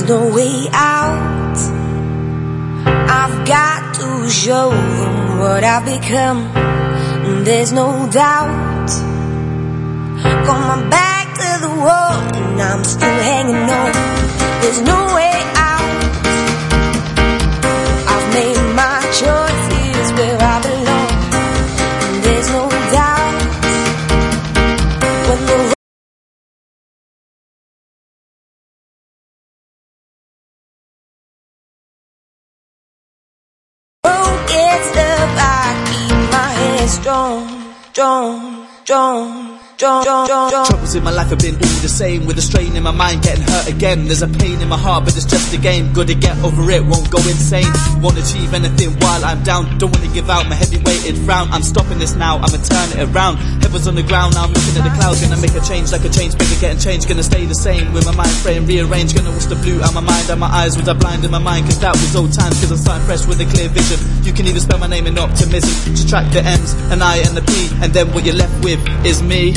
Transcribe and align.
There's 0.00 0.08
no 0.08 0.34
way 0.34 0.66
out. 0.72 1.58
I've 2.86 3.46
got 3.46 3.94
to 3.96 4.30
show 4.30 4.70
them 4.70 5.38
what 5.40 5.62
I've 5.62 5.84
become. 5.84 7.44
There's 7.44 7.70
no 7.70 8.08
doubt. 8.10 8.88
Got 10.46 10.82
my 10.82 10.88
back 10.88 11.34
to 11.34 11.66
the 11.66 11.74
wall 11.84 12.34
and 12.34 12.62
I'm 12.62 12.82
still 12.82 13.08
hanging 13.08 13.56
on. 13.56 13.92
There's 14.62 14.80
no 14.80 15.14
way 15.14 15.32
out. 15.34 15.59
Strong, 38.00 38.66
strong, 38.82 39.59
Troubles 39.80 40.94
in 40.94 41.02
my 41.02 41.10
life 41.10 41.32
have 41.32 41.40
been 41.40 41.56
all 41.56 41.80
the 41.80 41.88
same 41.88 42.26
With 42.26 42.36
a 42.36 42.44
strain 42.44 42.76
in 42.76 42.82
my 42.82 42.90
mind 42.90 43.22
getting 43.22 43.40
hurt 43.48 43.64
again. 43.66 44.04
There's 44.04 44.20
a 44.20 44.28
pain 44.28 44.60
in 44.60 44.68
my 44.68 44.76
heart 44.76 45.08
but 45.08 45.16
it's 45.16 45.24
just 45.24 45.54
a 45.54 45.56
game. 45.56 45.94
Gotta 45.94 46.12
get 46.12 46.36
over 46.44 46.68
it, 46.68 46.84
won't 46.84 47.08
go 47.08 47.16
insane. 47.24 47.72
Won't 48.04 48.20
achieve 48.20 48.52
anything 48.52 48.92
while 49.00 49.24
I'm 49.24 49.42
down. 49.42 49.78
Don't 49.78 49.88
wanna 49.88 50.12
give 50.12 50.28
out 50.28 50.44
my 50.52 50.54
heavy 50.54 50.76
weighted 50.84 51.16
frown. 51.24 51.48
I'm 51.48 51.62
stopping 51.62 51.98
this 51.98 52.14
now, 52.14 52.36
I'ma 52.44 52.60
turn 52.60 52.92
it 52.92 53.08
around. 53.08 53.40
Head 53.64 53.72
was 53.72 53.88
on 53.88 53.94
the 53.94 54.04
ground, 54.04 54.34
now 54.34 54.44
I'm 54.44 54.52
looking 54.52 54.76
at 54.76 54.84
the 54.84 54.92
clouds. 55.00 55.24
Gonna 55.24 55.40
make 55.40 55.56
a 55.56 55.64
change 55.64 55.92
like 55.92 56.04
a 56.04 56.12
change 56.12 56.36
maker 56.36 56.60
getting 56.60 56.76
changed. 56.76 57.08
Gonna 57.08 57.24
stay 57.24 57.46
the 57.46 57.56
same 57.56 57.94
with 57.94 58.04
my 58.04 58.12
mind 58.12 58.36
frame 58.44 58.66
rearranged. 58.66 59.16
Gonna 59.16 59.32
wash 59.32 59.48
the 59.48 59.56
blue 59.64 59.80
out 59.80 59.96
my 59.96 60.04
mind 60.04 60.28
and 60.28 60.40
my 60.40 60.52
eyes 60.52 60.76
Was 60.76 60.92
I 60.92 60.92
blind 60.92 61.24
in 61.24 61.30
my 61.30 61.40
mind. 61.40 61.64
Cause 61.64 61.80
that 61.80 61.96
was 61.96 62.12
old 62.14 62.36
times 62.36 62.60
Cause 62.60 62.70
I'm 62.70 62.76
starting 62.76 63.06
fresh 63.08 63.24
with 63.24 63.40
a 63.40 63.48
clear 63.48 63.72
vision. 63.72 63.96
You 64.28 64.36
can 64.36 64.44
even 64.44 64.60
spell 64.60 64.76
my 64.76 64.92
name 64.92 65.08
in 65.08 65.16
optimism. 65.16 65.96
Subtract 65.96 66.36
the 66.36 66.44
M's, 66.44 66.76
and 66.92 67.00
I 67.00 67.24
and 67.24 67.32
the 67.32 67.40
P. 67.48 67.72
And 67.80 67.96
then 67.96 68.12
what 68.12 68.28
you're 68.28 68.36
left 68.36 68.52
with 68.60 68.76
is 69.08 69.22
me 69.22 69.56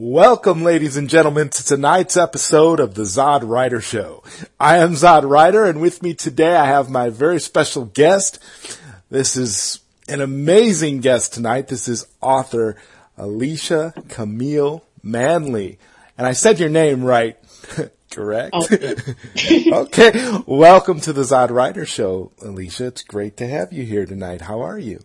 Welcome, 0.00 0.62
ladies 0.62 0.96
and 0.96 1.10
gentlemen, 1.10 1.48
to 1.48 1.64
tonight's 1.64 2.16
episode 2.16 2.78
of 2.78 2.94
the 2.94 3.02
Zod 3.02 3.40
Rider 3.42 3.80
Show. 3.80 4.22
I 4.60 4.76
am 4.76 4.92
Zod 4.92 5.28
Rider, 5.28 5.64
and 5.64 5.80
with 5.80 6.04
me 6.04 6.14
today 6.14 6.54
I 6.54 6.66
have 6.66 6.88
my 6.88 7.08
very 7.08 7.40
special 7.40 7.86
guest. 7.86 8.38
This 9.10 9.36
is 9.36 9.80
an 10.06 10.20
amazing 10.20 11.00
guest 11.00 11.34
tonight. 11.34 11.66
This 11.66 11.88
is 11.88 12.06
author 12.20 12.76
Alicia 13.16 13.92
Camille 14.08 14.84
Manley. 15.02 15.80
And 16.16 16.28
I 16.28 16.32
said 16.32 16.60
your 16.60 16.68
name 16.68 17.02
right, 17.02 17.36
correct? 18.12 18.54
Oh. 18.54 18.68
okay. 19.82 20.42
Welcome 20.46 21.00
to 21.00 21.12
the 21.12 21.22
Zod 21.22 21.50
Rider 21.50 21.84
Show, 21.84 22.30
Alicia. 22.40 22.86
It's 22.86 23.02
great 23.02 23.36
to 23.38 23.48
have 23.48 23.72
you 23.72 23.82
here 23.82 24.06
tonight. 24.06 24.42
How 24.42 24.60
are 24.60 24.78
you? 24.78 25.00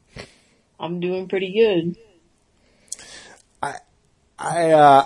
I'm 0.80 1.00
doing 1.00 1.28
pretty 1.28 1.52
good. 1.52 1.98
I 4.44 4.72
uh, 4.72 5.06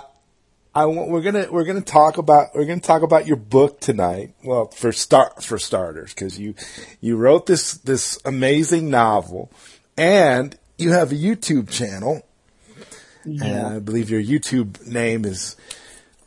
I 0.74 0.86
want, 0.86 1.10
we're 1.10 1.22
gonna 1.22 1.46
we're 1.50 1.64
gonna 1.64 1.80
talk 1.80 2.18
about 2.18 2.54
we're 2.54 2.64
gonna 2.64 2.80
talk 2.80 3.02
about 3.02 3.26
your 3.26 3.36
book 3.36 3.80
tonight. 3.80 4.34
Well, 4.42 4.66
for 4.66 4.90
start 4.90 5.44
for 5.44 5.58
starters, 5.58 6.12
because 6.12 6.38
you 6.38 6.54
you 7.00 7.16
wrote 7.16 7.46
this 7.46 7.74
this 7.74 8.18
amazing 8.24 8.90
novel, 8.90 9.50
and 9.96 10.58
you 10.76 10.90
have 10.90 11.12
a 11.12 11.14
YouTube 11.14 11.70
channel, 11.70 12.26
and 13.24 13.66
I 13.66 13.78
believe 13.78 14.10
your 14.10 14.22
YouTube 14.22 14.84
name 14.86 15.24
is 15.24 15.54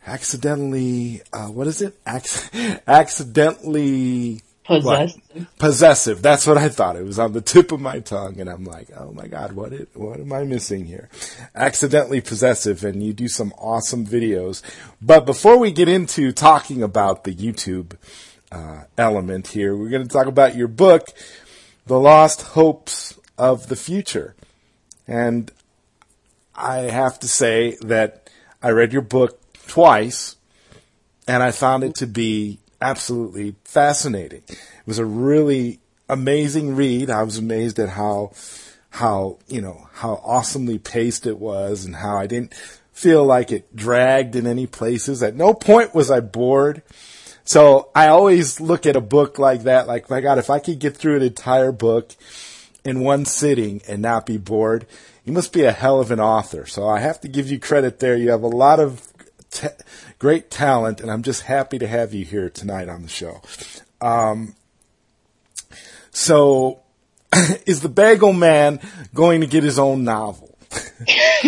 accidentally 0.08 1.22
uh, 1.34 1.48
what 1.48 1.68
is 1.68 1.82
it? 1.82 2.00
Acc- 2.06 2.50
accidentally 2.88 4.42
Possessed. 4.72 5.20
what? 5.34 5.58
Possessive. 5.58 6.22
That's 6.22 6.48
what 6.48 6.58
I 6.58 6.70
thought. 6.70 6.96
It 6.96 7.04
was 7.04 7.20
on 7.20 7.34
the 7.34 7.42
tip 7.42 7.72
of 7.72 7.82
my 7.82 8.00
tongue, 8.00 8.40
and 8.40 8.50
I'm 8.50 8.64
like, 8.64 8.88
oh 8.98 9.12
my 9.12 9.28
god, 9.28 9.54
what 9.54 9.74
it, 9.74 9.90
what 9.94 10.20
am 10.20 10.32
I 10.32 10.44
missing 10.44 10.86
here? 10.86 11.10
Accidentally 11.56 12.22
possessive, 12.22 12.84
and 12.84 13.04
you 13.04 13.14
do 13.14 13.28
some 13.28 13.54
awesome 13.58 14.06
videos. 14.06 14.62
But 15.02 15.26
before 15.26 15.58
we 15.58 15.72
get 15.72 15.90
into 15.90 16.32
talking 16.32 16.82
about 16.82 17.24
the 17.24 17.34
YouTube 17.34 17.98
uh, 18.52 18.84
element 18.98 19.48
here, 19.50 19.76
we're 19.76 19.90
going 19.90 20.08
to 20.08 20.14
talk 20.14 20.28
about 20.28 20.56
your 20.56 20.68
book, 20.68 21.08
The 21.86 22.00
Lost 22.00 22.42
Hopes 22.42 23.20
of 23.38 23.68
the 23.68 23.76
Future, 23.76 24.36
and 25.08 25.52
I 26.56 26.82
have 26.82 27.20
to 27.20 27.28
say 27.28 27.78
that 27.82 28.30
I 28.62 28.70
read 28.70 28.94
your 28.94 29.02
book 29.02 29.40
twice, 29.68 30.36
and 31.28 31.42
I 31.42 31.52
found 31.52 31.84
it 31.84 31.96
to 31.96 32.08
be 32.08 32.60
absolutely 32.82 33.56
fascinating. 33.64 34.44
It 34.48 34.88
was 34.88 35.00
a 35.00 35.06
really 35.06 35.80
amazing 36.10 36.76
read. 36.76 37.10
I 37.10 37.24
was 37.24 37.38
amazed 37.38 37.80
at 37.80 37.90
how 37.90 38.34
how 38.90 39.38
you 39.48 39.62
know 39.62 39.88
how 39.94 40.22
awesomely 40.24 40.78
paced 40.78 41.26
it 41.26 41.40
was, 41.40 41.86
and 41.86 41.96
how 41.96 42.18
I 42.18 42.28
didn't 42.28 42.54
feel 42.92 43.24
like 43.24 43.52
it 43.52 43.76
dragged 43.76 44.36
in 44.36 44.46
any 44.46 44.68
places. 44.68 45.24
At 45.24 45.36
no 45.36 45.54
point 45.54 45.96
was 45.96 46.12
I 46.12 46.20
bored. 46.20 46.82
So 47.44 47.90
I 47.96 48.08
always 48.08 48.62
look 48.62 48.86
at 48.86 48.96
a 48.96 49.02
book 49.02 49.40
like 49.40 49.64
that, 49.64 49.88
like 49.88 50.10
my 50.10 50.22
God, 50.22 50.38
if 50.38 50.50
I 50.50 50.60
could 50.60 50.80
get 50.80 50.96
through 50.96 51.18
an 51.18 51.24
entire 51.24 51.72
book 51.72 52.12
in 52.86 53.00
one 53.00 53.26
sitting 53.26 53.82
and 53.88 54.02
not 54.02 54.26
be 54.26 54.38
bored, 54.38 54.86
you 55.26 55.34
must 55.34 55.52
be 55.52 55.64
a 55.64 55.72
hell 55.72 56.00
of 56.00 56.12
an 56.12 56.20
author. 56.20 56.66
So 56.66 56.88
I 56.88 57.00
have 57.00 57.20
to 57.22 57.28
give 57.28 57.50
you 57.50 57.60
credit 57.60 58.00
there. 58.00 58.16
You 58.16 58.30
have 58.30 58.44
a 58.44 58.48
lot 58.48 58.80
of 58.80 59.08
great 60.22 60.52
talent, 60.52 61.02
and 61.02 61.10
I'm 61.10 61.24
just 61.24 61.42
happy 61.42 61.80
to 61.80 61.88
have 61.88 62.14
you 62.14 62.24
here 62.24 62.48
tonight 62.48 62.88
on 62.88 63.02
the 63.02 63.08
show. 63.08 63.42
Um, 64.02 64.56
so, 66.12 66.82
is 67.66 67.82
the 67.82 67.90
Bagel 67.90 68.32
Man 68.32 68.80
going 69.16 69.42
to 69.42 69.48
get 69.48 69.64
his 69.64 69.80
own 69.80 70.04
novel? 70.04 70.56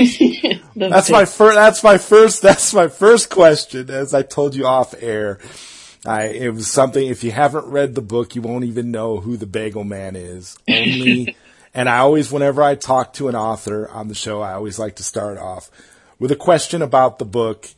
That's 0.75 1.12
my 1.12 1.25
first. 1.25 1.56
That's 1.56 1.83
my 1.83 2.00
first. 2.00 2.41
That's 2.41 2.73
my 2.73 2.88
first 2.88 3.29
question. 3.29 3.91
As 3.91 4.16
I 4.16 4.23
told 4.23 4.56
you 4.56 4.66
off 4.66 4.95
air, 5.00 5.38
I 6.03 6.29
it 6.29 6.56
was 6.56 6.66
something. 6.66 7.07
If 7.07 7.23
you 7.23 7.29
haven't 7.29 7.67
read 7.67 7.94
the 7.94 8.01
book, 8.01 8.33
you 8.33 8.41
won't 8.41 8.66
even 8.66 8.89
know 8.89 9.19
who 9.19 9.38
the 9.38 9.45
Bagel 9.45 9.83
Man 9.83 10.16
is. 10.16 10.57
Only, 10.67 11.35
and 11.75 11.88
I 11.88 12.00
always, 12.00 12.31
whenever 12.31 12.63
I 12.63 12.73
talk 12.73 13.13
to 13.13 13.28
an 13.28 13.35
author 13.35 13.88
on 13.88 14.07
the 14.07 14.16
show, 14.16 14.41
I 14.41 14.53
always 14.53 14.79
like 14.79 14.95
to 14.95 15.03
start 15.03 15.38
off 15.38 15.69
with 16.17 16.31
a 16.31 16.35
question 16.35 16.81
about 16.81 17.19
the 17.19 17.25
book 17.25 17.69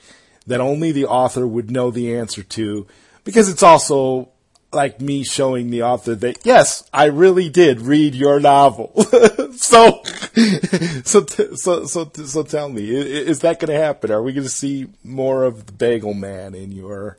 that 0.47 0.61
only 0.61 0.91
the 0.91 1.06
author 1.06 1.47
would 1.47 1.72
know 1.72 1.91
the 1.91 2.16
answer 2.16 2.44
to, 2.44 2.88
because 3.23 3.50
it's 3.50 3.63
also 3.63 4.29
like 4.75 5.01
me 5.01 5.23
showing 5.23 5.72
the 5.72 5.81
author 5.81 6.13
that 6.16 6.45
yes, 6.45 6.88
I 6.94 7.06
really 7.06 7.50
did 7.50 7.81
read 7.81 8.13
your 8.13 8.39
novel. 8.39 8.91
so, 9.53 10.03
so, 11.03 11.22
t- 11.23 11.55
so, 11.55 11.85
so, 11.85 12.05
t- 12.05 12.25
so 12.25 12.44
tell 12.44 12.69
me, 12.69 12.89
is 12.89 13.39
that 13.39 13.59
going 13.59 13.73
to 13.73 13.81
happen? 13.81 14.11
Are 14.11 14.22
we 14.22 14.34
going 14.34 14.44
to 14.44 14.50
see 14.50 14.88
more 15.03 15.45
of 15.45 15.66
the 15.66 15.72
Bagel 15.72 16.13
Man 16.13 16.53
in 16.53 16.72
your, 16.72 17.17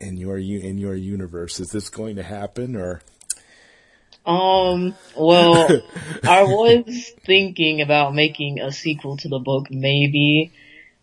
in 0.00 0.16
your, 0.16 0.38
in 0.38 0.78
your 0.78 0.94
universe? 0.94 1.60
Is 1.60 1.72
this 1.72 1.90
going 1.90 2.16
to 2.16 2.22
happen 2.22 2.76
or? 2.76 3.02
Um, 4.24 4.94
well, 5.14 5.82
I 6.22 6.44
was 6.44 7.12
thinking 7.26 7.82
about 7.82 8.14
making 8.14 8.58
a 8.58 8.72
sequel 8.72 9.18
to 9.18 9.28
the 9.28 9.38
book, 9.38 9.70
maybe, 9.70 10.50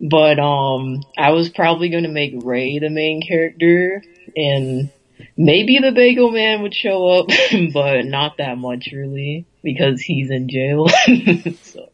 but 0.01 0.39
um, 0.39 1.03
I 1.17 1.31
was 1.31 1.49
probably 1.49 1.89
going 1.89 2.03
to 2.03 2.09
make 2.09 2.33
Ray 2.43 2.79
the 2.79 2.89
main 2.89 3.21
character, 3.21 4.03
and 4.35 4.89
maybe 5.37 5.79
the 5.79 5.91
Bagel 5.91 6.31
Man 6.31 6.63
would 6.63 6.73
show 6.73 7.07
up, 7.07 7.27
but 7.73 8.05
not 8.05 8.37
that 8.37 8.57
much 8.57 8.89
really, 8.91 9.45
because 9.63 10.01
he's 10.01 10.31
in 10.31 10.49
jail. 10.49 10.87
so, 11.61 11.91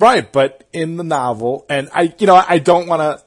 Right, 0.00 0.32
but 0.32 0.66
in 0.72 0.96
the 0.96 1.04
novel, 1.04 1.66
and 1.68 1.90
I, 1.94 2.14
you 2.18 2.26
know, 2.26 2.34
I 2.34 2.58
don't 2.58 2.86
want 2.86 3.20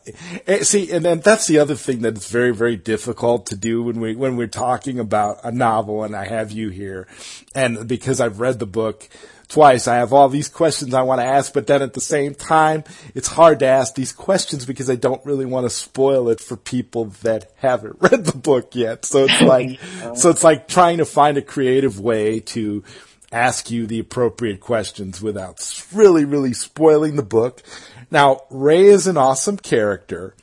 to 0.47 0.65
see, 0.65 0.91
and 0.91 1.05
then 1.05 1.19
that's 1.19 1.45
the 1.45 1.59
other 1.59 1.75
thing 1.75 2.01
that's 2.01 2.27
very, 2.31 2.49
very 2.51 2.77
difficult 2.77 3.45
to 3.47 3.55
do 3.55 3.83
when 3.83 3.99
we 3.99 4.15
when 4.15 4.37
we're 4.37 4.47
talking 4.47 4.97
about 4.97 5.37
a 5.43 5.51
novel, 5.51 6.03
and 6.03 6.15
I 6.15 6.25
have 6.25 6.51
you 6.51 6.69
here, 6.69 7.07
and 7.53 7.87
because 7.87 8.19
I've 8.19 8.39
read 8.39 8.57
the 8.57 8.65
book 8.65 9.07
twice. 9.53 9.87
I 9.87 9.97
have 9.97 10.13
all 10.13 10.29
these 10.29 10.49
questions 10.49 10.95
I 10.95 11.03
want 11.03 11.21
to 11.21 11.25
ask, 11.25 11.53
but 11.53 11.67
then 11.67 11.83
at 11.83 11.93
the 11.93 12.01
same 12.01 12.33
time, 12.33 12.83
it's 13.13 13.27
hard 13.27 13.59
to 13.59 13.67
ask 13.67 13.93
these 13.93 14.11
questions 14.11 14.65
because 14.65 14.89
I 14.89 14.95
don't 14.95 15.23
really 15.25 15.45
want 15.45 15.65
to 15.65 15.69
spoil 15.69 16.29
it 16.29 16.39
for 16.39 16.57
people 16.57 17.05
that 17.21 17.51
haven't 17.57 17.97
read 17.99 18.25
the 18.25 18.37
book 18.37 18.75
yet. 18.75 19.05
So 19.05 19.25
it's 19.25 19.41
like, 19.41 19.79
so 20.15 20.31
it's 20.31 20.43
like 20.43 20.67
trying 20.67 20.97
to 20.97 21.05
find 21.05 21.37
a 21.37 21.41
creative 21.41 21.99
way 21.99 22.39
to 22.39 22.83
ask 23.31 23.69
you 23.69 23.85
the 23.85 23.99
appropriate 23.99 24.59
questions 24.59 25.21
without 25.21 25.85
really, 25.93 26.25
really 26.25 26.53
spoiling 26.53 27.15
the 27.15 27.23
book. 27.23 27.61
Now, 28.09 28.41
Ray 28.49 28.85
is 28.85 29.05
an 29.05 29.17
awesome 29.17 29.57
character, 29.57 30.35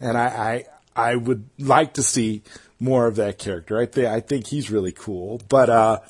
and 0.00 0.18
I, 0.18 0.64
I, 0.96 1.10
I 1.10 1.14
would 1.14 1.48
like 1.58 1.94
to 1.94 2.02
see 2.02 2.42
more 2.80 3.06
of 3.06 3.16
that 3.16 3.38
character. 3.38 3.78
I 3.78 3.86
think, 3.86 4.06
I 4.08 4.20
think 4.20 4.48
he's 4.48 4.72
really 4.72 4.92
cool, 4.92 5.40
but, 5.48 5.70
uh, 5.70 6.00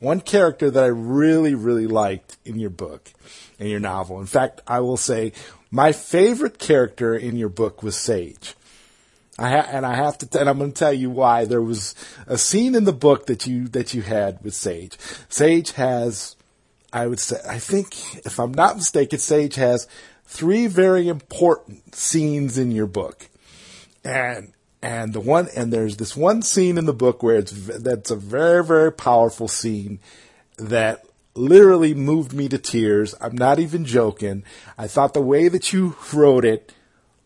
one 0.00 0.20
character 0.20 0.70
that 0.70 0.84
I 0.84 0.88
really, 0.88 1.54
really 1.54 1.86
liked 1.86 2.36
in 2.44 2.58
your 2.58 2.70
book, 2.70 3.12
in 3.58 3.68
your 3.68 3.80
novel. 3.80 4.20
In 4.20 4.26
fact, 4.26 4.60
I 4.66 4.80
will 4.80 4.96
say 4.96 5.32
my 5.70 5.92
favorite 5.92 6.58
character 6.58 7.14
in 7.14 7.36
your 7.36 7.48
book 7.48 7.82
was 7.82 7.96
Sage. 7.96 8.54
I 9.38 9.50
ha- 9.50 9.68
and 9.70 9.86
I 9.86 9.94
have 9.94 10.18
to, 10.18 10.26
t- 10.26 10.38
and 10.38 10.48
I'm 10.48 10.58
going 10.58 10.72
to 10.72 10.78
tell 10.78 10.92
you 10.92 11.10
why. 11.10 11.44
There 11.44 11.62
was 11.62 11.94
a 12.26 12.36
scene 12.36 12.74
in 12.74 12.84
the 12.84 12.92
book 12.92 13.26
that 13.26 13.46
you 13.46 13.68
that 13.68 13.94
you 13.94 14.02
had 14.02 14.42
with 14.42 14.54
Sage. 14.54 14.98
Sage 15.28 15.72
has, 15.72 16.34
I 16.92 17.06
would 17.06 17.20
say, 17.20 17.36
I 17.48 17.58
think, 17.60 18.16
if 18.26 18.40
I'm 18.40 18.52
not 18.52 18.76
mistaken, 18.76 19.18
Sage 19.20 19.54
has 19.54 19.86
three 20.24 20.66
very 20.66 21.08
important 21.08 21.94
scenes 21.94 22.58
in 22.58 22.72
your 22.72 22.86
book, 22.86 23.28
and 24.04 24.52
and 24.82 25.12
the 25.12 25.20
one 25.20 25.48
and 25.56 25.72
there's 25.72 25.96
this 25.96 26.16
one 26.16 26.42
scene 26.42 26.78
in 26.78 26.86
the 26.86 26.92
book 26.92 27.22
where 27.22 27.36
it's 27.36 27.52
that's 27.78 28.10
a 28.10 28.16
very 28.16 28.64
very 28.64 28.92
powerful 28.92 29.48
scene 29.48 29.98
that 30.56 31.04
literally 31.38 31.94
moved 31.94 32.32
me 32.32 32.48
to 32.48 32.58
tears. 32.58 33.14
I'm 33.20 33.36
not 33.36 33.58
even 33.58 33.84
joking. 33.84 34.44
I 34.76 34.88
thought 34.88 35.14
the 35.14 35.22
way 35.22 35.48
that 35.48 35.72
you 35.72 35.96
wrote 36.12 36.44
it 36.44 36.72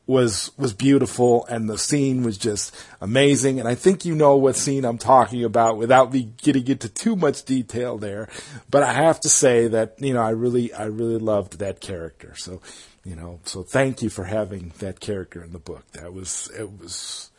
was 0.07 0.51
was 0.59 0.73
beautiful 0.73 1.47
and 1.47 1.71
the 1.71 1.79
scene 1.79 2.25
was 2.25 2.37
just 2.37 2.75
amazing 3.01 3.61
and 3.61 3.69
I 3.69 3.77
think 3.77 4.05
you 4.05 4.17
know 4.17 4.37
what 4.37 4.57
scene 4.57 4.85
I'm 4.85 4.99
talking 4.99 5.45
about 5.45 5.79
without 5.79 6.13
me 6.13 6.33
getting 6.43 6.67
into 6.67 6.89
too 6.89 7.15
much 7.15 7.45
detail 7.45 7.99
there 7.99 8.29
but 8.69 8.83
I 8.83 8.95
have 8.95 9.21
to 9.21 9.29
say 9.29 9.69
that 9.69 9.95
you 9.99 10.13
know 10.13 10.21
I 10.21 10.31
really 10.31 10.75
I 10.75 10.87
really 10.87 11.19
loved 11.19 11.61
that 11.61 11.81
character 11.81 12.35
so 12.37 12.61
you 13.05 13.15
know 13.15 13.39
so 13.45 13.63
thank 13.63 14.03
you 14.03 14.11
for 14.11 14.25
having 14.25 14.73
that 14.81 14.99
character 14.99 15.43
in 15.43 15.53
the 15.53 15.61
book 15.61 15.85
that 15.93 16.13
was 16.13 16.51
it 16.59 16.81
was 16.81 17.31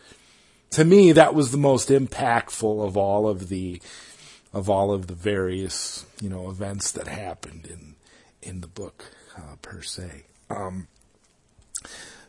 to 0.73 0.83
me, 0.83 1.11
that 1.11 1.35
was 1.35 1.51
the 1.51 1.57
most 1.57 1.89
impactful 1.89 2.85
of 2.85 2.97
all 2.97 3.27
of 3.27 3.49
the 3.49 3.81
of 4.53 4.69
all 4.69 4.91
of 4.91 5.07
the 5.07 5.15
various 5.15 6.05
you 6.21 6.29
know 6.29 6.49
events 6.49 6.91
that 6.91 7.07
happened 7.07 7.67
in 7.67 7.95
in 8.41 8.61
the 8.61 8.67
book 8.67 9.05
uh, 9.37 9.55
per 9.61 9.81
se. 9.81 10.23
Um, 10.49 10.87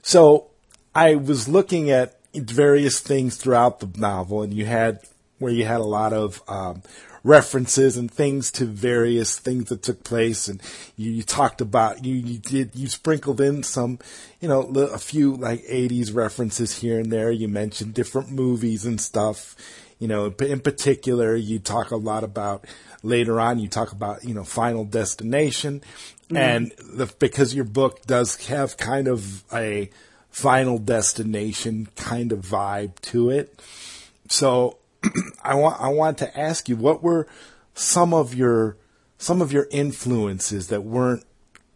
so 0.02 0.49
I 0.94 1.14
was 1.14 1.49
looking 1.49 1.91
at 1.91 2.19
various 2.35 3.00
things 3.00 3.37
throughout 3.37 3.81
the 3.81 3.91
novel, 3.99 4.43
and 4.43 4.52
you 4.52 4.67
had 4.67 5.00
where 5.38 5.52
you 5.52 5.64
had 5.64 5.81
a 5.81 5.85
lot 5.85 6.12
of 6.12 6.43
um, 6.46 6.82
references 7.25 7.97
and 7.97 8.11
things 8.11 8.50
to 8.53 8.67
various 8.67 9.38
things 9.38 9.71
that 9.71 9.82
took 9.82 10.05
place. 10.05 10.47
And 10.47 10.61
you, 10.97 11.11
you 11.11 11.23
talked 11.23 11.62
about, 11.62 12.05
you, 12.05 12.15
you 12.15 12.38
did, 12.38 12.76
you 12.76 12.87
sprinkled 12.87 13.41
in 13.41 13.62
some, 13.62 13.99
you 14.41 14.49
know, 14.49 14.61
a 14.61 14.99
few 14.99 15.35
like 15.35 15.65
80s 15.65 16.15
references 16.15 16.79
here 16.79 17.00
and 17.00 17.11
there. 17.11 17.32
You 17.32 17.49
mentioned 17.49 17.94
different 17.94 18.31
movies 18.31 18.85
and 18.85 19.00
stuff. 19.00 19.56
You 19.99 20.09
know, 20.09 20.35
in 20.41 20.61
particular, 20.61 21.35
you 21.35 21.59
talk 21.59 21.91
a 21.91 21.97
lot 21.97 22.25
about 22.25 22.67
later 23.03 23.41
on, 23.41 23.59
you 23.59 23.69
talk 23.69 23.93
about, 23.93 24.25
you 24.25 24.35
know, 24.35 24.44
Final 24.44 24.85
Destination. 24.85 25.81
Mm-hmm. 26.25 26.37
And 26.37 26.73
the, 26.79 27.12
because 27.19 27.55
your 27.55 27.65
book 27.65 28.03
does 28.03 28.37
have 28.47 28.77
kind 28.77 29.09
of 29.09 29.44
a 29.53 29.88
final 30.31 30.79
destination 30.79 31.88
kind 31.97 32.32
of 32.32 32.41
vibe 32.41 33.00
to 33.00 33.31
it. 33.31 33.62
So 34.29 34.79
I 35.43 35.55
want 35.55 35.81
I 35.81 35.89
want 35.89 36.19
to 36.19 36.39
ask 36.39 36.69
you 36.69 36.77
what 36.77 37.03
were 37.03 37.27
some 37.75 38.15
of 38.15 38.35
your 38.35 38.77
some 39.19 39.41
of 39.41 39.53
your 39.53 39.69
influences 39.71 40.69
that 40.69 40.83
weren't 40.85 41.25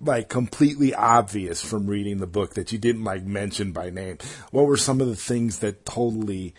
like 0.01 0.29
completely 0.29 0.95
obvious 0.95 1.65
from 1.65 1.87
reading 1.87 2.19
the 2.19 2.27
book 2.27 2.55
that 2.55 2.71
you 2.73 2.79
didn't 2.79 3.05
like 3.05 3.25
mention 3.25 3.73
by 3.73 3.91
name. 3.91 4.19
What 4.51 4.67
were 4.67 4.77
some 4.77 5.01
of 5.01 5.09
the 5.09 5.17
things 5.17 5.59
that 5.59 5.85
totally 5.85 6.55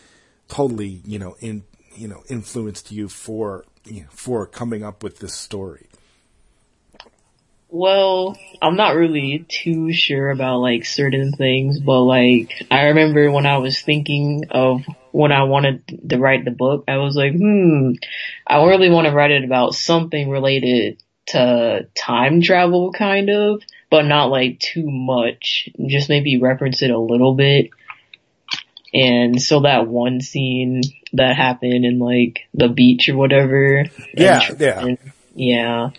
totally, 0.48 1.02
you 1.06 1.20
know, 1.20 1.36
in 1.40 1.64
you 1.96 2.08
know, 2.08 2.24
influenced 2.30 2.92
you 2.92 3.10
for 3.10 3.66
you 3.86 4.02
know, 4.02 4.08
for 4.12 4.46
coming 4.46 4.84
up 4.84 5.04
with 5.04 5.20
this 5.20 5.34
story? 5.34 5.89
Well, 7.72 8.36
I'm 8.62 8.76
not 8.76 8.96
really 8.96 9.46
too 9.48 9.94
sure 9.94 10.32
about 10.32 10.58
like 10.58 10.86
certain 10.86 11.32
things, 11.32 11.80
but 11.80 12.02
like 12.02 12.52
I 12.72 12.86
remember 12.86 13.32
when 13.32 13.46
I 13.46 13.60
was 13.60 13.80
thinking 13.80 14.46
of 14.50 14.82
when 15.12 15.32
I 15.32 15.44
wanted 15.44 16.10
to 16.10 16.18
write 16.18 16.46
the 16.46 16.52
book, 16.52 16.86
I 16.88 16.98
was 16.98 17.16
like, 17.16 17.34
hmm, 17.34 17.92
I 18.46 18.64
really 18.64 18.90
want 18.90 19.08
to 19.08 19.14
write 19.14 19.32
it 19.32 19.44
about 19.44 19.76
something 19.76 20.30
related 20.30 21.02
to 21.28 21.88
time 21.96 22.42
travel 22.42 22.92
kind 22.92 23.30
of, 23.30 23.62
but 23.92 24.04
not 24.04 24.32
like 24.32 24.60
too 24.60 24.90
much. 24.90 25.70
Just 25.88 26.10
maybe 26.10 26.40
reference 26.40 26.82
it 26.82 26.90
a 26.90 27.00
little 27.00 27.36
bit. 27.36 27.70
And 28.96 29.40
so 29.40 29.62
that 29.62 29.88
one 29.88 30.22
scene 30.22 30.82
that 31.14 31.36
happened 31.36 31.86
in 31.86 32.00
like 32.00 32.48
the 32.56 32.68
beach 32.68 33.10
or 33.10 33.18
whatever. 33.18 33.86
Yeah, 34.16 34.42
and, 34.50 34.60
yeah. 34.60 34.80
And, 34.80 34.98
yeah. 35.36 35.90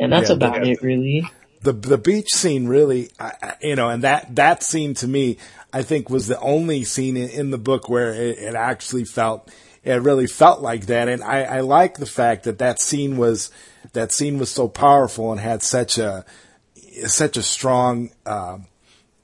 And 0.00 0.12
that's 0.12 0.28
Yeah, 0.30 0.34
about 0.36 0.62
the- 0.62 0.70
it 0.72 0.82
really. 0.82 1.28
the 1.62 1.72
the 1.72 1.98
beach 1.98 2.30
scene 2.32 2.66
really, 2.66 3.10
I, 3.20 3.32
I- 3.42 3.54
you 3.62 3.76
know, 3.76 3.88
and 3.90 4.02
that 4.02 4.34
that 4.36 4.62
scene 4.62 4.94
to 4.94 5.06
me, 5.06 5.36
I 5.72 5.82
think 5.82 6.08
was 6.10 6.26
the 6.26 6.40
only 6.40 6.82
scene 6.84 7.16
in, 7.16 7.28
in 7.28 7.50
the 7.50 7.58
book 7.58 7.88
where 7.88 8.12
it, 8.14 8.38
it 8.38 8.54
actually 8.54 9.04
felt 9.04 9.48
it 9.84 10.02
really 10.02 10.26
felt 10.26 10.60
like 10.60 10.86
that, 10.86 11.08
and 11.08 11.22
I, 11.22 11.42
I 11.42 11.60
like 11.60 11.98
the 11.98 12.06
fact 12.06 12.44
that 12.44 12.58
that 12.58 12.80
scene 12.80 13.16
was 13.16 13.50
that 13.92 14.10
scene 14.12 14.38
was 14.38 14.50
so 14.50 14.68
powerful 14.68 15.30
and 15.32 15.40
had 15.40 15.62
such 15.62 15.96
a 15.98 16.24
such 17.06 17.36
a 17.36 17.42
strong 17.42 18.10
um, 18.26 18.66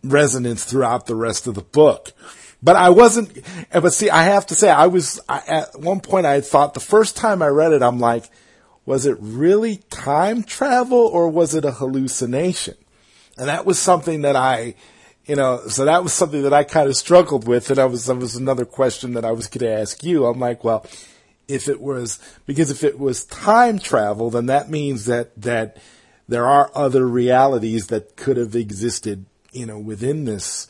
resonance 0.05 0.65
throughout 0.65 1.07
the 1.07 1.15
rest 1.17 1.47
of 1.47 1.55
the 1.55 1.63
book. 1.63 2.13
But 2.63 2.77
I 2.77 2.89
wasn't, 2.91 3.39
but 3.71 3.93
see, 3.93 4.09
I 4.09 4.25
have 4.25 4.47
to 4.47 4.55
say, 4.55 4.71
I 4.71 4.87
was, 4.87 5.21
I, 5.29 5.43
at 5.47 5.79
one 5.79 6.01
point 6.01 6.25
I 6.27 6.41
thought 6.41 6.73
the 6.75 6.81
first 6.81 7.15
time 7.17 7.43
I 7.43 7.49
read 7.49 7.73
it, 7.73 7.83
I'm 7.83 8.01
like, 8.01 8.25
was 8.87 9.05
it 9.05 9.17
really 9.21 9.79
time 9.91 10.45
travel 10.45 10.99
or 10.99 11.29
was 11.29 11.55
it 11.55 11.65
a 11.65 11.73
hallucination? 11.73 12.77
And 13.37 13.49
that 13.49 13.67
was 13.67 13.79
something 13.79 14.23
that 14.23 14.37
I, 14.37 14.77
you 15.27 15.35
know, 15.35 15.67
so 15.67 15.85
that 15.85 16.05
was 16.05 16.13
something 16.13 16.43
that 16.43 16.55
I 16.55 16.63
kind 16.63 16.89
of 16.89 16.97
struggled 16.97 17.47
with. 17.47 17.69
And 17.69 17.79
that 17.79 17.91
was, 17.91 18.07
that 18.07 18.15
was 18.15 18.37
another 18.37 18.65
question 18.65 19.13
that 19.15 19.25
I 19.25 19.33
was 19.33 19.49
going 19.49 19.69
to 19.69 19.81
ask 19.81 20.03
you. 20.05 20.25
I'm 20.25 20.39
like, 20.39 20.63
well, 20.63 20.87
if 21.49 21.69
it 21.69 21.81
was, 21.81 22.21
because 22.47 22.71
if 22.71 22.85
it 22.85 22.99
was 22.99 23.25
time 23.25 23.81
travel, 23.81 24.31
then 24.31 24.47
that 24.47 24.71
means 24.71 25.07
that, 25.07 25.39
that 25.43 25.77
there 26.29 26.47
are 26.47 26.71
other 26.75 27.07
realities 27.07 27.89
that 27.89 28.17
could 28.17 28.37
have 28.37 28.55
existed, 28.55 29.27
you 29.53 29.67
know, 29.67 29.79
within 29.79 30.25
this, 30.25 30.69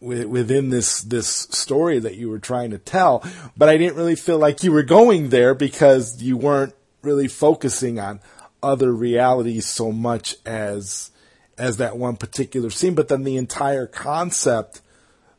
within 0.00 0.70
this 0.70 1.02
this 1.02 1.26
story 1.26 1.98
that 1.98 2.14
you 2.14 2.30
were 2.30 2.38
trying 2.38 2.70
to 2.70 2.78
tell 2.78 3.20
but 3.56 3.68
i 3.68 3.76
didn't 3.76 3.96
really 3.96 4.14
feel 4.14 4.38
like 4.38 4.62
you 4.62 4.70
were 4.70 4.84
going 4.84 5.30
there 5.30 5.54
because 5.54 6.22
you 6.22 6.36
weren't 6.36 6.72
really 7.08 7.28
focusing 7.28 7.98
on 7.98 8.20
other 8.62 8.92
realities 8.92 9.66
so 9.66 9.90
much 9.90 10.36
as 10.44 11.10
as 11.56 11.78
that 11.78 11.96
one 11.96 12.16
particular 12.16 12.70
scene. 12.70 12.94
But 12.94 13.08
then 13.08 13.24
the 13.24 13.36
entire 13.36 13.86
concept 13.86 14.80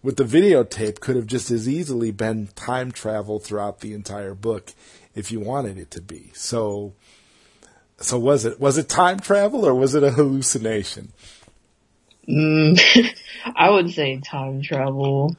with 0.02 0.18
the 0.18 0.24
videotape 0.24 1.00
could 1.00 1.16
have 1.16 1.28
just 1.28 1.52
as 1.52 1.68
easily 1.68 2.12
been 2.12 2.48
time 2.56 2.92
travel 2.92 3.40
throughout 3.40 3.82
the 3.82 3.94
entire 3.94 4.34
book 4.34 4.74
if 5.16 5.32
you 5.32 5.40
wanted 5.40 5.78
it 5.78 5.92
to 5.92 6.02
be. 6.02 6.32
So 6.34 6.94
so 8.00 8.18
was 8.18 8.46
it 8.46 8.60
was 8.60 8.78
it 8.78 8.90
time 8.90 9.20
travel 9.20 9.66
or 9.66 9.76
was 9.76 9.96
it 9.96 10.04
a 10.04 10.12
hallucination? 10.12 11.12
Mm, 12.28 12.80
I 13.56 13.70
would 13.70 13.92
say 13.92 14.20
time 14.20 14.62
travel, 14.62 15.36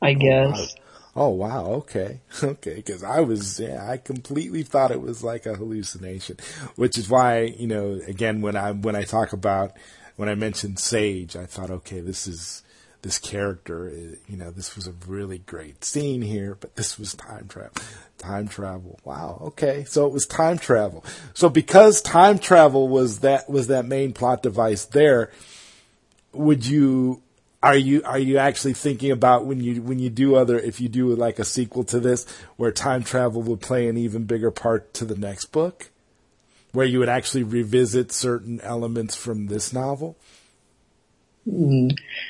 I 0.00 0.14
guess. 0.14 0.74
Oh 1.20 1.30
wow, 1.30 1.66
okay, 1.82 2.20
okay. 2.44 2.74
Because 2.76 3.02
I 3.02 3.18
was, 3.20 3.58
yeah, 3.58 3.90
I 3.90 3.96
completely 3.96 4.62
thought 4.62 4.92
it 4.92 5.00
was 5.00 5.24
like 5.24 5.46
a 5.46 5.56
hallucination, 5.56 6.36
which 6.76 6.96
is 6.96 7.08
why 7.10 7.40
you 7.42 7.66
know, 7.66 8.00
again, 8.06 8.40
when 8.40 8.54
I 8.54 8.70
when 8.70 8.94
I 8.94 9.02
talk 9.02 9.32
about 9.32 9.72
when 10.14 10.28
I 10.28 10.36
mentioned 10.36 10.78
Sage, 10.78 11.34
I 11.34 11.44
thought, 11.46 11.70
okay, 11.70 11.98
this 11.98 12.28
is 12.28 12.62
this 13.02 13.18
character. 13.18 13.88
uh, 13.88 14.14
You 14.28 14.36
know, 14.36 14.52
this 14.52 14.76
was 14.76 14.86
a 14.86 14.92
really 15.08 15.38
great 15.38 15.84
scene 15.84 16.22
here, 16.22 16.54
but 16.54 16.76
this 16.76 17.00
was 17.00 17.14
time 17.14 17.48
travel. 17.48 17.72
Time 18.18 18.46
travel. 18.46 19.00
Wow. 19.04 19.38
Okay, 19.46 19.84
so 19.88 20.06
it 20.06 20.12
was 20.12 20.24
time 20.24 20.58
travel. 20.58 21.04
So 21.34 21.48
because 21.48 22.00
time 22.00 22.38
travel 22.38 22.86
was 22.86 23.20
that 23.20 23.50
was 23.50 23.66
that 23.66 23.86
main 23.86 24.12
plot 24.12 24.44
device 24.44 24.84
there, 24.84 25.32
would 26.32 26.64
you 26.64 27.22
are 27.62 27.76
you 27.76 28.02
are 28.04 28.18
you 28.18 28.38
actually 28.38 28.74
thinking 28.74 29.10
about 29.10 29.44
when 29.44 29.60
you 29.60 29.82
when 29.82 29.98
you 29.98 30.10
do 30.10 30.36
other 30.36 30.58
if 30.58 30.80
you 30.80 30.88
do 30.88 31.14
like 31.14 31.38
a 31.38 31.44
sequel 31.44 31.84
to 31.84 31.98
this 31.98 32.24
where 32.56 32.70
time 32.70 33.02
travel 33.02 33.42
would 33.42 33.60
play 33.60 33.88
an 33.88 33.96
even 33.96 34.24
bigger 34.24 34.50
part 34.50 34.94
to 34.94 35.04
the 35.04 35.16
next 35.16 35.46
book? 35.46 35.90
where 36.72 36.86
you 36.86 36.98
would 36.98 37.08
actually 37.08 37.42
revisit 37.42 38.12
certain 38.12 38.60
elements 38.60 39.16
from 39.16 39.46
this 39.46 39.72
novel? 39.72 40.16
Hmm. 41.48 41.88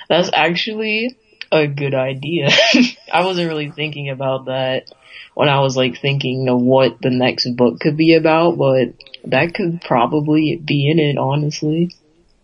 That's 0.09 0.31
actually 0.33 1.17
a 1.51 1.67
good 1.67 1.95
idea. 1.95 2.51
I 3.13 3.25
wasn't 3.25 3.49
really 3.49 3.71
thinking 3.71 4.11
about 4.11 4.47
that 4.47 4.85
when 5.35 5.49
I 5.49 5.61
was 5.61 5.77
like 5.77 6.01
thinking 6.01 6.49
of 6.49 6.61
what 6.61 7.01
the 7.01 7.11
next 7.11 7.51
book 7.57 7.81
could 7.81 7.97
be 7.97 8.15
about, 8.15 8.59
but 8.59 8.95
that 9.25 9.55
could 9.55 9.83
probably 9.83 10.57
be 10.57 10.89
in 10.91 10.99
it, 10.99 11.19
honestly. 11.19 11.95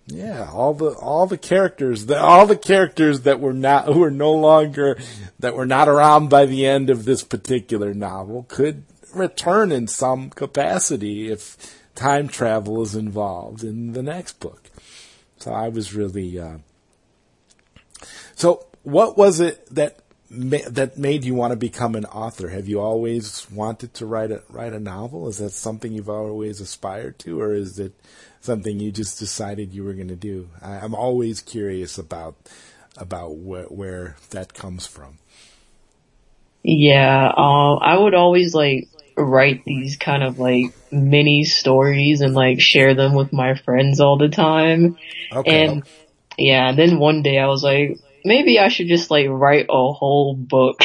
Yeah, 0.06 0.50
all 0.52 0.74
the 0.74 0.90
all 0.90 1.26
the 1.26 1.38
characters, 1.38 2.06
the, 2.06 2.20
all 2.20 2.46
the 2.46 2.58
characters 2.58 3.22
that 3.22 3.40
were 3.40 3.54
not 3.54 3.86
who 3.86 4.02
are 4.02 4.10
no 4.10 4.32
longer 4.32 4.98
that 5.38 5.54
were 5.54 5.66
not 5.66 5.88
around 5.88 6.28
by 6.28 6.44
the 6.44 6.66
end 6.66 6.90
of 6.90 7.04
this 7.06 7.24
particular 7.24 7.94
novel 7.94 8.44
could 8.48 8.84
return 9.14 9.72
in 9.72 9.86
some 9.86 10.28
capacity 10.28 11.30
if 11.30 11.56
time 11.94 12.28
travel 12.28 12.82
is 12.82 12.94
involved 12.94 13.64
in 13.64 13.92
the 13.92 14.02
next 14.02 14.40
book. 14.40 14.70
So 15.38 15.52
I 15.52 15.68
was 15.68 15.94
really. 15.94 16.38
Uh, 16.38 16.58
so 18.34 18.66
what 18.82 19.16
was 19.16 19.40
it 19.40 19.66
that 19.74 20.00
ma- 20.28 20.68
that 20.68 20.98
made 20.98 21.24
you 21.24 21.34
want 21.34 21.52
to 21.52 21.56
become 21.56 21.94
an 21.94 22.04
author? 22.06 22.50
Have 22.50 22.68
you 22.68 22.80
always 22.80 23.50
wanted 23.50 23.94
to 23.94 24.06
write 24.06 24.30
a 24.30 24.42
write 24.50 24.74
a 24.74 24.80
novel? 24.80 25.28
Is 25.28 25.38
that 25.38 25.50
something 25.50 25.92
you've 25.92 26.10
always 26.10 26.60
aspired 26.60 27.18
to, 27.20 27.40
or 27.40 27.54
is 27.54 27.78
it 27.78 27.94
something 28.44 28.78
you 28.78 28.92
just 28.92 29.18
decided 29.18 29.72
you 29.72 29.84
were 29.84 29.94
going 29.94 30.08
to 30.08 30.16
do? 30.16 30.48
I, 30.62 30.84
am 30.84 30.94
always 30.94 31.40
curious 31.40 31.98
about 31.98 32.36
about 32.96 33.30
wh- 33.30 33.72
where 33.72 34.16
that 34.30 34.54
comes 34.54 34.86
from. 34.86 35.18
Yeah, 36.62 37.26
um, 37.26 37.78
I 37.82 37.96
would 37.98 38.14
always 38.14 38.54
like 38.54 38.88
write 39.16 39.64
these 39.64 39.96
kind 39.96 40.22
of 40.22 40.38
like 40.38 40.66
mini 40.90 41.44
stories 41.44 42.20
and 42.20 42.34
like 42.34 42.60
share 42.60 42.94
them 42.94 43.14
with 43.14 43.32
my 43.32 43.54
friends 43.54 44.00
all 44.00 44.18
the 44.18 44.28
time. 44.28 44.96
Okay. 45.32 45.64
And 45.64 45.82
yeah, 46.38 46.68
and 46.68 46.78
then 46.78 46.98
one 46.98 47.22
day 47.22 47.38
I 47.38 47.46
was 47.46 47.62
like, 47.62 47.98
maybe 48.24 48.58
I 48.58 48.68
should 48.68 48.88
just 48.88 49.10
like 49.10 49.26
write 49.28 49.66
a 49.68 49.92
whole 49.92 50.34
book 50.34 50.82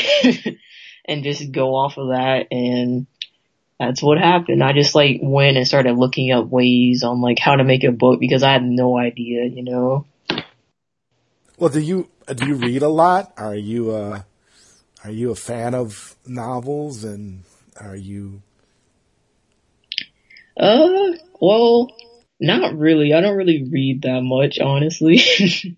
and 1.06 1.24
just 1.24 1.51
go 1.51 1.75
off 1.75 1.98
of 1.98 2.10
that 2.10 2.48
and 2.51 3.08
that's 3.80 4.04
what 4.04 4.18
happened. 4.18 4.62
I 4.62 4.74
just 4.74 4.94
like 4.94 5.20
went 5.24 5.56
and 5.56 5.66
started 5.66 5.94
looking 5.94 6.32
up 6.32 6.48
ways 6.48 7.04
on 7.04 7.22
like 7.22 7.40
how 7.40 7.56
to 7.56 7.64
make 7.64 7.86
a 7.86 7.92
book 7.92 8.20
because 8.20 8.44
I 8.44 8.52
had 8.52 8.64
no 8.64 8.98
idea, 8.98 9.46
you 9.46 9.64
know. 9.64 10.06
Well, 11.58 11.70
do 11.70 11.80
you 11.80 12.10
do 12.36 12.46
you 12.46 12.56
read 12.56 12.82
a 12.82 12.90
lot? 12.90 13.34
Are 13.38 13.56
you 13.56 13.92
uh 13.92 14.24
are 15.04 15.12
you 15.12 15.32
a 15.32 15.36
fan 15.36 15.74
of 15.74 16.16
novels 16.28 17.06
and 17.06 17.44
are 17.80 17.96
you 17.96 18.42
Uh, 20.60 21.14
well, 21.40 21.90
not 22.42 22.78
really. 22.78 23.14
I 23.14 23.22
don't 23.22 23.38
really 23.38 23.64
read 23.64 24.02
that 24.02 24.22
much, 24.22 24.60
honestly. 24.60 25.22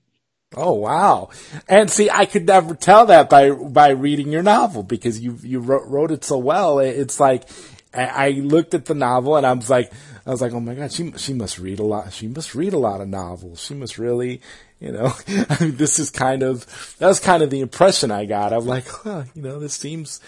Oh 0.53 0.73
wow! 0.73 1.29
And 1.69 1.89
see, 1.89 2.09
I 2.09 2.25
could 2.25 2.45
never 2.45 2.75
tell 2.75 3.05
that 3.05 3.29
by 3.29 3.51
by 3.51 3.91
reading 3.91 4.33
your 4.33 4.43
novel 4.43 4.83
because 4.83 5.17
you 5.17 5.37
you 5.41 5.61
wrote, 5.61 5.87
wrote 5.87 6.11
it 6.11 6.25
so 6.25 6.37
well. 6.37 6.79
It's 6.79 7.21
like 7.21 7.47
I, 7.93 8.05
I 8.05 8.29
looked 8.29 8.73
at 8.73 8.85
the 8.85 8.95
novel 8.95 9.35
and 9.35 9.45
I 9.45 9.53
was 9.53 9.69
like, 9.69 9.91
I 10.25 10.29
was 10.29 10.41
like, 10.41 10.53
oh 10.53 10.59
my 10.59 10.75
god, 10.75 10.91
she 10.91 11.11
she 11.17 11.33
must 11.33 11.59
read 11.59 11.79
a 11.79 11.83
lot. 11.83 12.13
She 12.13 12.27
must 12.27 12.55
read 12.55 12.73
a 12.73 12.77
lot 12.77 13.01
of 13.01 13.09
novels. 13.09 13.61
She 13.61 13.73
must 13.73 13.97
really, 13.97 14.41
you 14.79 14.91
know. 14.91 15.13
I 15.27 15.57
mean, 15.59 15.75
this 15.77 15.99
is 15.99 16.09
kind 16.09 16.43
of 16.43 16.95
that 16.99 17.07
was 17.07 17.19
kind 17.19 17.43
of 17.43 17.49
the 17.49 17.59
impression 17.59 18.11
I 18.11 18.25
got. 18.25 18.53
I'm 18.53 18.65
like, 18.65 18.87
huh, 19.03 19.23
you 19.35 19.41
know, 19.41 19.59
this 19.59 19.73
seems. 19.73 20.19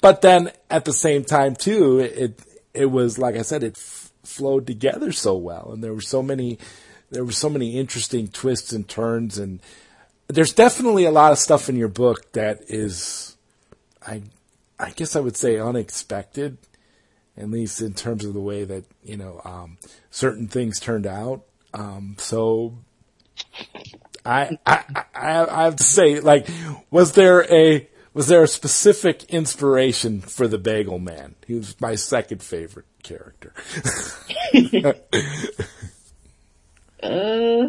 But 0.00 0.20
then 0.20 0.52
at 0.68 0.84
the 0.84 0.92
same 0.92 1.24
time 1.24 1.54
too, 1.54 2.00
it 2.00 2.40
it 2.74 2.86
was 2.86 3.18
like 3.18 3.36
I 3.36 3.42
said, 3.42 3.62
it 3.62 3.76
f- 3.76 4.12
flowed 4.24 4.66
together 4.66 5.12
so 5.12 5.36
well, 5.36 5.70
and 5.72 5.82
there 5.82 5.94
were 5.94 6.00
so 6.00 6.22
many 6.22 6.58
there 7.10 7.24
were 7.24 7.32
so 7.32 7.48
many 7.48 7.78
interesting 7.78 8.28
twists 8.28 8.72
and 8.72 8.88
turns 8.88 9.38
and 9.38 9.60
there's 10.28 10.52
definitely 10.52 11.04
a 11.04 11.10
lot 11.10 11.32
of 11.32 11.38
stuff 11.38 11.68
in 11.68 11.76
your 11.76 11.88
book 11.88 12.32
that 12.32 12.62
is 12.68 13.36
I 14.04 14.22
I 14.78 14.90
guess 14.90 15.16
I 15.16 15.20
would 15.20 15.36
say 15.36 15.58
unexpected 15.58 16.58
at 17.36 17.50
least 17.50 17.80
in 17.80 17.94
terms 17.94 18.24
of 18.24 18.34
the 18.34 18.40
way 18.40 18.64
that 18.64 18.84
you 19.02 19.16
know 19.16 19.40
um, 19.44 19.78
certain 20.10 20.48
things 20.48 20.80
turned 20.80 21.06
out. 21.06 21.44
Um, 21.74 22.16
so 22.18 22.78
I, 24.24 24.58
I 24.66 24.84
I 25.14 25.46
I 25.46 25.64
have 25.64 25.76
to 25.76 25.84
say 25.84 26.20
like 26.20 26.48
was 26.90 27.12
there 27.12 27.44
a 27.52 27.88
was 28.14 28.28
there 28.28 28.42
a 28.42 28.48
specific 28.48 29.24
inspiration 29.24 30.20
for 30.20 30.48
the 30.48 30.58
bagel 30.58 30.98
man? 30.98 31.34
He 31.46 31.54
was 31.54 31.80
my 31.80 31.94
second 31.94 32.42
favorite 32.42 32.86
character. 33.02 33.52
Uh, 37.02 37.68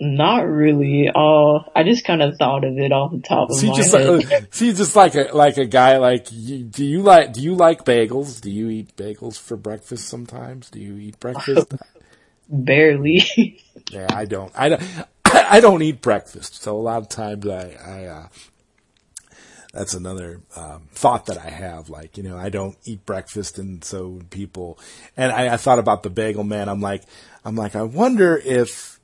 not 0.00 0.48
really. 0.48 1.10
Uh, 1.14 1.58
I 1.76 1.82
just 1.84 2.04
kind 2.04 2.22
of 2.22 2.36
thought 2.38 2.64
of 2.64 2.78
it 2.78 2.90
off 2.90 3.12
the 3.12 3.20
top 3.20 3.50
of 3.50 3.56
See, 3.56 3.68
my 3.68 3.76
just 3.76 3.94
head. 3.94 4.30
like, 4.30 4.46
see, 4.54 4.72
just 4.72 4.96
like 4.96 5.14
a 5.14 5.30
like 5.34 5.58
a 5.58 5.66
guy 5.66 5.98
like 5.98 6.28
you, 6.30 6.64
do 6.64 6.84
you 6.84 7.02
like 7.02 7.32
do 7.34 7.42
you 7.42 7.54
like 7.54 7.84
bagels? 7.84 8.40
Do 8.40 8.50
you 8.50 8.70
eat 8.70 8.96
bagels 8.96 9.38
for 9.38 9.56
breakfast 9.56 10.08
sometimes? 10.08 10.70
Do 10.70 10.80
you 10.80 10.96
eat 10.96 11.20
breakfast? 11.20 11.74
Barely. 12.48 13.62
yeah, 13.90 14.08
I 14.10 14.24
don't. 14.24 14.52
I 14.54 14.70
don't. 14.70 14.82
I 15.24 15.60
don't 15.60 15.82
eat 15.82 16.00
breakfast, 16.00 16.62
so 16.62 16.76
a 16.76 16.80
lot 16.80 17.02
of 17.02 17.08
times 17.08 17.46
I, 17.46 17.76
I 17.86 18.04
uh, 18.06 18.28
that's 19.72 19.94
another 19.94 20.40
um, 20.56 20.88
thought 20.92 21.26
that 21.26 21.38
I 21.38 21.50
have. 21.50 21.88
Like, 21.88 22.16
you 22.16 22.24
know, 22.24 22.36
I 22.36 22.48
don't 22.48 22.76
eat 22.84 23.06
breakfast, 23.06 23.58
and 23.58 23.84
so 23.84 24.20
people. 24.30 24.78
And 25.16 25.30
I, 25.30 25.54
I 25.54 25.56
thought 25.56 25.78
about 25.78 26.02
the 26.02 26.10
bagel 26.10 26.42
man. 26.42 26.68
I'm 26.68 26.80
like, 26.80 27.02
I'm 27.44 27.54
like, 27.54 27.76
I 27.76 27.82
wonder 27.82 28.36
if 28.36 28.99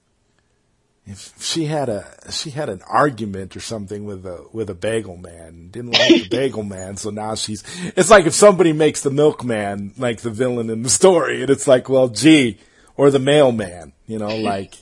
if 1.07 1.41
she 1.41 1.67
had 1.67 1.89
a 1.89 2.05
she 2.31 2.51
had 2.51 2.69
an 2.69 2.83
argument 2.83 3.57
or 3.57 3.61
something 3.61 4.05
with 4.05 4.27
a 4.27 4.45
with 4.53 4.69
a 4.69 4.75
bagel 4.75 5.17
man 5.17 5.69
didn't 5.71 5.93
like 5.93 6.09
the 6.09 6.29
bagel 6.31 6.65
man 6.65 6.97
so 6.97 7.11
now 7.11 7.35
she's 7.35 7.63
it's 7.97 8.11
like 8.11 8.27
if 8.27 8.35
somebody 8.35 8.73
makes 8.73 9.03
the 9.03 9.11
milkman 9.11 9.93
like 9.97 10.21
the 10.21 10.31
villain 10.31 10.69
in 10.69 10.83
the 10.83 10.89
story 10.89 11.43
and 11.43 11.51
it's 11.51 11.69
like 11.69 11.89
well 11.89 12.09
gee 12.09 12.59
or 12.97 13.11
the 13.11 13.19
mailman 13.19 13.93
you 14.07 14.19
know 14.19 14.37
like 14.37 14.77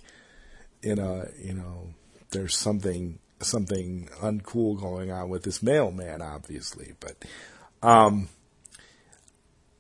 you 0.83 0.95
know 0.95 1.29
you 1.43 1.53
know 1.53 1.93
there's 2.31 2.57
something 2.57 3.19
something 3.41 4.09
uncool 4.23 4.81
going 4.81 5.11
on 5.11 5.29
with 5.29 5.43
this 5.43 5.63
mailman 5.63 6.23
obviously 6.23 6.95
but 7.01 7.17
um 7.83 8.29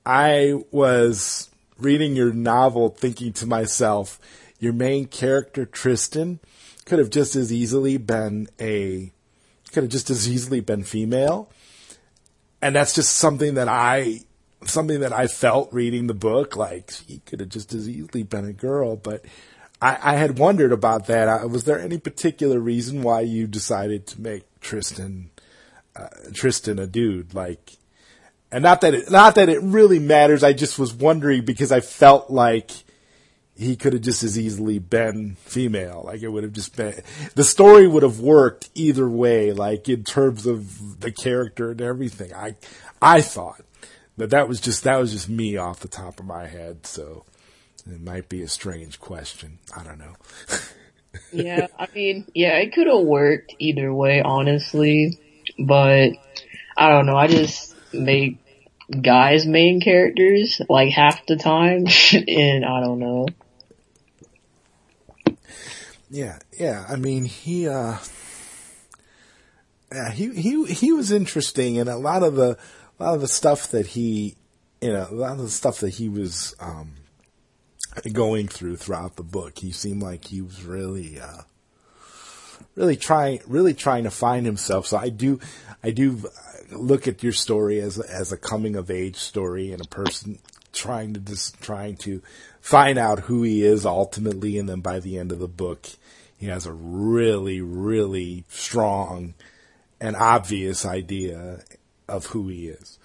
I 0.06 0.62
was 0.70 1.48
reading 1.78 2.14
your 2.14 2.32
novel 2.32 2.90
thinking 2.90 3.32
to 3.34 3.46
myself 3.46 4.20
your 4.64 4.72
main 4.72 5.06
character 5.06 5.66
Tristan 5.66 6.40
could 6.86 6.98
have 6.98 7.10
just 7.10 7.36
as 7.36 7.52
easily 7.52 7.98
been 7.98 8.48
a 8.60 9.12
could 9.72 9.84
have 9.84 9.92
just 9.92 10.10
as 10.10 10.28
easily 10.28 10.60
been 10.60 10.84
female. 10.84 11.50
And 12.62 12.74
that's 12.74 12.94
just 12.94 13.16
something 13.16 13.54
that 13.54 13.68
I 13.68 14.20
something 14.64 15.00
that 15.00 15.12
I 15.12 15.26
felt 15.26 15.72
reading 15.72 16.06
the 16.06 16.14
book, 16.14 16.56
like 16.56 16.90
he 16.92 17.18
could 17.26 17.40
have 17.40 17.50
just 17.50 17.74
as 17.74 17.88
easily 17.88 18.22
been 18.22 18.46
a 18.46 18.52
girl, 18.52 18.96
but 18.96 19.24
I, 19.82 19.98
I 20.00 20.14
had 20.14 20.38
wondered 20.38 20.72
about 20.72 21.06
that. 21.08 21.28
Uh, 21.28 21.46
was 21.48 21.64
there 21.64 21.78
any 21.78 21.98
particular 21.98 22.58
reason 22.58 23.02
why 23.02 23.20
you 23.20 23.46
decided 23.46 24.06
to 24.08 24.20
make 24.20 24.44
Tristan 24.60 25.30
uh, 25.94 26.08
Tristan 26.32 26.78
a 26.78 26.86
dude? 26.86 27.34
Like, 27.34 27.76
and 28.50 28.62
not 28.62 28.80
that 28.80 28.94
it, 28.94 29.10
not 29.10 29.34
that 29.34 29.48
it 29.48 29.60
really 29.62 29.98
matters. 29.98 30.42
I 30.42 30.52
just 30.54 30.78
was 30.78 30.94
wondering 30.94 31.44
because 31.44 31.70
I 31.72 31.80
felt 31.80 32.30
like 32.30 32.83
he 33.56 33.76
could 33.76 33.92
have 33.92 34.02
just 34.02 34.22
as 34.22 34.38
easily 34.38 34.78
been 34.78 35.36
female. 35.36 36.02
Like 36.04 36.22
it 36.22 36.28
would 36.28 36.42
have 36.42 36.52
just 36.52 36.76
been, 36.76 37.02
the 37.34 37.44
story 37.44 37.86
would 37.86 38.02
have 38.02 38.20
worked 38.20 38.70
either 38.74 39.08
way, 39.08 39.52
like 39.52 39.88
in 39.88 40.04
terms 40.04 40.46
of 40.46 41.00
the 41.00 41.12
character 41.12 41.70
and 41.70 41.80
everything. 41.80 42.34
I, 42.34 42.56
I 43.00 43.20
thought, 43.20 43.62
but 44.16 44.30
that 44.30 44.48
was 44.48 44.60
just, 44.60 44.84
that 44.84 44.98
was 44.98 45.12
just 45.12 45.28
me 45.28 45.56
off 45.56 45.80
the 45.80 45.88
top 45.88 46.18
of 46.18 46.26
my 46.26 46.46
head. 46.46 46.86
So 46.86 47.24
it 47.86 48.00
might 48.00 48.28
be 48.28 48.42
a 48.42 48.48
strange 48.48 48.98
question. 48.98 49.58
I 49.76 49.84
don't 49.84 49.98
know. 49.98 50.14
yeah, 51.32 51.66
I 51.78 51.86
mean, 51.94 52.26
yeah, 52.34 52.56
it 52.58 52.72
could 52.72 52.86
have 52.86 53.00
worked 53.00 53.54
either 53.58 53.92
way, 53.92 54.20
honestly. 54.20 55.18
But 55.58 56.12
I 56.76 56.88
don't 56.88 57.06
know. 57.06 57.16
I 57.16 57.28
just 57.28 57.76
make 57.92 58.38
guys 59.00 59.46
main 59.46 59.80
characters 59.80 60.60
like 60.68 60.90
half 60.90 61.26
the 61.26 61.36
time, 61.36 61.86
and 62.28 62.64
I 62.64 62.80
don't 62.80 62.98
know. 62.98 63.26
Yeah, 66.14 66.38
yeah. 66.56 66.86
I 66.88 66.94
mean, 66.94 67.24
he, 67.24 67.66
uh, 67.66 67.96
yeah, 69.92 70.12
he, 70.12 70.32
he, 70.32 70.64
he 70.66 70.92
was 70.92 71.10
interesting 71.10 71.76
and 71.76 71.88
a 71.88 71.96
lot 71.96 72.22
of 72.22 72.36
the, 72.36 72.56
a 73.00 73.02
lot 73.02 73.14
of 73.16 73.20
the 73.20 73.26
stuff 73.26 73.72
that 73.72 73.88
he, 73.88 74.36
you 74.80 74.92
know, 74.92 75.08
a 75.10 75.12
lot 75.12 75.32
of 75.32 75.38
the 75.38 75.50
stuff 75.50 75.80
that 75.80 75.94
he 75.94 76.08
was, 76.08 76.54
um, 76.60 76.92
going 78.12 78.46
through 78.46 78.76
throughout 78.76 79.16
the 79.16 79.24
book. 79.24 79.58
He 79.58 79.72
seemed 79.72 80.04
like 80.04 80.26
he 80.26 80.40
was 80.40 80.62
really, 80.62 81.18
uh, 81.18 81.42
really 82.76 82.96
trying, 82.96 83.40
really 83.48 83.74
trying 83.74 84.04
to 84.04 84.10
find 84.12 84.46
himself. 84.46 84.86
So 84.86 84.96
I 84.98 85.08
do, 85.08 85.40
I 85.82 85.90
do 85.90 86.30
look 86.70 87.08
at 87.08 87.24
your 87.24 87.32
story 87.32 87.80
as, 87.80 87.98
as 87.98 88.30
a 88.30 88.36
coming 88.36 88.76
of 88.76 88.88
age 88.88 89.16
story 89.16 89.72
and 89.72 89.84
a 89.84 89.88
person 89.88 90.38
trying 90.72 91.14
to 91.14 91.20
just 91.20 91.60
trying 91.60 91.96
to 91.96 92.22
find 92.60 92.98
out 92.98 93.20
who 93.20 93.42
he 93.42 93.64
is 93.64 93.84
ultimately, 93.84 94.58
and 94.58 94.68
then 94.68 94.80
by 94.80 95.00
the 95.00 95.18
end 95.18 95.32
of 95.32 95.38
the 95.40 95.48
book, 95.48 95.88
he 96.44 96.50
has 96.50 96.66
a 96.66 96.72
really, 96.72 97.62
really 97.62 98.44
strong 98.48 99.32
and 99.98 100.14
obvious 100.14 100.84
idea 100.84 101.60
of 102.06 102.26
who 102.26 102.48
he 102.48 102.68
is. 102.68 102.98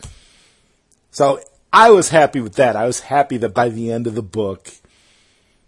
So 1.12 1.40
I 1.72 1.90
was 1.92 2.10
happy 2.10 2.42
with 2.42 2.56
that. 2.56 2.76
I 2.76 2.86
was 2.86 3.00
happy 3.00 3.38
that 3.38 3.54
by 3.54 3.70
the 3.70 3.94
end 3.94 4.08
of 4.08 4.16
the 4.16 4.22
book, 4.22 4.72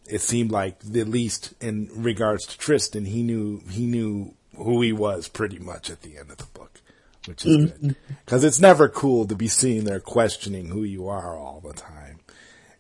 it 0.06 0.20
seemed 0.20 0.52
like, 0.52 0.82
at 0.84 1.08
least 1.08 1.54
in 1.62 1.90
regards 1.96 2.46
to 2.48 2.58
Tristan, 2.58 3.06
he 3.06 3.24
knew 3.24 3.62
he 3.70 3.86
knew 3.86 4.34
who 4.58 4.82
he 4.82 4.92
was 4.92 5.30
pretty 5.30 5.58
much 5.58 5.90
at 5.90 6.02
the 6.02 6.18
end 6.18 6.30
of 6.30 6.40
the 6.40 6.48
book, 6.54 6.82
which 7.26 7.46
is 7.46 7.58
mm-hmm. 7.58 7.88
good 7.88 7.96
because 8.26 8.44
it's 8.44 8.60
never 8.60 8.90
cool 8.90 9.26
to 9.28 9.36
be 9.36 9.48
sitting 9.48 9.86
there 9.86 10.02
questioning 10.02 10.68
who 10.68 10.84
you 10.84 11.08
are 11.08 11.38
all 11.38 11.62
the 11.66 11.74
time. 11.74 12.20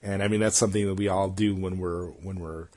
And 0.04 0.22
I 0.22 0.28
mean 0.28 0.42
that's 0.42 0.58
something 0.58 0.86
that 0.86 0.96
we 0.96 1.08
all 1.08 1.30
do 1.30 1.56
when 1.56 1.78
we're 1.80 2.08
when 2.08 2.42
we're 2.42 2.68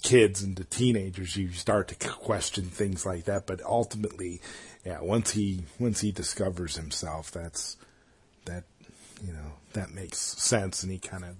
kids 0.00 0.42
and 0.42 0.56
the 0.56 0.64
teenagers. 0.64 1.36
You 1.36 1.50
start 1.52 1.88
to 1.88 1.94
question 1.94 2.64
things 2.64 3.06
like 3.06 3.24
that, 3.24 3.46
but 3.46 3.62
ultimately, 3.64 4.40
yeah, 4.84 5.00
once 5.00 5.32
he 5.32 5.64
once 5.78 6.00
he 6.00 6.12
discovers 6.12 6.76
himself, 6.76 7.30
that's 7.30 7.76
that 8.46 8.64
you 9.24 9.32
know 9.32 9.52
that 9.72 9.92
makes 9.92 10.18
sense, 10.18 10.82
and 10.82 10.92
he 10.92 10.98
kind 10.98 11.24
of. 11.24 11.36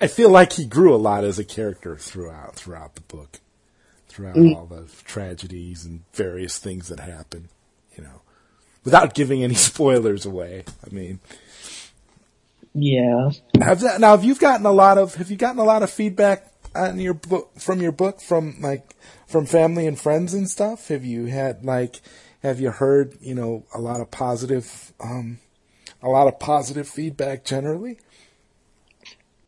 I 0.00 0.08
feel 0.08 0.30
like 0.30 0.54
he 0.54 0.66
grew 0.66 0.94
a 0.94 0.96
lot 0.96 1.24
as 1.24 1.38
a 1.38 1.44
character 1.44 1.96
throughout 1.96 2.56
throughout 2.56 2.94
the 2.94 3.02
book, 3.02 3.40
throughout 4.08 4.36
mm. 4.36 4.54
all 4.54 4.66
the 4.66 4.90
tragedies 5.04 5.84
and 5.84 6.02
various 6.12 6.58
things 6.58 6.88
that 6.88 7.00
happen. 7.00 7.48
You 7.96 8.04
know, 8.04 8.22
without 8.84 9.14
giving 9.14 9.44
any 9.44 9.54
spoilers 9.70 10.26
away. 10.26 10.64
I 10.84 10.94
mean, 10.94 11.20
yeah. 12.74 13.30
Have 13.60 13.80
that 13.80 14.00
now? 14.00 14.10
Have 14.10 14.24
you 14.24 14.34
gotten 14.34 14.66
a 14.66 14.72
lot 14.72 14.98
of? 14.98 15.14
Have 15.14 15.30
you 15.30 15.36
gotten 15.36 15.58
a 15.58 15.64
lot 15.64 15.82
of 15.82 15.90
feedback 15.90 16.55
on 16.76 17.00
your 17.00 17.14
book 17.14 17.58
from 17.58 17.80
your 17.80 17.92
book 17.92 18.20
from 18.20 18.56
like 18.60 18.94
from 19.26 19.46
family 19.46 19.86
and 19.86 19.98
friends 19.98 20.34
and 20.34 20.48
stuff? 20.48 20.88
Have 20.88 21.04
you 21.04 21.26
had 21.26 21.64
like? 21.64 22.00
Have 22.42 22.60
you 22.60 22.70
heard 22.70 23.16
you 23.20 23.34
know 23.34 23.64
a 23.74 23.80
lot 23.80 24.00
of 24.00 24.10
positive 24.10 24.92
um, 25.00 25.38
a 26.02 26.08
lot 26.08 26.28
of 26.28 26.38
positive 26.38 26.88
feedback 26.88 27.44
generally? 27.44 27.98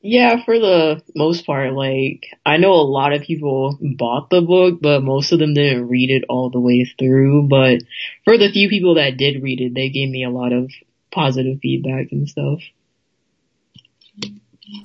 Yeah, 0.00 0.44
for 0.44 0.58
the 0.58 1.02
most 1.16 1.44
part, 1.44 1.73
like, 1.73 2.26
I 2.47 2.58
know 2.58 2.73
a 2.75 2.87
lot 2.87 3.12
of 3.12 3.23
people 3.23 3.76
bought 3.80 4.30
the 4.30 4.40
book, 4.40 4.78
but 4.80 5.02
most 5.02 5.32
of 5.32 5.40
them 5.40 5.54
didn't 5.54 5.88
read 5.88 6.11
it 6.11 6.25
all 6.28 6.50
the 6.50 6.61
way 6.61 6.85
through. 6.99 7.49
But 7.49 7.80
for 8.25 8.38
the 8.38 8.50
few 8.50 8.68
people 8.68 8.94
that 8.94 9.16
did 9.16 9.42
read 9.42 9.61
it, 9.61 9.75
they 9.75 9.88
gave 9.88 10.08
me 10.08 10.25
a 10.25 10.30
lot 10.30 10.52
of 10.52 10.70
positive 11.11 11.58
feedback 11.61 12.12
and 12.12 12.28
stuff. 12.28 12.61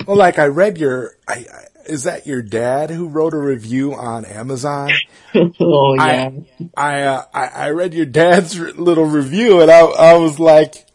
Well, 0.05 0.17
like 0.17 0.39
I 0.39 0.45
read 0.45 0.77
your, 0.77 1.15
I, 1.27 1.45
I, 1.51 1.65
is 1.85 2.03
that 2.03 2.25
your 2.25 2.41
dad 2.41 2.89
who 2.89 3.09
wrote 3.09 3.33
a 3.33 3.37
review 3.37 3.93
on 3.93 4.25
Amazon? 4.25 4.91
oh 5.59 5.93
yeah. 5.95 6.29
I, 6.75 6.91
I, 6.97 7.01
uh, 7.03 7.23
I, 7.33 7.47
I 7.47 7.69
read 7.71 7.93
your 7.93 8.05
dad's 8.05 8.57
little 8.57 9.05
review 9.05 9.61
and 9.61 9.69
I, 9.69 9.81
I 9.81 10.13
was 10.15 10.39
like, 10.39 10.85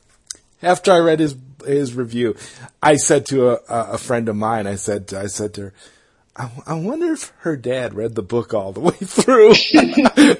after 0.62 0.92
I 0.92 0.99
read 0.99 1.21
his 1.21 1.37
his 1.66 1.95
review, 1.95 2.37
I 2.83 2.97
said 2.97 3.26
to 3.26 3.50
a, 3.50 3.59
a 3.68 3.99
friend 3.99 4.28
of 4.28 4.37
mine, 4.37 4.66
I 4.66 4.76
said, 4.76 5.12
I 5.12 5.26
said 5.26 5.54
to 5.54 5.62
her, 5.62 5.73
I, 6.38 6.50
I 6.68 6.75
wonder 6.75 7.12
if 7.12 7.33
her 7.38 7.57
dad 7.57 7.95
read 7.95 8.14
the 8.14 8.23
book 8.23 8.54
all 8.54 8.73
the 8.73 8.78
way 8.80 8.92
through. 8.92 9.50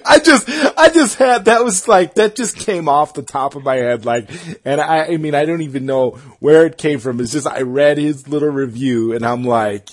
I 0.05 0.21
just, 0.21 0.49
I 0.49 0.91
just 0.91 1.17
had, 1.17 1.47
that 1.47 1.65
was 1.65 1.89
like, 1.89 2.15
that 2.15 2.37
just 2.37 2.57
came 2.57 2.89
off 2.89 3.15
the 3.15 3.23
top 3.23 3.57
of 3.57 3.65
my 3.65 3.77
head, 3.77 4.05
like, 4.05 4.31
and 4.65 4.81
I, 4.81 5.07
I 5.07 5.17
mean, 5.17 5.35
I 5.35 5.45
don't 5.45 5.63
even 5.63 5.87
know 5.87 6.13
where 6.39 6.67
it 6.67 6.79
came 6.79 7.01
from. 7.01 7.21
It's 7.21 7.33
just, 7.33 7.49
I 7.49 7.63
read 7.63 7.99
his 7.99 8.29
little 8.29 8.51
review 8.51 9.13
and 9.13 9.27
I'm 9.27 9.43
like, 9.43 9.89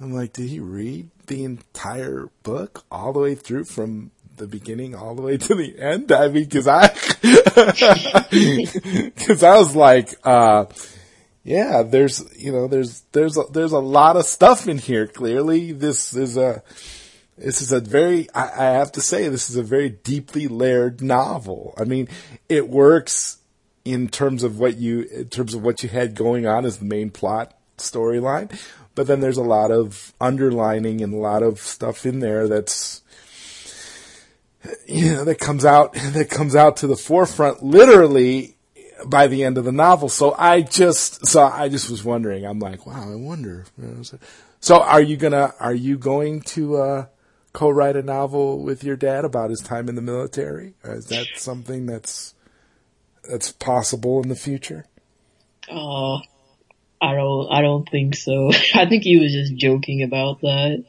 I'm 0.00 0.14
like, 0.14 0.32
did 0.32 0.48
he 0.48 0.60
read 0.60 1.10
the 1.26 1.44
entire 1.44 2.30
book 2.42 2.84
all 2.90 3.12
the 3.12 3.20
way 3.20 3.34
through 3.34 3.64
from 3.64 4.12
the 4.36 4.46
beginning 4.46 4.94
all 4.94 5.14
the 5.14 5.22
way 5.22 5.36
to 5.36 5.54
the 5.54 5.78
end? 5.78 6.10
I 6.10 6.28
mean, 6.28 6.48
cause 6.48 6.66
I, 6.66 6.88
cause 9.26 9.42
I 9.42 9.58
was 9.58 9.76
like, 9.76 10.14
uh, 10.24 10.64
yeah, 11.48 11.82
there's, 11.82 12.22
you 12.38 12.52
know, 12.52 12.68
there's, 12.68 13.00
there's, 13.12 13.38
a, 13.38 13.44
there's 13.50 13.72
a 13.72 13.78
lot 13.78 14.16
of 14.16 14.26
stuff 14.26 14.68
in 14.68 14.76
here. 14.76 15.06
Clearly, 15.06 15.72
this 15.72 16.14
is 16.14 16.36
a, 16.36 16.62
this 17.38 17.62
is 17.62 17.72
a 17.72 17.80
very, 17.80 18.28
I, 18.34 18.50
I 18.50 18.64
have 18.72 18.92
to 18.92 19.00
say, 19.00 19.28
this 19.28 19.48
is 19.48 19.56
a 19.56 19.62
very 19.62 19.88
deeply 19.88 20.46
layered 20.46 21.00
novel. 21.00 21.72
I 21.78 21.84
mean, 21.84 22.08
it 22.50 22.68
works 22.68 23.38
in 23.82 24.08
terms 24.08 24.44
of 24.44 24.58
what 24.58 24.76
you, 24.76 25.04
in 25.04 25.30
terms 25.30 25.54
of 25.54 25.62
what 25.62 25.82
you 25.82 25.88
had 25.88 26.14
going 26.14 26.46
on 26.46 26.66
as 26.66 26.80
the 26.80 26.84
main 26.84 27.08
plot 27.08 27.54
storyline, 27.78 28.54
but 28.94 29.06
then 29.06 29.20
there's 29.20 29.38
a 29.38 29.42
lot 29.42 29.70
of 29.70 30.12
underlining 30.20 31.00
and 31.00 31.14
a 31.14 31.16
lot 31.16 31.42
of 31.42 31.60
stuff 31.60 32.04
in 32.04 32.20
there 32.20 32.46
that's, 32.46 33.00
you 34.86 35.14
know, 35.14 35.24
that 35.24 35.38
comes 35.38 35.64
out, 35.64 35.94
that 35.94 36.28
comes 36.28 36.54
out 36.54 36.76
to 36.76 36.86
the 36.86 36.96
forefront 36.96 37.62
literally 37.62 38.57
by 39.06 39.26
the 39.26 39.44
end 39.44 39.58
of 39.58 39.64
the 39.64 39.72
novel. 39.72 40.08
So 40.08 40.34
I 40.38 40.62
just, 40.62 41.26
so 41.26 41.44
I 41.44 41.68
just 41.68 41.90
was 41.90 42.04
wondering, 42.04 42.44
I'm 42.44 42.58
like, 42.58 42.86
wow, 42.86 43.12
I 43.12 43.14
wonder. 43.14 43.64
So 44.60 44.80
are 44.82 45.00
you 45.00 45.16
gonna, 45.16 45.54
are 45.60 45.74
you 45.74 45.98
going 45.98 46.40
to, 46.42 46.76
uh, 46.76 47.06
co-write 47.52 47.96
a 47.96 48.02
novel 48.02 48.62
with 48.62 48.84
your 48.84 48.96
dad 48.96 49.24
about 49.24 49.50
his 49.50 49.60
time 49.60 49.88
in 49.88 49.94
the 49.94 50.02
military? 50.02 50.74
Is 50.84 51.06
that 51.06 51.26
something 51.34 51.86
that's, 51.86 52.34
that's 53.28 53.52
possible 53.52 54.22
in 54.22 54.28
the 54.28 54.36
future? 54.36 54.86
Uh, 55.70 56.16
I 57.00 57.14
don't, 57.14 57.52
I 57.52 57.62
don't 57.62 57.88
think 57.88 58.16
so. 58.16 58.50
I 58.74 58.86
think 58.86 59.04
he 59.04 59.18
was 59.18 59.32
just 59.32 59.56
joking 59.56 60.02
about 60.02 60.40
that. 60.40 60.84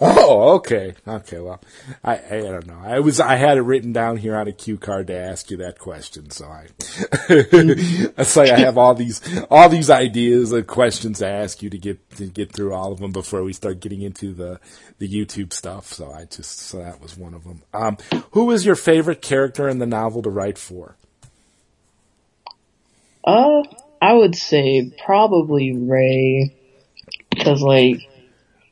Oh, 0.00 0.54
okay. 0.54 0.94
Okay. 1.06 1.38
Well, 1.38 1.60
I, 2.02 2.14
I 2.14 2.40
don't 2.40 2.66
know. 2.66 2.80
I 2.82 3.00
was, 3.00 3.20
I 3.20 3.36
had 3.36 3.58
it 3.58 3.62
written 3.62 3.92
down 3.92 4.16
here 4.16 4.36
on 4.36 4.48
a 4.48 4.52
cue 4.52 4.78
card 4.78 5.08
to 5.08 5.16
ask 5.16 5.50
you 5.50 5.58
that 5.58 5.78
question. 5.78 6.30
So 6.30 6.46
I, 6.46 6.66
it's 7.28 8.36
like 8.36 8.50
I 8.50 8.60
have 8.60 8.78
all 8.78 8.94
these, 8.94 9.20
all 9.50 9.68
these 9.68 9.90
ideas 9.90 10.52
and 10.52 10.66
questions 10.66 11.18
to 11.18 11.28
ask 11.28 11.62
you 11.62 11.70
to 11.70 11.78
get, 11.78 12.10
to 12.16 12.26
get 12.26 12.52
through 12.52 12.74
all 12.74 12.92
of 12.92 13.00
them 13.00 13.12
before 13.12 13.42
we 13.42 13.52
start 13.52 13.80
getting 13.80 14.02
into 14.02 14.32
the, 14.32 14.60
the 14.98 15.08
YouTube 15.08 15.52
stuff. 15.52 15.86
So 15.92 16.10
I 16.10 16.24
just, 16.24 16.58
so 16.58 16.78
that 16.78 17.00
was 17.00 17.16
one 17.16 17.34
of 17.34 17.44
them. 17.44 17.62
Um, 17.74 17.98
who 18.32 18.50
is 18.50 18.64
your 18.64 18.76
favorite 18.76 19.22
character 19.22 19.68
in 19.68 19.78
the 19.78 19.86
novel 19.86 20.22
to 20.22 20.30
write 20.30 20.58
for? 20.58 20.96
Uh, 23.24 23.62
I 24.00 24.14
would 24.14 24.34
say 24.34 24.92
probably 25.04 25.72
Ray. 25.76 26.56
Cause 27.42 27.62
like, 27.62 28.00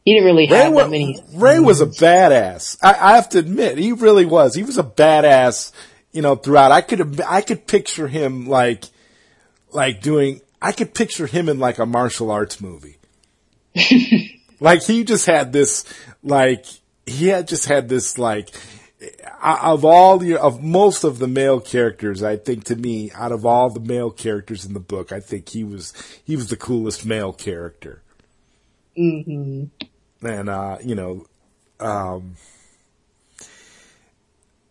he 0.04 0.14
didn't 0.14 0.26
really 0.26 0.46
have 0.46 0.72
Ray 0.72 0.76
that 0.76 0.90
many. 0.90 1.24
Ray 1.34 1.58
was 1.58 1.80
a 1.80 1.86
badass. 1.86 2.78
I, 2.82 3.12
I, 3.12 3.16
have 3.16 3.28
to 3.30 3.38
admit, 3.38 3.76
he 3.76 3.92
really 3.92 4.24
was. 4.24 4.54
He 4.54 4.62
was 4.62 4.78
a 4.78 4.82
badass, 4.82 5.72
you 6.12 6.22
know, 6.22 6.36
throughout. 6.36 6.72
I 6.72 6.80
could, 6.80 7.20
I 7.20 7.42
could 7.42 7.66
picture 7.66 8.08
him 8.08 8.46
like, 8.46 8.84
like 9.72 10.00
doing, 10.00 10.40
I 10.60 10.72
could 10.72 10.94
picture 10.94 11.26
him 11.26 11.48
in 11.48 11.58
like 11.58 11.78
a 11.78 11.86
martial 11.86 12.30
arts 12.30 12.60
movie. 12.60 12.96
like 14.60 14.82
he 14.82 15.04
just 15.04 15.26
had 15.26 15.52
this, 15.52 15.84
like, 16.22 16.64
he 17.04 17.28
had 17.28 17.46
just 17.46 17.66
had 17.66 17.88
this 17.88 18.16
like, 18.16 18.48
of 19.42 19.84
all 19.84 20.18
the, 20.18 20.36
of 20.36 20.62
most 20.62 21.04
of 21.04 21.18
the 21.18 21.28
male 21.28 21.60
characters, 21.60 22.22
I 22.22 22.36
think 22.36 22.64
to 22.64 22.76
me, 22.76 23.10
out 23.12 23.32
of 23.32 23.44
all 23.44 23.68
the 23.68 23.80
male 23.80 24.10
characters 24.10 24.64
in 24.64 24.72
the 24.72 24.80
book, 24.80 25.12
I 25.12 25.20
think 25.20 25.50
he 25.50 25.62
was, 25.62 25.92
he 26.24 26.36
was 26.36 26.48
the 26.48 26.56
coolest 26.56 27.04
male 27.04 27.34
character. 27.34 28.02
Mm-hmm 28.98 29.64
and 30.22 30.48
uh, 30.48 30.78
you 30.82 30.94
know, 30.94 31.26
um, 31.78 32.36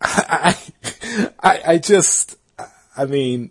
I, 0.00 0.56
I, 1.42 1.62
I 1.66 1.78
just, 1.78 2.36
I 2.96 3.06
mean, 3.06 3.50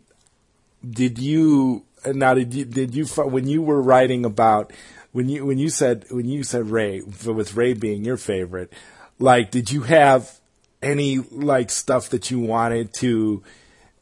did 0.88 1.19
you 1.19 1.85
now? 2.05 2.33
Did 2.33 2.53
you 2.53 2.65
did 2.65 2.95
you 2.95 3.05
when 3.05 3.47
you 3.47 3.62
were 3.62 3.81
writing 3.81 4.25
about 4.25 4.71
when 5.12 5.29
you 5.29 5.45
when 5.45 5.57
you 5.57 5.69
said 5.69 6.05
when 6.09 6.27
you 6.27 6.43
said 6.43 6.69
Ray 6.69 7.01
with 7.01 7.55
Ray 7.55 7.73
being 7.73 8.03
your 8.03 8.17
favorite, 8.17 8.71
like, 9.19 9.51
did 9.51 9.71
you 9.71 9.81
have 9.83 10.39
any 10.81 11.17
like 11.17 11.69
stuff 11.69 12.09
that 12.09 12.31
you 12.31 12.39
wanted 12.39 12.93
to 12.93 13.43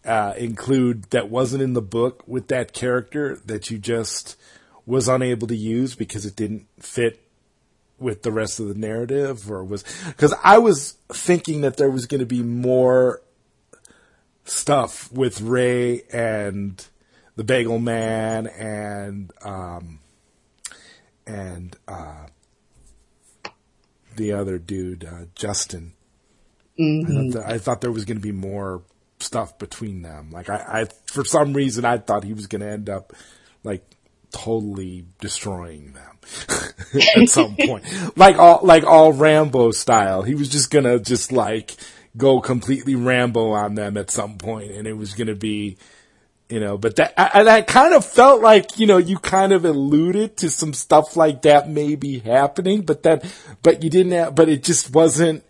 uh, 0.06 0.34
include 0.38 1.04
that 1.10 1.30
wasn't 1.30 1.62
in 1.62 1.74
the 1.74 1.82
book 1.82 2.24
with 2.28 2.48
that 2.48 2.74
character 2.74 3.40
that 3.46 3.70
you 3.70 3.78
just 3.78 4.36
was 4.86 5.08
unable 5.08 5.48
to 5.48 5.56
use 5.56 5.96
because 5.96 6.26
it 6.26 6.36
didn't 6.36 6.66
fit 6.80 7.27
with 8.00 8.24
the 8.24 8.32
rest 8.32 8.60
of 8.60 8.68
the 8.68 8.76
narrative 8.76 9.50
or 9.50 9.64
was 9.64 9.84
because 10.06 10.34
I 10.44 10.60
was 10.60 10.98
thinking 11.10 11.62
that 11.62 11.78
there 11.78 11.90
was 11.90 12.06
going 12.06 12.20
to 12.20 12.26
be 12.26 12.44
more 12.44 13.22
stuff 14.46 15.12
with 15.12 15.42
Ray 15.42 16.04
and 16.12 16.86
the 17.36 17.44
Bagel 17.44 17.80
Man 17.80 18.48
and 18.48 19.32
um 19.44 20.00
and 21.26 21.76
uh 21.88 22.28
the 24.16 24.34
other 24.34 24.58
dude 24.58 25.06
uh, 25.06 25.26
Justin. 25.36 25.94
Mm-hmm. 26.80 27.18
I, 27.18 27.32
thought 27.32 27.52
I, 27.52 27.58
thought 27.58 27.82
there 27.82 27.92
was 27.92 28.06
going 28.06 28.18
to 28.18 28.22
be 28.22 28.32
more 28.32 28.84
stuff 29.20 29.58
between 29.58 30.02
them. 30.02 30.30
Like 30.32 30.50
I, 30.50 30.82
I, 30.82 30.88
for 31.12 31.24
some 31.24 31.54
reason, 31.54 31.86
I 31.86 31.98
thought 31.98 32.24
he 32.24 32.34
was 32.34 32.48
going 32.48 32.62
to 32.62 32.68
end 32.68 32.90
up 32.90 33.14
like 33.64 33.84
totally 34.32 35.06
destroying 35.20 35.94
them 35.94 36.18
at 37.16 37.30
some 37.30 37.56
point. 37.56 37.86
Like 38.18 38.38
all, 38.38 38.60
like 38.64 38.84
all 38.84 39.14
Rambo 39.14 39.72
style. 39.72 40.24
He 40.24 40.36
was 40.36 40.50
just 40.50 40.72
gonna 40.72 41.00
just 41.00 41.32
like 41.32 41.76
go 42.16 42.42
completely 42.42 42.96
Rambo 42.96 43.52
on 43.52 43.76
them 43.76 43.98
at 43.98 44.12
some 44.12 44.38
point 44.38 44.72
and 44.72 44.88
it 44.88 44.94
was 44.94 45.14
gonna 45.14 45.36
be, 45.36 45.78
you 46.50 46.60
know, 46.60 46.78
but 46.78 46.96
that, 46.96 47.14
and 47.18 47.50
I 47.50 47.62
kind 47.62 47.94
of 47.94 48.06
felt 48.06 48.42
like, 48.42 48.80
you 48.80 48.88
know, 48.88 48.98
you 48.98 49.18
kind 49.18 49.52
of 49.52 49.66
alluded 49.66 50.38
to 50.38 50.50
some 50.50 50.74
stuff 50.74 51.16
like 51.18 51.42
that 51.42 51.70
maybe 51.70 52.20
happening, 52.20 52.82
but 52.82 53.04
that, 53.04 53.26
but 53.64 53.84
you 53.84 53.90
didn't 53.90 54.14
have, 54.14 54.36
but 54.36 54.48
it 54.48 54.64
just 54.64 54.94
wasn't, 54.94 55.44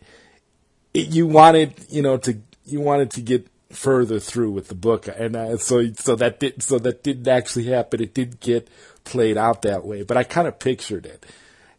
it, 0.94 1.08
you 1.08 1.28
wanted, 1.28 1.74
you 1.90 2.02
know, 2.02 2.18
to, 2.18 2.40
you 2.66 2.82
wanted 2.82 3.12
to 3.12 3.22
get 3.22 3.48
further 3.78 4.20
through 4.20 4.52
with 4.52 4.70
the 4.70 4.76
book, 4.76 5.08
and 5.08 5.62
so 5.62 5.94
so 5.94 6.16
that 6.16 6.40
did 6.40 6.64
so 6.64 6.80
that 6.80 7.04
didn't 7.04 7.28
actually 7.28 7.66
happen. 7.66 8.02
It 8.02 8.14
didn't 8.14 8.40
get 8.40 8.68
played 9.04 9.38
out 9.38 9.62
that 9.62 9.86
way, 9.86 10.02
but 10.02 10.18
I 10.18 10.24
kind 10.24 10.48
of 10.48 10.60
pictured 10.60 11.06
it. 11.06 11.26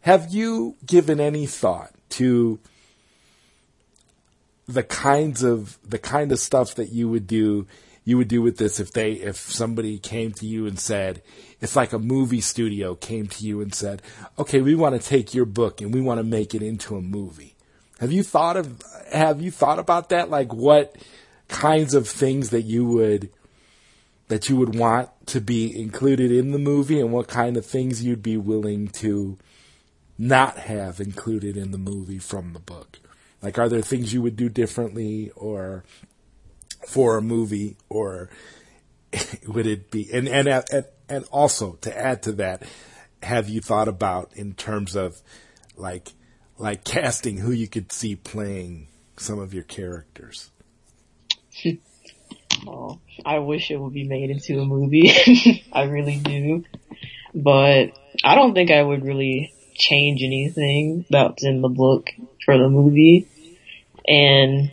Have 0.01 0.33
you 0.33 0.77
given 0.85 1.19
any 1.19 1.45
thought 1.45 1.91
to 2.11 2.59
the 4.67 4.83
kinds 4.83 5.43
of 5.43 5.77
the 5.87 5.99
kind 5.99 6.31
of 6.31 6.39
stuff 6.39 6.75
that 6.75 6.89
you 6.89 7.09
would 7.09 7.27
do? 7.27 7.67
You 8.05 8.17
would 8.17 8.29
do 8.29 8.41
with 8.41 8.57
this 8.57 8.79
if 8.79 8.91
they 8.93 9.11
if 9.11 9.35
somebody 9.35 9.99
came 9.99 10.31
to 10.33 10.45
you 10.47 10.65
and 10.65 10.79
said, 10.79 11.21
it's 11.59 11.75
like 11.75 11.93
a 11.93 11.99
movie 11.99 12.41
studio 12.41 12.95
came 12.95 13.27
to 13.27 13.45
you 13.45 13.61
and 13.61 13.75
said, 13.75 14.01
okay, 14.39 14.61
we 14.61 14.73
want 14.73 14.99
to 14.99 15.07
take 15.07 15.35
your 15.35 15.45
book 15.45 15.81
and 15.81 15.93
we 15.93 16.01
want 16.01 16.19
to 16.19 16.23
make 16.23 16.55
it 16.55 16.63
into 16.63 16.95
a 16.95 17.01
movie. 17.01 17.55
Have 17.99 18.13
you 18.13 18.23
thought 18.23 18.55
of 18.55 18.81
have 19.11 19.41
you 19.41 19.51
thought 19.51 19.77
about 19.77 20.09
that? 20.09 20.29
Like 20.29 20.53
what 20.53 20.95
kinds 21.49 21.93
of 21.93 22.07
things 22.07 22.51
that 22.51 22.61
you 22.61 22.85
would 22.85 23.29
that 24.29 24.47
you 24.47 24.55
would 24.55 24.75
want 24.75 25.09
to 25.25 25.41
be 25.41 25.75
included 25.77 26.31
in 26.31 26.51
the 26.51 26.59
movie 26.59 26.99
and 26.99 27.11
what 27.11 27.27
kind 27.27 27.57
of 27.57 27.65
things 27.65 28.03
you'd 28.03 28.21
be 28.21 28.37
willing 28.37 28.87
to 28.87 29.37
not 30.19 30.57
have 30.57 30.99
included 30.99 31.57
in 31.57 31.71
the 31.71 31.77
movie 31.79 32.19
from 32.19 32.53
the 32.53 32.59
book. 32.59 32.99
Like 33.41 33.57
are 33.57 33.67
there 33.67 33.81
things 33.81 34.13
you 34.13 34.21
would 34.21 34.35
do 34.35 34.47
differently 34.47 35.31
or 35.35 35.83
for 36.87 37.17
a 37.17 37.21
movie 37.21 37.75
or 37.89 38.29
would 39.47 39.65
it 39.65 39.91
be 39.91 40.07
and 40.13 40.27
and 40.27 40.47
and, 40.47 40.85
and 41.09 41.25
also 41.31 41.73
to 41.81 41.97
add 41.97 42.21
to 42.23 42.31
that 42.33 42.63
have 43.23 43.49
you 43.49 43.59
thought 43.59 43.87
about 43.87 44.31
in 44.35 44.53
terms 44.53 44.95
of 44.95 45.21
like 45.75 46.13
like 46.57 46.83
casting 46.83 47.37
who 47.37 47.51
you 47.51 47.67
could 47.67 47.91
see 47.91 48.15
playing 48.15 48.87
some 49.17 49.39
of 49.39 49.53
your 49.53 49.63
characters 49.63 50.51
oh, 52.67 52.99
I 53.25 53.39
wish 53.39 53.71
it 53.71 53.77
would 53.77 53.93
be 53.93 54.07
made 54.07 54.29
into 54.29 54.59
a 54.59 54.65
movie. 54.65 55.63
I 55.73 55.83
really 55.83 56.17
do. 56.17 56.63
But 57.33 57.91
I 58.23 58.35
don't 58.35 58.53
think 58.53 58.71
I 58.71 58.81
would 58.81 59.03
really 59.03 59.53
change 59.75 60.21
anything 60.23 61.05
that's 61.09 61.43
in 61.43 61.61
the 61.61 61.69
book 61.69 62.09
for 62.45 62.57
the 62.57 62.69
movie. 62.69 63.27
And 64.07 64.71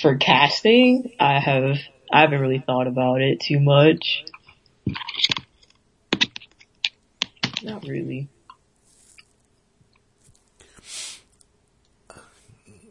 for 0.00 0.16
casting, 0.16 1.12
I 1.18 1.38
have, 1.40 1.78
I 2.12 2.20
haven't 2.20 2.40
really 2.40 2.62
thought 2.64 2.86
about 2.86 3.20
it 3.20 3.40
too 3.40 3.60
much. 3.60 4.24
Not 7.62 7.84
really. 7.84 8.28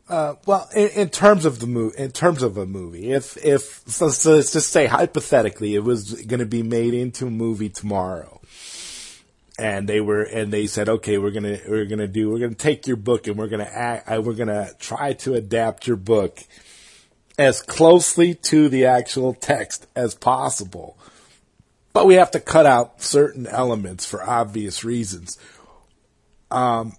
Uh, 0.08 0.36
well, 0.46 0.70
in, 0.76 0.90
in, 0.90 1.10
terms 1.10 1.46
of 1.46 1.60
the 1.60 1.66
movie, 1.66 1.98
in 1.98 2.12
terms 2.12 2.44
of 2.44 2.58
a 2.58 2.66
movie, 2.66 3.12
if 3.12 3.44
if 3.44 3.82
so, 3.88 4.10
so 4.10 4.36
let's 4.36 4.54
just 4.54 4.72
say 4.72 4.86
hypothetically, 4.86 5.74
it 5.74 5.84
was 5.84 6.22
going 6.26 6.40
to 6.40 6.46
be 6.46 6.62
made 6.62 6.94
into 6.94 7.26
a 7.26 7.32
movie 7.32 7.70
tomorrow, 7.70 8.40
and 9.58 9.90
they 9.90 10.02
were 10.02 10.22
and 10.22 10.54
they 10.54 10.68
said, 10.68 10.90
okay, 10.90 11.18
we're 11.18 11.32
gonna 11.32 11.58
we're 11.68 11.86
gonna 11.86 12.08
do 12.08 12.30
we're 12.30 12.40
gonna 12.40 12.54
take 12.54 12.86
your 12.86 12.98
book 12.98 13.26
and 13.26 13.36
we're 13.36 13.48
gonna 13.48 13.64
act, 13.64 14.08
we're 14.24 14.34
gonna 14.34 14.70
try 14.78 15.14
to 15.14 15.34
adapt 15.34 15.88
your 15.88 15.98
book 15.98 16.40
as 17.40 17.64
closely 17.64 18.36
to 18.36 18.70
the 18.70 18.86
actual 18.86 19.34
text 19.34 19.88
as 19.96 20.14
possible, 20.14 21.00
but 21.94 22.06
we 22.06 22.14
have 22.14 22.30
to 22.30 22.40
cut 22.40 22.68
out 22.68 23.02
certain 23.02 23.48
elements 23.48 24.06
for 24.06 24.22
obvious 24.24 24.84
reasons. 24.84 25.40
Um, 26.52 26.94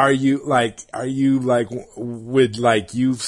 are 0.00 0.12
you 0.12 0.42
like 0.46 0.80
are 0.94 1.06
you 1.06 1.40
like 1.40 1.68
would 1.94 2.58
like 2.58 2.94
you 2.94 3.18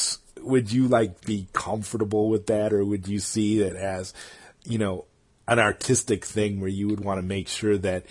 would 0.40 0.72
you 0.72 0.88
like 0.88 1.22
be 1.26 1.46
comfortable 1.52 2.30
with 2.30 2.46
that? 2.46 2.72
Or 2.72 2.82
would 2.82 3.06
you 3.06 3.18
see 3.18 3.60
it 3.60 3.76
as 3.76 4.14
you 4.64 4.78
know 4.78 5.04
an 5.46 5.58
artistic 5.58 6.24
thing 6.24 6.60
where 6.60 6.70
you 6.70 6.88
would 6.88 7.04
want 7.04 7.18
to 7.18 7.26
make 7.26 7.48
sure 7.48 7.76
that 7.76 8.06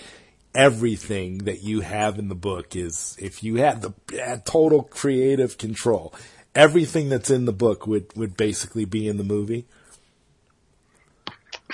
everything 0.53 1.39
that 1.39 1.63
you 1.63 1.81
have 1.81 2.19
in 2.19 2.27
the 2.27 2.35
book 2.35 2.75
is 2.75 3.17
if 3.19 3.43
you 3.43 3.55
had 3.55 3.81
the 3.81 3.93
had 4.15 4.45
total 4.45 4.83
creative 4.83 5.57
control 5.57 6.13
everything 6.53 7.07
that's 7.07 7.29
in 7.31 7.45
the 7.45 7.53
book 7.53 7.87
would 7.87 8.15
would 8.15 8.37
basically 8.37 8.85
be 8.85 9.07
in 9.07 9.17
the 9.17 9.23
movie? 9.23 9.65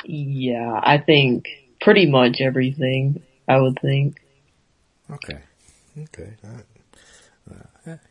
Yeah 0.06 0.80
i 0.84 1.00
think 1.00 1.48
pretty 1.82 2.06
much 2.06 2.40
everything 2.40 3.22
i 3.48 3.60
would 3.60 3.78
think. 3.82 4.22
Okay. 5.12 5.40
Okay. 6.04 6.34
Uh, 6.44 6.62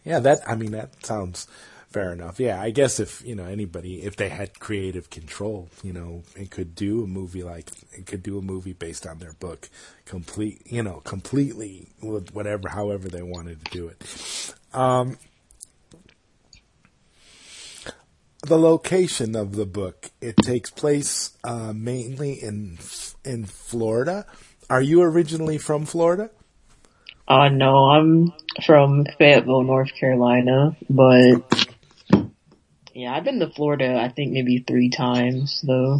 yeah, 0.04 0.18
that, 0.20 0.40
I 0.46 0.54
mean, 0.54 0.72
that 0.72 1.04
sounds 1.04 1.46
fair 1.90 2.12
enough. 2.12 2.38
Yeah, 2.38 2.60
I 2.60 2.70
guess 2.70 3.00
if, 3.00 3.24
you 3.24 3.34
know, 3.34 3.44
anybody, 3.44 4.02
if 4.02 4.16
they 4.16 4.28
had 4.28 4.58
creative 4.58 5.08
control, 5.08 5.68
you 5.82 5.92
know, 5.92 6.22
it 6.34 6.50
could 6.50 6.74
do 6.74 7.02
a 7.02 7.06
movie 7.06 7.42
like, 7.42 7.70
it 7.92 8.06
could 8.06 8.22
do 8.22 8.38
a 8.38 8.42
movie 8.42 8.72
based 8.72 9.06
on 9.06 9.18
their 9.18 9.32
book, 9.32 9.68
complete, 10.04 10.60
you 10.66 10.82
know, 10.82 11.00
completely, 11.00 11.88
with 12.02 12.34
whatever, 12.34 12.68
however 12.68 13.08
they 13.08 13.22
wanted 13.22 13.64
to 13.64 13.70
do 13.70 13.88
it. 13.88 14.54
Um, 14.74 15.18
the 18.46 18.58
location 18.58 19.34
of 19.34 19.56
the 19.56 19.66
book, 19.66 20.10
it 20.20 20.36
takes 20.36 20.70
place, 20.70 21.32
uh, 21.44 21.72
mainly 21.72 22.34
in, 22.34 22.78
in 23.24 23.46
Florida. 23.46 24.26
Are 24.68 24.82
you 24.82 25.02
originally 25.02 25.58
from 25.58 25.86
Florida? 25.86 26.30
Uh, 27.28 27.48
no, 27.48 27.90
I'm 27.90 28.32
from 28.64 29.04
Fayetteville, 29.18 29.64
North 29.64 29.92
Carolina, 29.98 30.76
but 30.88 31.66
yeah, 32.94 33.14
I've 33.14 33.24
been 33.24 33.40
to 33.40 33.50
Florida, 33.50 33.98
I 34.00 34.08
think 34.08 34.32
maybe 34.32 34.58
three 34.58 34.90
times 34.90 35.60
though. 35.66 35.98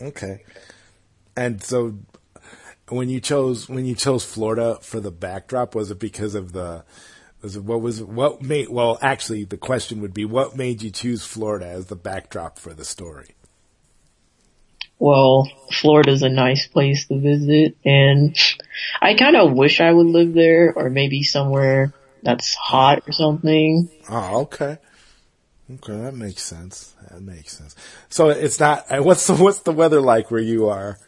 Okay. 0.00 0.42
And 1.36 1.62
so 1.62 1.98
when 2.88 3.08
you 3.08 3.20
chose, 3.20 3.68
when 3.68 3.84
you 3.86 3.94
chose 3.94 4.24
Florida 4.24 4.78
for 4.82 4.98
the 4.98 5.12
backdrop, 5.12 5.74
was 5.74 5.90
it 5.90 6.00
because 6.00 6.34
of 6.34 6.52
the, 6.52 6.84
was 7.42 7.56
it, 7.56 7.62
what 7.62 7.80
was, 7.80 8.02
what 8.02 8.42
made, 8.42 8.68
well, 8.68 8.98
actually 9.00 9.44
the 9.44 9.56
question 9.56 10.00
would 10.00 10.14
be, 10.14 10.24
what 10.24 10.56
made 10.56 10.82
you 10.82 10.90
choose 10.90 11.24
Florida 11.24 11.66
as 11.66 11.86
the 11.86 11.96
backdrop 11.96 12.58
for 12.58 12.74
the 12.74 12.84
story? 12.84 13.36
Well, 14.98 15.50
Florida's 15.72 16.22
a 16.22 16.28
nice 16.28 16.66
place 16.66 17.06
to 17.06 17.18
visit 17.18 17.76
and 17.84 18.36
I 19.00 19.14
kind 19.14 19.36
of 19.36 19.52
wish 19.52 19.80
I 19.80 19.92
would 19.92 20.06
live 20.06 20.32
there 20.32 20.72
or 20.74 20.90
maybe 20.90 21.22
somewhere 21.22 21.92
that's 22.22 22.54
hot 22.54 23.02
or 23.06 23.12
something. 23.12 23.90
Oh, 24.08 24.42
okay. 24.42 24.78
Okay, 25.74 25.96
that 26.00 26.14
makes 26.14 26.42
sense. 26.42 26.94
That 27.10 27.20
makes 27.20 27.56
sense. 27.56 27.74
So 28.08 28.30
it's 28.30 28.60
not, 28.60 28.84
what's 29.04 29.26
the, 29.26 29.34
what's 29.34 29.60
the 29.60 29.72
weather 29.72 30.00
like 30.00 30.30
where 30.30 30.40
you 30.40 30.68
are? 30.68 30.98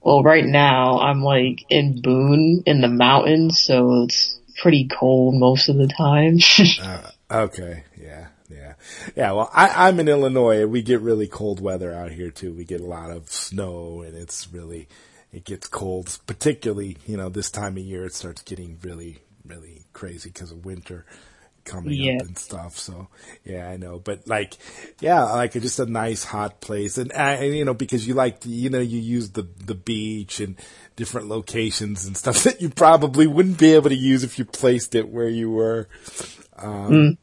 Well, 0.00 0.22
right 0.22 0.44
now 0.44 0.98
I'm 0.98 1.22
like 1.22 1.64
in 1.68 2.00
Boone 2.00 2.64
in 2.66 2.80
the 2.80 2.88
mountains, 2.88 3.60
so 3.60 4.02
it's 4.02 4.36
pretty 4.60 4.88
cold 4.88 5.36
most 5.36 5.68
of 5.68 5.76
the 5.76 5.86
time. 5.86 6.38
uh, 6.82 7.42
okay, 7.44 7.84
yeah. 8.54 8.74
Yeah. 9.16 9.32
Well, 9.32 9.50
I, 9.52 9.88
I'm 9.88 10.00
in 10.00 10.08
Illinois. 10.08 10.66
We 10.66 10.82
get 10.82 11.00
really 11.00 11.26
cold 11.26 11.60
weather 11.60 11.92
out 11.92 12.12
here 12.12 12.30
too. 12.30 12.52
We 12.52 12.64
get 12.64 12.80
a 12.80 12.86
lot 12.86 13.10
of 13.10 13.30
snow 13.30 14.02
and 14.02 14.16
it's 14.16 14.48
really, 14.52 14.88
it 15.32 15.44
gets 15.44 15.66
cold, 15.68 16.18
particularly, 16.26 16.96
you 17.06 17.16
know, 17.16 17.28
this 17.28 17.50
time 17.50 17.76
of 17.76 17.82
year 17.82 18.04
it 18.04 18.14
starts 18.14 18.42
getting 18.42 18.78
really, 18.82 19.18
really 19.44 19.84
crazy 19.92 20.30
because 20.30 20.52
of 20.52 20.64
winter 20.64 21.06
coming 21.64 21.92
yeah. 21.92 22.16
up 22.16 22.22
and 22.22 22.38
stuff. 22.38 22.78
So 22.78 23.08
yeah, 23.44 23.68
I 23.68 23.76
know, 23.76 23.98
but 23.98 24.26
like, 24.26 24.56
yeah, 25.00 25.22
like 25.22 25.52
just 25.52 25.78
a 25.78 25.86
nice 25.86 26.24
hot 26.24 26.60
place. 26.60 26.98
And, 26.98 27.12
and 27.12 27.56
you 27.56 27.64
know, 27.64 27.74
because 27.74 28.06
you 28.06 28.14
like, 28.14 28.44
you 28.44 28.70
know, 28.70 28.80
you 28.80 28.98
use 28.98 29.30
the, 29.30 29.46
the 29.64 29.74
beach 29.74 30.40
and 30.40 30.56
different 30.96 31.28
locations 31.28 32.04
and 32.04 32.16
stuff 32.22 32.44
that 32.44 32.60
you 32.60 32.68
probably 32.68 33.26
wouldn't 33.26 33.58
be 33.58 33.74
able 33.74 33.90
to 33.90 33.96
use 33.96 34.24
if 34.24 34.38
you 34.38 34.44
placed 34.44 34.94
it 34.94 35.08
where 35.08 35.28
you 35.28 35.50
were. 35.50 35.88
Um, 36.56 36.90
mm. 36.90 37.18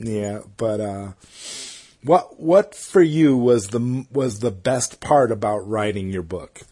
Yeah, 0.00 0.40
but 0.56 0.80
uh, 0.80 1.12
what 2.02 2.40
what 2.40 2.74
for 2.74 3.02
you 3.02 3.36
was 3.36 3.68
the 3.68 4.06
was 4.10 4.40
the 4.40 4.50
best 4.50 5.00
part 5.00 5.30
about 5.30 5.68
writing 5.68 6.08
your 6.08 6.22
book? 6.22 6.62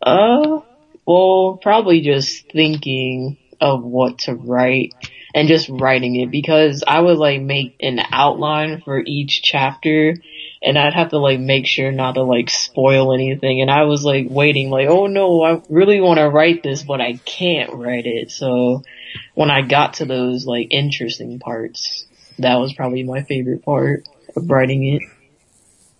Uh, 0.00 0.60
well, 1.06 1.58
probably 1.60 2.00
just 2.00 2.50
thinking 2.52 3.36
of 3.60 3.82
what 3.82 4.18
to 4.20 4.34
write. 4.34 4.94
and 5.34 5.48
just 5.48 5.68
writing 5.68 6.16
it 6.16 6.30
because 6.30 6.84
I 6.86 7.00
would 7.00 7.18
like 7.18 7.40
make 7.40 7.76
an 7.80 8.00
outline 8.12 8.82
for 8.82 9.02
each 9.04 9.42
chapter 9.42 10.16
and 10.62 10.78
I'd 10.78 10.94
have 10.94 11.10
to 11.10 11.18
like 11.18 11.40
make 11.40 11.66
sure 11.66 11.90
not 11.90 12.16
to 12.16 12.22
like 12.22 12.50
spoil 12.50 13.14
anything. 13.14 13.60
And 13.60 13.70
I 13.70 13.84
was 13.84 14.04
like 14.04 14.26
waiting 14.28 14.70
like, 14.70 14.88
oh 14.88 15.06
no, 15.06 15.42
I 15.42 15.62
really 15.68 16.00
want 16.00 16.18
to 16.18 16.28
write 16.28 16.62
this, 16.62 16.82
but 16.82 17.00
I 17.00 17.14
can't 17.24 17.72
write 17.72 18.06
it. 18.06 18.30
So 18.30 18.82
when 19.34 19.50
I 19.50 19.62
got 19.62 19.94
to 19.94 20.04
those 20.04 20.46
like 20.46 20.68
interesting 20.70 21.38
parts, 21.38 22.06
that 22.38 22.56
was 22.56 22.72
probably 22.72 23.02
my 23.02 23.22
favorite 23.22 23.64
part 23.64 24.08
of 24.36 24.50
writing 24.50 24.86
it. 24.86 25.02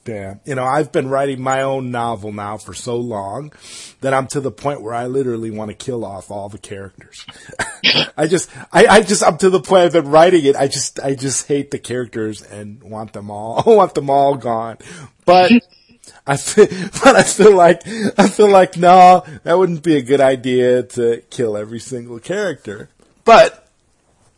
Yeah. 0.07 0.37
You 0.45 0.57
know, 0.57 0.65
I've 0.65 0.91
been 0.91 1.09
writing 1.09 1.41
my 1.41 1.63
own 1.63 1.91
novel 1.93 2.33
now 2.33 2.57
for 2.57 2.75
so 2.75 2.97
long 2.97 3.53
that 4.01 4.13
I'm 4.13 4.27
to 4.29 4.41
the 4.41 4.51
point 4.51 4.83
where 4.83 4.95
I 4.95 5.07
literally 5.07 5.51
want 5.51 5.71
to 5.71 5.77
kill 5.77 6.05
off 6.05 6.31
all 6.31 6.49
the 6.49 6.59
characters. 6.59 7.25
I 8.17 8.27
just, 8.27 8.51
I, 8.73 8.87
I 8.87 9.01
just, 9.03 9.23
I'm 9.23 9.39
to 9.39 9.51
the 9.51 9.61
point 9.61 9.85
I've 9.85 9.93
been 9.93 10.09
writing 10.11 10.45
it. 10.45 10.57
I 10.57 10.67
just, 10.67 10.99
I 10.99 11.15
just 11.15 11.47
hate 11.47 11.71
the 11.71 11.79
characters 11.79 12.43
and 12.43 12.83
want 12.83 13.13
them 13.13 13.31
all, 13.31 13.63
want 13.67 13.95
them 13.95 14.11
all 14.11 14.35
gone. 14.35 14.79
But 15.25 15.53
I 16.27 16.37
feel, 16.37 16.67
but 17.05 17.15
I 17.15 17.23
feel 17.23 17.55
like, 17.55 17.87
I 18.19 18.29
feel 18.29 18.49
like, 18.49 18.77
no, 18.77 19.25
that 19.45 19.57
wouldn't 19.57 19.85
be 19.85 19.97
a 19.97 20.03
good 20.03 20.21
idea 20.21 20.83
to 20.83 21.23
kill 21.31 21.57
every 21.57 21.81
single 21.81 22.19
character. 22.19 22.89
But, 23.25 23.69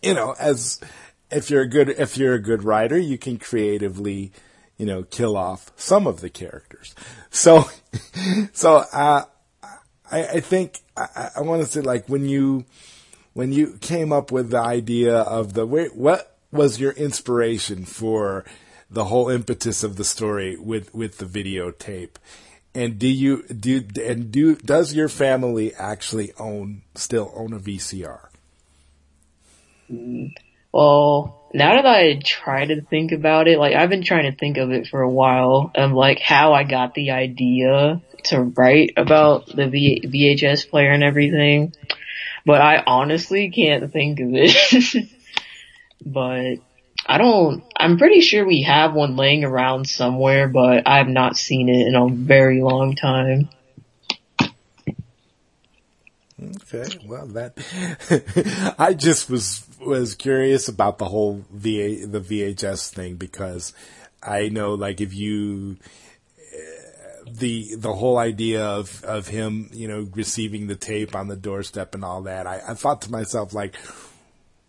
you 0.02 0.14
know, 0.14 0.34
as, 0.38 0.80
if 1.30 1.50
you're 1.50 1.62
a 1.62 1.68
good, 1.68 1.88
if 1.88 2.16
you're 2.16 2.34
a 2.34 2.42
good 2.42 2.62
writer, 2.64 2.98
you 2.98 3.18
can 3.18 3.38
creatively, 3.38 4.32
you 4.76 4.86
know, 4.86 5.02
kill 5.02 5.36
off 5.36 5.72
some 5.76 6.06
of 6.06 6.20
the 6.20 6.30
characters. 6.30 6.94
So, 7.30 7.68
so, 8.52 8.84
uh, 8.92 9.24
I, 10.10 10.26
I 10.26 10.40
think 10.40 10.80
I, 10.96 11.30
I 11.36 11.40
want 11.40 11.62
to 11.62 11.68
say 11.68 11.80
like 11.80 12.08
when 12.08 12.28
you, 12.28 12.64
when 13.32 13.52
you 13.52 13.78
came 13.80 14.12
up 14.12 14.30
with 14.30 14.50
the 14.50 14.60
idea 14.60 15.16
of 15.16 15.54
the, 15.54 15.66
what 15.66 16.36
was 16.52 16.78
your 16.78 16.92
inspiration 16.92 17.84
for 17.84 18.44
the 18.90 19.06
whole 19.06 19.28
impetus 19.28 19.82
of 19.82 19.96
the 19.96 20.04
story 20.04 20.56
with, 20.56 20.94
with 20.94 21.18
the 21.18 21.24
videotape? 21.24 22.16
And 22.76 22.98
do 22.98 23.08
you, 23.08 23.42
do, 23.44 23.84
and 24.04 24.30
do, 24.30 24.56
does 24.56 24.94
your 24.94 25.08
family 25.08 25.74
actually 25.74 26.32
own, 26.38 26.82
still 26.94 27.32
own 27.34 27.52
a 27.52 27.58
VCR? 27.58 28.28
Well, 30.72 31.48
now 31.54 31.76
that 31.76 31.86
I 31.86 32.20
try 32.24 32.66
to 32.66 32.82
think 32.82 33.12
about 33.12 33.46
it, 33.46 33.58
like 33.58 33.74
I've 33.74 33.90
been 33.90 34.02
trying 34.02 34.30
to 34.30 34.36
think 34.36 34.56
of 34.56 34.72
it 34.72 34.88
for 34.88 35.00
a 35.00 35.10
while 35.10 35.70
of 35.74 35.92
like 35.92 36.18
how 36.18 36.52
I 36.52 36.64
got 36.64 36.94
the 36.94 37.12
idea 37.12 38.02
to 38.24 38.40
write 38.42 38.94
about 38.96 39.46
the 39.46 39.68
v- 39.68 40.02
VHS 40.04 40.68
player 40.68 40.90
and 40.90 41.04
everything, 41.04 41.72
but 42.44 42.60
I 42.60 42.82
honestly 42.86 43.50
can't 43.50 43.92
think 43.92 44.20
of 44.20 44.30
it. 44.32 45.08
but 46.04 46.56
I 47.06 47.18
don't, 47.18 47.62
I'm 47.76 47.98
pretty 47.98 48.20
sure 48.20 48.44
we 48.44 48.62
have 48.62 48.94
one 48.94 49.16
laying 49.16 49.44
around 49.44 49.86
somewhere, 49.86 50.48
but 50.48 50.88
I 50.88 50.98
have 50.98 51.08
not 51.08 51.36
seen 51.36 51.68
it 51.68 51.86
in 51.86 51.94
a 51.94 52.08
very 52.08 52.62
long 52.62 52.96
time. 52.96 53.48
Okay, 56.42 56.98
well 57.06 57.26
that 57.28 58.74
I 58.78 58.92
just 58.94 59.30
was 59.30 59.64
was 59.84 60.14
curious 60.14 60.68
about 60.68 60.98
the 60.98 61.06
whole 61.06 61.44
VA 61.50 62.06
the 62.06 62.20
VHS 62.20 62.90
thing 62.90 63.16
because 63.16 63.72
I 64.22 64.48
know 64.48 64.74
like 64.74 65.00
if 65.00 65.14
you 65.14 65.76
the 67.26 67.74
the 67.76 67.92
whole 67.92 68.18
idea 68.18 68.64
of 68.64 69.02
of 69.04 69.28
him 69.28 69.70
you 69.72 69.88
know 69.88 70.08
receiving 70.14 70.66
the 70.66 70.76
tape 70.76 71.14
on 71.14 71.28
the 71.28 71.36
doorstep 71.36 71.94
and 71.94 72.04
all 72.04 72.22
that 72.22 72.46
I, 72.46 72.60
I 72.68 72.74
thought 72.74 73.02
to 73.02 73.10
myself 73.10 73.54
like 73.54 73.74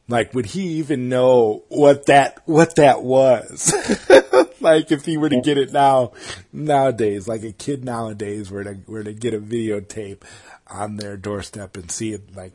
like 0.08 0.34
would 0.34 0.48
he 0.48 0.62
even 0.80 1.10
know 1.10 1.64
what 1.70 2.06
that 2.08 2.42
what 2.46 2.76
that 2.76 3.04
was? 3.04 3.74
Like 4.62 4.92
if 4.92 5.06
he 5.06 5.16
were 5.18 5.30
to 5.30 5.42
get 5.42 5.60
it 5.60 5.72
now 5.72 6.14
nowadays 6.52 7.28
like 7.28 7.44
a 7.44 7.52
kid 7.52 7.86
nowadays 7.86 8.50
were 8.50 8.64
to 8.64 8.80
were 8.88 9.04
to 9.04 9.14
get 9.14 9.36
a 9.36 9.40
videotape 9.40 10.24
on 10.66 10.96
their 10.96 11.18
doorstep 11.18 11.78
and 11.78 11.92
see 11.92 12.14
it 12.14 12.36
like 12.36 12.54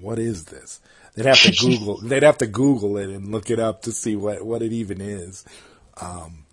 what 0.00 0.18
is 0.18 0.46
this 0.46 0.80
they'd 1.14 1.26
have 1.26 1.40
to 1.42 1.52
google 1.60 1.98
they'd 1.98 2.22
have 2.22 2.38
to 2.38 2.46
google 2.46 2.96
it 2.96 3.10
and 3.10 3.30
look 3.30 3.50
it 3.50 3.58
up 3.58 3.82
to 3.82 3.92
see 3.92 4.16
what 4.16 4.44
what 4.44 4.62
it 4.62 4.72
even 4.72 5.00
is. 5.00 5.44
Um, 6.00 6.46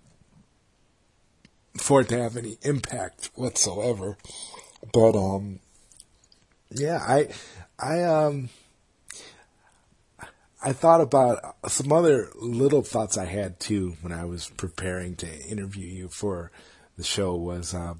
for 1.76 2.02
it 2.02 2.08
to 2.08 2.20
have 2.20 2.36
any 2.36 2.58
impact 2.62 3.30
whatsoever. 3.34 4.16
But 4.92 5.16
um 5.16 5.60
yeah 6.72 6.98
i 7.06 7.28
i 7.78 8.02
um 8.02 8.48
I 10.62 10.74
thought 10.74 11.00
about 11.00 11.56
some 11.68 11.90
other 11.90 12.30
little 12.36 12.82
thoughts 12.82 13.16
I 13.16 13.24
had 13.24 13.58
too 13.58 13.96
when 14.02 14.12
I 14.12 14.26
was 14.26 14.50
preparing 14.58 15.16
to 15.16 15.46
interview 15.46 15.86
you 15.86 16.08
for 16.08 16.52
the 16.98 17.02
show 17.02 17.34
was 17.34 17.74
uh, 17.74 17.94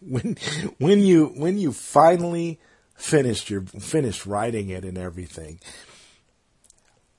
when 0.00 0.36
when 0.78 1.00
you 1.00 1.28
when 1.28 1.56
you 1.56 1.72
finally 1.72 2.60
finished 2.94 3.50
your 3.50 3.62
finished 3.62 4.26
writing 4.26 4.68
it 4.68 4.84
and 4.84 4.98
everything. 4.98 5.60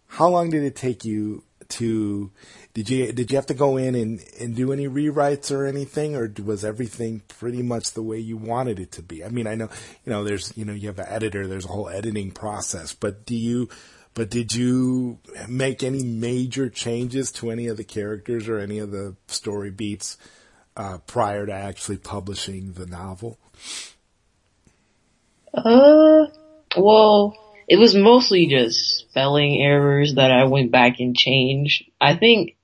How 0.07 0.29
long 0.29 0.49
did 0.49 0.63
it 0.63 0.75
take 0.75 1.03
you 1.03 1.43
to 1.69 2.31
did 2.73 2.89
you 2.89 3.11
did 3.11 3.31
you 3.31 3.37
have 3.37 3.45
to 3.47 3.53
go 3.53 3.77
in 3.77 3.95
and, 3.95 4.23
and 4.39 4.55
do 4.55 4.71
any 4.71 4.87
rewrites 4.87 5.51
or 5.51 5.65
anything 5.65 6.15
or 6.15 6.31
was 6.43 6.63
everything 6.63 7.21
pretty 7.27 7.61
much 7.61 7.91
the 7.91 8.01
way 8.01 8.19
you 8.19 8.37
wanted 8.37 8.79
it 8.79 8.91
to 8.93 9.01
be? 9.01 9.23
I 9.23 9.29
mean, 9.29 9.47
I 9.47 9.55
know, 9.55 9.69
you 10.05 10.11
know, 10.11 10.23
there's, 10.23 10.55
you 10.57 10.65
know, 10.65 10.73
you 10.73 10.87
have 10.87 10.99
an 10.99 11.07
editor, 11.07 11.47
there's 11.47 11.65
a 11.65 11.69
whole 11.69 11.89
editing 11.89 12.31
process, 12.31 12.93
but 12.93 13.25
do 13.25 13.35
you, 13.35 13.69
but 14.13 14.29
did 14.29 14.53
you 14.53 15.19
make 15.47 15.83
any 15.83 16.03
major 16.03 16.69
changes 16.69 17.31
to 17.33 17.49
any 17.49 17.67
of 17.67 17.77
the 17.77 17.83
characters 17.83 18.47
or 18.47 18.59
any 18.59 18.79
of 18.79 18.91
the 18.91 19.15
story 19.27 19.71
beats, 19.71 20.17
uh, 20.77 20.99
prior 20.99 21.45
to 21.45 21.53
actually 21.53 21.97
publishing 21.97 22.73
the 22.73 22.85
novel? 22.85 23.39
Uh, 25.53 26.25
well, 26.75 27.37
it 27.67 27.77
was 27.77 27.95
mostly 27.95 28.47
just 28.47 28.99
spelling 28.99 29.61
errors 29.61 30.15
that 30.15 30.31
I 30.31 30.45
went 30.45 30.71
back 30.71 30.99
and 30.99 31.15
changed. 31.15 31.85
I 32.01 32.15
think 32.15 32.57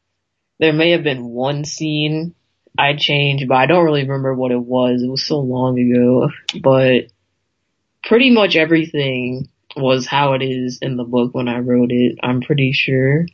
there 0.59 0.73
may 0.73 0.91
have 0.91 1.03
been 1.03 1.25
one 1.25 1.65
scene 1.65 2.35
I 2.77 2.95
changed, 2.95 3.47
but 3.47 3.57
I 3.57 3.65
don't 3.65 3.85
really 3.85 4.03
remember 4.03 4.33
what 4.33 4.51
it 4.51 4.59
was. 4.59 5.01
It 5.01 5.09
was 5.09 5.25
so 5.25 5.39
long 5.39 5.79
ago, 5.79 6.29
but 6.61 7.07
pretty 8.03 8.31
much 8.31 8.55
everything 8.55 9.49
was 9.75 10.05
how 10.05 10.33
it 10.33 10.41
is 10.41 10.79
in 10.81 10.97
the 10.97 11.03
book 11.03 11.33
when 11.33 11.47
I 11.47 11.59
wrote 11.59 11.91
it. 11.91 12.17
I'm 12.23 12.41
pretty 12.41 12.71
sure. 12.71 13.25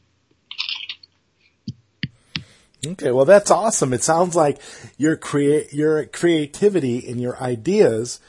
Okay, 2.85 3.11
well 3.11 3.25
that's 3.25 3.49
awesome. 3.49 3.93
It 3.93 4.03
sounds 4.03 4.35
like 4.35 4.59
your 4.97 5.15
create 5.15 5.73
your 5.73 6.05
creativity 6.05 7.09
and 7.09 7.19
your 7.19 7.41
ideas 7.41 8.19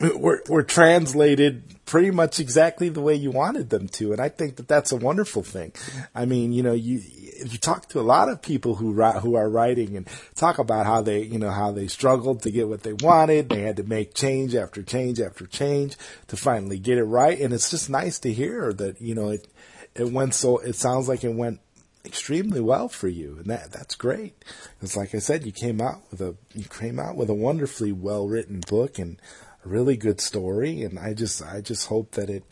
were, 0.00 0.42
were 0.48 0.62
translated 0.62 1.62
pretty 1.84 2.10
much 2.10 2.40
exactly 2.40 2.88
the 2.88 3.00
way 3.00 3.14
you 3.14 3.30
wanted 3.30 3.70
them 3.70 3.88
to. 3.88 4.12
And 4.12 4.20
I 4.20 4.28
think 4.28 4.56
that 4.56 4.68
that's 4.68 4.92
a 4.92 4.96
wonderful 4.96 5.42
thing. 5.42 5.72
I 6.14 6.24
mean, 6.24 6.52
you 6.52 6.62
know, 6.62 6.72
you, 6.72 7.02
you 7.44 7.58
talk 7.58 7.88
to 7.88 8.00
a 8.00 8.02
lot 8.02 8.28
of 8.28 8.40
people 8.40 8.76
who 8.76 8.94
who 9.02 9.34
are 9.34 9.48
writing 9.48 9.96
and 9.96 10.06
talk 10.36 10.58
about 10.58 10.86
how 10.86 11.02
they, 11.02 11.22
you 11.22 11.38
know, 11.38 11.50
how 11.50 11.72
they 11.72 11.86
struggled 11.88 12.42
to 12.42 12.50
get 12.50 12.68
what 12.68 12.82
they 12.82 12.92
wanted. 12.92 13.48
They 13.48 13.62
had 13.62 13.76
to 13.76 13.82
make 13.82 14.14
change 14.14 14.54
after 14.54 14.82
change 14.82 15.20
after 15.20 15.46
change 15.46 15.96
to 16.28 16.36
finally 16.36 16.78
get 16.78 16.98
it 16.98 17.04
right. 17.04 17.38
And 17.38 17.52
it's 17.52 17.70
just 17.70 17.90
nice 17.90 18.18
to 18.20 18.32
hear 18.32 18.72
that, 18.74 19.00
you 19.00 19.14
know, 19.14 19.30
it, 19.30 19.48
it 19.94 20.12
went 20.12 20.34
so, 20.34 20.58
it 20.58 20.76
sounds 20.76 21.08
like 21.08 21.24
it 21.24 21.34
went 21.34 21.60
extremely 22.04 22.60
well 22.60 22.88
for 22.88 23.08
you, 23.08 23.36
and 23.38 23.46
that 23.46 23.72
that's 23.72 23.94
great. 23.94 24.34
It's 24.80 24.96
like 24.96 25.14
I 25.14 25.18
said, 25.18 25.44
you 25.44 25.52
came 25.52 25.80
out 25.80 26.00
with 26.10 26.20
a 26.20 26.34
you 26.54 26.64
came 26.64 26.98
out 26.98 27.16
with 27.16 27.28
a 27.28 27.34
wonderfully 27.34 27.92
well 27.92 28.26
written 28.26 28.60
book, 28.68 28.98
and 28.98 29.20
really 29.64 29.96
good 29.96 30.20
story, 30.20 30.82
and 30.82 30.98
I 30.98 31.14
just 31.14 31.42
I 31.42 31.60
just 31.60 31.86
hope 31.86 32.12
that 32.12 32.30
it 32.30 32.44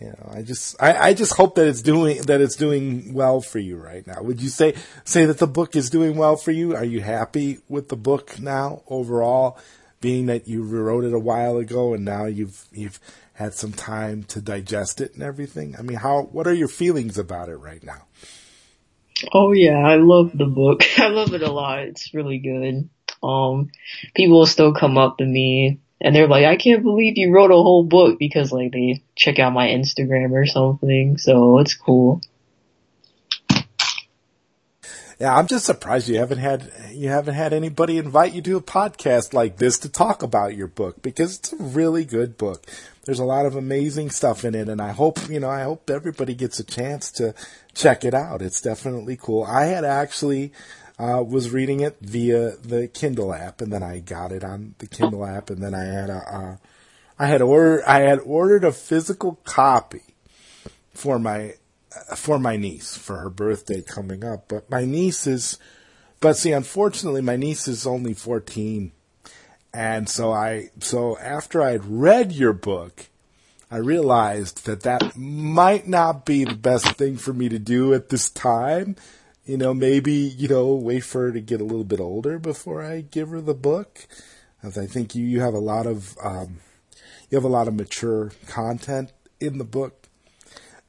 you 0.00 0.06
know, 0.06 0.32
I 0.32 0.42
just 0.42 0.82
I, 0.82 1.08
I 1.10 1.14
just 1.14 1.36
hope 1.36 1.56
that 1.56 1.66
it's 1.66 1.82
doing 1.82 2.22
that 2.22 2.40
it's 2.40 2.56
doing 2.56 3.12
well 3.12 3.42
for 3.42 3.58
you 3.58 3.76
right 3.76 4.06
now. 4.06 4.22
Would 4.22 4.40
you 4.40 4.48
say 4.48 4.74
say 5.04 5.26
that 5.26 5.38
the 5.38 5.46
book 5.46 5.76
is 5.76 5.90
doing 5.90 6.16
well 6.16 6.36
for 6.36 6.52
you? 6.52 6.74
Are 6.74 6.84
you 6.84 7.02
happy 7.02 7.58
with 7.68 7.90
the 7.90 7.96
book 7.96 8.40
now 8.40 8.82
overall, 8.88 9.58
being 10.00 10.26
that 10.26 10.48
you 10.48 10.62
wrote 10.62 11.04
it 11.04 11.12
a 11.12 11.18
while 11.18 11.58
ago 11.58 11.92
and 11.92 12.02
now 12.02 12.24
you've 12.24 12.64
you've 12.72 12.98
had 13.34 13.52
some 13.52 13.72
time 13.72 14.22
to 14.24 14.40
digest 14.40 15.02
it 15.02 15.12
and 15.12 15.22
everything? 15.22 15.76
I 15.78 15.82
mean, 15.82 15.98
how 15.98 16.22
what 16.32 16.46
are 16.46 16.54
your 16.54 16.68
feelings 16.68 17.18
about 17.18 17.50
it 17.50 17.56
right 17.56 17.84
now? 17.84 18.06
Oh 19.34 19.52
yeah, 19.52 19.80
I 19.86 19.96
love 19.96 20.30
the 20.32 20.46
book. 20.46 20.82
I 20.98 21.08
love 21.08 21.34
it 21.34 21.42
a 21.42 21.52
lot. 21.52 21.80
It's 21.80 22.14
really 22.14 22.38
good. 22.38 22.88
Um, 23.22 23.68
people 24.14 24.46
still 24.46 24.72
come 24.72 24.96
up 24.96 25.18
to 25.18 25.26
me 25.26 25.80
and 26.00 26.14
they're 26.14 26.28
like, 26.28 26.46
I 26.46 26.56
can't 26.56 26.82
believe 26.82 27.18
you 27.18 27.32
wrote 27.32 27.50
a 27.50 27.54
whole 27.54 27.84
book 27.84 28.18
because 28.18 28.52
like 28.52 28.72
they 28.72 29.02
check 29.14 29.38
out 29.38 29.52
my 29.52 29.68
Instagram 29.68 30.32
or 30.32 30.46
something. 30.46 31.18
So 31.18 31.58
it's 31.58 31.74
cool. 31.74 32.22
Yeah, 35.20 35.36
I'm 35.36 35.46
just 35.46 35.66
surprised 35.66 36.08
you 36.08 36.16
haven't 36.16 36.38
had 36.38 36.72
you 36.92 37.10
haven't 37.10 37.34
had 37.34 37.52
anybody 37.52 37.98
invite 37.98 38.32
you 38.32 38.40
to 38.40 38.56
a 38.56 38.62
podcast 38.62 39.34
like 39.34 39.58
this 39.58 39.78
to 39.80 39.90
talk 39.90 40.22
about 40.22 40.56
your 40.56 40.66
book 40.66 41.02
because 41.02 41.38
it's 41.38 41.52
a 41.52 41.56
really 41.56 42.06
good 42.06 42.38
book. 42.38 42.66
There's 43.04 43.18
a 43.18 43.24
lot 43.24 43.44
of 43.44 43.54
amazing 43.54 44.08
stuff 44.08 44.46
in 44.46 44.54
it, 44.54 44.70
and 44.70 44.80
I 44.80 44.92
hope 44.92 45.28
you 45.28 45.38
know 45.38 45.50
I 45.50 45.64
hope 45.64 45.90
everybody 45.90 46.34
gets 46.34 46.58
a 46.58 46.64
chance 46.64 47.10
to 47.12 47.34
check 47.74 48.02
it 48.02 48.14
out. 48.14 48.40
It's 48.40 48.62
definitely 48.62 49.18
cool. 49.20 49.44
I 49.44 49.66
had 49.66 49.84
actually 49.84 50.52
uh, 51.00 51.22
was 51.22 51.50
reading 51.50 51.80
it 51.80 51.96
via 52.00 52.56
the 52.56 52.88
Kindle 52.88 53.32
app, 53.32 53.60
and 53.60 53.72
then 53.72 53.82
I 53.82 54.00
got 54.00 54.32
it 54.32 54.44
on 54.44 54.74
the 54.78 54.86
Kindle 54.86 55.24
app, 55.24 55.48
and 55.48 55.62
then 55.62 55.74
I 55.74 55.84
had 55.84 56.10
a 56.10 56.34
uh, 56.34 56.56
I 57.18 57.26
had 57.26 57.42
ordered 57.42 57.84
I 57.84 58.00
had 58.00 58.18
ordered 58.20 58.64
a 58.64 58.72
physical 58.72 59.40
copy 59.44 60.02
for 60.92 61.18
my 61.18 61.54
for 62.16 62.38
my 62.38 62.56
niece 62.56 62.96
for 62.96 63.16
her 63.18 63.30
birthday 63.30 63.82
coming 63.82 64.24
up. 64.24 64.48
But 64.48 64.70
my 64.70 64.84
niece 64.84 65.26
is, 65.26 65.58
but 66.20 66.36
see, 66.36 66.52
unfortunately, 66.52 67.22
my 67.22 67.36
niece 67.36 67.68
is 67.68 67.86
only 67.86 68.14
14. 68.14 68.92
And 69.72 70.08
so 70.08 70.32
I, 70.32 70.70
so 70.80 71.16
after 71.18 71.62
I'd 71.62 71.84
read 71.84 72.32
your 72.32 72.52
book, 72.52 73.06
I 73.70 73.76
realized 73.76 74.66
that 74.66 74.82
that 74.82 75.16
might 75.16 75.86
not 75.86 76.26
be 76.26 76.44
the 76.44 76.56
best 76.56 76.96
thing 76.96 77.16
for 77.16 77.32
me 77.32 77.48
to 77.48 77.58
do 77.58 77.94
at 77.94 78.08
this 78.08 78.28
time. 78.28 78.96
You 79.44 79.56
know, 79.56 79.74
maybe, 79.74 80.12
you 80.12 80.48
know, 80.48 80.74
wait 80.74 81.00
for 81.00 81.26
her 81.26 81.32
to 81.32 81.40
get 81.40 81.60
a 81.60 81.64
little 81.64 81.84
bit 81.84 82.00
older 82.00 82.38
before 82.38 82.82
I 82.84 83.00
give 83.00 83.30
her 83.30 83.40
the 83.40 83.54
book. 83.54 84.06
I 84.62 84.68
think 84.68 85.14
you, 85.14 85.24
you 85.24 85.40
have 85.40 85.54
a 85.54 85.58
lot 85.58 85.86
of, 85.86 86.16
um, 86.22 86.60
you 87.30 87.36
have 87.36 87.44
a 87.44 87.48
lot 87.48 87.66
of 87.66 87.74
mature 87.74 88.32
content 88.46 89.12
in 89.40 89.58
the 89.58 89.64
book 89.64 90.00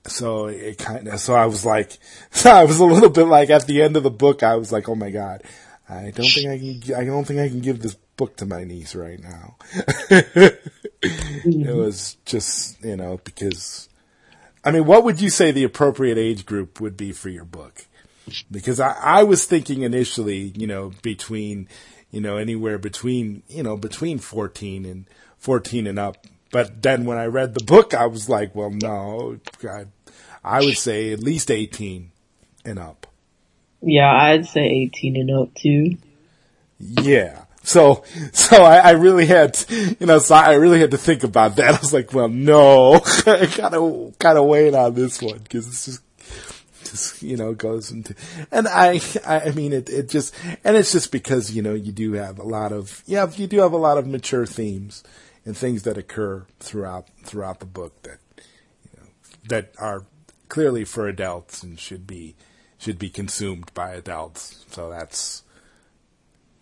so 0.08 0.48
it 0.48 0.78
kind 0.78 1.08
of, 1.08 1.20
so 1.20 1.36
I 1.36 1.46
was 1.46 1.66
like, 1.66 1.98
I 2.46 2.66
was 2.66 2.80
a 2.80 2.86
little 2.86 3.10
bit 3.10 3.26
like 3.26 3.50
at 3.50 3.68
the 3.68 3.82
end 3.82 3.98
of 3.98 4.04
the 4.04 4.12
book, 4.12 4.44
I 4.44 4.56
was 4.56 4.72
like, 4.72 4.90
oh 4.90 4.96
my 4.96 5.12
God, 5.12 5.44
I 5.88 6.12
don't 6.12 6.26
think 6.26 6.48
I 6.48 6.58
can, 6.58 6.96
I 6.96 7.06
don't 7.06 7.26
think 7.26 7.40
I 7.40 7.50
can 7.50 7.60
give 7.60 7.82
this 7.82 7.96
book 8.18 8.38
to 8.38 8.46
my 8.46 8.64
niece 8.64 8.96
right 8.96 9.20
now. 9.22 9.56
it 10.10 11.76
was 11.76 12.18
just, 12.26 12.84
you 12.84 12.96
know, 12.96 13.20
because, 13.24 13.90
I 14.64 14.72
mean, 14.72 14.86
what 14.86 15.04
would 15.04 15.22
you 15.22 15.30
say 15.30 15.52
the 15.52 15.64
appropriate 15.64 16.18
age 16.18 16.46
group 16.46 16.80
would 16.80 16.98
be 16.98 17.12
for 17.12 17.30
your 17.30 17.46
book? 17.46 17.86
Because 18.52 18.80
I, 18.80 18.94
I 19.02 19.24
was 19.24 19.46
thinking 19.46 19.82
initially, 19.82 20.54
you 20.56 20.68
know, 20.68 20.92
between, 21.02 21.68
you 22.12 22.22
know, 22.22 22.38
anywhere 22.38 22.78
between, 22.78 23.44
you 23.48 23.64
know, 23.64 23.78
between 23.78 24.20
14 24.20 24.86
and 24.86 25.06
14 25.38 25.88
and 25.88 25.98
up 25.98 26.26
but 26.52 26.82
then 26.82 27.06
when 27.06 27.18
I 27.18 27.26
read 27.26 27.54
the 27.54 27.64
book, 27.64 27.94
I 27.94 28.08
was 28.08 28.30
like, 28.30 28.54
well, 28.54 28.70
no, 28.70 29.40
God, 29.60 29.90
I 30.44 30.60
would 30.60 30.78
say 30.78 31.14
at 31.14 31.20
least 31.20 31.50
18 31.50 32.12
and 32.66 32.78
up. 32.78 33.08
Yeah, 33.82 34.12
I'd 34.12 34.46
say 34.46 34.66
18 34.66 35.16
and 35.16 35.32
up 35.32 35.54
too. 35.56 35.98
Yeah. 36.78 37.46
So, 37.64 38.04
so 38.34 38.64
I, 38.64 38.78
I 38.78 38.92
really 38.92 39.26
had, 39.26 39.54
to, 39.54 39.96
you 40.00 40.06
know, 40.06 40.20
so 40.20 40.36
I 40.36 40.54
really 40.54 40.80
had 40.80 40.92
to 40.92 40.98
think 40.98 41.24
about 41.24 41.56
that. 41.56 41.76
I 41.76 41.80
was 41.80 41.94
like, 41.94 42.14
well, 42.14 42.28
no, 42.28 42.96
I 43.26 43.46
gotta, 43.56 44.14
gotta 44.20 44.44
wait 44.44 44.76
on 44.76 44.94
this 44.94 45.22
one 45.22 45.40
because 45.40 45.68
it's 45.68 45.86
just, 45.86 46.02
just, 46.92 47.24
you 47.24 47.36
know, 47.38 47.54
goes 47.54 47.92
into, 47.92 48.16
and 48.52 48.68
I, 48.68 49.00
I 49.26 49.52
mean, 49.52 49.74
it, 49.74 49.90
it 49.90 50.10
just, 50.10 50.36
and 50.64 50.78
it's 50.78 50.92
just 50.92 51.12
because, 51.12 51.52
you 51.52 51.62
know, 51.62 51.74
you 51.74 51.92
do 51.92 52.14
have 52.14 52.38
a 52.38 52.44
lot 52.44 52.72
of, 52.72 53.04
yeah, 53.06 53.30
you 53.36 53.48
do 53.48 53.60
have 53.60 53.74
a 53.74 53.78
lot 53.78 53.98
of 53.98 54.06
mature 54.06 54.46
themes 54.46 55.04
and 55.46 55.58
things 55.58 55.84
that 55.84 55.98
occur 55.98 56.46
throughout 56.60 57.08
throughout 57.24 57.60
the 57.60 57.66
book 57.66 58.02
that 58.04 58.20
you 58.38 59.00
know, 59.00 59.08
that 59.50 59.74
are 59.80 60.06
clearly 60.50 60.84
for 60.84 61.08
adults 61.08 61.64
and 61.64 61.80
should 61.80 62.06
be 62.06 62.36
should 62.78 63.00
be 63.00 63.10
consumed 63.10 63.72
by 63.74 63.92
adults. 63.92 64.66
So 64.70 64.90
that's 64.90 65.44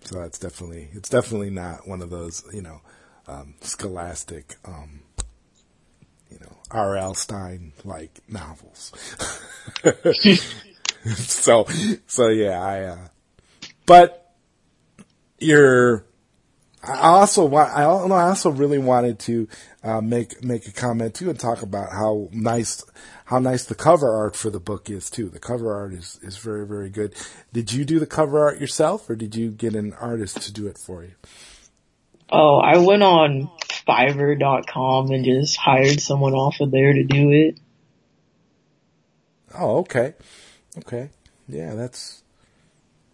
so 0.02 0.20
that's 0.20 0.40
definitely 0.40 0.90
it's 0.94 1.10
definitely 1.10 1.50
not 1.50 1.88
one 1.88 2.02
of 2.02 2.10
those 2.10 2.44
you 2.54 2.62
know 2.62 2.82
um, 3.28 3.56
scholastic 3.62 4.56
um, 4.66 5.02
R.L. 6.72 7.14
Stine 7.14 7.74
like 7.84 8.20
novels. 8.28 8.92
so 11.16 11.68
so 12.08 12.28
yeah, 12.30 12.62
I 12.62 12.84
uh, 12.84 13.08
but 13.86 14.34
you're 15.40 16.06
I 16.82 17.10
also 17.10 17.44
want, 17.44 17.72
I 17.76 17.84
also 17.84 18.52
really 18.52 18.78
wanted 18.78 19.20
to 19.20 19.50
uh, 19.84 20.00
make 20.00 20.44
make 20.44 20.66
a 20.66 20.72
comment 20.72 21.14
too 21.14 21.30
and 21.30 21.38
talk 21.38 21.62
about 21.62 21.92
how 21.92 22.30
nice 22.32 22.86
how 23.26 23.40
nice 23.40 23.66
the 23.66 23.76
cover 23.76 24.10
art 24.10 24.36
for 24.36 24.50
the 24.50 24.62
book 24.62 24.90
is 24.90 25.10
too. 25.10 25.30
The 25.30 25.40
cover 25.40 25.74
art 25.74 25.94
is 25.94 26.20
is 26.22 26.38
very 26.38 26.66
very 26.66 26.90
good. 26.90 27.16
Did 27.52 27.74
you 27.74 27.84
do 27.84 28.00
the 28.00 28.06
cover 28.06 28.40
art 28.40 28.62
yourself, 28.62 29.10
or 29.10 29.16
did 29.16 29.36
you 29.36 29.52
get 29.52 29.76
an 29.76 29.94
artist 29.94 30.42
to 30.44 30.54
do 30.54 30.68
it 30.68 30.78
for 30.78 31.04
you? 31.04 31.12
Oh, 32.32 32.60
I 32.60 32.78
went 32.78 33.04
on 33.04 33.50
Fiverr.com 33.90 35.12
and 35.12 35.26
just 35.26 35.58
hired 35.58 36.00
someone 36.00 36.34
off 36.34 36.60
of 36.60 36.72
there 36.72 36.94
to 36.94 37.04
do 37.04 37.32
it. 37.32 37.60
Oh, 39.58 39.80
okay, 39.80 40.14
okay, 40.78 41.10
yeah, 41.48 41.74
that's 41.74 42.22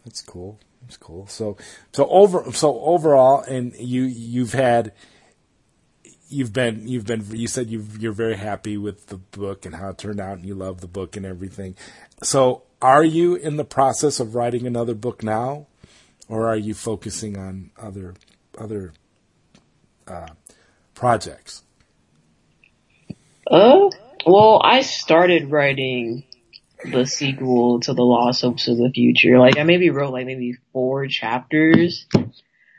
that's 0.03 0.21
cool. 0.21 0.59
That's 0.85 0.97
cool. 0.97 1.25
So, 1.27 1.57
so 1.93 2.07
over, 2.07 2.51
so 2.51 2.79
overall, 2.81 3.41
and 3.41 3.73
you, 3.75 4.03
you've 4.03 4.53
had, 4.53 4.93
you've 6.29 6.53
been, 6.53 6.87
you've 6.87 7.07
been, 7.07 7.25
you 7.31 7.47
said 7.47 7.71
you 7.71 7.83
you're 7.99 8.11
very 8.11 8.37
happy 8.37 8.77
with 8.77 9.07
the 9.07 9.17
book 9.17 9.65
and 9.65 9.73
how 9.73 9.89
it 9.89 9.97
turned 9.97 10.19
out 10.19 10.37
and 10.37 10.45
you 10.45 10.53
love 10.53 10.81
the 10.81 10.87
book 10.87 11.17
and 11.17 11.25
everything. 11.25 11.75
So 12.21 12.63
are 12.83 13.03
you 13.03 13.33
in 13.33 13.57
the 13.57 13.65
process 13.65 14.19
of 14.19 14.35
writing 14.35 14.67
another 14.67 14.93
book 14.93 15.23
now 15.23 15.65
or 16.29 16.47
are 16.47 16.57
you 16.57 16.75
focusing 16.75 17.35
on 17.35 17.71
other, 17.81 18.13
other, 18.55 18.93
uh, 20.07 20.29
projects? 20.95 21.61
Uh, 23.45 23.89
well, 24.25 24.59
I 24.63 24.81
started 24.81 25.51
writing 25.51 26.23
the 26.83 27.05
sequel 27.05 27.79
to 27.81 27.93
the 27.93 28.01
Lost 28.03 28.41
Hopes 28.41 28.67
of 28.67 28.77
the 28.77 28.89
Future. 28.89 29.37
Like 29.37 29.57
I 29.57 29.63
maybe 29.63 29.91
wrote 29.91 30.11
like 30.11 30.25
maybe 30.25 30.57
four 30.73 31.07
chapters, 31.07 32.07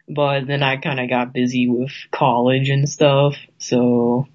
but 0.08 0.46
then 0.46 0.62
I 0.62 0.76
kind 0.76 0.98
of 0.98 1.08
got 1.08 1.32
busy 1.32 1.68
with 1.68 1.92
college 2.10 2.68
and 2.68 2.88
stuff, 2.88 3.36
so 3.58 4.26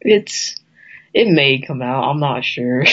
it's 0.00 0.56
it 1.12 1.28
may 1.28 1.60
come 1.60 1.82
out. 1.82 2.08
I'm 2.08 2.20
not 2.20 2.44
sure. 2.44 2.84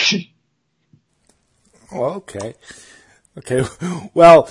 okay, 1.93 2.55
okay. 3.37 3.63
Well, 4.13 4.49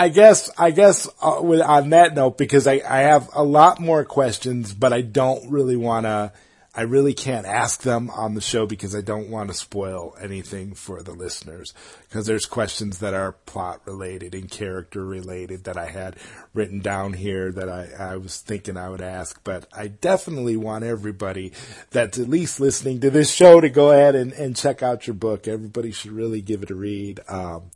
I 0.00 0.08
guess 0.08 0.50
I 0.56 0.70
guess 0.70 1.08
uh, 1.20 1.40
with, 1.42 1.60
on 1.60 1.90
that 1.90 2.14
note, 2.14 2.38
because 2.38 2.66
I 2.66 2.80
I 2.88 3.00
have 3.00 3.28
a 3.34 3.44
lot 3.44 3.80
more 3.80 4.02
questions, 4.04 4.72
but 4.72 4.94
I 4.94 5.02
don't 5.02 5.50
really 5.50 5.76
want 5.76 6.06
to 6.06 6.32
I 6.74 6.82
really 6.82 7.12
can't 7.12 7.46
ask 7.46 7.82
them 7.82 8.08
on 8.08 8.34
the 8.34 8.40
show 8.40 8.64
because 8.64 8.94
I 8.96 9.02
don't 9.02 9.28
want 9.28 9.50
to 9.50 9.54
spoil 9.54 10.16
anything 10.18 10.72
for 10.72 11.02
the 11.02 11.12
listeners. 11.12 11.74
Because 12.08 12.26
there's 12.26 12.46
questions 12.46 13.00
that 13.00 13.12
are 13.12 13.32
plot 13.32 13.82
related 13.84 14.34
and 14.34 14.50
character 14.50 15.04
related 15.04 15.64
that 15.64 15.76
I 15.76 15.88
had 15.88 16.16
written 16.54 16.80
down 16.80 17.12
here 17.12 17.52
that 17.52 17.68
I, 17.68 17.90
I 17.98 18.16
was 18.16 18.38
thinking 18.38 18.78
I 18.78 18.88
would 18.88 19.02
ask. 19.02 19.38
But 19.44 19.66
I 19.70 19.88
definitely 19.88 20.56
want 20.56 20.84
everybody 20.84 21.52
that's 21.90 22.18
at 22.18 22.28
least 22.28 22.58
listening 22.58 23.00
to 23.00 23.10
this 23.10 23.30
show 23.30 23.60
to 23.60 23.68
go 23.68 23.90
ahead 23.90 24.14
and, 24.14 24.32
and 24.32 24.56
check 24.56 24.82
out 24.82 25.06
your 25.06 25.14
book. 25.14 25.46
Everybody 25.46 25.90
should 25.90 26.12
really 26.12 26.40
give 26.40 26.62
it 26.62 26.70
a 26.70 26.74
read. 26.74 27.20
Um, 27.28 27.70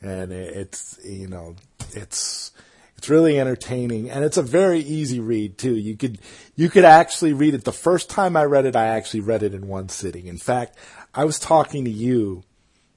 and 0.00 0.32
it's, 0.32 0.98
you 1.04 1.26
know, 1.26 1.56
it's, 1.92 2.52
it's 2.96 3.08
really 3.10 3.38
entertaining 3.38 4.10
and 4.10 4.24
it's 4.24 4.36
a 4.36 4.42
very 4.42 4.80
easy 4.80 5.20
read 5.20 5.58
too. 5.58 5.74
You 5.74 5.96
could, 5.96 6.18
you 6.54 6.68
could 6.70 6.84
actually 6.84 7.32
read 7.32 7.54
it. 7.54 7.64
The 7.64 7.72
first 7.72 8.08
time 8.08 8.36
I 8.36 8.44
read 8.44 8.66
it, 8.66 8.76
I 8.76 8.86
actually 8.86 9.20
read 9.20 9.42
it 9.42 9.54
in 9.54 9.68
one 9.68 9.88
sitting. 9.88 10.26
In 10.26 10.38
fact, 10.38 10.76
I 11.14 11.24
was 11.24 11.38
talking 11.38 11.84
to 11.84 11.90
you 11.90 12.42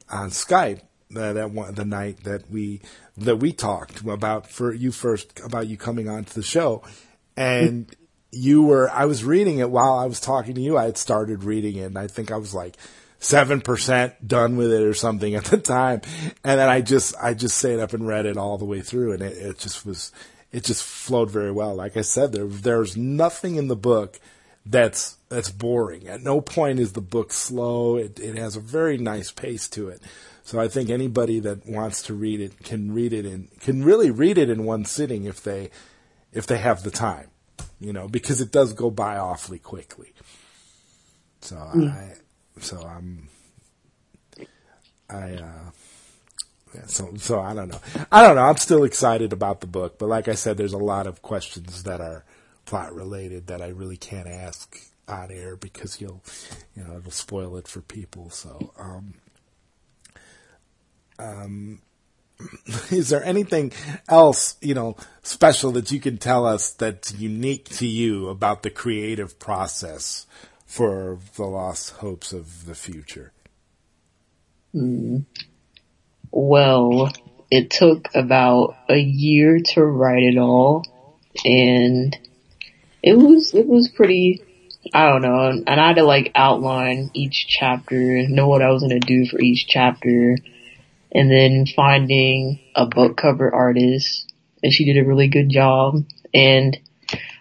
on 0.10 0.30
Skype 0.30 0.82
that, 1.12 1.34
that 1.34 1.52
one, 1.52 1.74
the 1.74 1.86
night 1.86 2.24
that 2.24 2.50
we, 2.50 2.82
that 3.18 3.38
we 3.38 3.52
talked 3.52 4.02
about 4.02 4.48
for 4.48 4.74
you 4.74 4.92
first, 4.92 5.40
about 5.44 5.68
you 5.68 5.78
coming 5.78 6.08
onto 6.08 6.34
the 6.34 6.44
show 6.44 6.84
and 7.36 7.94
you 8.32 8.64
were, 8.64 8.90
I 8.90 9.06
was 9.06 9.24
reading 9.24 9.58
it 9.58 9.70
while 9.70 9.98
I 9.98 10.06
was 10.06 10.20
talking 10.20 10.56
to 10.56 10.62
you. 10.62 10.78
I 10.78 10.86
had 10.86 10.98
started 10.98 11.44
reading 11.44 11.76
it 11.76 11.86
and 11.86 11.98
I 11.98 12.08
think 12.08 12.32
I 12.32 12.38
was 12.38 12.54
like, 12.54 12.78
seven 13.20 13.62
percent 13.62 14.28
done 14.28 14.56
with 14.56 14.72
it 14.72 14.82
or 14.82 14.94
something 14.94 15.36
at 15.36 15.46
the 15.46 15.58
time. 15.58 16.02
And 16.44 16.60
then 16.60 16.70
I 16.70 16.82
just, 16.82 17.16
I 17.22 17.34
just 17.34 17.58
stayed 17.58 17.80
up 17.80 17.94
and 17.94 18.08
read 18.08 18.26
it 18.26 18.38
all 18.38 18.58
the 18.58 18.66
way 18.66 18.82
through 18.82 19.14
and 19.14 19.22
it, 19.22 19.38
it 19.38 19.60
just 19.60 19.86
was, 19.86 20.12
it 20.52 20.64
just 20.64 20.84
flowed 20.84 21.30
very 21.30 21.52
well. 21.52 21.76
Like 21.76 21.98
I 21.98 22.02
said, 22.02 22.32
there, 22.32 22.48
there's 22.48 22.98
nothing 22.98 23.56
in 23.56 23.68
the 23.68 23.76
book 23.76 24.20
that's, 24.66 25.18
that's 25.28 25.52
boring. 25.52 26.08
At 26.08 26.22
no 26.22 26.42
point 26.42 26.80
is 26.80 26.94
the 26.94 27.02
book 27.02 27.34
slow. 27.34 27.98
It, 27.98 28.20
it 28.20 28.38
has 28.38 28.56
a 28.56 28.62
very 28.62 28.98
nice 28.98 29.32
pace 29.32 29.68
to 29.70 29.90
it. 29.90 30.02
So 30.44 30.60
I 30.60 30.68
think 30.68 30.90
anybody 30.90 31.40
that 31.42 31.68
wants 31.68 32.02
to 32.04 32.14
read 32.14 32.40
it 32.40 32.64
can 32.64 32.94
read 32.94 33.14
it 33.14 33.26
in, 33.26 33.50
can 33.60 33.84
really 33.84 34.10
read 34.10 34.38
it 34.38 34.50
in 34.50 34.64
one 34.64 34.86
sitting 34.86 35.26
if 35.26 35.44
they, 35.44 35.70
if 36.34 36.48
they 36.48 36.58
have 36.58 36.84
the 36.84 36.90
time, 36.90 37.28
you 37.80 37.94
know, 37.94 38.08
because 38.08 38.42
it 38.42 38.52
does 38.52 38.74
go 38.74 38.90
by 38.90 39.18
awfully 39.18 39.60
quickly. 39.60 40.14
So 41.42 41.56
mm. 41.56 41.92
I, 41.92 42.16
so 42.60 42.82
I'm, 42.82 43.30
I, 45.10 45.34
uh, 45.34 45.72
yeah, 46.74 46.86
so 46.86 47.14
so 47.18 47.40
I 47.40 47.54
don't 47.54 47.70
know. 47.70 47.80
I 48.12 48.22
don't 48.22 48.36
know. 48.36 48.44
I'm 48.44 48.58
still 48.58 48.84
excited 48.84 49.34
about 49.34 49.62
the 49.62 49.68
book, 49.68 49.98
but 49.98 50.08
like 50.08 50.28
I 50.28 50.36
said, 50.36 50.58
there's 50.58 50.74
a 50.74 50.78
lot 50.78 51.08
of 51.08 51.22
questions 51.22 51.84
that 51.84 52.00
are 52.00 52.24
plot 52.66 52.94
related 52.94 53.48
that 53.48 53.62
I 53.62 53.70
really 53.70 53.98
can't 53.98 54.28
ask 54.28 54.78
on 55.08 55.32
air 55.32 55.56
because 55.56 56.00
you'll, 56.00 56.22
you 56.76 56.84
know, 56.84 56.98
it'll 56.98 57.12
spoil 57.12 57.58
it 57.58 57.68
for 57.68 57.82
people. 57.82 58.30
So, 58.30 58.72
um, 58.78 59.16
um, 61.18 61.82
is 62.92 63.10
there 63.10 63.24
anything 63.24 63.74
else, 64.08 64.56
you 64.62 64.74
know, 64.74 64.96
special 65.24 65.72
that 65.72 65.92
you 65.92 66.00
can 66.00 66.18
tell 66.18 66.46
us 66.46 66.72
that's 66.72 67.14
unique 67.14 67.70
to 67.70 67.88
you 67.88 68.30
about 68.30 68.64
the 68.64 68.70
creative 68.70 69.40
process 69.40 70.28
for 70.70 71.18
the 71.36 71.46
lost 71.46 71.90
hopes 71.94 72.32
of 72.32 72.68
the 72.68 72.76
future? 72.76 73.34
Mm. 74.74 75.26
Well, 76.30 77.12
it 77.50 77.72
took 77.72 78.08
about 78.14 78.76
a 78.88 79.00
year 79.00 79.60
to 79.74 79.84
write 79.84 80.22
it 80.22 80.38
all 80.38 80.86
and 81.44 82.16
it 83.02 83.18
was, 83.18 83.56
it 83.56 83.66
was 83.66 83.90
pretty, 83.90 84.44
I 84.94 85.10
don't 85.10 85.24
know, 85.24 85.64
and 85.66 85.68
I 85.68 85.88
had 85.88 85.96
to 85.96 86.04
like 86.04 86.34
outline 86.36 87.10
each 87.16 87.48
chapter, 87.48 88.28
know 88.28 88.48
what 88.48 88.62
I 88.62 88.70
was 88.70 88.84
gonna 88.84 89.00
do 89.00 89.26
for 89.26 89.42
each 89.42 89.66
chapter, 89.68 90.38
and 91.12 91.32
then 91.32 91.66
finding 91.66 92.60
a 92.76 92.86
book 92.86 93.18
cover 93.18 93.52
artist, 93.52 94.32
and 94.62 94.72
she 94.72 94.86
did 94.86 95.04
a 95.04 95.08
really 95.08 95.30
good 95.30 95.50
job, 95.50 96.04
and 96.32 96.78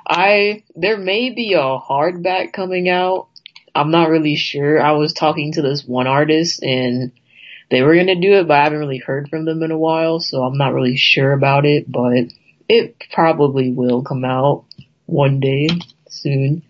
I, 0.09 0.63
there 0.75 0.97
may 0.97 1.31
be 1.31 1.53
a 1.55 1.59
hardback 1.59 2.53
coming 2.53 2.89
out, 2.89 3.29
I'm 3.75 3.91
not 3.91 4.09
really 4.09 4.37
sure, 4.37 4.81
I 4.81 4.93
was 4.93 5.13
talking 5.13 5.53
to 5.53 5.63
this 5.63 5.85
one 5.85 6.07
artist, 6.07 6.63
and 6.63 7.13
they 7.71 7.83
were 7.83 7.95
gonna 7.95 8.21
do 8.21 8.35
it, 8.35 8.49
but 8.49 8.59
I 8.59 8.65
haven't 8.65 8.79
really 8.79 8.99
heard 8.99 9.29
from 9.29 9.45
them 9.45 9.63
in 9.63 9.71
a 9.71 9.79
while, 9.79 10.21
so 10.21 10.43
I'm 10.43 10.57
not 10.57 10.73
really 10.73 10.97
sure 10.97 11.33
about 11.33 11.67
it, 11.67 11.91
but 11.91 12.29
it 12.69 13.05
probably 13.13 13.71
will 13.71 14.03
come 14.03 14.25
out 14.25 14.65
one 15.07 15.41
day 15.41 15.69
soon. 16.09 16.63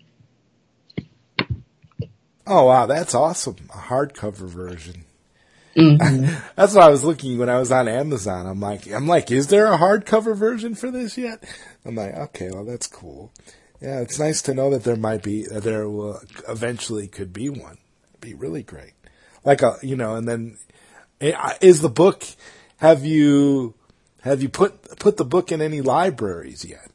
Oh 2.45 2.65
wow, 2.65 2.85
that's 2.87 3.13
awesome! 3.13 3.57
A 3.69 3.77
hardcover 3.77 4.47
version. 4.47 5.05
Mm-hmm. 5.75 6.35
that's 6.55 6.73
what 6.73 6.83
I 6.83 6.89
was 6.89 7.03
looking 7.03 7.37
when 7.37 7.49
I 7.49 7.59
was 7.59 7.71
on 7.71 7.87
Amazon. 7.87 8.47
I'm 8.47 8.59
like, 8.59 8.91
I'm 8.91 9.07
like, 9.07 9.31
is 9.31 9.47
there 9.47 9.67
a 9.67 9.77
hardcover 9.77 10.35
version 10.35 10.75
for 10.75 10.91
this 10.91 11.17
yet? 11.17 11.43
I'm 11.85 11.95
like, 11.95 12.15
okay, 12.15 12.49
well 12.51 12.65
that's 12.65 12.87
cool. 12.87 13.31
Yeah, 13.81 14.01
it's 14.01 14.19
nice 14.19 14.41
to 14.43 14.53
know 14.53 14.71
that 14.71 14.83
there 14.83 14.97
might 14.97 15.23
be, 15.23 15.43
that 15.43 15.63
there 15.63 15.87
will 15.87 16.19
eventually 16.47 17.07
could 17.07 17.31
be 17.31 17.49
one. 17.49 17.77
It'd 18.09 18.21
be 18.21 18.33
really 18.33 18.63
great. 18.63 18.93
Like 19.45 19.61
a, 19.61 19.77
you 19.81 19.95
know, 19.95 20.15
and 20.15 20.27
then 20.27 20.57
eh, 21.21 21.53
is 21.61 21.81
the 21.81 21.89
book? 21.89 22.25
Have 22.77 23.05
you 23.05 23.75
have 24.21 24.41
you 24.41 24.49
put 24.49 24.99
put 24.99 25.17
the 25.17 25.25
book 25.25 25.51
in 25.51 25.61
any 25.61 25.81
libraries 25.81 26.65
yet? 26.65 26.91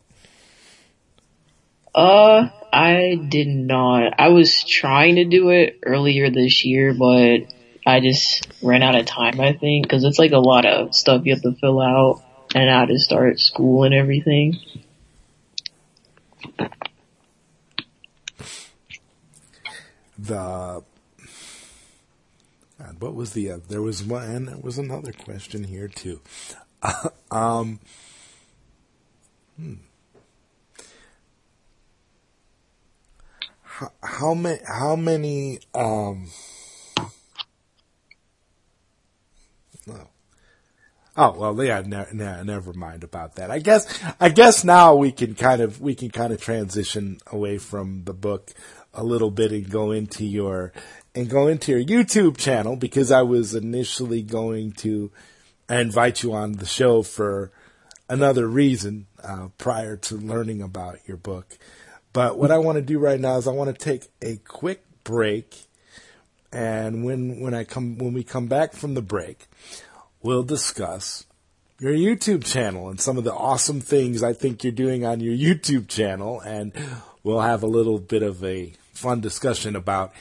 Uh, 1.94 2.48
I 2.72 3.20
did 3.28 3.46
not. 3.46 4.14
I 4.18 4.28
was 4.28 4.64
trying 4.64 5.16
to 5.16 5.24
do 5.24 5.50
it 5.50 5.78
earlier 5.86 6.28
this 6.30 6.64
year, 6.64 6.92
but 6.92 7.52
I 7.86 8.00
just 8.00 8.48
ran 8.62 8.82
out 8.82 8.94
of 8.94 9.06
time, 9.06 9.40
I 9.40 9.52
think, 9.52 9.88
cause 9.88 10.04
it's 10.04 10.18
like 10.18 10.32
a 10.32 10.38
lot 10.38 10.64
of 10.64 10.94
stuff 10.94 11.22
you 11.24 11.34
have 11.34 11.42
to 11.42 11.52
fill 11.52 11.80
out 11.80 12.22
and 12.54 12.68
had 12.68 12.88
to 12.88 12.98
start 12.98 13.40
school 13.40 13.84
and 13.84 13.94
everything. 13.94 14.58
The, 20.18 20.82
what 22.98 23.14
was 23.14 23.32
the, 23.32 23.50
uh, 23.50 23.58
there 23.68 23.82
was 23.82 24.02
one, 24.02 24.30
and 24.30 24.48
there 24.48 24.56
was 24.56 24.78
another 24.78 25.12
question 25.12 25.64
here 25.64 25.88
too. 25.88 26.20
um, 27.30 27.80
hmm. 29.58 29.74
how, 33.62 33.90
how 34.02 34.34
many 34.34 34.60
how 34.66 34.96
many 34.96 35.58
um 35.74 36.28
no. 39.86 40.08
Oh 41.16 41.32
well, 41.38 41.62
yeah. 41.62 41.82
Ne- 41.84 42.06
ne- 42.12 42.42
never 42.42 42.72
mind 42.72 43.04
about 43.04 43.36
that. 43.36 43.50
I 43.50 43.60
guess. 43.60 43.86
I 44.20 44.30
guess 44.30 44.64
now 44.64 44.94
we 44.96 45.12
can 45.12 45.34
kind 45.34 45.60
of 45.60 45.80
we 45.80 45.94
can 45.94 46.10
kind 46.10 46.32
of 46.32 46.40
transition 46.40 47.18
away 47.30 47.58
from 47.58 48.02
the 48.04 48.14
book 48.14 48.52
a 48.92 49.04
little 49.04 49.30
bit 49.30 49.52
and 49.52 49.68
go 49.68 49.92
into 49.92 50.24
your 50.24 50.72
and 51.14 51.28
go 51.28 51.46
into 51.46 51.72
your 51.72 51.84
YouTube 51.84 52.36
channel 52.36 52.76
because 52.76 53.12
I 53.12 53.22
was 53.22 53.54
initially 53.54 54.22
going 54.22 54.72
to 54.72 55.12
invite 55.68 56.22
you 56.22 56.32
on 56.32 56.52
the 56.52 56.66
show 56.66 57.02
for 57.02 57.52
another 58.08 58.46
reason 58.46 59.06
uh, 59.22 59.48
prior 59.58 59.96
to 59.96 60.16
learning 60.16 60.62
about 60.62 60.98
your 61.06 61.16
book. 61.16 61.56
But 62.12 62.38
what 62.38 62.50
I 62.50 62.58
want 62.58 62.76
to 62.76 62.82
do 62.82 62.98
right 62.98 63.20
now 63.20 63.36
is 63.38 63.48
I 63.48 63.52
want 63.52 63.76
to 63.76 63.84
take 63.84 64.08
a 64.22 64.36
quick 64.36 64.84
break, 65.02 65.66
and 66.54 67.04
when 67.04 67.40
when 67.40 67.52
I 67.52 67.64
come 67.64 67.98
when 67.98 68.12
we 68.12 68.22
come 68.22 68.46
back 68.46 68.72
from 68.74 68.94
the 68.94 69.02
break, 69.02 69.46
we'll 70.22 70.44
discuss 70.44 71.26
your 71.80 71.92
YouTube 71.92 72.44
channel 72.44 72.88
and 72.88 73.00
some 73.00 73.18
of 73.18 73.24
the 73.24 73.34
awesome 73.34 73.80
things 73.80 74.22
I 74.22 74.32
think 74.32 74.62
you're 74.62 74.72
doing 74.72 75.04
on 75.04 75.20
your 75.20 75.34
YouTube 75.34 75.88
channel, 75.88 76.40
and 76.40 76.72
we'll 77.24 77.40
have 77.40 77.62
a 77.62 77.66
little 77.66 77.98
bit 77.98 78.22
of 78.22 78.42
a 78.44 78.72
fun 78.92 79.20
discussion 79.20 79.74
about 79.74 80.12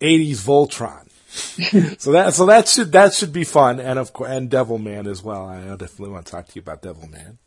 80s 0.00 0.44
Voltron. 0.44 1.06
so 1.98 2.12
that 2.12 2.34
so 2.34 2.46
that 2.46 2.68
should 2.68 2.92
that 2.92 3.14
should 3.14 3.32
be 3.32 3.44
fun, 3.44 3.80
and 3.80 3.98
of 3.98 4.12
course, 4.12 4.30
and 4.30 4.50
Devilman 4.50 5.06
as 5.06 5.22
well. 5.22 5.46
I 5.46 5.62
definitely 5.76 6.10
want 6.10 6.26
to 6.26 6.32
talk 6.32 6.48
to 6.48 6.54
you 6.54 6.60
about 6.60 6.82
Devilman 6.82 7.38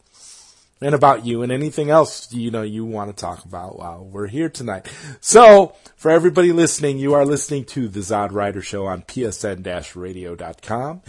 and 0.81 0.95
about 0.95 1.25
you 1.25 1.43
and 1.43 1.51
anything 1.51 1.89
else 1.89 2.33
you 2.33 2.49
know 2.49 2.63
you 2.63 2.83
want 2.83 3.09
to 3.09 3.15
talk 3.15 3.45
about 3.45 3.77
while 3.77 4.03
we're 4.03 4.27
here 4.27 4.49
tonight. 4.49 4.87
So, 5.19 5.75
for 5.95 6.09
everybody 6.11 6.51
listening, 6.51 6.97
you 6.97 7.13
are 7.13 7.25
listening 7.25 7.65
to 7.65 7.87
the 7.87 7.99
Zod 7.99 8.31
Rider 8.31 8.61
Show 8.61 8.87
on 8.87 9.03
psn-radio.com, 9.03 11.01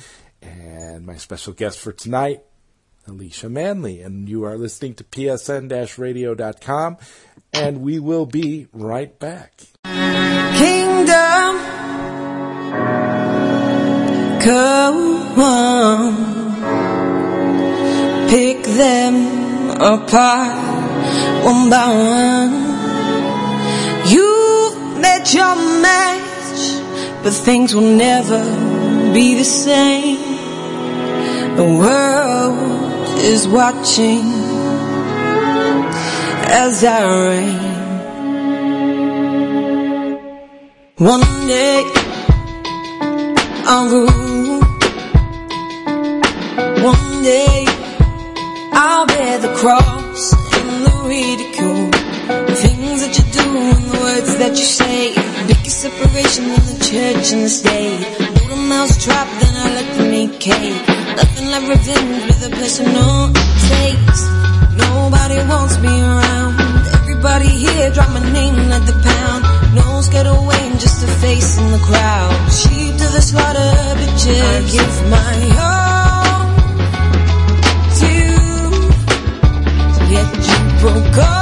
and 0.43 1.07
my 1.07 1.17
special 1.17 1.55
guest 1.55 1.79
for 1.79 1.93
tonight, 1.93 2.43
Alicia 3.07 3.49
Manley, 3.49 4.03
and 4.03 4.29
you 4.29 4.45
are 4.45 4.59
listening 4.59 4.95
to 4.97 5.05
psn-radio.com, 5.05 6.99
and 7.53 7.81
we 7.81 7.99
will 7.99 8.27
be 8.27 8.67
right 8.73 9.19
back. 9.19 9.63
Kingdom, 9.85 11.59
come 14.41 15.41
on, 15.41 16.31
pick 18.29 18.63
them 18.65 19.42
apart 19.83 20.63
one 21.45 21.69
by 21.69 21.89
one. 21.89 22.53
You've 24.07 25.01
met 25.01 25.35
your 25.35 25.57
match, 25.83 27.25
but 27.25 27.33
things 27.33 27.75
will 27.75 27.97
never 27.97 28.43
be 29.13 29.35
the 29.35 29.45
same. 29.45 30.19
The 31.57 31.65
world 31.65 33.19
is 33.19 33.49
watching 33.49 34.23
as 36.47 36.85
I 36.85 37.03
reign. 37.27 37.73
One 40.99 41.27
day 41.49 41.83
I'll 43.67 43.89
rule. 43.89 44.61
One 46.85 47.23
day 47.23 47.82
I'll 48.73 49.07
bear 49.07 49.39
the 49.39 49.53
cross 49.55 50.33
and 50.33 50.87
the 50.87 50.95
ridicule. 51.05 51.91
The 52.49 52.57
things 52.57 53.01
that 53.05 53.13
you 53.19 53.25
do 53.37 53.47
and 53.53 53.85
the 53.85 53.99
words 54.01 54.37
that 54.39 54.57
you 54.57 54.65
say. 54.65 55.13
Biggest 55.47 55.83
separation 55.83 56.45
in 56.45 56.63
the 56.73 56.79
church 56.81 57.33
and 57.33 57.43
the 57.45 57.53
state. 57.53 58.01
Build 58.19 58.53
a 58.53 58.57
mouse 58.57 58.97
trap, 59.05 59.29
then 59.41 59.55
I 59.57 59.67
let 59.77 59.89
them 59.97 60.13
eat 60.15 60.41
cake. 60.41 60.87
Nothing 61.21 61.47
like 61.53 61.69
revenge 61.69 62.25
with 62.27 62.49
a 62.49 62.51
personal 62.51 63.33
taste. 63.69 64.27
Nobody 64.81 65.37
wants 65.53 65.77
me 65.85 65.93
around. 65.93 66.57
Everybody 66.97 67.49
here 67.49 67.91
drop 67.91 68.09
my 68.11 68.25
name 68.33 68.57
like 68.73 68.87
the 68.87 68.97
pound. 69.05 69.43
No 69.77 70.01
scared 70.01 70.27
away, 70.27 70.61
and 70.73 70.81
just 70.81 71.05
a 71.05 71.09
face 71.21 71.59
in 71.59 71.71
the 71.73 71.83
crowd. 71.85 72.33
Sheep 72.51 72.97
to 72.97 73.07
the 73.13 73.21
slaughter, 73.21 73.73
bitches. 74.01 74.41
I 74.41 74.61
give 74.73 74.97
my 75.13 75.37
all 75.61 76.02
broke 80.83 81.17
all 81.19 81.42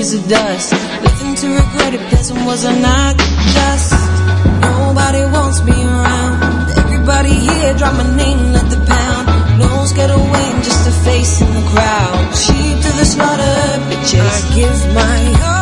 is 0.00 0.14
a 0.14 0.28
dust. 0.28 0.72
Living 1.04 1.34
to 1.36 1.46
regret 1.60 1.92
it, 1.92 2.00
peasant 2.08 2.40
was 2.46 2.64
I 2.64 2.74
not 2.80 3.18
just. 3.54 3.92
Nobody 4.62 5.22
wants 5.36 5.62
me 5.62 5.76
around. 5.84 6.36
Everybody 6.82 7.34
here, 7.34 7.74
drop 7.76 7.94
my 7.94 8.08
name, 8.16 8.52
let 8.52 8.66
the 8.70 8.80
pound. 8.92 9.24
No 9.58 9.68
one's 9.76 9.92
get 9.92 10.10
away, 10.10 10.44
I'm 10.52 10.62
just 10.62 10.88
a 10.88 10.92
face 11.04 11.42
in 11.42 11.50
the 11.52 11.64
crowd. 11.72 12.34
Sheep 12.34 12.76
to 12.84 12.90
the 13.00 13.04
slaughter, 13.04 13.56
bitches. 13.88 14.34
I 14.36 14.54
give 14.56 14.78
my 14.94 15.20
all 15.48 15.59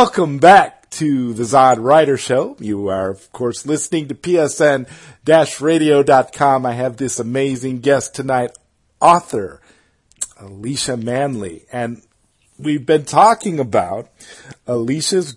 Welcome 0.00 0.38
back 0.38 0.88
to 0.90 1.32
the 1.32 1.42
Zod 1.42 1.82
Writer 1.82 2.16
Show. 2.16 2.56
You 2.60 2.86
are, 2.86 3.10
of 3.10 3.32
course, 3.32 3.66
listening 3.66 4.06
to 4.06 4.14
PSN-radio.com. 4.14 6.64
I 6.64 6.72
have 6.74 6.96
this 6.96 7.18
amazing 7.18 7.80
guest 7.80 8.14
tonight, 8.14 8.52
author 9.00 9.60
Alicia 10.36 10.96
Manley. 10.96 11.64
And 11.72 12.02
we've 12.56 12.86
been 12.86 13.06
talking 13.06 13.58
about 13.58 14.08
Alicia's 14.68 15.34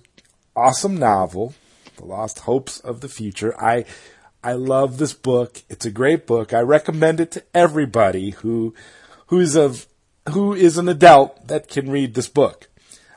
awesome 0.55 0.95
novel, 0.95 1.55
The 1.95 2.05
Lost 2.05 2.41
Hopes 2.41 2.79
of 2.81 3.01
the 3.01 3.09
Future. 3.09 3.59
I, 3.59 3.85
I 4.43 4.53
love 4.53 4.99
this 4.99 5.13
book. 5.13 5.63
It's 5.69 5.87
a 5.87 5.91
great 5.91 6.27
book. 6.27 6.53
I 6.53 6.59
recommend 6.59 7.19
it 7.19 7.31
to 7.31 7.43
everybody 7.55 8.29
who, 8.29 8.75
who's 9.25 9.55
of, 9.55 9.87
who 10.29 10.53
is 10.53 10.77
an 10.77 10.87
adult 10.87 11.47
that 11.47 11.67
can 11.67 11.89
read 11.89 12.13
this 12.13 12.29
book. 12.29 12.67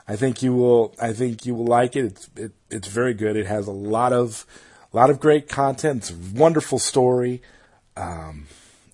I 0.07 0.15
think 0.15 0.43
you 0.43 0.53
will. 0.53 0.93
I 1.01 1.13
think 1.13 1.45
you 1.45 1.55
will 1.55 1.65
like 1.65 1.95
it. 1.95 2.05
It's 2.05 2.29
it, 2.35 2.51
it's 2.69 2.87
very 2.87 3.13
good. 3.13 3.35
It 3.35 3.47
has 3.47 3.67
a 3.67 3.71
lot 3.71 4.13
of 4.13 4.45
a 4.93 4.95
lot 4.95 5.09
of 5.09 5.19
great 5.19 5.49
content. 5.49 6.03
It's 6.03 6.11
a 6.11 6.39
wonderful 6.39 6.79
story, 6.79 7.41
um, 7.97 8.47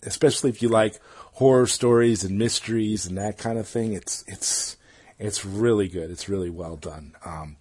especially 0.03 0.49
if 0.49 0.62
you 0.62 0.70
like 0.70 0.99
horror 1.34 1.68
stories 1.68 2.24
and 2.24 2.38
mysteries 2.38 3.05
and 3.05 3.18
that 3.18 3.38
kind 3.38 3.57
of 3.57 3.68
thing. 3.68 3.93
It's 3.93 4.24
it's 4.26 4.78
it's 5.20 5.45
really 5.45 5.89
good. 5.89 6.09
It's 6.12 6.30
really 6.30 6.49
well 6.49 6.78
done. 6.78 7.14
Um, 7.26 7.57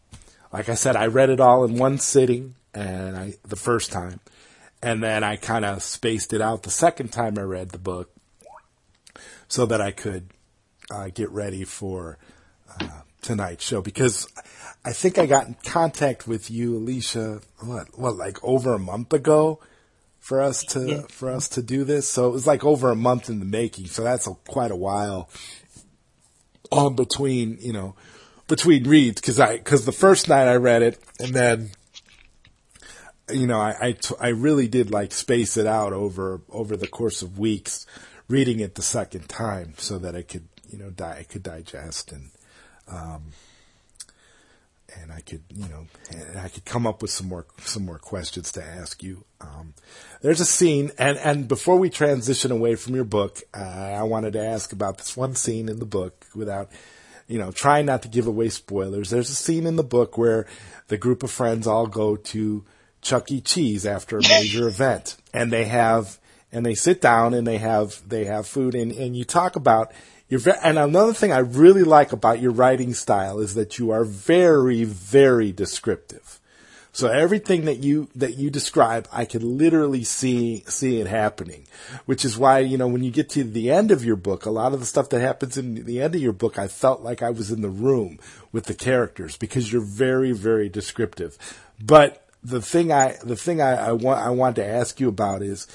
like 0.53 0.69
I 0.69 0.75
said, 0.75 0.97
I 0.97 1.07
read 1.07 1.31
it 1.31 1.41
all 1.41 1.65
in 1.65 1.77
one 1.77 1.99
sitting, 1.99 2.55
and 2.73 3.17
I 3.17 3.35
the 3.43 3.57
first 3.57 3.91
time, 3.91 4.21
and 4.81 5.03
then 5.03 5.25
I 5.25 5.37
kind 5.37 5.65
of 5.65 5.83
spaced 5.83 6.33
it 6.33 6.41
out 6.41 6.63
the 6.63 6.71
second 6.71 7.09
time 7.09 7.37
I 7.37 7.43
read 7.43 7.71
the 7.71 7.79
book, 7.79 8.15
so 9.49 9.67
that 9.67 9.81
I 9.81 9.91
could 9.91 10.31
uh, 10.89 11.09
get 11.13 11.31
ready 11.31 11.65
for 11.65 12.17
uh, 12.81 13.01
tonight's 13.23 13.65
show 13.65 13.83
because 13.83 14.29
I 14.85 14.93
think 14.93 15.19
I 15.19 15.27
got 15.27 15.47
in 15.47 15.57
contact 15.65 16.27
with 16.27 16.51
you, 16.51 16.77
Alicia, 16.77 17.41
what, 17.59 17.99
what, 17.99 18.17
like 18.17 18.43
over 18.43 18.73
a 18.75 18.79
month 18.79 19.13
ago 19.13 19.61
for 20.19 20.41
us 20.41 20.63
to, 20.65 20.87
Yeah. 20.87 21.03
for 21.09 21.31
us 21.31 21.49
to 21.51 21.63
do 21.63 21.85
this. 21.85 22.09
So 22.09 22.29
it 22.29 22.33
was 22.33 22.47
like 22.47 22.65
over 22.65 22.91
a 22.91 22.97
month 22.97 23.29
in 23.29 23.39
the 23.39 23.45
making. 23.45 23.87
So 23.87 24.03
that's 24.03 24.27
a, 24.27 24.35
quite 24.49 24.71
a 24.71 24.77
while 24.77 25.29
on 26.73 26.95
between, 26.95 27.59
you 27.61 27.73
know, 27.73 27.95
between 28.49 28.85
reads. 28.89 29.21
Cause 29.21 29.39
I, 29.41 29.59
cause 29.59 29.85
the 29.85 29.93
first 29.93 30.29
night 30.29 30.49
I 30.49 30.57
read 30.57 30.83
it 30.83 30.99
and 31.19 31.35
then, 31.35 31.71
you 33.31 33.47
know, 33.47 33.61
I, 33.61 33.77
I, 33.81 33.93
t- 33.93 34.15
I 34.21 34.29
really 34.29 34.67
did 34.69 34.91
like 34.91 35.13
space 35.13 35.57
it 35.57 35.67
out 35.67 35.93
over, 35.93 36.41
over 36.51 36.77
the 36.77 36.89
course 36.89 37.23
of 37.23 37.39
weeks 37.39 37.87
reading 38.29 38.61
it 38.61 38.75
the 38.77 38.83
second 38.83 39.29
time 39.29 39.75
so 39.79 39.99
that 39.99 40.15
I 40.17 40.23
could, 40.23 40.49
you 40.69 40.79
know, 40.79 40.91
die, 40.91 41.19
I 41.21 41.23
could 41.25 41.43
digest 41.43 42.13
and, 42.13 42.31
and 45.01 45.13
I 45.13 45.21
could, 45.21 45.43
you 45.51 45.69
know, 45.69 45.87
and 46.11 46.39
I 46.39 46.49
could 46.49 46.65
come 46.65 46.87
up 46.87 47.03
with 47.03 47.11
some 47.11 47.29
more 47.29 47.47
some 47.59 47.85
more 47.85 47.99
questions 47.99 48.53
to 48.53 48.65
ask 48.65 49.03
you. 49.03 49.25
Um, 49.41 49.75
there's 50.21 50.41
a 50.41 50.47
scene, 50.47 50.91
and 50.99 51.17
and 51.19 51.49
before 51.49 51.79
we 51.79 51.91
transition 51.91 52.51
away 52.51 52.75
from 52.75 52.95
your 52.95 53.05
book, 53.05 53.41
uh, 53.55 53.59
I 53.61 54.03
wanted 54.03 54.33
to 54.35 54.45
ask 54.45 54.73
about 54.73 54.99
this 54.99 55.17
one 55.17 55.35
scene 55.35 55.69
in 55.69 55.79
the 55.79 55.87
book 55.87 56.27
without, 56.35 56.71
you 57.29 57.39
know, 57.39 57.51
trying 57.51 57.87
not 57.87 58.03
to 58.03 58.09
give 58.09 58.27
away 58.27 58.49
spoilers. 58.49 59.11
There's 59.11 59.31
a 59.31 59.35
scene 59.35 59.67
in 59.67 59.77
the 59.77 59.85
book 59.85 60.19
where 60.19 60.47
the 60.89 60.99
group 60.99 61.23
of 61.23 61.31
friends 61.31 61.67
all 61.67 61.87
go 61.87 62.17
to 62.17 62.65
Chuck 63.03 63.31
E. 63.31 63.41
Cheese 63.41 63.87
after 63.87 64.19
a 64.19 64.23
major 64.23 64.69
event, 64.75 65.17
and 65.33 65.53
they 65.53 65.65
have 65.65 66.19
and 66.53 66.67
they 66.67 66.75
sit 66.75 67.01
down 67.01 67.35
and 67.35 67.47
they 67.47 67.59
have 67.59 68.01
they 68.09 68.25
have 68.25 68.47
food 68.47 68.75
and, 68.75 68.93
and 68.93 69.17
you 69.17 69.25
talk 69.25 69.57
about 69.57 69.93
your 70.31 70.41
and 70.63 70.79
another 70.79 71.13
thing 71.13 71.33
I 71.33 71.39
really 71.39 71.83
like 71.83 72.13
about 72.13 72.41
your 72.41 72.53
writing 72.53 72.95
style 72.95 73.41
is 73.41 73.55
that 73.55 73.79
you 73.79 73.91
are 73.91 74.05
very 74.05 74.85
very 74.85 75.53
descriptive. 75.53 76.39
So 76.93 77.09
everything 77.09 77.67
that 77.67 77.79
you 77.79 78.09
that 78.15 78.37
you 78.37 78.49
describe, 78.49 79.09
I 79.13 79.25
can 79.25 79.59
literally 79.59 80.05
see 80.05 80.65
see 80.67 81.01
it 81.01 81.09
happening, 81.09 81.67
which 82.07 82.25
is 82.25 82.39
why 82.39 82.61
you 82.61 82.79
know 82.79 82.89
when 82.89 83.03
you 83.03 83.11
get 83.11 83.29
to 83.31 83.45
the 83.45 83.71
end 83.71 83.91
of 83.91 84.05
your 84.05 84.17
book, 84.17 84.47
a 84.47 84.51
lot 84.51 84.73
of 84.73 84.81
the 84.81 84.87
stuff 84.87 85.09
that 85.11 85.21
happens 85.21 85.57
in 85.57 85.85
the 85.85 86.01
end 86.01 86.15
of 86.15 86.21
your 86.21 86.33
book, 86.33 86.59
I 86.59 86.69
felt 86.69 87.03
like 87.03 87.23
I 87.23 87.31
was 87.31 87.51
in 87.51 87.61
the 87.61 87.69
room 87.69 88.19
with 88.53 88.65
the 88.65 88.75
characters 88.75 89.37
because 89.37 89.73
you're 89.73 89.83
very 89.83 90.33
very 90.33 90.69
descriptive. 90.69 91.37
But 91.83 92.25
the 92.43 92.63
thing 92.63 92.93
I 92.93 93.17
the 93.25 93.37
thing 93.37 93.61
I, 93.61 93.89
I 93.89 93.93
want 93.93 94.21
I 94.21 94.31
want 94.31 94.57
to 94.57 94.65
ask 94.65 95.01
you 95.01 95.09
about 95.09 95.43
is, 95.43 95.67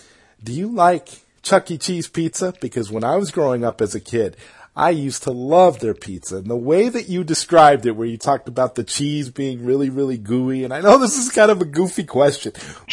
do 0.43 0.53
you 0.53 0.68
like 0.68 1.24
Chuck 1.45 1.69
E. 1.69 1.77
Cheese 1.77 2.07
pizza? 2.07 2.53
Because 2.59 2.91
when 2.91 3.03
I 3.03 3.15
was 3.17 3.29
growing 3.29 3.63
up 3.63 3.79
as 3.79 3.93
a 3.93 3.99
kid, 3.99 4.35
I 4.75 4.89
used 4.89 5.23
to 5.23 5.31
love 5.31 5.79
their 5.79 5.93
pizza. 5.93 6.37
And 6.37 6.47
the 6.47 6.55
way 6.55 6.89
that 6.89 7.07
you 7.07 7.23
described 7.23 7.85
it, 7.85 7.91
where 7.91 8.07
you 8.07 8.17
talked 8.17 8.49
about 8.49 8.73
the 8.73 8.83
cheese 8.83 9.29
being 9.29 9.63
really, 9.63 9.91
really 9.91 10.17
gooey, 10.17 10.63
and 10.63 10.73
I 10.73 10.81
know 10.81 10.97
this 10.99 11.17
is 11.17 11.31
kind 11.31 11.51
of 11.51 11.61
a 11.61 11.65
goofy 11.65 12.03
question, 12.03 12.51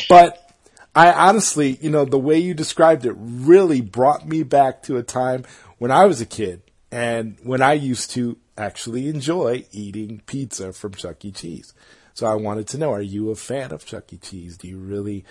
but 0.09 0.38
I 0.94 1.11
honestly, 1.11 1.78
you 1.80 1.88
know, 1.88 2.05
the 2.05 2.18
way 2.18 2.38
you 2.38 2.53
described 2.53 3.07
it 3.07 3.14
really 3.16 3.80
brought 3.80 4.28
me 4.28 4.42
back 4.42 4.82
to 4.82 4.98
a 4.98 5.03
time 5.03 5.44
when 5.78 5.90
I 5.90 6.05
was 6.05 6.20
a 6.20 6.26
kid 6.26 6.61
and 6.90 7.38
when 7.42 7.62
I 7.62 7.72
used 7.72 8.11
to 8.11 8.36
actually 8.59 9.09
enjoy 9.09 9.64
eating 9.72 10.20
pizza 10.26 10.74
from 10.74 10.92
Chuck 10.92 11.24
E. 11.24 11.32
Cheese. 11.32 11.72
So 12.12 12.26
I 12.26 12.34
wanted 12.34 12.68
to 12.68 12.78
know, 12.78 12.92
are 12.92 13.00
you 13.00 13.30
a 13.30 13.34
fan 13.34 13.72
of 13.72 13.86
Chuck 13.86 14.12
E. 14.12 14.18
Cheese? 14.18 14.59
Do 14.59 14.68
you 14.68 14.76
really 14.76 15.24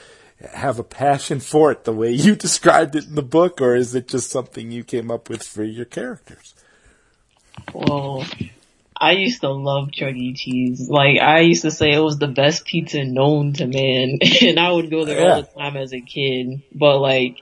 have 0.54 0.80
a 0.80 0.84
passion 0.84 1.40
for 1.40 1.72
it 1.72 1.84
the 1.84 1.94
way 1.94 2.12
you 2.12 2.36
described 2.48 2.96
it 2.96 3.08
in 3.08 3.16
the 3.16 3.22
book, 3.22 3.62
or 3.62 3.76
is 3.76 3.96
it 3.96 4.08
just 4.08 4.30
something 4.30 4.72
you 4.72 4.84
came 4.84 5.12
up 5.12 5.30
with 5.30 5.44
for 5.44 5.64
your 5.64 5.86
characters? 5.86 6.54
Well, 7.74 8.26
I 8.96 9.14
used 9.14 9.42
to 9.42 9.50
love 9.50 9.92
Chuck 9.92 10.16
E. 10.16 10.34
Cheese. 10.34 10.90
Like, 10.90 11.20
I 11.20 11.40
used 11.40 11.64
to 11.64 11.72
say 11.72 11.92
it 11.92 12.00
was 12.00 12.18
the 12.18 12.28
best 12.28 12.66
pizza 12.66 13.04
known 13.04 13.54
to 13.54 13.68
man, 13.68 14.20
and 14.42 14.60
I 14.60 14.72
would 14.72 14.90
go 14.90 15.06
there 15.06 15.20
yeah. 15.22 15.34
all 15.34 15.42
the 15.42 15.48
time 15.48 15.78
as 15.78 15.94
a 15.94 16.02
kid. 16.02 16.62
But 16.74 17.00
like, 17.00 17.42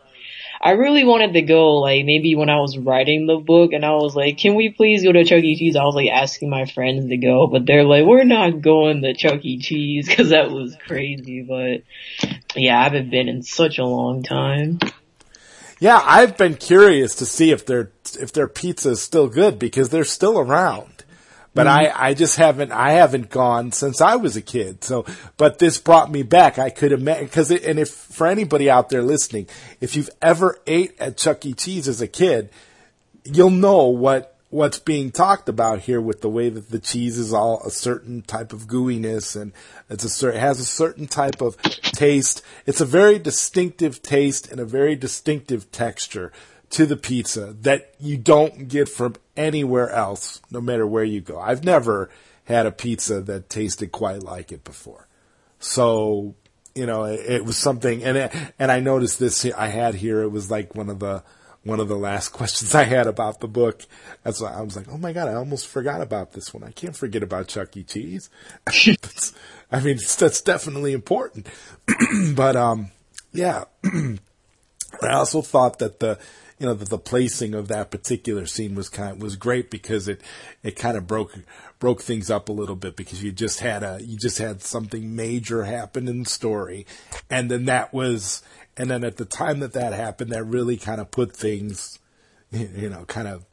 I 0.61 0.71
really 0.71 1.05
wanted 1.05 1.33
to 1.33 1.41
go, 1.41 1.75
like, 1.77 2.05
maybe 2.05 2.35
when 2.35 2.49
I 2.49 2.59
was 2.59 2.77
writing 2.77 3.27
the 3.27 3.37
book 3.37 3.71
and 3.71 3.85
I 3.85 3.91
was 3.91 4.13
like, 4.15 4.37
can 4.37 4.55
we 4.55 4.69
please 4.69 5.03
go 5.03 5.11
to 5.13 5.23
Chuck 5.23 5.43
E. 5.43 5.55
Cheese? 5.55 5.77
I 5.77 5.83
was 5.83 5.95
like 5.95 6.09
asking 6.09 6.49
my 6.49 6.65
friends 6.65 7.07
to 7.07 7.17
go, 7.17 7.47
but 7.47 7.65
they're 7.65 7.85
like, 7.85 8.05
we're 8.05 8.25
not 8.25 8.61
going 8.61 9.01
to 9.03 9.13
Chuck 9.13 9.45
E. 9.45 9.59
Cheese 9.59 10.09
cause 10.15 10.29
that 10.29 10.51
was 10.51 10.75
crazy, 10.85 11.43
but 11.43 11.83
yeah, 12.55 12.79
I 12.79 12.83
haven't 12.83 13.09
been 13.09 13.29
in 13.29 13.41
such 13.41 13.77
a 13.77 13.85
long 13.85 14.21
time. 14.23 14.79
Yeah, 15.79 16.01
I've 16.03 16.35
been 16.35 16.55
curious 16.55 17.15
to 17.15 17.25
see 17.25 17.51
if 17.51 17.65
their, 17.65 17.91
if 18.19 18.33
their 18.33 18.49
pizza 18.49 18.89
is 18.89 19.01
still 19.01 19.29
good 19.29 19.59
because 19.59 19.89
they're 19.89 20.03
still 20.03 20.37
around 20.37 20.98
but 21.53 21.67
mm-hmm. 21.67 21.97
I, 21.97 22.09
I 22.09 22.13
just 22.13 22.37
haven't, 22.37 22.71
I 22.71 22.91
haven't 22.91 23.29
gone 23.29 23.71
since 23.71 24.01
I 24.01 24.15
was 24.15 24.35
a 24.35 24.41
kid. 24.41 24.83
So, 24.83 25.05
but 25.37 25.59
this 25.59 25.79
brought 25.79 26.11
me 26.11 26.23
back. 26.23 26.59
I 26.59 26.69
could 26.69 26.91
imagine, 26.91 27.27
cause 27.29 27.51
it, 27.51 27.63
and 27.63 27.79
if, 27.79 27.89
for 27.89 28.27
anybody 28.27 28.69
out 28.69 28.89
there 28.89 29.01
listening, 29.01 29.47
if 29.81 29.95
you've 29.95 30.09
ever 30.21 30.59
ate 30.67 30.95
at 30.99 31.17
Chuck 31.17 31.45
E. 31.45 31.53
Cheese 31.53 31.87
as 31.87 32.01
a 32.01 32.07
kid, 32.07 32.49
you'll 33.23 33.49
know 33.49 33.87
what, 33.87 34.37
what's 34.51 34.79
being 34.79 35.11
talked 35.11 35.49
about 35.49 35.79
here 35.79 36.01
with 36.01 36.21
the 36.21 36.29
way 36.29 36.49
that 36.49 36.69
the 36.69 36.79
cheese 36.79 37.17
is 37.17 37.33
all 37.33 37.61
a 37.65 37.71
certain 37.71 38.21
type 38.21 38.53
of 38.53 38.67
gooiness 38.67 39.39
and 39.39 39.51
it's 39.89 40.03
a 40.03 40.09
certain, 40.09 40.39
has 40.39 40.59
a 40.59 40.65
certain 40.65 41.07
type 41.07 41.41
of 41.41 41.59
taste. 41.61 42.43
It's 42.65 42.81
a 42.81 42.85
very 42.85 43.19
distinctive 43.19 44.01
taste 44.01 44.51
and 44.51 44.59
a 44.59 44.65
very 44.65 44.95
distinctive 44.95 45.71
texture 45.71 46.31
to 46.71 46.85
the 46.85 46.97
pizza 46.97 47.55
that 47.61 47.93
you 47.99 48.17
don't 48.17 48.67
get 48.67 48.87
from 48.87 49.15
anywhere 49.35 49.89
else, 49.89 50.41
no 50.51 50.61
matter 50.61 50.85
where 50.85 51.03
you 51.03 51.21
go. 51.21 51.39
I've 51.39 51.63
never 51.63 52.09
had 52.45 52.65
a 52.65 52.71
pizza 52.71 53.21
that 53.21 53.49
tasted 53.49 53.91
quite 53.91 54.23
like 54.23 54.51
it 54.51 54.63
before. 54.63 55.07
So, 55.59 56.35
you 56.75 56.85
know, 56.85 57.03
it, 57.05 57.19
it 57.19 57.45
was 57.45 57.57
something, 57.57 58.03
and 58.03 58.17
it, 58.17 58.35
and 58.57 58.71
I 58.71 58.79
noticed 58.79 59.19
this 59.19 59.45
I 59.45 59.67
had 59.67 59.95
here. 59.95 60.21
It 60.21 60.29
was 60.29 60.51
like 60.51 60.75
one 60.75 60.89
of 60.89 60.99
the 60.99 61.23
one 61.63 61.79
of 61.79 61.87
the 61.87 61.97
last 61.97 62.29
questions 62.33 62.73
I 62.75 62.83
had 62.83 63.07
about 63.07 63.39
the 63.39 63.47
book. 63.47 63.83
That's 64.23 64.41
why 64.41 64.53
I 64.53 64.61
was 64.61 64.75
like, 64.75 64.87
oh 64.89 64.97
my 64.97 65.11
god, 65.11 65.27
I 65.27 65.33
almost 65.33 65.67
forgot 65.67 66.01
about 66.01 66.33
this 66.33 66.53
one. 66.53 66.63
I 66.63 66.71
can't 66.71 66.95
forget 66.95 67.23
about 67.23 67.47
Chuck 67.47 67.75
E. 67.75 67.83
Cheese. 67.83 68.29
I 69.71 69.79
mean, 69.81 69.99
that's 70.17 70.41
definitely 70.41 70.93
important. 70.93 71.47
but 72.35 72.55
um, 72.55 72.91
yeah. 73.33 73.65
I 75.01 75.13
also 75.13 75.41
thought 75.41 75.79
that 75.79 75.99
the 75.99 76.17
you 76.59 76.65
know, 76.65 76.73
the, 76.73 76.85
the 76.85 76.97
placing 76.97 77.53
of 77.53 77.69
that 77.69 77.89
particular 77.89 78.45
scene 78.45 78.75
was 78.75 78.89
kind 78.89 79.21
was 79.21 79.35
great 79.35 79.71
because 79.71 80.07
it 80.07 80.21
it 80.61 80.75
kind 80.75 80.97
of 80.97 81.07
broke 81.07 81.33
broke 81.79 82.01
things 82.01 82.29
up 82.29 82.49
a 82.49 82.53
little 82.53 82.75
bit 82.75 82.95
because 82.95 83.23
you 83.23 83.31
just 83.31 83.61
had 83.61 83.81
a 83.81 83.99
you 84.03 84.17
just 84.17 84.37
had 84.37 84.61
something 84.61 85.15
major 85.15 85.63
happen 85.63 86.07
in 86.07 86.23
the 86.23 86.29
story, 86.29 86.85
and 87.29 87.49
then 87.49 87.65
that 87.65 87.93
was 87.93 88.43
and 88.79 88.89
then 88.89 89.03
at 89.03 89.17
the 89.17 89.25
time 89.25 89.59
that 89.59 89.73
that 89.73 89.93
happened, 89.93 90.31
that 90.31 90.45
really 90.45 90.77
kind 90.77 91.01
of 91.01 91.11
put 91.11 91.35
things, 91.35 91.99
you 92.51 92.89
know, 92.89 93.03
kind 93.05 93.27
of 93.27 93.45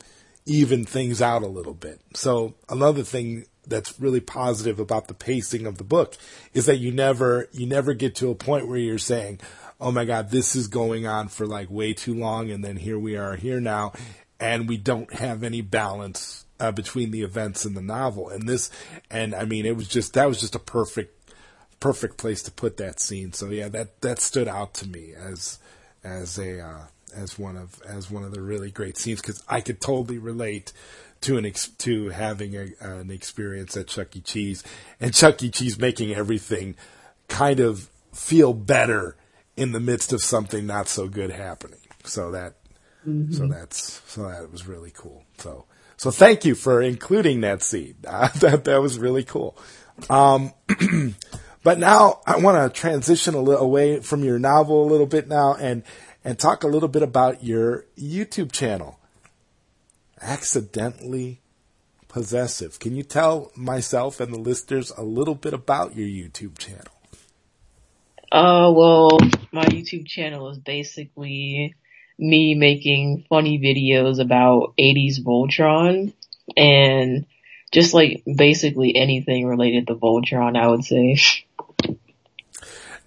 even 0.46 0.84
things 0.84 1.20
out 1.20 1.42
a 1.42 1.48
little 1.48 1.74
bit. 1.74 2.00
So 2.14 2.54
another 2.68 3.02
thing 3.02 3.46
that's 3.66 3.98
really 4.00 4.20
positive 4.20 4.78
about 4.78 5.09
the 5.09 5.14
pacing 5.14 5.66
of 5.66 5.78
the 5.78 5.84
book 5.84 6.16
is 6.54 6.66
that 6.66 6.76
you 6.76 6.92
never 6.92 7.48
you 7.52 7.66
never 7.66 7.94
get 7.94 8.14
to 8.16 8.30
a 8.30 8.34
point 8.34 8.68
where 8.68 8.78
you're 8.78 8.98
saying, 8.98 9.40
oh 9.80 9.92
my 9.92 10.04
God, 10.04 10.30
this 10.30 10.56
is 10.56 10.68
going 10.68 11.06
on 11.06 11.28
for 11.28 11.46
like 11.46 11.70
way 11.70 11.92
too 11.92 12.14
long. 12.14 12.50
And 12.50 12.64
then 12.64 12.76
here 12.76 12.98
we 12.98 13.16
are 13.16 13.36
here 13.36 13.60
now. 13.60 13.92
And 14.38 14.68
we 14.68 14.76
don't 14.76 15.12
have 15.14 15.42
any 15.42 15.60
balance 15.62 16.44
uh, 16.60 16.72
between 16.72 17.10
the 17.10 17.22
events 17.22 17.64
in 17.64 17.74
the 17.74 17.82
novel. 17.82 18.28
And 18.28 18.48
this, 18.48 18.70
and 19.10 19.34
I 19.34 19.44
mean, 19.44 19.66
it 19.66 19.76
was 19.76 19.88
just, 19.88 20.14
that 20.14 20.28
was 20.28 20.40
just 20.40 20.54
a 20.54 20.60
perfect, 20.60 21.32
perfect 21.80 22.18
place 22.18 22.42
to 22.44 22.50
put 22.50 22.76
that 22.78 23.00
scene. 23.00 23.32
So 23.32 23.48
yeah, 23.48 23.68
that, 23.68 24.00
that 24.02 24.18
stood 24.18 24.48
out 24.48 24.74
to 24.74 24.88
me 24.88 25.12
as, 25.14 25.58
as 26.04 26.38
a, 26.38 26.60
uh, 26.60 26.84
as 27.14 27.38
one 27.38 27.56
of, 27.56 27.80
as 27.82 28.10
one 28.10 28.24
of 28.24 28.32
the 28.32 28.42
really 28.42 28.70
great 28.70 28.98
scenes 28.98 29.20
because 29.20 29.42
I 29.48 29.60
could 29.60 29.80
totally 29.80 30.18
relate 30.18 30.72
to 31.22 31.38
an 31.38 31.46
ex- 31.46 31.68
to 31.68 32.10
having 32.10 32.54
a, 32.56 32.68
an 32.80 33.10
experience 33.10 33.76
at 33.76 33.86
Chuck 33.86 34.14
E. 34.16 34.20
Cheese 34.20 34.62
and 35.00 35.14
Chuck 35.14 35.42
E. 35.42 35.50
Cheese 35.50 35.78
making 35.78 36.14
everything 36.14 36.76
kind 37.28 37.58
of 37.58 37.88
feel 38.12 38.52
better 38.52 39.16
in 39.57 39.72
the 39.72 39.80
midst 39.80 40.12
of 40.12 40.22
something 40.22 40.66
not 40.66 40.88
so 40.88 41.09
good 41.09 41.30
happening. 41.30 41.80
So 42.04 42.30
that, 42.32 42.54
mm-hmm. 43.07 43.32
so 43.32 43.46
that's, 43.48 44.02
so 44.07 44.28
that 44.28 44.50
was 44.50 44.66
really 44.66 44.92
cool. 44.94 45.24
So, 45.38 45.64
so 45.96 46.11
thank 46.11 46.44
you 46.44 46.54
for 46.54 46.82
including 46.82 47.40
that 47.40 47.62
scene. 47.62 47.96
Uh, 48.07 48.28
that, 48.40 48.64
that 48.64 48.82
was 48.82 48.98
really 48.98 49.24
cool. 49.24 49.57
Um, 50.11 50.52
but 51.62 51.78
now 51.78 52.20
I 52.26 52.38
want 52.38 52.74
to 52.74 52.80
transition 52.80 53.34
a 53.34 53.40
little 53.40 53.64
away 53.64 54.00
from 54.00 54.22
your 54.22 54.38
novel 54.38 54.84
a 54.84 54.90
little 54.90 55.07
bit 55.07 55.26
now 55.26 55.54
and, 55.54 55.82
and 56.24 56.38
talk 56.38 56.64
a 56.64 56.68
little 56.68 56.88
bit 56.88 57.02
about 57.02 57.42
your 57.42 57.86
YouTube 57.98 58.52
channel. 58.52 59.00
Accidentally 60.20 61.40
possessive. 62.09 62.78
Can 62.78 62.96
you 62.96 63.02
tell 63.02 63.52
myself 63.54 64.20
and 64.20 64.32
the 64.32 64.38
listeners 64.38 64.90
a 64.96 65.02
little 65.02 65.34
bit 65.34 65.52
about 65.52 65.94
your 65.94 66.09
YouTube 66.09 66.57
channel? 66.57 66.95
Uh, 68.30 68.72
well, 68.74 69.18
my 69.52 69.64
YouTube 69.64 70.06
channel 70.06 70.50
is 70.50 70.58
basically 70.58 71.74
me 72.18 72.54
making 72.54 73.24
funny 73.28 73.58
videos 73.58 74.20
about 74.20 74.74
80s 74.78 75.20
Voltron 75.20 76.12
and 76.56 77.26
just 77.72 77.94
like 77.94 78.22
basically 78.24 78.96
anything 78.96 79.46
related 79.46 79.86
to 79.88 79.94
Voltron, 79.94 80.56
I 80.56 80.68
would 80.68 80.84
say. 80.84 81.18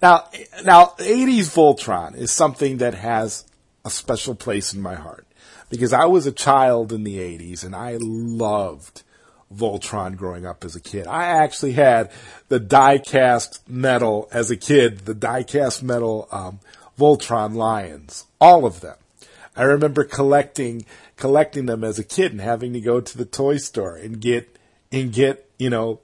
Now, 0.02 0.28
now, 0.64 0.94
80s 0.98 1.54
Voltron 1.54 2.16
is 2.16 2.30
something 2.30 2.78
that 2.78 2.94
has 2.94 3.44
a 3.84 3.90
special 3.90 4.34
place 4.34 4.72
in 4.72 4.80
my 4.80 4.94
heart 4.94 5.26
because 5.68 5.92
I 5.92 6.06
was 6.06 6.26
a 6.26 6.32
child 6.32 6.92
in 6.92 7.04
the 7.04 7.18
80s 7.18 7.64
and 7.64 7.74
I 7.74 7.98
loved 8.00 9.02
Voltron 9.54 10.16
growing 10.16 10.46
up 10.46 10.64
as 10.64 10.76
a 10.76 10.80
kid. 10.80 11.06
I 11.06 11.24
actually 11.24 11.72
had 11.72 12.10
the 12.48 12.60
die-cast 12.60 13.68
metal 13.68 14.28
as 14.32 14.50
a 14.50 14.56
kid, 14.56 15.00
the 15.00 15.14
die-cast 15.14 15.82
metal 15.82 16.28
um, 16.30 16.60
Voltron 16.98 17.54
lions, 17.54 18.26
all 18.40 18.64
of 18.64 18.80
them. 18.80 18.96
I 19.56 19.62
remember 19.62 20.04
collecting 20.04 20.86
collecting 21.16 21.66
them 21.66 21.84
as 21.84 21.98
a 21.98 22.04
kid 22.04 22.32
and 22.32 22.40
having 22.40 22.72
to 22.72 22.80
go 22.80 23.00
to 23.00 23.18
the 23.18 23.26
toy 23.26 23.58
store 23.58 23.96
and 23.96 24.20
get 24.20 24.56
and 24.90 25.12
get 25.12 25.50
you 25.58 25.68
know 25.68 26.00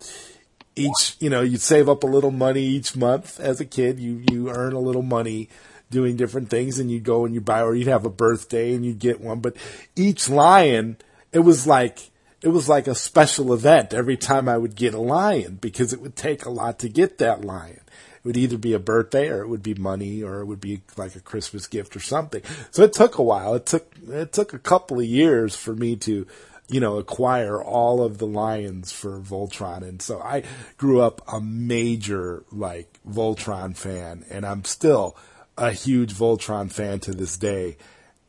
each 0.74 1.16
you 1.20 1.30
know 1.30 1.40
you'd 1.40 1.60
save 1.60 1.88
up 1.88 2.02
a 2.02 2.06
little 2.06 2.30
money 2.30 2.62
each 2.62 2.96
month 2.96 3.40
as 3.40 3.60
a 3.60 3.64
kid. 3.64 3.98
You 3.98 4.22
you 4.30 4.50
earn 4.50 4.72
a 4.72 4.80
little 4.80 5.02
money 5.02 5.48
doing 5.90 6.16
different 6.16 6.50
things 6.50 6.78
and 6.78 6.90
you'd 6.90 7.04
go 7.04 7.24
and 7.24 7.34
you 7.34 7.40
buy 7.40 7.62
or 7.62 7.74
you'd 7.74 7.86
have 7.86 8.04
a 8.04 8.10
birthday 8.10 8.74
and 8.74 8.84
you'd 8.84 8.98
get 8.98 9.20
one. 9.20 9.40
But 9.40 9.56
each 9.94 10.28
lion, 10.28 10.96
it 11.32 11.40
was 11.40 11.66
like 11.66 12.10
it 12.46 12.52
was 12.52 12.68
like 12.68 12.86
a 12.86 12.94
special 12.94 13.52
event 13.52 13.92
every 13.92 14.16
time 14.16 14.48
I 14.48 14.56
would 14.56 14.76
get 14.76 14.94
a 14.94 15.00
lion 15.00 15.58
because 15.60 15.92
it 15.92 16.00
would 16.00 16.14
take 16.14 16.44
a 16.44 16.50
lot 16.50 16.78
to 16.78 16.88
get 16.88 17.18
that 17.18 17.44
lion. 17.44 17.80
It 17.80 18.24
would 18.24 18.36
either 18.36 18.56
be 18.56 18.72
a 18.72 18.78
birthday 18.78 19.28
or 19.30 19.40
it 19.40 19.48
would 19.48 19.64
be 19.64 19.74
money 19.74 20.22
or 20.22 20.42
it 20.42 20.44
would 20.44 20.60
be 20.60 20.82
like 20.96 21.16
a 21.16 21.20
Christmas 21.20 21.66
gift 21.66 21.96
or 21.96 22.00
something. 22.00 22.42
So 22.70 22.84
it 22.84 22.92
took 22.92 23.18
a 23.18 23.22
while. 23.24 23.56
It 23.56 23.66
took 23.66 23.92
it 24.08 24.32
took 24.32 24.52
a 24.54 24.60
couple 24.60 25.00
of 25.00 25.06
years 25.06 25.56
for 25.56 25.74
me 25.74 25.96
to 25.96 26.24
you 26.68 26.78
know, 26.78 26.98
acquire 26.98 27.60
all 27.60 28.00
of 28.00 28.18
the 28.18 28.28
lions 28.28 28.92
for 28.92 29.18
Voltron. 29.20 29.82
And 29.82 30.00
so 30.00 30.20
I 30.20 30.44
grew 30.76 31.00
up 31.00 31.22
a 31.26 31.40
major, 31.40 32.44
like, 32.52 32.98
Voltron 33.08 33.76
fan, 33.76 34.24
and 34.30 34.44
I'm 34.44 34.64
still 34.64 35.16
a 35.56 35.70
huge 35.70 36.12
Voltron 36.12 36.70
fan 36.70 36.98
to 37.00 37.12
this 37.12 37.36
day. 37.36 37.76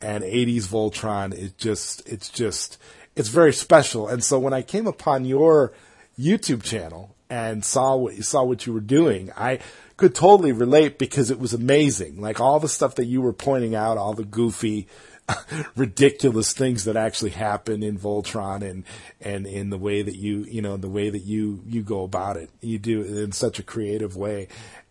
And 0.00 0.22
80s 0.22 0.68
Voltron 0.68 1.34
is 1.34 1.50
just, 1.52 2.08
it's 2.08 2.28
just, 2.28 2.78
it's 3.18 3.28
very 3.28 3.52
special. 3.52 4.06
And 4.08 4.22
so 4.22 4.38
when 4.38 4.52
I 4.52 4.62
came 4.62 4.86
upon 4.86 5.24
your 5.24 5.72
YouTube 6.18 6.62
channel 6.62 7.16
and 7.28 7.64
saw 7.64 7.96
what 7.96 8.16
you 8.16 8.22
saw 8.22 8.44
what 8.44 8.64
you 8.64 8.72
were 8.72 8.80
doing, 8.80 9.32
I 9.36 9.58
could 9.96 10.14
totally 10.14 10.52
relate 10.52 10.98
because 10.98 11.30
it 11.30 11.40
was 11.40 11.52
amazing. 11.52 12.20
Like 12.20 12.40
all 12.40 12.60
the 12.60 12.68
stuff 12.68 12.94
that 12.94 13.06
you 13.06 13.20
were 13.20 13.32
pointing 13.32 13.74
out, 13.74 13.98
all 13.98 14.14
the 14.14 14.24
goofy, 14.24 14.86
ridiculous 15.76 16.52
things 16.52 16.84
that 16.84 16.96
actually 16.96 17.30
happen 17.30 17.82
in 17.82 17.98
Voltron 17.98 18.62
and 18.62 18.84
and 19.20 19.46
in 19.46 19.70
the 19.70 19.78
way 19.78 20.02
that 20.02 20.14
you 20.14 20.46
you 20.48 20.62
know 20.62 20.76
the 20.76 20.88
way 20.88 21.10
that 21.10 21.24
you 21.24 21.60
you 21.66 21.82
go 21.82 22.04
about 22.04 22.36
it. 22.36 22.50
You 22.60 22.78
do 22.78 23.00
it 23.00 23.18
in 23.18 23.32
such 23.32 23.58
a 23.58 23.64
creative 23.64 24.16
way, 24.16 24.46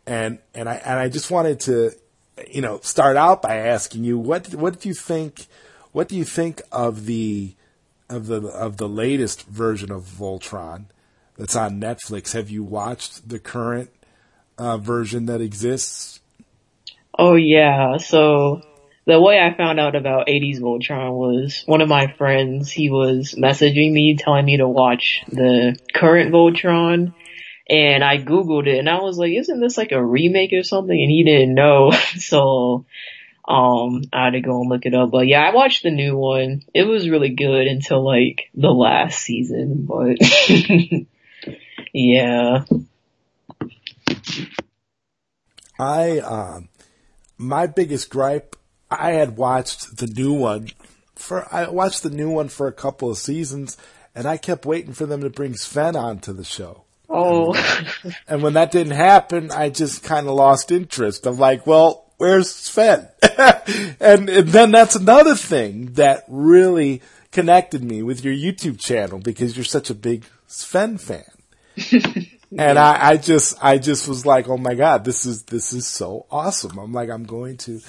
and 0.05 0.39
and 0.53 0.67
I 0.67 0.75
and 0.75 0.99
I 0.99 1.07
just 1.07 1.32
wanted 1.32 1.61
to 1.61 1.91
you 2.51 2.61
know 2.61 2.82
start 2.84 3.15
out 3.15 3.41
by 3.41 3.55
asking 3.55 4.03
you 4.03 4.19
what 4.19 4.53
what 4.53 4.82
do 4.82 4.89
you 4.89 4.93
think 4.93 5.47
what 5.93 6.09
do 6.09 6.15
you 6.15 6.25
think 6.25 6.61
of 6.71 7.05
the 7.05 7.55
of 8.10 8.28
the 8.28 8.47
of 8.47 8.78
the 8.78 8.89
latest 8.89 9.43
version 9.47 9.91
of 9.91 10.03
Voltron 10.03 10.86
that's 11.38 11.55
on 11.55 11.80
Netflix? 11.82 12.34
Have 12.34 12.49
you 12.49 12.64
watched 12.64 13.28
the 13.28 13.39
current 13.39 13.89
uh, 14.58 14.78
version 14.78 15.26
that 15.26 15.41
exists? 15.41 16.20
Oh 17.18 17.36
yeah, 17.36 17.97
so 17.97 18.62
the 19.08 19.22
way 19.22 19.39
I 19.39 19.55
found 19.55 19.80
out 19.80 19.95
about 19.95 20.28
80s 20.28 20.60
Voltron 20.60 21.14
was 21.14 21.64
one 21.66 21.82
of 21.82 21.88
my 21.88 22.14
friends, 22.18 22.70
he 22.70 22.89
was 22.89 23.36
messaging 23.38 23.93
me 23.93 24.18
telling 24.18 24.45
me 24.45 24.58
to 24.58 24.68
watch 24.68 25.24
the 25.30 25.80
current 25.95 26.34
Voltron 26.34 27.14
and 27.70 28.03
I 28.03 28.18
googled 28.18 28.68
it 28.68 28.80
and 28.80 28.89
I 28.89 28.99
was 28.99 29.18
like, 29.18 29.32
isn't 29.32 29.60
this 29.62 29.78
like 29.78 29.93
a 29.93 30.03
remake 30.03 30.51
or 30.51 30.64
something? 30.64 30.99
And 30.99 31.10
he 31.10 31.24
didn't 31.24 31.53
know. 31.53 31.91
so, 32.18 32.86
um, 33.47 34.03
I 34.11 34.25
had 34.25 34.31
to 34.31 34.41
go 34.41 34.61
and 34.61 34.69
look 34.69 34.85
it 34.85 34.93
up. 34.93 35.11
But 35.11 35.27
yeah, 35.27 35.41
I 35.41 35.53
watched 35.53 35.83
the 35.83 35.91
new 35.91 36.17
one. 36.17 36.63
It 36.73 36.83
was 36.83 37.09
really 37.09 37.29
good 37.29 37.67
until 37.67 38.03
like 38.03 38.49
the 38.53 38.71
last 38.71 39.19
season, 39.19 39.85
but 39.85 40.17
yeah. 41.93 42.63
I, 45.79 46.19
um, 46.19 46.69
my 47.37 47.67
biggest 47.67 48.09
gripe 48.09 48.55
I 48.89 49.11
had 49.11 49.37
watched 49.37 49.97
the 49.97 50.07
new 50.07 50.33
one 50.33 50.69
for 51.17 51.53
I 51.53 51.67
watched 51.69 52.03
the 52.03 52.09
new 52.09 52.29
one 52.29 52.49
for 52.49 52.67
a 52.67 52.73
couple 52.73 53.09
of 53.09 53.17
seasons, 53.17 53.77
and 54.15 54.27
I 54.27 54.37
kept 54.37 54.65
waiting 54.65 54.93
for 54.93 55.05
them 55.05 55.21
to 55.21 55.29
bring 55.29 55.55
Sven 55.55 55.95
onto 55.95 56.33
the 56.33 56.43
show. 56.43 56.83
Oh, 57.09 57.53
and, 58.03 58.15
and 58.27 58.43
when 58.43 58.53
that 58.53 58.71
didn't 58.71 58.93
happen, 58.93 59.51
I 59.51 59.69
just 59.69 60.03
kind 60.03 60.27
of 60.27 60.35
lost 60.35 60.71
interest. 60.71 61.25
I'm 61.25 61.37
like, 61.37 61.65
well, 61.65 62.07
where's 62.18 62.53
Sven? 62.53 63.07
and, 63.99 64.30
and 64.30 64.47
then 64.49 64.72
that's 64.72 64.95
another 64.95 65.36
thing 65.36 65.93
that 65.93 66.26
really 66.28 67.01
connected 67.32 67.84
me 67.84 68.03
with 68.03 68.24
your 68.24 68.34
YouTube 68.34 68.80
channel 68.80 69.20
because 69.20 69.55
you're 69.55 69.63
such 69.63 69.89
a 69.89 69.95
big 69.95 70.26
Sven 70.47 70.97
fan. 70.97 71.24
and 72.57 72.80
I, 72.80 73.09
I 73.09 73.18
just, 73.18 73.63
I 73.63 73.78
just 73.78 74.07
was 74.07 74.26
like, 74.26 74.47
oh 74.49 74.57
my 74.57 74.74
god, 74.74 75.05
this 75.05 75.26
is 75.26 75.43
this 75.43 75.74
is 75.74 75.86
so 75.86 76.26
awesome. 76.32 76.78
I'm 76.80 76.93
like, 76.93 77.09
I'm 77.09 77.24
going 77.24 77.57
to 77.57 77.82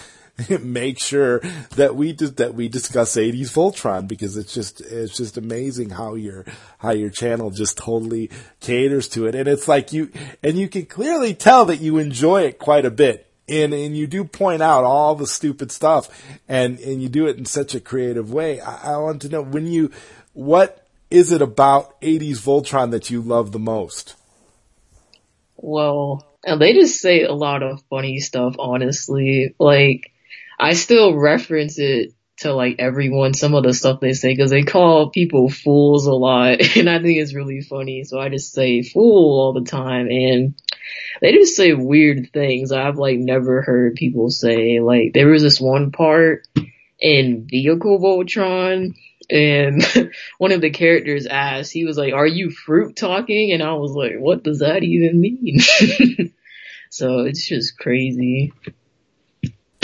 make 0.60 1.00
sure 1.00 1.40
that 1.76 1.96
we 1.96 2.12
just, 2.12 2.36
that 2.36 2.54
we 2.54 2.68
discuss 2.68 3.16
80s 3.16 3.52
Voltron 3.52 4.06
because 4.06 4.36
it's 4.36 4.54
just 4.54 4.80
it's 4.80 5.16
just 5.16 5.36
amazing 5.36 5.90
how 5.90 6.14
your 6.14 6.44
how 6.78 6.90
your 6.90 7.10
channel 7.10 7.50
just 7.50 7.76
totally 7.78 8.30
caters 8.60 9.08
to 9.08 9.26
it 9.26 9.34
and 9.34 9.48
it's 9.48 9.66
like 9.66 9.92
you 9.92 10.10
and 10.42 10.56
you 10.56 10.68
can 10.68 10.86
clearly 10.86 11.34
tell 11.34 11.64
that 11.66 11.80
you 11.80 11.98
enjoy 11.98 12.42
it 12.42 12.58
quite 12.58 12.84
a 12.84 12.90
bit 12.90 13.27
and 13.48 13.72
and 13.72 13.96
you 13.96 14.06
do 14.06 14.24
point 14.24 14.62
out 14.62 14.84
all 14.84 15.14
the 15.14 15.26
stupid 15.26 15.70
stuff 15.72 16.08
and 16.48 16.78
and 16.80 17.02
you 17.02 17.08
do 17.08 17.26
it 17.26 17.36
in 17.36 17.44
such 17.44 17.74
a 17.74 17.80
creative 17.80 18.32
way. 18.32 18.60
I, 18.60 18.94
I 18.94 18.96
want 18.98 19.22
to 19.22 19.28
know 19.28 19.42
when 19.42 19.66
you 19.66 19.90
what 20.32 20.86
is 21.10 21.32
it 21.32 21.40
about 21.40 22.00
80s 22.02 22.38
Voltron 22.38 22.90
that 22.90 23.10
you 23.10 23.20
love 23.22 23.52
the 23.52 23.58
most? 23.58 24.14
Well 25.56 26.26
and 26.44 26.60
they 26.60 26.72
just 26.72 27.00
say 27.00 27.24
a 27.24 27.32
lot 27.32 27.62
of 27.62 27.82
funny 27.90 28.20
stuff 28.20 28.56
honestly. 28.58 29.54
Like 29.58 30.12
I 30.58 30.74
still 30.74 31.16
reference 31.16 31.78
it 31.78 32.12
to 32.38 32.52
like 32.54 32.76
everyone, 32.78 33.34
some 33.34 33.54
of 33.54 33.64
the 33.64 33.74
stuff 33.74 34.00
they 34.00 34.12
say, 34.12 34.36
cause 34.36 34.50
they 34.50 34.62
call 34.62 35.10
people 35.10 35.48
fools 35.48 36.06
a 36.06 36.14
lot, 36.14 36.60
and 36.76 36.88
I 36.88 37.00
think 37.00 37.18
it's 37.18 37.34
really 37.34 37.60
funny, 37.60 38.04
so 38.04 38.20
I 38.20 38.28
just 38.28 38.52
say 38.52 38.82
fool 38.82 39.40
all 39.40 39.52
the 39.52 39.68
time, 39.68 40.08
and 40.08 40.54
they 41.20 41.32
just 41.32 41.56
say 41.56 41.72
weird 41.72 42.30
things 42.32 42.72
I've 42.72 42.96
like 42.96 43.18
never 43.18 43.62
heard 43.62 43.96
people 43.96 44.30
say, 44.30 44.80
like 44.80 45.12
there 45.14 45.28
was 45.28 45.42
this 45.42 45.60
one 45.60 45.90
part 45.90 46.46
in 47.00 47.46
Vehicle 47.48 47.98
Voltron, 47.98 48.94
and 49.30 49.82
one 50.38 50.52
of 50.52 50.60
the 50.60 50.70
characters 50.70 51.26
asked, 51.26 51.72
he 51.72 51.84
was 51.84 51.98
like, 51.98 52.12
are 52.12 52.26
you 52.26 52.50
fruit 52.50 52.96
talking? 52.96 53.52
And 53.52 53.62
I 53.62 53.74
was 53.74 53.92
like, 53.92 54.14
what 54.18 54.42
does 54.42 54.60
that 54.60 54.82
even 54.82 55.20
mean? 55.20 55.58
so 56.90 57.20
it's 57.20 57.46
just 57.46 57.78
crazy. 57.78 58.52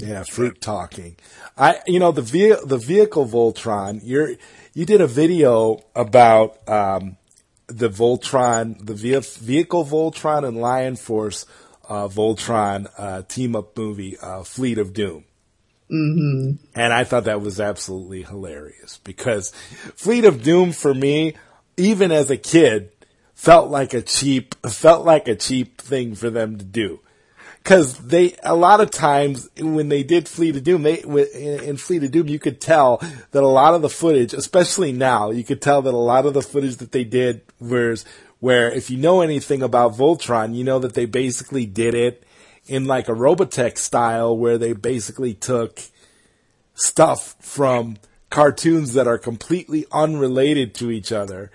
Yeah, 0.05 0.23
fruit 0.25 0.61
talking. 0.61 1.17
I, 1.57 1.81
you 1.87 1.99
know, 1.99 2.13
the 2.13 2.21
ve- 2.23 2.57
the 2.63 2.77
vehicle 2.77 3.27
Voltron. 3.27 4.01
You're 4.05 4.33
you 4.75 4.85
did 4.85 5.01
a 5.01 5.07
video 5.07 5.81
about 5.97 6.69
um, 6.69 7.17
the 7.69 7.89
Voltron, 7.89 8.85
the 8.85 8.95
ve- 8.95 9.21
vehicle 9.21 9.85
Voltron 9.85 10.47
and 10.47 10.59
Lion 10.59 10.97
Force 10.97 11.47
uh, 11.89 12.09
Voltron 12.09 12.91
uh, 12.99 13.23
team 13.23 13.57
up 13.57 13.79
movie, 13.79 14.19
uh, 14.19 14.43
Fleet 14.43 14.77
of 14.77 14.93
Doom. 14.93 15.25
Mm-hmm. 15.91 16.65
And 16.75 16.93
I 16.93 17.05
thought 17.05 17.25
that 17.25 17.41
was 17.41 17.59
absolutely 17.59 18.23
hilarious 18.23 19.01
because 19.05 19.53
Fleet 19.95 20.25
of 20.27 20.43
Doom 20.43 20.73
for 20.73 20.93
me, 20.93 21.35
even 21.79 22.13
as 22.13 22.31
a 22.31 22.37
kid, 22.37 22.91
felt 23.35 23.71
like 23.71 23.95
a 23.95 24.03
cheap, 24.03 24.55
felt 24.67 25.07
like 25.07 25.29
a 25.29 25.35
cheap 25.35 25.81
thing 25.81 26.15
for 26.15 26.29
them 26.29 26.59
to 26.59 26.65
do 26.65 27.01
because 27.65 27.97
they 27.97 28.37
a 28.43 28.55
lot 28.55 28.83
of 28.83 28.91
times 28.91 29.49
when 29.59 29.89
they 29.89 30.03
did 30.03 30.29
Fleet 30.29 30.55
of 30.55 30.63
Doom, 30.65 30.83
they 30.83 30.99
in 31.01 31.79
Fleet 31.79 32.05
of 32.05 32.11
Doom, 32.11 32.29
you 32.29 32.39
could 32.39 32.61
tell 32.61 32.99
that 33.31 33.43
a 33.43 33.49
lot 33.49 33.75
of 33.75 33.81
the 33.81 33.89
footage, 33.89 34.35
especially 34.35 34.93
now, 34.93 35.31
you 35.31 35.43
could 35.43 35.63
tell 35.63 35.81
that 35.83 35.95
a 35.95 35.97
lot 35.97 36.27
of 36.27 36.35
the 36.35 36.43
footage 36.43 36.77
that 36.77 36.93
they 36.93 37.05
did 37.05 37.41
was 37.59 38.05
where 38.39 38.71
if 38.71 38.91
you 38.91 38.99
know 38.99 39.23
anything 39.23 39.63
about 39.63 39.97
Voltron, 39.97 40.55
you 40.55 40.63
know 40.63 40.79
that 40.79 40.93
they 40.93 41.07
basically 41.07 41.65
did 41.65 41.95
it 41.95 42.23
in 42.67 42.85
like 42.85 43.09
a 43.09 43.13
Robotech 43.13 43.79
style, 43.79 44.37
where 44.37 44.59
they 44.59 44.75
basically 44.75 45.33
took 45.33 45.81
stuff 46.75 47.35
from 47.41 47.97
cartoons 48.29 48.93
that 48.93 49.07
are 49.07 49.19
completely 49.19 49.87
unrelated 49.91 50.75
to 50.75 50.91
each 50.91 51.13
other, 51.13 51.51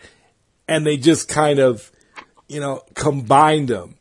and 0.68 0.88
they 0.88 0.97
just 0.97 1.28
kind 1.28 1.60
of, 1.60 1.91
you 2.47 2.60
know, 2.60 2.82
combined 2.95 3.68
them 3.68 3.99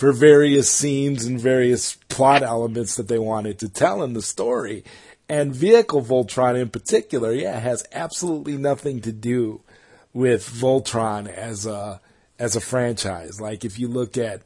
for 0.00 0.12
various 0.12 0.70
scenes 0.70 1.26
and 1.26 1.38
various 1.38 1.96
plot 2.08 2.42
elements 2.42 2.96
that 2.96 3.06
they 3.08 3.18
wanted 3.18 3.58
to 3.58 3.68
tell 3.68 4.02
in 4.02 4.14
the 4.14 4.22
story. 4.22 4.82
And 5.28 5.54
Vehicle 5.54 6.00
Voltron 6.00 6.58
in 6.58 6.70
particular, 6.70 7.34
yeah, 7.34 7.60
has 7.60 7.84
absolutely 7.92 8.56
nothing 8.56 9.02
to 9.02 9.12
do 9.12 9.60
with 10.14 10.48
Voltron 10.48 11.28
as 11.28 11.66
a 11.66 12.00
as 12.38 12.56
a 12.56 12.62
franchise. 12.62 13.42
Like 13.42 13.62
if 13.62 13.78
you 13.78 13.88
look 13.88 14.16
at 14.16 14.40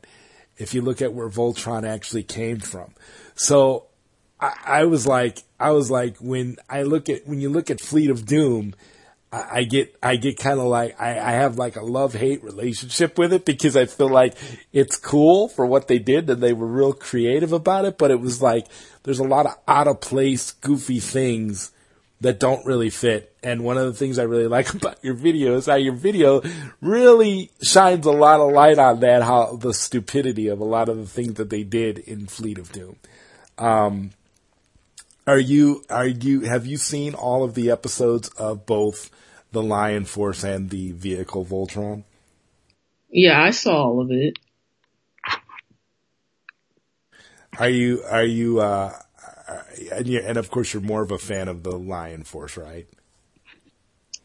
if 0.59 0.75
you 0.75 0.83
look 0.83 1.01
at 1.01 1.15
where 1.15 1.29
Voltron 1.29 1.89
actually 1.89 2.25
came 2.25 2.59
from. 2.59 2.93
So 3.37 3.87
I, 4.41 4.55
I 4.67 4.85
was 4.87 5.07
like 5.07 5.39
I 5.61 5.71
was 5.71 5.89
like 5.89 6.17
when 6.17 6.57
I 6.69 6.83
look 6.83 7.09
at 7.09 7.29
when 7.29 7.41
you 7.41 7.49
look 7.49 7.71
at 7.71 7.81
Fleet 7.81 8.11
of 8.11 8.27
Doom, 8.27 8.75
I 9.35 9.65
get 9.65 9.97
I 10.03 10.17
get 10.17 10.39
kind 10.39 10.61
of 10.61 10.67
like 10.67 11.01
I, 11.01 11.19
I 11.19 11.33
have 11.33 11.59
like 11.59 11.77
a 11.77 11.83
love 11.83 12.15
hate 12.15 12.45
relationship 12.45 13.19
with 13.19 13.33
it 13.33 13.45
because 13.45 13.77
I 13.77 13.87
feel 13.87 14.09
like 14.09 14.35
it's 14.73 14.97
cool 14.97 15.49
for 15.49 15.67
what 15.67 15.89
they 15.89 15.99
did 15.99 16.29
and 16.31 16.43
they 16.43 16.53
were 16.53 16.67
real 16.67 16.93
creative 16.93 17.53
about 17.53 17.85
it, 17.85 17.99
but 17.99 18.11
it 18.11 18.21
was 18.21 18.41
like 18.41 18.67
there's 19.03 19.19
a 19.19 19.25
lot 19.25 19.47
of 19.47 19.57
out 19.67 19.89
of 19.89 20.01
place, 20.01 20.53
goofy 20.53 21.01
things 21.01 21.73
that 22.21 22.39
don't 22.39 22.65
really 22.65 22.91
fit. 22.91 23.35
And 23.43 23.65
one 23.65 23.77
of 23.77 23.87
the 23.87 23.93
things 23.93 24.19
I 24.19 24.23
really 24.23 24.47
like 24.59 24.73
about 24.73 25.03
your 25.03 25.15
video 25.15 25.57
is 25.57 25.67
how 25.67 25.75
your 25.75 25.95
video 25.95 26.43
really 26.81 27.51
shines 27.63 28.07
a 28.07 28.13
lot 28.13 28.41
of 28.41 28.53
light 28.53 28.79
on 28.79 29.01
that, 29.01 29.23
how 29.23 29.57
the 29.57 29.75
stupidity 29.75 30.49
of 30.49 30.61
a 30.61 30.65
lot 30.65 30.89
of 30.89 30.97
the 30.97 31.07
things 31.07 31.35
that 31.35 31.51
they 31.51 31.63
did 31.63 31.99
in 31.99 32.27
Fleet 32.27 32.59
of 32.59 32.73
Doom. 32.73 32.97
Um, 33.59 34.11
are 35.27 35.39
you 35.39 35.83
are 35.89 36.07
you 36.07 36.43
have 36.43 36.67
you 36.67 36.77
seen 36.77 37.15
all 37.15 37.45
of 37.45 37.55
the 37.55 37.71
episodes 37.71 38.29
of 38.31 38.67
both 38.67 39.11
the 39.55 39.63
Lion 39.63 40.05
Force 40.05 40.45
and 40.45 40.69
the 40.69 40.93
vehicle 40.93 41.45
Voltron? 41.45 42.05
Yeah, 43.09 43.43
I 43.43 43.51
saw 43.51 43.85
all 43.85 44.01
of 44.03 44.11
it. 44.11 44.39
Are 47.59 47.69
you 47.69 48.03
are 48.03 48.25
you 48.25 48.61
uh, 48.61 48.93
and 49.93 50.09
and 50.09 50.37
of 50.37 50.51
course 50.51 50.73
you're 50.73 50.83
more 50.83 51.03
of 51.03 51.11
a 51.11 51.19
fan 51.19 51.49
of 51.49 51.63
the 51.63 51.77
Lion 51.79 52.25
Force, 52.25 52.57
right? 52.57 52.87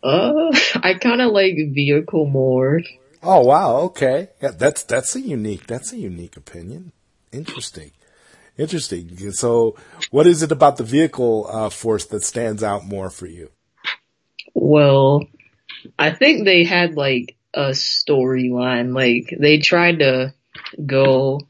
Uh, 0.02 0.52
I 0.76 0.96
kind 0.96 1.22
of 1.22 1.32
like 1.32 1.54
vehicle 1.56 2.26
more. 2.26 2.82
Oh 3.22 3.42
wow, 3.42 3.78
okay. 3.82 4.30
Yeah, 4.42 4.52
that's 4.52 4.84
that's 4.84 5.16
a 5.16 5.22
unique 5.22 5.68
that's 5.68 5.94
a 5.94 5.98
unique 5.98 6.38
opinion. 6.38 6.92
Interesting. 7.32 7.92
Interesting. 8.58 9.32
So, 9.32 9.78
what 10.12 10.28
is 10.28 10.44
it 10.44 10.52
about 10.52 10.78
the 10.78 10.84
vehicle 10.84 11.48
uh, 11.50 11.70
force 11.70 12.06
that 12.08 12.24
stands 12.24 12.62
out 12.62 12.86
more 12.86 13.10
for 13.10 13.26
you? 13.26 13.52
Well, 14.54 15.28
I 15.98 16.12
think 16.12 16.44
they 16.44 16.64
had 16.64 16.96
like 16.96 17.36
a 17.54 17.70
storyline. 17.70 18.94
Like 18.94 19.36
they 19.38 19.60
tried 19.60 20.00
to 20.00 20.34
go 20.86 21.42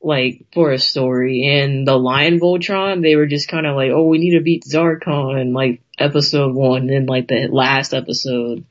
like 0.00 0.46
for 0.52 0.72
a 0.72 0.78
story. 0.78 1.46
And 1.46 1.86
the 1.86 1.96
Lion 1.96 2.40
Voltron, 2.40 3.02
they 3.02 3.16
were 3.16 3.26
just 3.26 3.48
kind 3.48 3.66
of 3.66 3.76
like, 3.76 3.90
oh, 3.90 4.06
we 4.06 4.18
need 4.18 4.36
to 4.36 4.42
beat 4.42 4.64
Zarkon, 4.64 5.52
like 5.54 5.82
episode 5.98 6.54
one. 6.54 6.90
And 6.90 7.08
like 7.08 7.28
the 7.28 7.48
last 7.48 7.94
episode, 7.94 8.64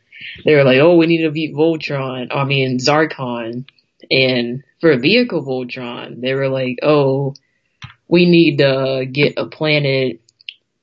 they 0.46 0.56
were 0.56 0.64
like, 0.64 0.80
oh, 0.80 0.98
we 0.98 1.08
need 1.08 1.24
to 1.24 1.32
beat 1.32 1.56
Voltron. 1.56 2.28
I 2.32 2.44
mean 2.46 2.78
Zarkon. 2.78 3.66
And 4.10 4.64
for 4.80 4.92
a 4.92 5.00
Vehicle 5.00 5.44
Voltron, 5.44 6.22
they 6.22 6.34
were 6.34 6.50
like, 6.50 6.80
oh, 6.84 7.34
we 8.08 8.30
need 8.30 8.60
to 8.60 9.06
get 9.12 9.34
a 9.38 9.48
planet 9.48 10.22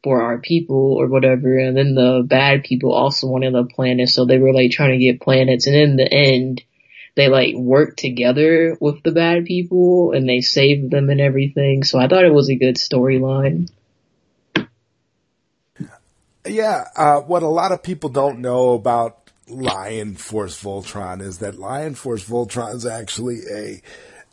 for 0.04 0.22
our 0.22 0.38
people 0.38 0.92
or 0.92 1.08
whatever. 1.08 1.58
And 1.58 1.76
then 1.76 1.94
the 1.94 2.22
bad 2.24 2.62
people 2.62 2.92
also 2.92 3.26
wanted 3.26 3.54
the 3.54 3.64
planet, 3.64 4.10
so 4.10 4.24
they 4.24 4.38
were 4.38 4.52
like 4.52 4.70
trying 4.70 4.92
to 4.92 5.04
get 5.04 5.20
planets. 5.20 5.66
And 5.66 5.74
in 5.74 5.96
the 5.96 6.12
end, 6.12 6.62
they 7.16 7.28
like 7.28 7.54
worked 7.54 7.98
together 7.98 8.76
with 8.80 9.02
the 9.02 9.12
bad 9.12 9.46
people 9.46 10.12
and 10.12 10.28
they 10.28 10.40
saved 10.40 10.90
them 10.90 11.10
and 11.10 11.20
everything. 11.20 11.82
So 11.84 11.98
I 11.98 12.06
thought 12.06 12.24
it 12.24 12.34
was 12.34 12.50
a 12.50 12.56
good 12.56 12.76
storyline. 12.76 13.70
Yeah, 16.46 16.84
uh, 16.94 17.20
what 17.20 17.42
a 17.42 17.48
lot 17.48 17.72
of 17.72 17.82
people 17.82 18.10
don't 18.10 18.40
know 18.40 18.74
about 18.74 19.30
Lion 19.48 20.16
Force 20.16 20.62
Voltron 20.62 21.22
is 21.22 21.38
that 21.38 21.58
Lion 21.58 21.94
Force 21.94 22.24
Voltron 22.24 22.74
is 22.74 22.84
actually 22.84 23.40
a 23.50 23.82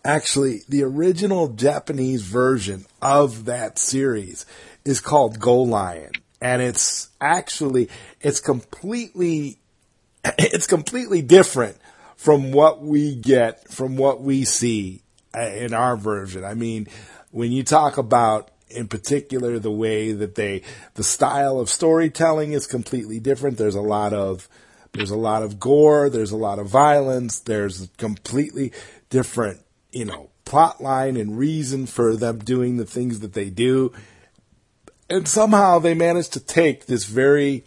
actually 0.04 0.62
the 0.68 0.84
original 0.84 1.50
Japanese 1.50 2.24
version 2.24 2.86
of 3.02 3.46
that 3.46 3.78
series 3.78 4.46
is 4.86 5.00
called 5.00 5.40
Go 5.40 5.62
Lion 5.62 6.12
and 6.42 6.62
it's 6.62 7.10
actually 7.22 7.88
it's 8.20 8.40
completely 8.40 9.60
it's 10.38 10.68
completely 10.68 11.22
different 11.22 11.78
from 12.18 12.52
what 12.52 12.82
we 12.82 13.16
get 13.16 13.70
from 13.70 13.96
what 13.96 14.22
we 14.22 14.44
see 14.44 15.02
uh, 15.36 15.42
in 15.42 15.74
our 15.74 15.96
version. 15.96 16.44
I 16.44 16.56
mean, 16.56 16.88
when 17.30 17.52
you 17.52 17.64
talk 17.64 17.98
about 17.98 18.50
in 18.70 18.88
particular 18.88 19.60
the 19.60 19.72
way 19.72 20.14
that 20.14 20.36
they 20.36 20.64
the 20.96 21.04
style 21.04 21.60
of 21.60 21.70
storytelling 21.70 22.54
is 22.54 22.66
completely 22.66 23.20
different. 23.20 23.58
There's 23.58 23.76
a 23.76 23.82
lot 23.82 24.14
of 24.14 24.50
there's 24.94 25.12
a 25.12 25.18
lot 25.18 25.44
of 25.44 25.60
gore, 25.60 26.10
there's 26.10 26.32
a 26.32 26.38
lot 26.38 26.60
of 26.60 26.68
violence, 26.68 27.40
there's 27.40 27.88
completely 27.98 28.74
different, 29.10 29.62
you 29.94 30.04
know, 30.04 30.30
plot 30.44 30.82
line 30.82 31.16
and 31.16 31.38
reason 31.38 31.86
for 31.86 32.18
them 32.18 32.40
doing 32.40 32.76
the 32.76 32.86
things 32.86 33.20
that 33.20 33.34
they 33.34 33.50
do. 33.50 33.94
And 35.12 35.28
somehow 35.28 35.80
they 35.80 35.94
managed 35.94 36.32
to 36.34 36.40
take 36.40 36.86
this 36.86 37.04
very 37.04 37.66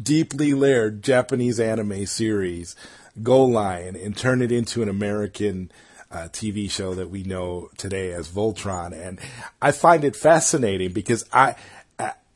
deeply 0.00 0.54
layered 0.54 1.02
Japanese 1.02 1.58
anime 1.58 2.06
series, 2.06 2.76
Go 3.20 3.44
Lion, 3.44 3.96
and 3.96 4.16
turn 4.16 4.40
it 4.40 4.52
into 4.52 4.82
an 4.82 4.88
American 4.88 5.72
uh, 6.12 6.28
TV 6.30 6.70
show 6.70 6.94
that 6.94 7.10
we 7.10 7.24
know 7.24 7.70
today 7.76 8.12
as 8.12 8.28
Voltron. 8.28 8.92
And 8.92 9.18
I 9.60 9.72
find 9.72 10.04
it 10.04 10.14
fascinating 10.14 10.92
because 10.92 11.24
I, 11.32 11.56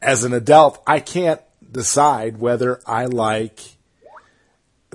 as 0.02 0.24
an 0.24 0.32
adult, 0.32 0.82
I 0.84 0.98
can't 0.98 1.40
decide 1.70 2.38
whether 2.38 2.80
I 2.88 3.04
like 3.04 3.60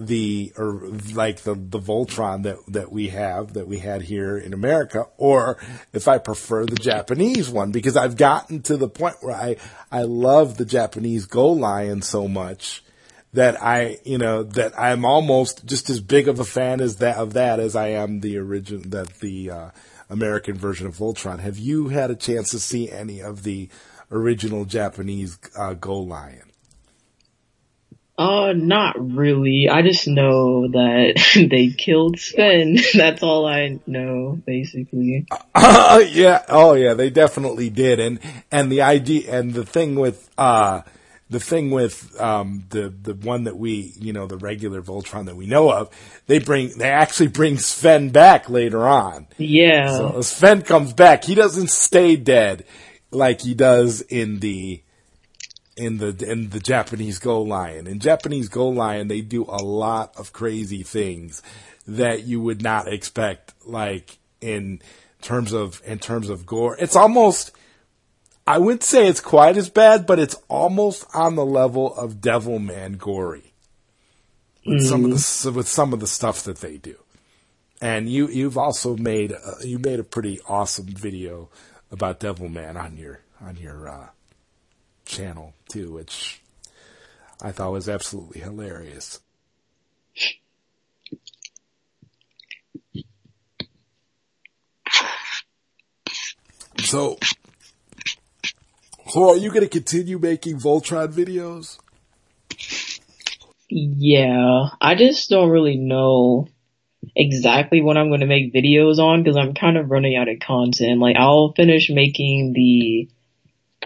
the 0.08 0.54
or 0.58 0.82
like 1.14 1.42
the 1.42 1.56
the 1.56 1.80
Voltron 1.80 2.44
that 2.44 2.58
that 2.68 2.92
we 2.92 3.10
have 3.10 3.54
that 3.54 3.68
we 3.68 3.80
had 3.80 4.04
here 4.04 4.38
in 4.38 4.54
America, 4.54 5.08
or 5.18 5.58
if 5.92 6.08
I 6.08 6.18
prefer 6.18 6.66
the 6.66 6.76
Japanese 6.76 7.50
one 7.50 7.72
because 7.72 7.98
I've 7.98 8.18
gotten 8.18 8.62
to 8.64 8.78
the 8.78 8.90
point 8.90 9.18
where 9.22 9.36
I 9.36 9.58
I 9.92 10.04
love 10.04 10.58
the 10.58 10.66
Japanese 10.66 11.26
Go 11.26 11.52
Lion 11.52 12.02
so 12.02 12.28
much 12.28 12.84
that 13.34 13.62
I 13.62 14.00
you 14.04 14.18
know 14.18 14.44
that 14.44 14.80
I'm 14.80 15.06
almost 15.06 15.66
just 15.66 15.90
as 15.90 16.00
big 16.00 16.28
of 16.28 16.40
a 16.40 16.46
fan 16.46 16.82
as 16.82 16.98
that 16.98 17.18
of 17.18 17.34
that 17.34 17.60
as 17.60 17.76
I 17.76 17.90
am 17.90 18.20
the 18.20 18.38
original 18.38 18.90
that 18.90 19.20
the 19.20 19.52
uh, 19.52 19.70
American 20.10 20.56
version 20.56 20.88
of 20.88 20.96
Voltron. 20.96 21.40
Have 21.40 21.58
you 21.58 21.90
had 21.90 22.12
a 22.12 22.16
chance 22.16 22.52
to 22.52 22.60
see 22.60 22.90
any 22.92 23.22
of 23.22 23.44
the 23.44 23.70
original 24.12 24.66
Japanese 24.66 25.40
uh, 25.58 25.74
Go 25.74 26.00
Lion? 26.00 26.53
Uh, 28.16 28.54
not 28.56 28.96
really. 29.00 29.68
I 29.70 29.82
just 29.82 30.08
know 30.08 30.68
that 30.68 31.48
they 31.50 31.70
killed 31.70 32.20
Sven. 32.20 32.78
That's 32.94 33.24
all 33.24 33.48
I 33.48 33.80
know, 33.88 34.40
basically. 34.46 35.26
Uh, 35.56 36.04
yeah. 36.10 36.44
Oh, 36.48 36.74
yeah. 36.74 36.94
They 36.94 37.10
definitely 37.10 37.70
did. 37.70 38.00
And 38.00 38.20
and 38.52 38.72
the 38.72 38.82
idea 38.82 39.36
and 39.36 39.54
the 39.54 39.66
thing 39.66 39.96
with 39.96 40.30
uh 40.38 40.82
the 41.30 41.40
thing 41.40 41.72
with 41.72 42.20
um 42.22 42.66
the 42.70 42.90
the 42.90 43.16
one 43.16 43.46
that 43.46 43.58
we 43.58 43.94
you 44.00 44.14
know 44.14 44.28
the 44.28 44.38
regular 44.38 44.84
Voltron 44.84 45.26
that 45.26 45.36
we 45.36 45.48
know 45.48 45.72
of, 45.72 45.90
they 46.28 46.38
bring 46.38 46.78
they 46.78 46.92
actually 46.92 47.30
bring 47.30 47.58
Sven 47.58 48.10
back 48.10 48.48
later 48.48 48.88
on. 48.88 49.26
Yeah. 49.38 49.88
So 49.98 50.22
Sven 50.22 50.62
comes 50.62 50.94
back. 50.94 51.24
He 51.24 51.34
doesn't 51.34 51.72
stay 51.72 52.16
dead 52.16 52.64
like 53.10 53.42
he 53.42 53.56
does 53.56 54.02
in 54.02 54.40
the 54.40 54.84
in 55.76 55.98
the 55.98 56.16
in 56.30 56.50
the 56.50 56.60
Japanese 56.60 57.20
Go 57.20 57.42
Lion. 57.42 57.88
In 57.88 58.00
Japanese 58.00 58.50
Go 58.50 58.70
Lion, 58.70 59.08
they 59.08 59.22
do 59.22 59.44
a 59.44 59.62
lot 59.64 60.16
of 60.18 60.34
crazy 60.34 60.84
things 60.84 61.42
that 61.88 62.24
you 62.24 62.42
would 62.42 62.62
not 62.62 62.88
expect, 62.88 63.54
like 63.66 64.18
in 64.42 64.82
terms 65.22 65.54
of 65.54 65.82
in 65.86 66.00
terms 66.00 66.30
of 66.30 66.46
gore. 66.46 66.76
It's 66.80 66.96
almost 66.96 67.52
I 68.46 68.58
wouldn't 68.58 68.84
say 68.84 69.08
it's 69.08 69.22
quite 69.22 69.58
as 69.58 69.70
bad, 69.70 70.06
but 70.06 70.20
it's 70.20 70.36
almost 70.50 71.06
on 71.14 71.36
the 71.36 71.46
level 71.46 71.96
of 71.96 72.16
Devilman 72.16 72.98
gory 72.98 73.54
with 74.66 74.82
mm. 74.82 74.88
some 74.88 75.06
of 75.06 75.12
the 75.12 75.52
with 75.52 75.68
some 75.68 75.94
of 75.94 76.00
the 76.00 76.08
stuff 76.08 76.44
that 76.44 76.60
they 76.60 76.78
do. 76.78 76.96
And 77.82 78.10
you 78.10 78.28
you've 78.28 78.58
also 78.58 78.96
made 78.98 79.32
a, 79.32 79.66
you 79.66 79.80
made 79.80 80.00
a 80.00 80.04
pretty 80.04 80.40
awesome 80.48 80.88
video 80.88 81.50
about 81.92 82.20
Devilman 82.20 82.76
on 82.76 82.98
your 82.98 83.22
on 83.42 83.56
your 83.58 83.88
uh, 83.88 84.08
channel 85.06 85.54
too, 85.68 85.92
which 85.92 86.42
I 87.42 87.52
thought 87.52 87.72
was 87.72 87.90
absolutely 87.90 88.42
hilarious. 88.42 89.20
So, 96.78 97.18
so 99.10 99.30
are 99.30 99.38
you 99.38 99.50
going 99.50 99.62
to 99.62 99.70
continue 99.70 100.20
making 100.20 100.60
Voltron 100.60 101.12
videos? 101.12 101.80
Yeah, 103.70 104.70
I 104.80 104.96
just 104.96 105.30
don't 105.30 105.50
really 105.50 105.78
know 105.78 106.48
exactly 107.16 107.82
what 107.82 107.98
I'm 107.98 108.10
going 108.10 108.20
to 108.20 108.28
make 108.28 108.54
videos 108.54 109.00
on 109.00 109.24
because 109.24 109.38
I'm 109.38 109.54
kind 109.54 109.78
of 109.78 109.90
running 109.90 110.16
out 110.16 110.30
of 110.30 110.40
content. 110.40 111.00
Like 111.00 111.16
I'll 111.16 111.54
finish 111.54 111.90
making 111.90 112.54
the 112.54 113.10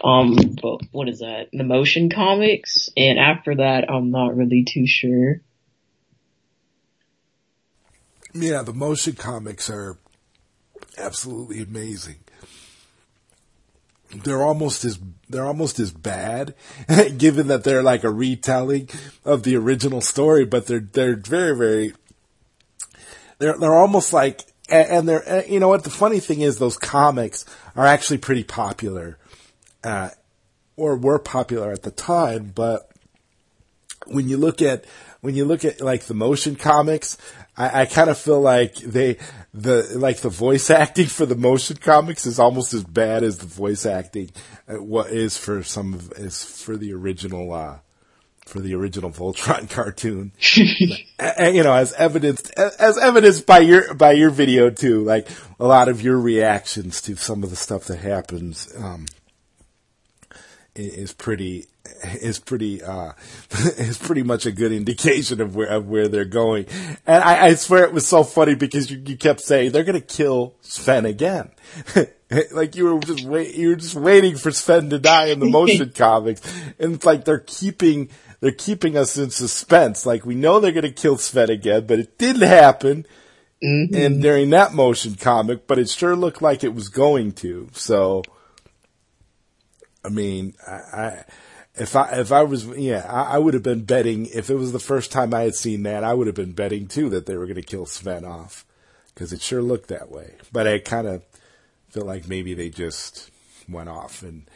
um, 0.04 0.36
but 0.60 0.80
what 0.92 1.08
is 1.08 1.20
that? 1.20 1.48
The 1.52 1.64
motion 1.64 2.10
comics, 2.10 2.88
and 2.96 3.18
after 3.18 3.56
that, 3.56 3.90
I'm 3.90 4.10
not 4.10 4.36
really 4.36 4.64
too 4.64 4.86
sure. 4.86 5.40
Yeah, 8.34 8.62
the 8.62 8.72
motion 8.72 9.14
comics 9.14 9.70
are 9.70 9.98
absolutely 10.96 11.62
amazing. 11.62 12.18
They're 14.14 14.42
almost 14.42 14.84
as 14.84 14.98
they're 15.28 15.44
almost 15.44 15.78
as 15.78 15.90
bad, 15.90 16.54
given 17.18 17.48
that 17.48 17.64
they're 17.64 17.82
like 17.82 18.04
a 18.04 18.10
retelling 18.10 18.88
of 19.24 19.42
the 19.42 19.56
original 19.56 20.00
story, 20.00 20.44
but 20.44 20.66
they're 20.66 20.80
they're 20.80 21.16
very 21.16 21.56
very 21.56 21.92
they're 23.38 23.58
they're 23.58 23.74
almost 23.74 24.12
like 24.12 24.46
and 24.70 25.08
they're 25.08 25.44
you 25.46 25.60
know 25.60 25.68
what 25.68 25.84
the 25.84 25.90
funny 25.90 26.20
thing 26.20 26.40
is 26.40 26.58
those 26.58 26.76
comics 26.76 27.44
are 27.76 27.86
actually 27.86 28.18
pretty 28.18 28.44
popular 28.44 29.18
uh, 29.84 30.10
or 30.76 30.96
were 30.96 31.18
popular 31.18 31.72
at 31.72 31.82
the 31.82 31.90
time, 31.90 32.52
but 32.54 32.90
when 34.06 34.28
you 34.28 34.36
look 34.36 34.62
at 34.62 34.84
when 35.20 35.34
you 35.34 35.44
look 35.44 35.64
at 35.64 35.80
like 35.80 36.04
the 36.04 36.14
motion 36.14 36.54
comics, 36.54 37.18
I, 37.56 37.82
I 37.82 37.86
kind 37.86 38.08
of 38.08 38.16
feel 38.16 38.40
like 38.40 38.76
they 38.76 39.18
the 39.52 39.88
like 39.94 40.18
the 40.18 40.28
voice 40.28 40.70
acting 40.84 41.06
for 41.06 41.26
the 41.26 41.34
motion 41.34 41.76
comics 41.76 42.26
is 42.26 42.38
almost 42.38 42.74
as 42.74 42.84
bad 42.84 43.22
as 43.22 43.38
the 43.38 43.46
voice 43.46 43.84
acting 43.84 44.30
uh, 44.68 44.74
what 44.74 45.10
is 45.10 45.36
for 45.36 45.62
some 45.62 45.94
of 45.94 46.12
is 46.12 46.44
for 46.44 46.76
the 46.76 46.92
original 46.92 47.52
uh, 47.52 47.78
for 48.48 48.60
the 48.60 48.74
original 48.74 49.10
Voltron 49.10 49.68
cartoon. 49.70 50.32
and, 51.18 51.54
you 51.54 51.62
know, 51.62 51.74
as 51.74 51.92
evidenced, 51.92 52.50
as 52.58 52.98
evidenced 52.98 53.46
by 53.46 53.58
your, 53.58 53.92
by 53.94 54.12
your 54.12 54.30
video 54.30 54.70
too, 54.70 55.04
like 55.04 55.28
a 55.60 55.66
lot 55.66 55.88
of 55.88 56.00
your 56.00 56.18
reactions 56.18 57.02
to 57.02 57.14
some 57.16 57.44
of 57.44 57.50
the 57.50 57.56
stuff 57.56 57.84
that 57.84 57.98
happens, 57.98 58.74
um, 58.78 59.06
is 60.78 61.12
pretty, 61.12 61.66
is 62.04 62.38
pretty, 62.38 62.82
uh, 62.82 63.12
is 63.76 63.98
pretty 63.98 64.22
much 64.22 64.46
a 64.46 64.52
good 64.52 64.72
indication 64.72 65.40
of 65.40 65.56
where, 65.56 65.68
of 65.68 65.88
where 65.88 66.08
they're 66.08 66.24
going. 66.24 66.66
And 67.06 67.22
I, 67.22 67.46
I 67.46 67.54
swear 67.54 67.84
it 67.84 67.92
was 67.92 68.06
so 68.06 68.24
funny 68.24 68.54
because 68.54 68.90
you, 68.90 69.02
you 69.04 69.16
kept 69.16 69.40
saying 69.40 69.72
they're 69.72 69.84
going 69.84 70.00
to 70.00 70.06
kill 70.06 70.54
Sven 70.60 71.04
again. 71.06 71.50
like 72.52 72.76
you 72.76 72.92
were 72.92 73.00
just 73.00 73.24
wait, 73.24 73.54
you 73.54 73.70
were 73.70 73.76
just 73.76 73.94
waiting 73.94 74.36
for 74.36 74.50
Sven 74.50 74.90
to 74.90 74.98
die 74.98 75.26
in 75.26 75.40
the 75.40 75.46
motion 75.46 75.90
comics. 75.94 76.40
And 76.78 76.94
it's 76.94 77.06
like 77.06 77.24
they're 77.24 77.38
keeping, 77.38 78.10
they're 78.40 78.52
keeping 78.52 78.96
us 78.96 79.16
in 79.16 79.30
suspense. 79.30 80.06
Like 80.06 80.24
we 80.24 80.34
know 80.34 80.60
they're 80.60 80.72
going 80.72 80.82
to 80.82 80.92
kill 80.92 81.18
Sven 81.18 81.50
again, 81.50 81.86
but 81.86 81.98
it 81.98 82.18
didn't 82.18 82.42
happen. 82.42 83.06
Mm-hmm. 83.62 83.94
And 83.96 84.22
during 84.22 84.50
that 84.50 84.72
motion 84.72 85.16
comic, 85.16 85.66
but 85.66 85.80
it 85.80 85.88
sure 85.88 86.14
looked 86.14 86.40
like 86.40 86.62
it 86.62 86.74
was 86.74 86.88
going 86.88 87.32
to. 87.32 87.68
So, 87.72 88.22
I 90.08 90.10
mean, 90.10 90.54
I, 90.66 90.72
I 90.72 91.24
if 91.74 91.94
I 91.94 92.08
if 92.12 92.32
I 92.32 92.42
was 92.42 92.64
yeah, 92.64 93.04
I, 93.06 93.34
I, 93.34 93.38
would 93.38 93.52
have 93.52 93.62
been 93.62 93.84
betting 93.84 94.24
if 94.26 94.48
it 94.48 94.54
was 94.54 94.72
the 94.72 94.78
first 94.78 95.12
time 95.12 95.34
I 95.34 95.42
had 95.42 95.54
seen 95.54 95.82
that, 95.82 96.02
I 96.02 96.14
would 96.14 96.26
have 96.26 96.34
been 96.34 96.52
betting 96.52 96.88
too 96.88 97.10
that 97.10 97.26
they 97.26 97.36
were 97.36 97.44
going 97.44 97.56
to 97.56 97.62
kill 97.62 97.84
Sven 97.84 98.24
off 98.24 98.64
because 99.12 99.34
it 99.34 99.42
sure 99.42 99.60
looked 99.60 99.88
that 99.88 100.10
way. 100.10 100.36
But 100.50 100.66
I 100.66 100.78
kind 100.78 101.06
of 101.06 101.22
feel 101.90 102.06
like 102.06 102.26
maybe 102.26 102.54
they 102.54 102.70
just 102.70 103.30
went 103.68 103.90
off 103.90 104.22
and 104.22 104.48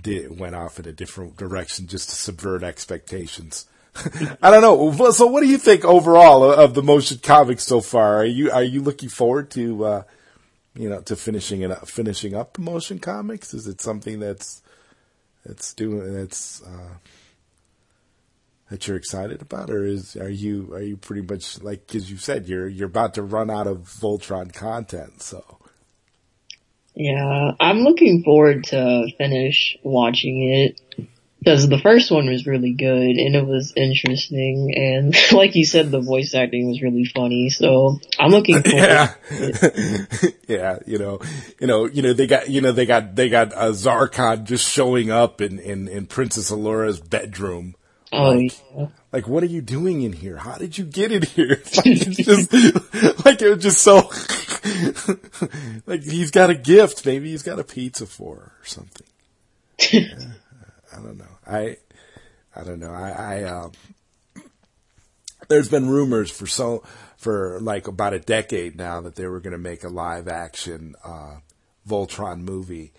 did 0.00 0.40
went 0.40 0.56
off 0.56 0.80
in 0.80 0.88
a 0.88 0.92
different 0.92 1.36
direction 1.36 1.86
just 1.86 2.10
to 2.10 2.16
subvert 2.16 2.64
expectations. 2.64 3.66
I 4.42 4.50
don't 4.50 4.60
know. 4.60 5.10
So, 5.12 5.28
what 5.28 5.40
do 5.42 5.46
you 5.46 5.58
think 5.58 5.84
overall 5.84 6.42
of 6.52 6.74
the 6.74 6.82
motion 6.82 7.20
comics 7.22 7.64
so 7.64 7.80
far? 7.80 8.16
Are 8.16 8.26
you 8.26 8.50
are 8.50 8.64
you 8.64 8.82
looking 8.82 9.08
forward 9.08 9.52
to 9.52 9.84
uh, 9.84 10.02
you 10.74 10.90
know 10.90 11.00
to 11.02 11.14
finishing 11.14 11.62
it 11.62 11.88
finishing 11.88 12.34
up 12.34 12.58
motion 12.58 12.98
comics? 12.98 13.54
Is 13.54 13.68
it 13.68 13.80
something 13.80 14.18
that's 14.18 14.62
that's 15.46 15.74
doing 15.74 16.14
that's 16.14 16.62
uh, 16.62 16.94
that 18.70 18.86
you're 18.86 18.96
excited 18.96 19.40
about, 19.42 19.70
or 19.70 19.84
is 19.84 20.16
are 20.16 20.28
you 20.28 20.72
are 20.74 20.82
you 20.82 20.96
pretty 20.96 21.22
much 21.22 21.62
like 21.62 21.94
as 21.94 22.10
you 22.10 22.16
said 22.16 22.48
you're 22.48 22.68
you're 22.68 22.88
about 22.88 23.14
to 23.14 23.22
run 23.22 23.50
out 23.50 23.66
of 23.66 23.78
Voltron 24.00 24.52
content? 24.52 25.22
So 25.22 25.58
yeah, 26.94 27.52
I'm 27.60 27.80
looking 27.80 28.22
forward 28.24 28.64
to 28.64 29.06
finish 29.18 29.76
watching 29.82 30.50
it 30.50 31.08
because 31.46 31.68
the 31.68 31.78
first 31.78 32.10
one 32.10 32.28
was 32.28 32.44
really 32.44 32.72
good 32.72 33.16
and 33.16 33.36
it 33.36 33.46
was 33.46 33.72
interesting 33.76 34.74
and 34.74 35.14
like 35.32 35.54
you 35.54 35.64
said 35.64 35.92
the 35.92 36.00
voice 36.00 36.34
acting 36.34 36.68
was 36.68 36.82
really 36.82 37.04
funny 37.04 37.50
so 37.50 38.00
i'm 38.18 38.32
looking 38.32 38.60
forward 38.62 38.76
yeah 38.76 39.14
yeah 40.48 40.78
you 40.86 40.98
know 40.98 41.20
you 41.60 41.68
know 41.68 41.86
you 41.86 42.02
know 42.02 42.12
they 42.12 42.26
got 42.26 42.50
you 42.50 42.60
know 42.60 42.72
they 42.72 42.84
got 42.84 43.14
they 43.14 43.28
got 43.28 43.52
uh, 43.54 43.70
zarkon 43.70 44.42
just 44.42 44.68
showing 44.68 45.10
up 45.10 45.40
in 45.40 45.60
in, 45.60 45.86
in 45.86 46.06
princess 46.06 46.50
Allura's 46.50 47.00
bedroom 47.00 47.74
Oh, 48.12 48.30
like, 48.30 48.56
yeah. 48.74 48.86
like, 49.12 49.26
what 49.26 49.42
are 49.42 49.46
you 49.46 49.60
doing 49.60 50.02
in 50.02 50.12
here? 50.12 50.36
How 50.36 50.54
did 50.54 50.78
you 50.78 50.84
get 50.84 51.10
in 51.10 51.22
here? 51.22 51.60
Like, 51.76 51.86
it's 51.86 52.16
just, 52.16 53.24
like, 53.26 53.42
it 53.42 53.50
was 53.50 53.62
just 53.64 53.82
so, 53.82 54.08
like, 55.86 56.04
he's 56.04 56.30
got 56.30 56.48
a 56.48 56.54
gift. 56.54 57.04
Maybe 57.04 57.32
he's 57.32 57.42
got 57.42 57.58
a 57.58 57.64
pizza 57.64 58.06
for 58.06 58.36
her 58.36 58.52
or 58.60 58.64
something. 58.64 59.06
Yeah, 59.90 60.14
I 60.92 61.02
don't 61.02 61.18
know. 61.18 61.35
I, 61.46 61.76
I 62.54 62.64
don't 62.64 62.80
know. 62.80 62.92
I, 62.92 63.10
I, 63.10 63.42
um, 63.44 63.72
there's 65.48 65.68
been 65.68 65.88
rumors 65.88 66.30
for 66.30 66.46
so, 66.46 66.82
for 67.16 67.60
like 67.60 67.86
about 67.86 68.14
a 68.14 68.18
decade 68.18 68.76
now 68.76 69.00
that 69.02 69.14
they 69.14 69.26
were 69.26 69.40
going 69.40 69.52
to 69.52 69.58
make 69.58 69.84
a 69.84 69.88
live 69.88 70.28
action, 70.28 70.94
uh, 71.04 71.36
Voltron 71.88 72.40
movie. 72.40 72.92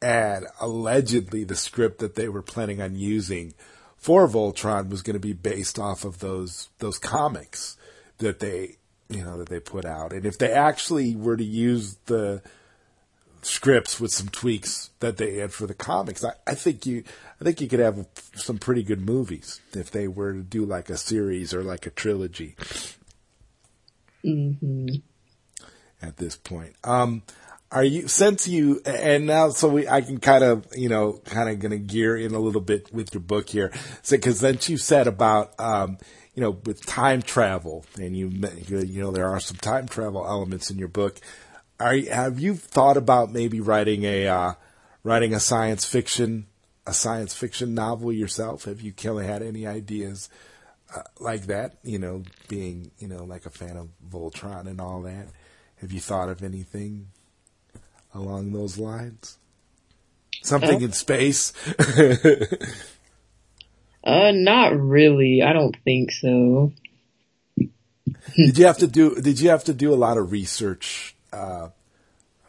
And 0.00 0.46
allegedly 0.60 1.44
the 1.44 1.56
script 1.56 1.98
that 1.98 2.14
they 2.14 2.28
were 2.28 2.42
planning 2.42 2.80
on 2.80 2.94
using 2.94 3.54
for 3.96 4.28
Voltron 4.28 4.90
was 4.90 5.02
going 5.02 5.14
to 5.14 5.20
be 5.20 5.32
based 5.32 5.78
off 5.78 6.04
of 6.04 6.18
those, 6.18 6.68
those 6.78 6.98
comics 6.98 7.78
that 8.18 8.38
they, 8.38 8.76
you 9.08 9.24
know, 9.24 9.38
that 9.38 9.48
they 9.48 9.60
put 9.60 9.86
out. 9.86 10.12
And 10.12 10.26
if 10.26 10.38
they 10.38 10.52
actually 10.52 11.16
were 11.16 11.36
to 11.36 11.44
use 11.44 11.96
the, 12.04 12.42
scripts 13.46 14.00
with 14.00 14.12
some 14.12 14.28
tweaks 14.28 14.90
that 15.00 15.16
they 15.16 15.36
had 15.36 15.52
for 15.52 15.66
the 15.66 15.74
comics. 15.74 16.24
I, 16.24 16.32
I 16.46 16.54
think 16.54 16.86
you, 16.86 17.04
I 17.40 17.44
think 17.44 17.60
you 17.60 17.68
could 17.68 17.80
have 17.80 18.06
some 18.34 18.58
pretty 18.58 18.82
good 18.82 19.00
movies 19.00 19.60
if 19.72 19.90
they 19.90 20.08
were 20.08 20.32
to 20.32 20.42
do 20.42 20.64
like 20.64 20.90
a 20.90 20.96
series 20.96 21.52
or 21.54 21.62
like 21.62 21.86
a 21.86 21.90
trilogy. 21.90 22.56
Mm-hmm. 24.24 24.96
At 26.02 26.16
this 26.18 26.36
point, 26.36 26.74
um, 26.84 27.22
are 27.70 27.84
you 27.84 28.08
since 28.08 28.46
you 28.46 28.80
and 28.84 29.26
now 29.26 29.48
so 29.50 29.68
we 29.68 29.88
I 29.88 30.00
can 30.02 30.20
kind 30.20 30.44
of 30.44 30.66
you 30.76 30.88
know 30.88 31.20
kind 31.24 31.48
of 31.48 31.60
gonna 31.60 31.78
gear 31.78 32.16
in 32.16 32.34
a 32.34 32.38
little 32.38 32.60
bit 32.60 32.92
with 32.92 33.14
your 33.14 33.22
book 33.22 33.48
here, 33.48 33.72
because 34.10 34.40
so, 34.40 34.46
then 34.46 34.58
you 34.62 34.76
said 34.76 35.06
about 35.06 35.58
um, 35.58 35.98
you 36.34 36.42
know 36.42 36.50
with 36.64 36.84
time 36.84 37.22
travel 37.22 37.84
and 37.98 38.16
you 38.16 38.28
you 38.68 39.02
know 39.02 39.10
there 39.10 39.28
are 39.28 39.40
some 39.40 39.56
time 39.56 39.88
travel 39.88 40.26
elements 40.26 40.70
in 40.70 40.78
your 40.78 40.88
book 40.88 41.20
are 41.80 41.96
have 41.96 42.38
you 42.38 42.54
thought 42.54 42.96
about 42.96 43.32
maybe 43.32 43.60
writing 43.60 44.04
a 44.04 44.28
uh, 44.28 44.54
writing 45.02 45.34
a 45.34 45.40
science 45.40 45.84
fiction 45.84 46.46
a 46.86 46.94
science 46.94 47.34
fiction 47.34 47.74
novel 47.74 48.12
yourself? 48.12 48.64
Have 48.64 48.80
you 48.80 48.92
Kelly 48.92 49.26
had 49.26 49.42
any 49.42 49.66
ideas 49.66 50.28
uh, 50.94 51.02
like 51.18 51.46
that? 51.46 51.78
You 51.82 51.98
know, 51.98 52.22
being 52.48 52.90
you 52.98 53.08
know 53.08 53.24
like 53.24 53.46
a 53.46 53.50
fan 53.50 53.76
of 53.76 53.88
Voltron 54.08 54.66
and 54.66 54.80
all 54.80 55.02
that. 55.02 55.28
Have 55.76 55.92
you 55.92 56.00
thought 56.00 56.28
of 56.28 56.42
anything 56.42 57.08
along 58.14 58.52
those 58.52 58.78
lines? 58.78 59.38
Something 60.42 60.82
in 60.82 60.92
space? 60.92 61.52
uh, 64.04 64.30
not 64.34 64.78
really. 64.78 65.42
I 65.42 65.52
don't 65.52 65.76
think 65.84 66.12
so. 66.12 66.72
did 67.56 68.58
you 68.58 68.66
have 68.66 68.78
to 68.78 68.86
do? 68.86 69.14
Did 69.16 69.40
you 69.40 69.48
have 69.50 69.64
to 69.64 69.74
do 69.74 69.92
a 69.92 69.96
lot 69.96 70.18
of 70.18 70.32
research 70.32 71.13
uh, 71.34 71.68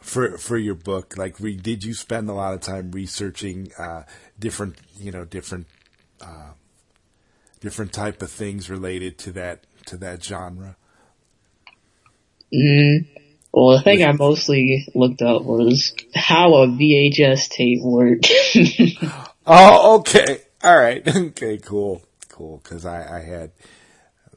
for 0.00 0.38
for 0.38 0.56
your 0.56 0.74
book? 0.74 1.16
Like, 1.16 1.40
re, 1.40 1.56
did 1.56 1.84
you 1.84 1.94
spend 1.94 2.28
a 2.30 2.32
lot 2.32 2.54
of 2.54 2.60
time 2.60 2.92
researching 2.92 3.72
uh, 3.78 4.04
different, 4.38 4.76
you 4.98 5.10
know, 5.10 5.24
different 5.24 5.66
uh, 6.20 6.52
different 7.60 7.92
type 7.92 8.22
of 8.22 8.30
things 8.30 8.70
related 8.70 9.18
to 9.18 9.32
that 9.32 9.66
to 9.86 9.96
that 9.98 10.22
genre? 10.22 10.76
Mm, 12.54 13.06
well, 13.52 13.76
the 13.76 13.82
thing 13.82 14.04
I 14.04 14.12
mostly 14.12 14.86
looked 14.94 15.22
up 15.22 15.42
was 15.42 15.94
how 16.14 16.54
a 16.54 16.66
VHS 16.68 17.48
tape 17.48 17.82
worked. 17.82 18.30
oh, 19.46 19.98
okay, 19.98 20.42
all 20.62 20.76
right, 20.76 21.06
okay, 21.16 21.58
cool, 21.58 22.02
cool. 22.28 22.60
Because 22.62 22.86
I, 22.86 23.18
I 23.18 23.20
had 23.22 23.50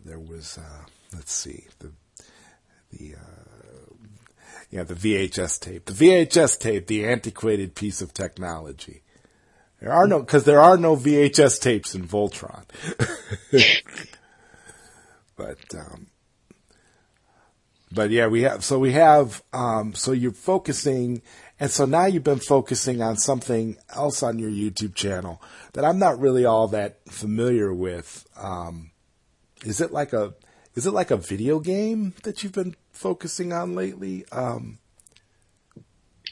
there 0.04 0.20
was 0.20 0.58
uh, 0.58 0.86
let's 1.14 1.34
see 1.34 1.66
the 1.80 1.92
the 2.92 3.16
uh, 3.16 3.29
yeah, 4.70 4.84
the 4.84 4.94
VHS 4.94 5.60
tape. 5.60 5.86
The 5.86 5.94
VHS 5.94 6.60
tape, 6.60 6.88
the 6.88 7.06
antiquated 7.06 7.76
piece 7.76 8.02
of 8.02 8.14
technology. 8.14 9.02
There 9.82 9.92
are 9.92 10.08
no, 10.08 10.24
cause 10.24 10.44
there 10.44 10.62
are 10.62 10.78
no 10.78 10.96
VHS 10.96 11.60
tapes 11.62 11.96
in 11.96 12.08
Voltron. 12.08 12.66
but, 15.38 15.58
um, 15.74 16.08
but 17.92 18.12
yeah, 18.12 18.28
we 18.28 18.44
have, 18.44 18.64
so 18.64 18.78
we 18.78 18.92
have, 18.92 19.42
um, 19.54 19.96
so 19.96 20.12
you're 20.12 20.32
focusing, 20.32 21.24
and 21.60 21.72
so 21.72 21.86
now 21.86 22.06
you've 22.06 22.24
been 22.24 22.40
focusing 22.40 23.02
on 23.02 23.18
something 23.18 23.78
else 23.96 24.22
on 24.22 24.38
your 24.38 24.52
YouTube 24.52 24.94
channel 24.94 25.42
that 25.74 25.86
I'm 25.86 25.98
not 25.98 26.20
really 26.20 26.46
all 26.46 26.68
that 26.68 27.00
familiar 27.10 27.74
with. 27.74 28.28
Um, 28.38 28.92
is 29.66 29.82
it 29.82 29.92
like 29.92 30.14
a, 30.14 30.36
is 30.76 30.86
it 30.86 30.92
like 30.92 31.10
a 31.10 31.18
video 31.18 31.60
game 31.60 32.14
that 32.24 32.44
you've 32.44 32.54
been 32.54 32.76
focusing 33.00 33.54
on 33.54 33.76
lately? 33.76 34.26
Um, 34.32 34.80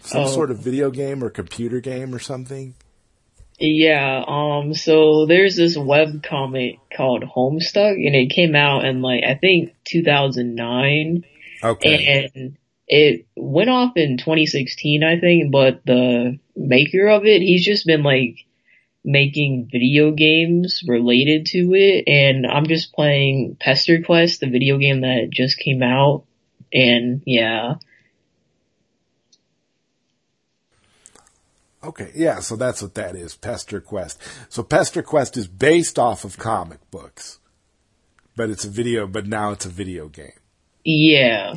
some 0.02 0.24
oh. 0.24 0.28
sort 0.28 0.52
of 0.52 0.60
video 0.60 0.92
game 0.92 1.24
or 1.24 1.30
computer 1.30 1.80
game 1.80 2.14
or 2.14 2.20
something? 2.20 2.76
Yeah, 3.60 4.24
um, 4.28 4.76
so 4.76 5.26
there's 5.26 5.56
this 5.56 5.76
web 5.76 6.22
comic 6.22 6.78
called 6.96 7.24
Homestuck 7.24 7.94
and 7.94 8.16
it 8.16 8.30
came 8.30 8.56
out 8.56 8.86
in 8.86 9.02
like, 9.02 9.24
I 9.24 9.34
think 9.34 9.74
2009. 9.86 11.24
Okay. 11.64 12.32
And 12.36 12.58
it 12.88 13.26
went 13.36 13.70
off 13.70 13.94
in 13.96 14.18
2016, 14.18 15.04
I 15.04 15.20
think, 15.20 15.52
but 15.52 15.82
the 15.86 16.38
maker 16.56 17.08
of 17.08 17.26
it, 17.26 17.42
he's 17.42 17.66
just 17.66 17.88
been 17.88 18.04
like 18.04 18.36
making 19.04 19.70
video 19.72 20.12
games 20.12 20.84
related 20.88 21.48
to 21.48 21.74
it 21.74 22.04
and 22.06 22.46
I'm 22.46 22.68
just 22.68 22.94
playing 22.94 23.58
Pester 23.60 24.04
Quest, 24.04 24.42
the 24.42 24.50
video 24.50 24.78
game 24.78 25.02
that 25.02 25.30
just 25.32 25.58
came 25.58 25.82
out 25.82 26.27
and 26.74 27.22
yeah. 27.26 27.76
Okay, 31.84 32.12
yeah, 32.16 32.40
so 32.40 32.56
that's 32.56 32.82
what 32.82 32.96
that 32.96 33.16
is, 33.16 33.36
Pester 33.36 33.80
Quest. 33.80 34.22
So 34.50 34.64
Pester 34.64 35.02
Quest 35.02 35.38
is 35.38 35.48
based 35.48 35.98
off 35.98 36.26
of 36.26 36.38
comic 36.38 36.80
books, 36.92 37.40
but 38.36 38.50
it's 38.50 38.66
a 38.66 38.70
video, 38.70 39.08
but 39.08 39.28
now 39.28 39.52
it's 39.52 39.66
a 39.66 39.70
video 39.70 40.10
game. 40.10 40.32
Yeah. 40.84 41.56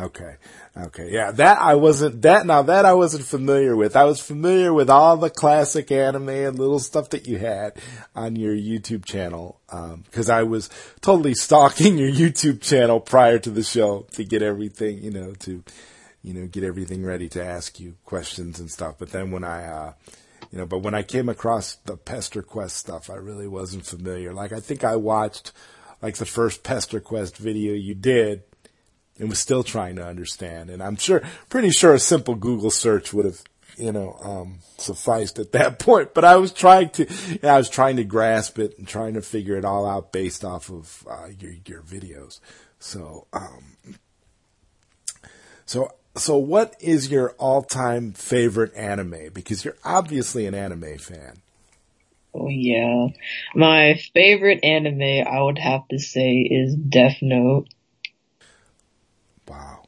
Okay. 0.00 0.36
Okay. 0.76 1.10
Yeah. 1.12 1.30
That 1.32 1.60
I 1.60 1.74
wasn't, 1.74 2.22
that, 2.22 2.46
now 2.46 2.62
that 2.62 2.86
I 2.86 2.94
wasn't 2.94 3.24
familiar 3.24 3.76
with. 3.76 3.96
I 3.96 4.04
was 4.04 4.20
familiar 4.20 4.72
with 4.72 4.88
all 4.88 5.16
the 5.16 5.30
classic 5.30 5.90
anime 5.92 6.28
and 6.28 6.58
little 6.58 6.78
stuff 6.78 7.10
that 7.10 7.26
you 7.26 7.38
had 7.38 7.74
on 8.14 8.36
your 8.36 8.54
YouTube 8.54 9.04
channel. 9.04 9.60
Um, 9.68 10.04
cause 10.10 10.30
I 10.30 10.42
was 10.44 10.70
totally 11.00 11.34
stalking 11.34 11.98
your 11.98 12.10
YouTube 12.10 12.60
channel 12.62 13.00
prior 13.00 13.38
to 13.40 13.50
the 13.50 13.62
show 13.62 14.06
to 14.12 14.24
get 14.24 14.42
everything, 14.42 15.02
you 15.02 15.10
know, 15.10 15.34
to, 15.40 15.62
you 16.22 16.34
know, 16.34 16.46
get 16.46 16.64
everything 16.64 17.04
ready 17.04 17.28
to 17.30 17.44
ask 17.44 17.78
you 17.78 17.96
questions 18.04 18.58
and 18.58 18.70
stuff. 18.70 18.96
But 18.98 19.10
then 19.10 19.30
when 19.30 19.44
I, 19.44 19.64
uh, 19.64 19.92
you 20.50 20.58
know, 20.58 20.66
but 20.66 20.78
when 20.78 20.94
I 20.94 21.02
came 21.02 21.28
across 21.28 21.76
the 21.84 21.96
Pester 21.96 22.42
Quest 22.42 22.76
stuff, 22.76 23.10
I 23.10 23.16
really 23.16 23.46
wasn't 23.46 23.86
familiar. 23.86 24.32
Like 24.32 24.52
I 24.52 24.60
think 24.60 24.82
I 24.82 24.96
watched 24.96 25.52
like 26.02 26.16
the 26.16 26.26
first 26.26 26.62
Pester 26.62 27.00
Quest 27.00 27.36
video 27.36 27.74
you 27.74 27.94
did 27.94 28.42
and 29.20 29.28
was 29.28 29.38
still 29.38 29.62
trying 29.62 29.96
to 29.96 30.04
understand. 30.04 30.70
And 30.70 30.82
I'm 30.82 30.96
sure, 30.96 31.22
pretty 31.48 31.70
sure 31.70 31.94
a 31.94 31.98
simple 31.98 32.34
Google 32.34 32.70
search 32.70 33.12
would 33.12 33.26
have, 33.26 33.42
you 33.76 33.92
know, 33.92 34.18
um, 34.22 34.58
sufficed 34.78 35.38
at 35.38 35.52
that 35.52 35.78
point. 35.78 36.14
But 36.14 36.24
I 36.24 36.36
was 36.36 36.52
trying 36.52 36.90
to, 36.90 37.06
I 37.42 37.58
was 37.58 37.68
trying 37.68 37.96
to 37.96 38.04
grasp 38.04 38.58
it 38.58 38.78
and 38.78 38.88
trying 38.88 39.14
to 39.14 39.22
figure 39.22 39.56
it 39.56 39.64
all 39.64 39.86
out 39.86 40.10
based 40.10 40.44
off 40.44 40.70
of 40.70 41.06
uh, 41.08 41.28
your 41.38 41.52
your 41.66 41.82
videos. 41.82 42.40
So, 42.78 43.26
um, 43.32 43.76
so 45.66 45.92
so 46.16 46.36
what 46.36 46.74
is 46.80 47.10
your 47.10 47.32
all-time 47.32 48.12
favorite 48.12 48.74
anime? 48.74 49.30
Because 49.32 49.64
you're 49.64 49.76
obviously 49.84 50.46
an 50.46 50.54
anime 50.54 50.98
fan. 50.98 51.42
Oh 52.34 52.48
yeah. 52.48 53.08
My 53.54 54.00
favorite 54.14 54.60
anime 54.62 55.26
I 55.26 55.42
would 55.42 55.58
have 55.58 55.86
to 55.88 55.98
say 55.98 56.38
is 56.38 56.74
Death 56.74 57.18
Note. 57.22 57.68
Wow. 59.50 59.82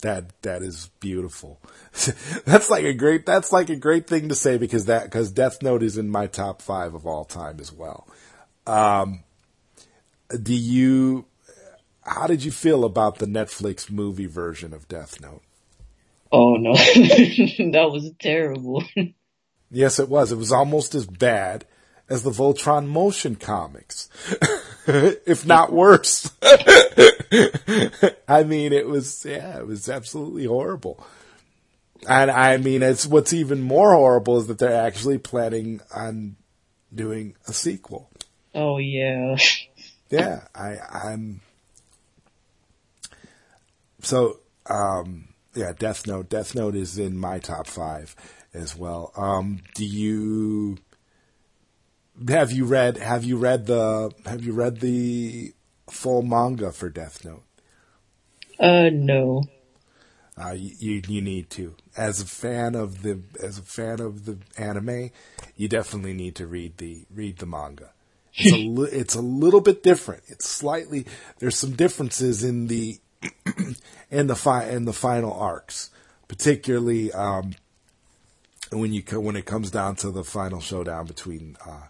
That 0.00 0.40
that 0.42 0.62
is 0.62 0.90
beautiful. 1.00 1.60
that's 2.46 2.70
like 2.70 2.84
a 2.84 2.94
great 2.94 3.26
that's 3.26 3.52
like 3.52 3.68
a 3.68 3.76
great 3.76 4.06
thing 4.06 4.30
to 4.30 4.34
say 4.34 4.56
because 4.56 4.86
that 4.86 5.04
because 5.04 5.30
Death 5.30 5.62
Note 5.62 5.82
is 5.82 5.98
in 5.98 6.08
my 6.08 6.26
top 6.26 6.62
5 6.62 6.94
of 6.94 7.06
all 7.06 7.24
time 7.26 7.58
as 7.60 7.70
well. 7.70 8.08
Um 8.66 9.22
do 10.42 10.54
you 10.54 11.26
how 12.00 12.26
did 12.26 12.42
you 12.42 12.50
feel 12.50 12.84
about 12.84 13.18
the 13.18 13.26
Netflix 13.26 13.90
movie 13.90 14.26
version 14.26 14.72
of 14.72 14.88
Death 14.88 15.20
Note? 15.20 15.42
Oh 16.32 16.56
no, 16.56 16.72
that 16.74 17.88
was 17.92 18.10
terrible. 18.18 18.82
yes, 19.70 19.98
it 19.98 20.08
was. 20.08 20.32
It 20.32 20.36
was 20.36 20.52
almost 20.52 20.94
as 20.94 21.06
bad 21.06 21.66
as 22.08 22.22
the 22.22 22.30
Voltron 22.30 22.86
motion 22.86 23.36
comics, 23.36 24.08
if 24.86 25.44
not 25.44 25.72
worse. 25.72 26.30
I 28.28 28.44
mean, 28.44 28.72
it 28.72 28.86
was, 28.86 29.24
yeah, 29.24 29.58
it 29.58 29.66
was 29.66 29.88
absolutely 29.88 30.44
horrible. 30.44 31.04
And 32.08 32.30
I 32.30 32.56
mean, 32.58 32.82
it's 32.82 33.06
what's 33.06 33.32
even 33.32 33.62
more 33.62 33.92
horrible 33.92 34.38
is 34.38 34.46
that 34.46 34.58
they're 34.58 34.86
actually 34.86 35.18
planning 35.18 35.80
on 35.94 36.36
doing 36.94 37.36
a 37.46 37.52
sequel. 37.52 38.10
Oh 38.54 38.78
yeah. 38.78 39.36
Yeah, 40.08 40.42
I, 40.54 40.76
I'm, 40.78 41.40
so, 44.02 44.38
um, 44.66 45.30
yeah, 45.52 45.72
Death 45.76 46.06
Note. 46.06 46.28
Death 46.28 46.54
Note 46.54 46.76
is 46.76 46.96
in 46.96 47.18
my 47.18 47.40
top 47.40 47.66
five 47.66 48.14
as 48.54 48.76
well. 48.76 49.12
Um, 49.16 49.62
do 49.74 49.84
you 49.84 50.78
have 52.28 52.52
you 52.52 52.64
read 52.64 52.96
have 52.98 53.24
you 53.24 53.36
read 53.36 53.66
the 53.66 54.12
have 54.24 54.44
you 54.44 54.52
read 54.52 54.80
the 54.80 55.52
full 55.90 56.22
manga 56.22 56.72
for 56.72 56.88
Death 56.88 57.24
Note? 57.24 57.44
Uh, 58.58 58.90
no. 58.92 59.44
Uh, 60.38 60.54
you 60.56 61.02
you 61.08 61.22
need 61.22 61.48
to. 61.50 61.74
As 61.96 62.20
a 62.20 62.26
fan 62.26 62.74
of 62.74 63.02
the 63.02 63.20
as 63.42 63.58
a 63.58 63.62
fan 63.62 64.00
of 64.00 64.26
the 64.26 64.38
anime, 64.58 65.10
you 65.56 65.66
definitely 65.68 66.12
need 66.12 66.34
to 66.36 66.46
read 66.46 66.76
the 66.76 67.06
read 67.10 67.38
the 67.38 67.46
manga. 67.46 67.90
It's 68.34 68.52
a 68.52 68.56
li- 68.68 68.90
it's 68.92 69.14
a 69.14 69.22
little 69.22 69.62
bit 69.62 69.82
different. 69.82 70.24
It's 70.26 70.46
slightly 70.48 71.06
there's 71.38 71.56
some 71.58 71.72
differences 71.72 72.44
in 72.44 72.66
the 72.66 72.98
in 74.10 74.26
the 74.26 74.36
fi- 74.36 74.68
in 74.68 74.84
the 74.84 74.92
final 74.92 75.32
arcs, 75.32 75.88
particularly 76.28 77.12
um, 77.12 77.54
when 78.70 78.92
you 78.92 79.02
co- 79.02 79.20
when 79.20 79.36
it 79.36 79.46
comes 79.46 79.70
down 79.70 79.96
to 79.96 80.10
the 80.10 80.22
final 80.24 80.60
showdown 80.60 81.06
between 81.06 81.56
uh, 81.66 81.86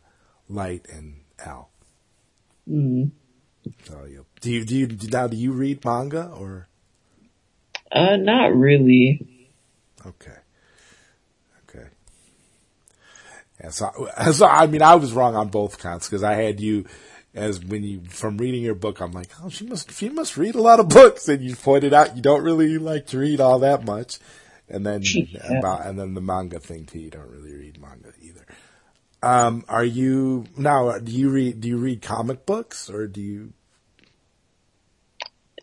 Light 0.49 0.87
and 0.89 1.23
L. 1.45 1.71
Mm. 2.71 3.11
So 3.85 4.05
you 4.05 4.27
do 4.41 4.51
you 4.51 4.65
do 4.65 4.77
you 4.77 5.11
now 5.11 5.27
do 5.27 5.37
you 5.37 5.53
read 5.53 5.85
manga 5.85 6.29
or? 6.29 6.69
Uh, 7.93 8.17
not 8.17 8.55
really. 8.55 9.51
Okay. 10.05 10.37
Okay. 11.69 11.87
Yeah, 13.63 13.71
so, 13.71 14.11
so 14.33 14.47
I 14.47 14.67
mean, 14.67 14.83
I 14.83 14.97
was 14.97 15.13
wrong 15.13 15.35
on 15.37 15.49
both 15.49 15.79
counts 15.79 16.09
because 16.09 16.23
I 16.23 16.35
had 16.35 16.61
you 16.61 16.85
as 17.35 17.63
when 17.63 17.85
you 17.85 18.01
from 18.09 18.39
reading 18.39 18.63
your 18.63 18.75
book, 18.75 19.01
I'm 19.01 19.13
like, 19.13 19.31
oh, 19.43 19.51
she 19.51 19.67
must 19.67 19.93
she 19.93 20.09
must 20.09 20.37
read 20.37 20.55
a 20.55 20.63
lot 20.63 20.81
of 20.81 20.89
books, 21.01 21.29
and 21.29 21.43
you 21.43 21.55
pointed 21.55 21.93
out 21.93 22.17
you 22.17 22.23
don't 22.23 22.43
really 22.43 22.79
like 22.79 23.07
to 23.09 23.19
read 23.19 23.41
all 23.41 23.59
that 23.61 23.85
much, 23.85 24.19
and 24.69 24.85
then 24.85 25.03
Yeah. 25.05 25.59
about 25.59 25.87
and 25.87 25.99
then 25.99 26.15
the 26.15 26.21
manga 26.21 26.59
thing 26.59 26.87
too. 26.87 26.99
You 26.99 27.11
don't 27.11 27.31
really 27.31 27.55
read 27.55 27.81
manga 27.81 28.13
either. 28.21 28.47
Um, 29.23 29.65
are 29.69 29.85
you 29.85 30.47
now? 30.57 30.99
Do 30.99 31.13
you 31.13 31.31
read? 31.31 31.61
Do 31.61 31.69
you 31.69 31.77
read 31.77 32.03
comic 32.03 32.47
books 32.47 32.89
or 32.89 33.07
do 33.07 33.21
you? 33.21 33.53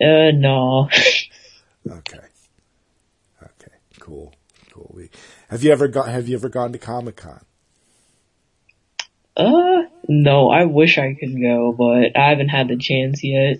Uh, 0.01 0.31
no. 0.33 0.89
Okay. 1.85 2.19
Okay. 3.41 3.71
Cool. 3.99 4.33
Cool. 4.71 4.91
We, 4.93 5.09
have 5.49 5.63
you 5.63 5.71
ever 5.71 5.87
got? 5.87 6.07
Have 6.07 6.27
you 6.27 6.35
ever 6.35 6.49
gone 6.49 6.71
to 6.71 6.79
Comic 6.79 7.17
Con? 7.17 7.43
Uh, 9.35 9.83
no, 10.07 10.49
I 10.49 10.65
wish 10.65 10.97
I 10.97 11.13
could 11.13 11.39
go, 11.39 11.71
but 11.71 12.15
I 12.17 12.29
haven't 12.29 12.49
had 12.49 12.67
the 12.69 12.77
chance 12.77 13.23
yet. 13.23 13.59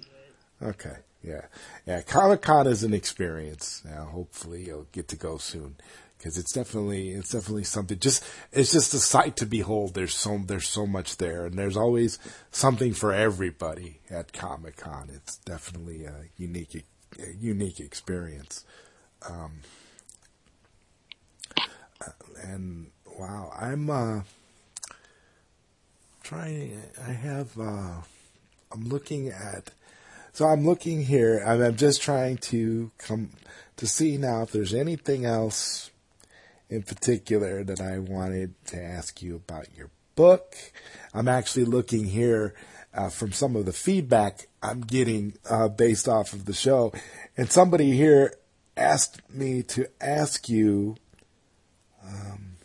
Okay. 0.61 0.95
Yeah. 1.23 1.45
Yeah. 1.85 2.01
Comic 2.01 2.41
Con 2.41 2.67
is 2.67 2.83
an 2.83 2.93
experience. 2.93 3.81
Now, 3.85 4.05
hopefully 4.05 4.65
you'll 4.65 4.87
get 4.91 5.07
to 5.09 5.15
go 5.15 5.37
soon. 5.37 5.75
Cause 6.23 6.37
it's 6.37 6.53
definitely, 6.53 7.09
it's 7.11 7.31
definitely 7.31 7.65
something 7.65 7.99
just, 7.99 8.23
it's 8.53 8.71
just 8.71 8.93
a 8.93 8.99
sight 8.99 9.35
to 9.37 9.45
behold. 9.45 9.93
There's 9.93 10.15
so, 10.15 10.37
there's 10.37 10.69
so 10.69 10.87
much 10.87 11.17
there 11.17 11.45
and 11.45 11.59
there's 11.59 11.75
always 11.75 12.17
something 12.49 12.93
for 12.93 13.11
everybody 13.11 13.99
at 14.09 14.31
Comic 14.31 14.77
Con. 14.77 15.09
It's 15.13 15.35
definitely 15.39 16.05
a 16.05 16.29
unique, 16.37 16.85
a 17.19 17.33
unique 17.37 17.81
experience. 17.81 18.63
Um, 19.27 19.63
uh, 21.57 22.11
and 22.41 22.91
wow, 23.19 23.51
I'm, 23.59 23.89
uh, 23.89 24.21
trying, 26.23 26.81
I 27.05 27.11
have, 27.11 27.59
uh, 27.59 28.01
I'm 28.71 28.87
looking 28.87 29.27
at, 29.27 29.71
so 30.31 30.45
I'm 30.45 30.65
looking 30.65 31.03
here, 31.03 31.37
and 31.37 31.61
I'm 31.61 31.75
just 31.75 32.01
trying 32.01 32.37
to 32.37 32.91
come 32.97 33.31
to 33.75 33.87
see 33.87 34.17
now 34.17 34.43
if 34.43 34.53
there's 34.53 34.73
anything 34.73 35.25
else 35.25 35.91
in 36.69 36.83
particular 36.83 37.63
that 37.63 37.81
I 37.81 37.99
wanted 37.99 38.53
to 38.67 38.81
ask 38.81 39.21
you 39.21 39.35
about 39.35 39.67
your 39.75 39.89
book. 40.15 40.55
I'm 41.13 41.27
actually 41.27 41.65
looking 41.65 42.05
here 42.05 42.53
uh, 42.93 43.09
from 43.09 43.31
some 43.31 43.55
of 43.55 43.65
the 43.65 43.73
feedback 43.73 44.47
I'm 44.61 44.81
getting 44.81 45.33
uh, 45.49 45.67
based 45.67 46.07
off 46.07 46.33
of 46.33 46.45
the 46.45 46.53
show, 46.53 46.93
and 47.35 47.51
somebody 47.51 47.91
here 47.91 48.35
asked 48.77 49.21
me 49.29 49.63
to 49.63 49.87
ask 50.01 50.47
you. 50.49 50.95
Um, 52.05 52.57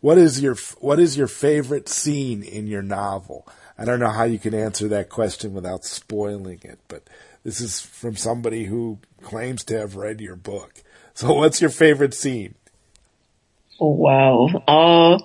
what 0.00 0.18
is 0.18 0.40
your 0.40 0.56
what 0.80 0.98
is 0.98 1.16
your 1.16 1.26
favorite 1.26 1.88
scene 1.88 2.42
in 2.42 2.66
your 2.66 2.82
novel? 2.82 3.46
I 3.78 3.84
don't 3.84 4.00
know 4.00 4.10
how 4.10 4.24
you 4.24 4.38
can 4.38 4.54
answer 4.54 4.88
that 4.88 5.08
question 5.08 5.54
without 5.54 5.84
spoiling 5.84 6.60
it, 6.62 6.78
but 6.88 7.04
this 7.44 7.60
is 7.60 7.80
from 7.80 8.16
somebody 8.16 8.64
who 8.64 8.98
claims 9.22 9.64
to 9.64 9.78
have 9.78 9.96
read 9.96 10.20
your 10.20 10.36
book. 10.36 10.82
So 11.14 11.34
what's 11.34 11.60
your 11.60 11.70
favorite 11.70 12.14
scene? 12.14 12.54
Oh, 13.80 13.90
wow. 13.90 14.46
Uh, 14.66 15.18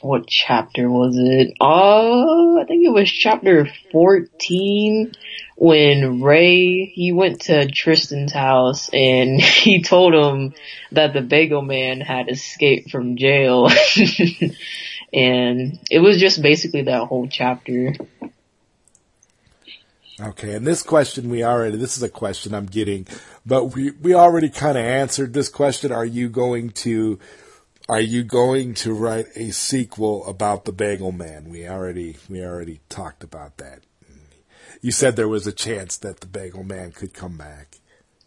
what 0.00 0.26
chapter 0.26 0.88
was 0.88 1.16
it? 1.18 1.54
Uh, 1.60 2.60
I 2.60 2.64
think 2.66 2.84
it 2.86 2.92
was 2.92 3.10
chapter 3.10 3.68
14 3.90 5.12
when 5.56 6.22
Ray, 6.22 6.84
he 6.84 7.12
went 7.12 7.42
to 7.42 7.68
Tristan's 7.68 8.32
house 8.32 8.90
and 8.92 9.40
he 9.42 9.82
told 9.82 10.14
him 10.14 10.54
that 10.92 11.12
the 11.12 11.20
bagel 11.20 11.62
man 11.62 12.00
had 12.00 12.28
escaped 12.28 12.90
from 12.90 13.16
jail. 13.16 13.68
and 15.12 15.78
it 15.90 16.00
was 16.00 16.20
just 16.20 16.40
basically 16.40 16.82
that 16.82 17.06
whole 17.06 17.26
chapter. 17.28 17.94
Okay, 20.20 20.54
and 20.54 20.66
this 20.66 20.82
question 20.82 21.30
we 21.30 21.44
already, 21.44 21.76
this 21.76 21.96
is 21.96 22.02
a 22.02 22.08
question 22.08 22.52
I'm 22.52 22.66
getting, 22.66 23.06
but 23.46 23.76
we, 23.76 23.92
we 23.92 24.14
already 24.14 24.48
kind 24.48 24.76
of 24.76 24.84
answered 24.84 25.32
this 25.32 25.48
question. 25.48 25.92
Are 25.92 26.04
you 26.04 26.28
going 26.28 26.70
to, 26.70 27.20
are 27.88 28.00
you 28.00 28.24
going 28.24 28.74
to 28.74 28.92
write 28.92 29.26
a 29.36 29.52
sequel 29.52 30.26
about 30.26 30.64
the 30.64 30.72
Bagel 30.72 31.12
Man? 31.12 31.48
We 31.48 31.68
already, 31.68 32.16
we 32.28 32.42
already 32.42 32.80
talked 32.88 33.22
about 33.22 33.58
that. 33.58 33.82
You 34.82 34.90
said 34.90 35.14
there 35.14 35.28
was 35.28 35.46
a 35.46 35.52
chance 35.52 35.96
that 35.98 36.20
the 36.20 36.26
Bagel 36.26 36.64
Man 36.64 36.90
could 36.90 37.14
come 37.14 37.36
back. 37.36 37.78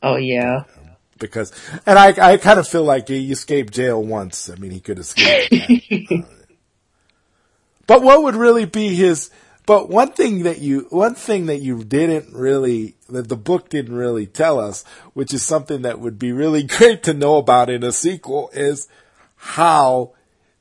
Oh 0.01 0.15
yeah. 0.15 0.63
Because, 1.19 1.51
and 1.85 1.99
I, 1.99 2.33
I 2.33 2.37
kind 2.37 2.57
of 2.57 2.67
feel 2.67 2.83
like 2.83 3.09
he 3.09 3.31
escaped 3.31 3.73
jail 3.73 4.01
once. 4.01 4.49
I 4.49 4.55
mean, 4.55 4.71
he 4.71 4.79
could 4.79 4.97
escape. 4.97 5.51
uh, 6.09 6.15
but 7.87 8.01
what 8.01 8.23
would 8.23 8.35
really 8.35 8.65
be 8.65 8.95
his, 8.95 9.29
but 9.65 9.89
one 9.89 10.11
thing 10.11 10.43
that 10.43 10.59
you, 10.59 10.87
one 10.89 11.15
thing 11.15 11.45
that 11.45 11.59
you 11.59 11.83
didn't 11.83 12.33
really, 12.33 12.95
that 13.09 13.29
the 13.29 13.37
book 13.37 13.69
didn't 13.69 13.95
really 13.95 14.25
tell 14.25 14.59
us, 14.59 14.83
which 15.13 15.33
is 15.33 15.43
something 15.43 15.83
that 15.83 15.99
would 15.99 16.17
be 16.17 16.31
really 16.31 16.63
great 16.77 17.03
to 17.03 17.13
know 17.13 17.37
about 17.37 17.69
in 17.69 17.83
a 17.83 17.91
sequel, 17.91 18.49
is 18.53 18.87
how 19.35 20.13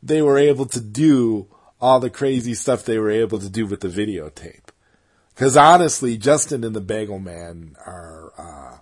they 0.02 0.22
were 0.22 0.39
able 0.39 0.66
to 0.66 0.81
do 0.81 1.47
all 1.81 2.01
the 2.01 2.10
crazy 2.10 2.55
stuff 2.55 2.85
they 2.85 2.98
were 2.98 3.10
able 3.10 3.39
to 3.39 3.48
do 3.48 3.66
with 3.66 3.81
the 3.81 3.89
videotape. 3.89 4.68
Cause 5.35 5.56
honestly, 5.56 6.18
Justin 6.18 6.64
and 6.64 6.77
the 6.77 6.82
Bagel 6.82 7.18
Man 7.18 7.74
are, 7.86 8.32
uh, 8.36 8.78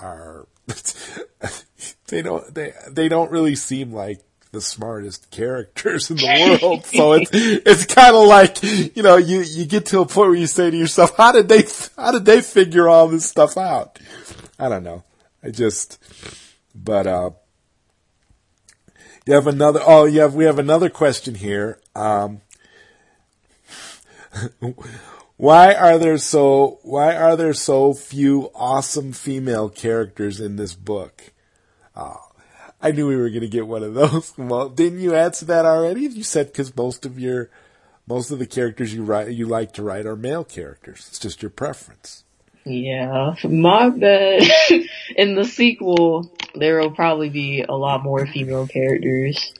are, 0.00 0.48
they 2.08 2.22
don't, 2.22 2.52
they, 2.52 2.72
they 2.90 3.08
don't 3.08 3.30
really 3.30 3.54
seem 3.54 3.92
like 3.92 4.20
the 4.52 4.60
smartest 4.60 5.30
characters 5.30 6.10
in 6.10 6.16
the 6.16 6.58
world. 6.62 6.84
so 6.86 7.12
it's, 7.12 7.30
it's 7.32 7.86
kind 7.86 8.14
of 8.14 8.26
like, 8.26 8.62
you 8.62 9.02
know, 9.02 9.16
you, 9.16 9.40
you 9.40 9.66
get 9.66 9.86
to 9.86 10.00
a 10.00 10.06
point 10.06 10.30
where 10.30 10.34
you 10.34 10.46
say 10.46 10.70
to 10.70 10.76
yourself, 10.76 11.16
how 11.16 11.32
did 11.32 11.48
they, 11.48 11.64
how 11.96 12.12
did 12.12 12.24
they 12.24 12.40
figure 12.40 12.88
all 12.88 13.08
this 13.08 13.26
stuff 13.26 13.56
out? 13.56 13.98
I 14.58 14.68
don't 14.68 14.84
know. 14.84 15.04
I 15.42 15.50
just, 15.50 15.98
but, 16.74 17.06
uh, 17.06 17.30
you 19.26 19.34
have 19.34 19.46
another, 19.46 19.80
oh, 19.84 20.06
you 20.06 20.20
have, 20.20 20.34
we 20.34 20.44
have 20.44 20.58
another 20.58 20.88
question 20.88 21.34
here. 21.34 21.78
Um, 21.94 22.40
why 25.36 25.74
are 25.74 25.98
there 25.98 26.18
so, 26.18 26.80
why 26.82 27.14
are 27.14 27.36
there 27.36 27.52
so 27.52 27.92
few 27.92 28.50
awesome 28.54 29.12
female 29.12 29.68
characters 29.68 30.40
in 30.40 30.56
this 30.56 30.74
book? 30.74 31.32
Oh, 31.94 32.27
I 32.80 32.92
knew 32.92 33.08
we 33.08 33.16
were 33.16 33.28
going 33.28 33.40
to 33.40 33.48
get 33.48 33.66
one 33.66 33.82
of 33.82 33.94
those. 33.94 34.32
Well, 34.38 34.68
didn't 34.68 35.00
you 35.00 35.14
answer 35.14 35.44
that 35.46 35.64
already? 35.64 36.02
You 36.02 36.22
said 36.22 36.46
because 36.46 36.76
most 36.76 37.04
of 37.04 37.18
your, 37.18 37.50
most 38.06 38.30
of 38.30 38.38
the 38.38 38.46
characters 38.46 38.94
you 38.94 39.02
write, 39.02 39.30
you 39.30 39.46
like 39.46 39.72
to 39.74 39.82
write 39.82 40.06
are 40.06 40.16
male 40.16 40.44
characters. 40.44 41.06
It's 41.08 41.18
just 41.18 41.42
your 41.42 41.50
preference. 41.50 42.24
Yeah, 42.64 43.34
my 43.44 43.88
bad. 43.88 44.42
In 45.16 45.34
the 45.34 45.44
sequel, 45.44 46.30
there 46.54 46.78
will 46.78 46.90
probably 46.90 47.30
be 47.30 47.64
a 47.66 47.74
lot 47.74 48.02
more 48.02 48.26
female 48.26 48.66
characters. 48.66 49.52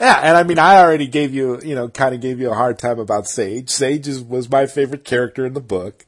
Yeah, 0.00 0.18
and 0.22 0.36
I 0.36 0.42
mean, 0.42 0.58
I 0.58 0.78
already 0.78 1.06
gave 1.06 1.32
you, 1.32 1.60
you 1.62 1.74
know, 1.74 1.88
kind 1.88 2.14
of 2.14 2.20
gave 2.20 2.40
you 2.40 2.50
a 2.50 2.54
hard 2.54 2.78
time 2.78 2.98
about 2.98 3.28
Sage. 3.28 3.70
Sage 3.70 4.08
is, 4.08 4.20
was 4.20 4.50
my 4.50 4.66
favorite 4.66 5.04
character 5.04 5.46
in 5.46 5.54
the 5.54 5.60
book. 5.60 6.04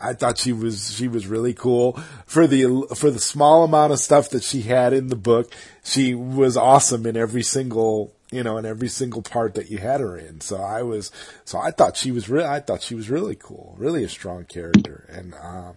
I 0.00 0.12
thought 0.12 0.38
she 0.38 0.52
was 0.52 0.94
she 0.94 1.08
was 1.08 1.26
really 1.26 1.54
cool 1.54 1.94
for 2.24 2.46
the 2.46 2.86
for 2.94 3.10
the 3.10 3.18
small 3.18 3.64
amount 3.64 3.92
of 3.92 3.98
stuff 3.98 4.30
that 4.30 4.44
she 4.44 4.62
had 4.62 4.92
in 4.92 5.08
the 5.08 5.16
book. 5.16 5.52
She 5.88 6.14
was 6.14 6.56
awesome 6.56 7.06
in 7.06 7.16
every 7.16 7.42
single 7.42 8.14
you 8.30 8.42
know 8.42 8.58
in 8.58 8.66
every 8.66 8.88
single 8.88 9.22
part 9.22 9.54
that 9.54 9.70
you 9.70 9.78
had 9.78 10.00
her 10.00 10.16
in. 10.16 10.40
So 10.40 10.60
I 10.60 10.82
was 10.82 11.10
so 11.44 11.58
I 11.58 11.70
thought 11.70 11.96
she 11.96 12.12
was 12.12 12.28
really 12.28 12.46
I 12.46 12.60
thought 12.60 12.82
she 12.82 12.94
was 12.94 13.10
really 13.10 13.34
cool, 13.34 13.74
really 13.78 14.04
a 14.04 14.08
strong 14.08 14.44
character, 14.44 15.06
and 15.10 15.34
uh, 15.34 15.72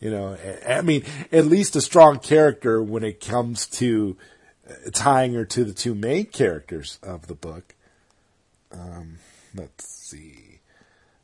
you 0.00 0.10
know 0.10 0.36
I 0.66 0.80
mean 0.80 1.04
at 1.30 1.46
least 1.46 1.76
a 1.76 1.80
strong 1.80 2.18
character 2.18 2.82
when 2.82 3.04
it 3.04 3.20
comes 3.20 3.66
to 3.66 4.16
uh, 4.68 4.90
tying 4.92 5.34
her 5.34 5.44
to 5.44 5.64
the 5.64 5.74
two 5.74 5.94
main 5.94 6.26
characters 6.26 6.98
of 7.02 7.26
the 7.26 7.34
book. 7.34 7.74
Um, 8.72 9.18
let's 9.54 9.86
see 9.86 10.52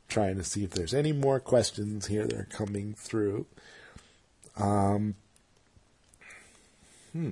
trying 0.09 0.35
to 0.35 0.43
see 0.43 0.63
if 0.63 0.71
there's 0.71 0.93
any 0.93 1.11
more 1.11 1.39
questions 1.39 2.07
here 2.07 2.25
that 2.25 2.37
are 2.37 2.47
coming 2.49 2.95
through. 2.95 3.45
Um, 4.57 5.15
hmm. 7.13 7.31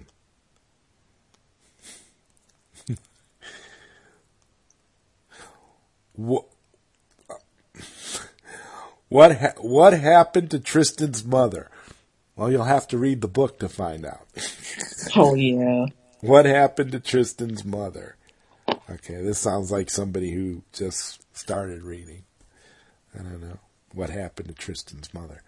What 6.17 6.45
what 9.09 9.37
ha- 9.37 9.53
what 9.59 9.93
happened 9.93 10.51
to 10.51 10.59
Tristan's 10.59 11.23
mother? 11.23 11.69
Well, 12.35 12.51
you'll 12.51 12.65
have 12.65 12.87
to 12.89 12.97
read 12.97 13.21
the 13.21 13.27
book 13.27 13.59
to 13.59 13.69
find 13.69 14.05
out. 14.05 14.27
oh 15.15 15.35
yeah. 15.35 15.85
What 16.21 16.45
happened 16.45 16.91
to 16.91 16.99
Tristan's 16.99 17.63
mother? 17.63 18.15
Okay, 18.89 19.21
this 19.21 19.39
sounds 19.39 19.71
like 19.71 19.89
somebody 19.89 20.31
who 20.31 20.63
just 20.73 21.21
started 21.37 21.83
reading. 21.83 22.23
I 23.17 23.23
don't 23.23 23.41
know 23.41 23.59
what 23.93 24.09
happened 24.09 24.49
to 24.49 24.53
Tristan's 24.53 25.13
mother. 25.13 25.41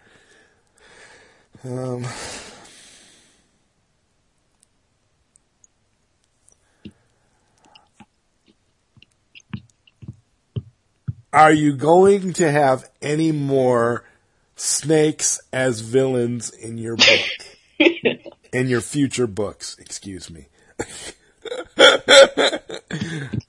Um, 1.64 2.06
are 11.32 11.52
you 11.52 11.74
going 11.74 12.32
to 12.34 12.50
have 12.50 12.90
any 13.00 13.32
more 13.32 14.04
snakes 14.56 15.40
as 15.52 15.80
villains 15.80 16.50
in 16.50 16.78
your 16.78 16.96
book? 16.96 17.26
in 18.52 18.68
your 18.68 18.80
future 18.80 19.26
books, 19.26 19.76
excuse 19.78 20.30
me. 20.30 20.46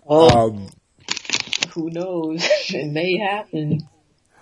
oh, 0.08 0.50
um, 0.50 0.70
who 1.74 1.90
knows? 1.90 2.48
It 2.74 2.90
may 2.92 3.18
happen. 3.18 3.88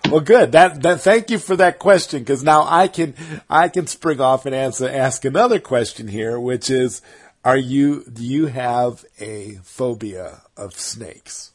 Well, 0.08 0.20
good. 0.20 0.52
That, 0.52 0.82
that, 0.82 1.00
thank 1.00 1.30
you 1.30 1.38
for 1.38 1.56
that 1.56 1.78
question 1.78 2.20
because 2.20 2.42
now 2.42 2.64
I 2.66 2.88
can, 2.88 3.14
I 3.48 3.68
can 3.68 3.86
spring 3.86 4.20
off 4.20 4.46
and 4.46 4.54
answer, 4.54 4.88
ask 4.88 5.24
another 5.24 5.58
question 5.58 6.08
here, 6.08 6.38
which 6.38 6.70
is, 6.70 7.02
are 7.44 7.56
you, 7.56 8.04
do 8.04 8.24
you 8.24 8.46
have 8.46 9.04
a 9.18 9.58
phobia 9.62 10.42
of 10.56 10.74
snakes? 10.78 11.49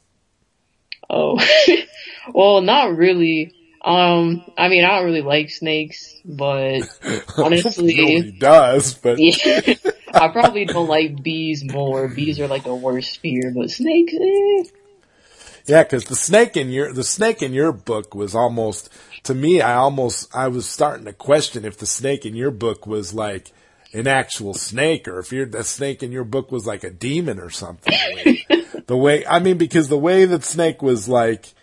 Oh, 1.10 1.40
well, 2.34 2.62
not 2.62 2.96
really. 2.96 3.54
Um, 3.84 4.44
I 4.58 4.68
mean, 4.68 4.84
I 4.84 4.96
don't 4.96 5.06
really 5.06 5.22
like 5.22 5.52
snakes, 5.52 6.20
but 6.26 6.82
honestly, 7.38 7.96
Nobody 7.96 8.32
does, 8.32 8.96
but 8.96 9.18
yeah, 9.20 9.76
I 10.14 10.30
probably 10.30 10.66
don't 10.66 10.88
like 10.88 11.22
bees 11.22 11.64
more. 11.64 12.08
Bees 12.08 12.40
are 12.40 12.48
like 12.48 12.64
the 12.64 12.74
worst 12.74 13.20
fear, 13.20 13.54
but 13.56 13.70
snakes, 13.70 14.14
eh. 14.14 14.64
Yeah, 15.68 15.84
because 15.84 16.06
the 16.06 16.16
snake 16.16 16.58
in 16.58 16.70
your 16.70 16.94
the 16.94 17.04
snake 17.04 17.42
in 17.42 17.54
your 17.54 17.72
book 17.72 18.16
was 18.16 18.34
almost 18.34 18.90
to 19.24 19.34
me. 19.34 19.62
I 19.62 19.76
almost 19.76 20.34
I 20.36 20.48
was 20.48 20.68
starting 20.68 21.06
to 21.06 21.14
question 21.14 21.66
if 21.66 21.78
the 21.78 21.88
snake 21.88 22.26
in 22.26 22.36
your 22.36 22.52
book 22.52 22.88
was 22.88 23.14
like 23.14 23.52
an 23.94 24.08
actual 24.08 24.54
snake, 24.54 25.08
or 25.08 25.20
if 25.20 25.32
your 25.32 25.46
the 25.46 25.64
snake 25.64 26.02
in 26.02 26.12
your 26.12 26.24
book 26.24 26.52
was 26.52 26.66
like 26.66 26.84
a 26.84 26.92
demon 26.92 27.40
or 27.40 27.50
something. 27.50 27.94
The 28.88 28.98
way 28.98 29.26
I 29.26 29.40
mean, 29.40 29.58
because 29.58 29.90
the 29.90 29.98
way 29.98 30.26
that 30.26 30.44
snake 30.44 30.82
was 30.82 31.08
like 31.08 31.54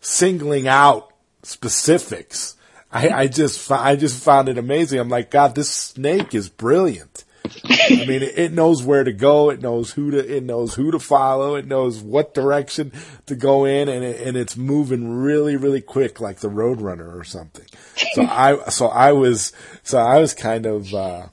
singling 0.00 0.68
out 0.68 1.12
specifics, 1.42 2.56
I, 2.92 3.08
I 3.08 3.26
just 3.26 3.70
I 3.70 3.96
just 3.96 4.22
found 4.22 4.48
it 4.48 4.58
amazing. 4.58 4.98
I'm 4.98 5.08
like, 5.08 5.30
God, 5.30 5.54
this 5.54 5.70
snake 5.70 6.34
is 6.34 6.48
brilliant. 6.48 7.24
I 7.64 8.04
mean, 8.06 8.22
it, 8.22 8.52
knows 8.52 8.82
where 8.82 9.04
to 9.04 9.12
go. 9.12 9.50
It 9.50 9.60
knows 9.60 9.92
who 9.92 10.10
to, 10.10 10.36
it 10.36 10.42
knows 10.42 10.74
who 10.74 10.90
to 10.90 10.98
follow. 10.98 11.54
It 11.54 11.66
knows 11.66 12.00
what 12.00 12.34
direction 12.34 12.92
to 13.26 13.36
go 13.36 13.64
in 13.64 13.88
and 13.88 14.04
it, 14.04 14.26
and 14.26 14.36
it's 14.36 14.56
moving 14.56 15.18
really, 15.18 15.56
really 15.56 15.80
quick 15.80 16.20
like 16.20 16.38
the 16.38 16.48
Roadrunner 16.48 17.14
or 17.14 17.24
something. 17.24 17.66
So 18.14 18.22
I, 18.28 18.68
so 18.70 18.88
I 18.88 19.12
was, 19.12 19.52
so 19.82 19.98
I 19.98 20.18
was 20.18 20.34
kind 20.34 20.66
of, 20.66 20.92
uh, 20.92 21.28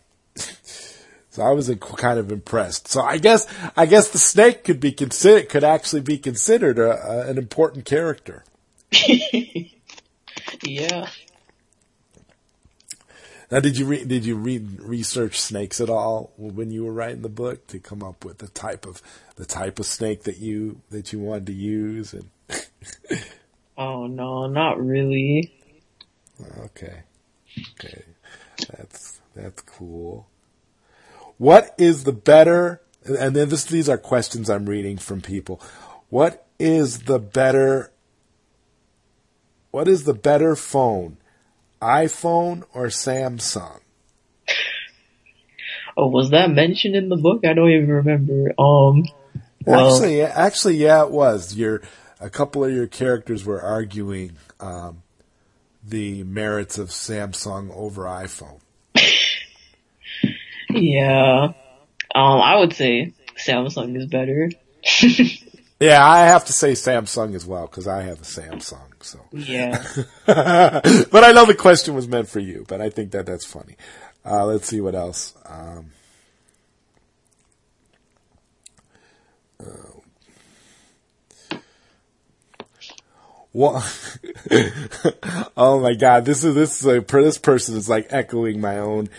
so 1.33 1.41
I 1.41 1.49
was 1.49 1.67
kind 1.79 2.19
of 2.19 2.31
impressed. 2.31 2.87
So 2.87 3.01
I 3.01 3.17
guess, 3.17 3.47
I 3.75 3.87
guess 3.87 4.09
the 4.09 4.19
snake 4.19 4.63
could 4.63 4.79
be 4.79 4.91
considered, 4.91 5.49
could 5.49 5.63
actually 5.63 6.03
be 6.03 6.19
considered 6.19 6.77
a, 6.77 6.91
a, 6.91 7.27
an 7.27 7.39
important 7.39 7.85
character. 7.85 8.43
yeah. 10.61 11.07
Now, 13.49 13.59
did 13.61 13.79
you 13.79 13.85
re- 13.87 14.05
did 14.05 14.27
you 14.27 14.35
read 14.35 14.79
research 14.79 15.41
snakes 15.41 15.81
at 15.81 15.89
all 15.89 16.33
when 16.37 16.69
you 16.69 16.85
were 16.85 16.93
writing 16.93 17.23
the 17.23 17.29
book 17.29 17.65
to 17.67 17.79
come 17.79 18.03
up 18.03 18.23
with 18.23 18.37
the 18.37 18.49
type 18.49 18.85
of 18.85 19.01
the 19.35 19.45
type 19.45 19.79
of 19.79 19.87
snake 19.87 20.25
that 20.25 20.37
you 20.37 20.81
that 20.91 21.11
you 21.11 21.17
wanted 21.17 21.47
to 21.47 21.53
use? 21.53 22.13
And 22.13 22.29
oh 23.75 24.05
no, 24.05 24.45
not 24.45 24.79
really. 24.79 25.51
Okay, 26.59 27.01
okay, 27.79 28.03
that's 28.69 29.19
that's 29.35 29.63
cool. 29.63 30.27
What 31.37 31.73
is 31.77 32.03
the 32.03 32.13
better? 32.13 32.81
And 33.05 33.35
then 33.35 33.49
this, 33.49 33.65
these 33.65 33.89
are 33.89 33.97
questions 33.97 34.49
I'm 34.49 34.65
reading 34.65 34.97
from 34.97 35.21
people. 35.21 35.61
What 36.09 36.47
is 36.59 37.03
the 37.03 37.19
better? 37.19 37.91
What 39.71 39.87
is 39.87 40.03
the 40.03 40.13
better 40.13 40.55
phone? 40.55 41.17
iPhone 41.81 42.63
or 42.73 42.85
Samsung? 42.85 43.81
Oh, 45.97 46.07
was 46.07 46.31
that 46.31 46.49
mentioned 46.49 46.95
in 46.95 47.09
the 47.09 47.17
book? 47.17 47.45
I 47.45 47.53
don't 47.53 47.69
even 47.69 47.89
remember. 47.89 48.53
Um, 48.57 49.03
well, 49.65 49.93
Actually, 49.93 50.21
actually, 50.23 50.75
yeah, 50.77 51.03
it 51.03 51.11
was. 51.11 51.55
Your 51.55 51.81
a 52.19 52.29
couple 52.29 52.63
of 52.63 52.71
your 52.71 52.87
characters 52.87 53.45
were 53.45 53.61
arguing 53.61 54.37
um, 54.59 55.03
the 55.83 56.23
merits 56.23 56.77
of 56.77 56.89
Samsung 56.89 57.69
over 57.75 58.03
iPhone. 58.03 58.59
Yeah. 60.75 61.53
Um, 62.15 62.41
I 62.41 62.59
would 62.59 62.73
say 62.73 63.13
Samsung 63.37 63.95
is 63.97 64.05
better. 64.07 64.49
Yeah, 65.79 66.07
I 66.07 66.19
have 66.27 66.45
to 66.45 66.53
say 66.53 66.73
Samsung 66.73 67.35
as 67.35 67.45
well 67.45 67.65
because 67.65 67.89
I 67.89 68.03
have 68.03 68.19
a 68.19 68.23
Samsung. 68.23 68.93
So, 69.01 69.19
Yeah. 69.33 69.83
but 70.25 71.23
I 71.25 71.33
know 71.33 71.45
the 71.45 71.55
question 71.55 71.93
was 71.93 72.07
meant 72.07 72.29
for 72.29 72.39
you. 72.39 72.63
But 72.69 72.79
I 72.79 72.89
think 72.89 73.11
that 73.11 73.25
that's 73.25 73.45
funny. 73.45 73.75
Uh, 74.25 74.45
let's 74.45 74.69
see 74.69 74.79
what 74.79 74.95
else. 74.95 75.33
Um, 75.45 75.91
Well, 83.55 83.85
oh 85.57 85.79
my 85.79 85.93
God, 85.93 86.25
this 86.25 86.43
is 86.43 86.55
this 86.55 86.81
is 86.81 86.87
a, 86.87 87.01
this 87.01 87.37
person 87.37 87.77
is 87.77 87.89
like 87.89 88.07
echoing 88.09 88.59
my 88.59 88.77
own, 88.77 89.09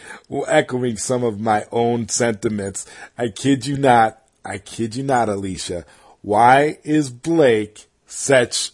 echoing 0.47 0.97
some 0.97 1.25
of 1.25 1.41
my 1.41 1.67
own 1.73 2.09
sentiments. 2.09 2.87
I 3.17 3.29
kid 3.29 3.67
you 3.67 3.77
not. 3.77 4.21
I 4.45 4.59
kid 4.59 4.97
you 4.97 5.03
not, 5.03 5.29
Alicia. 5.29 5.85
Why 6.23 6.79
is 6.85 7.11
Blake 7.11 7.87
such 8.07 8.73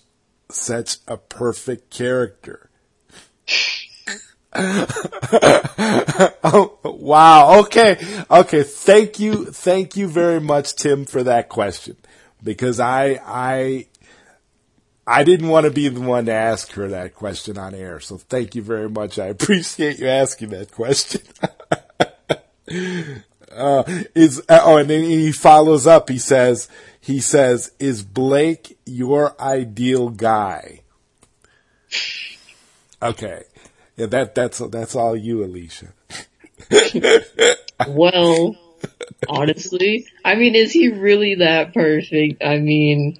such 0.51 0.97
a 1.07 1.17
perfect 1.17 1.91
character? 1.91 2.71
oh, 4.53 5.69
wow. 6.85 7.61
Okay. 7.61 7.97
Okay. 8.31 8.63
Thank 8.65 9.21
you. 9.21 9.47
Thank 9.47 9.97
you 9.97 10.09
very 10.09 10.41
much, 10.41 10.75
Tim, 10.75 11.05
for 11.05 11.23
that 11.23 11.49
question. 11.49 11.97
Because 12.43 12.81
I, 12.81 13.21
I, 13.25 13.87
I 15.07 15.25
didn't 15.25 15.49
want 15.49 15.65
to 15.65 15.71
be 15.71 15.89
the 15.89 16.01
one 16.01 16.27
to 16.27 16.33
ask 16.33 16.73
her 16.73 16.89
that 16.89 17.15
question 17.15 17.59
on 17.59 17.75
air. 17.75 18.01
So 18.01 18.19
thank 18.19 18.55
you 18.55 18.63
very 18.63 18.89
much. 18.89 19.19
I 19.19 19.27
appreciate 19.29 19.99
you 19.99 20.09
asking 20.09 20.51
that 20.51 20.71
question. 20.71 21.23
uh, 23.53 23.83
is, 24.15 24.43
oh, 24.49 24.77
and 24.77 24.91
then 24.91 25.05
he 25.05 25.33
follows 25.33 25.87
up. 25.87 26.09
He 26.09 26.19
says, 26.19 26.69
he 27.01 27.21
says, 27.21 27.73
is 27.79 28.03
Blake 28.03 28.79
your 28.87 29.41
ideal 29.41 30.11
guy? 30.11 30.83
Okay. 33.03 33.43
Yeah, 33.97 34.07
that, 34.07 34.35
that's, 34.35 34.59
that's 34.59 34.95
all 34.95 35.17
you, 35.17 35.45
Alicia. 35.45 35.93
well, 37.89 38.57
honestly, 39.29 40.07
I 40.25 40.35
mean, 40.37 40.55
is 40.55 40.73
he 40.73 40.89
really 40.89 41.37
that 41.37 41.75
perfect? 41.75 42.45
I 42.45 42.59
mean, 42.59 43.19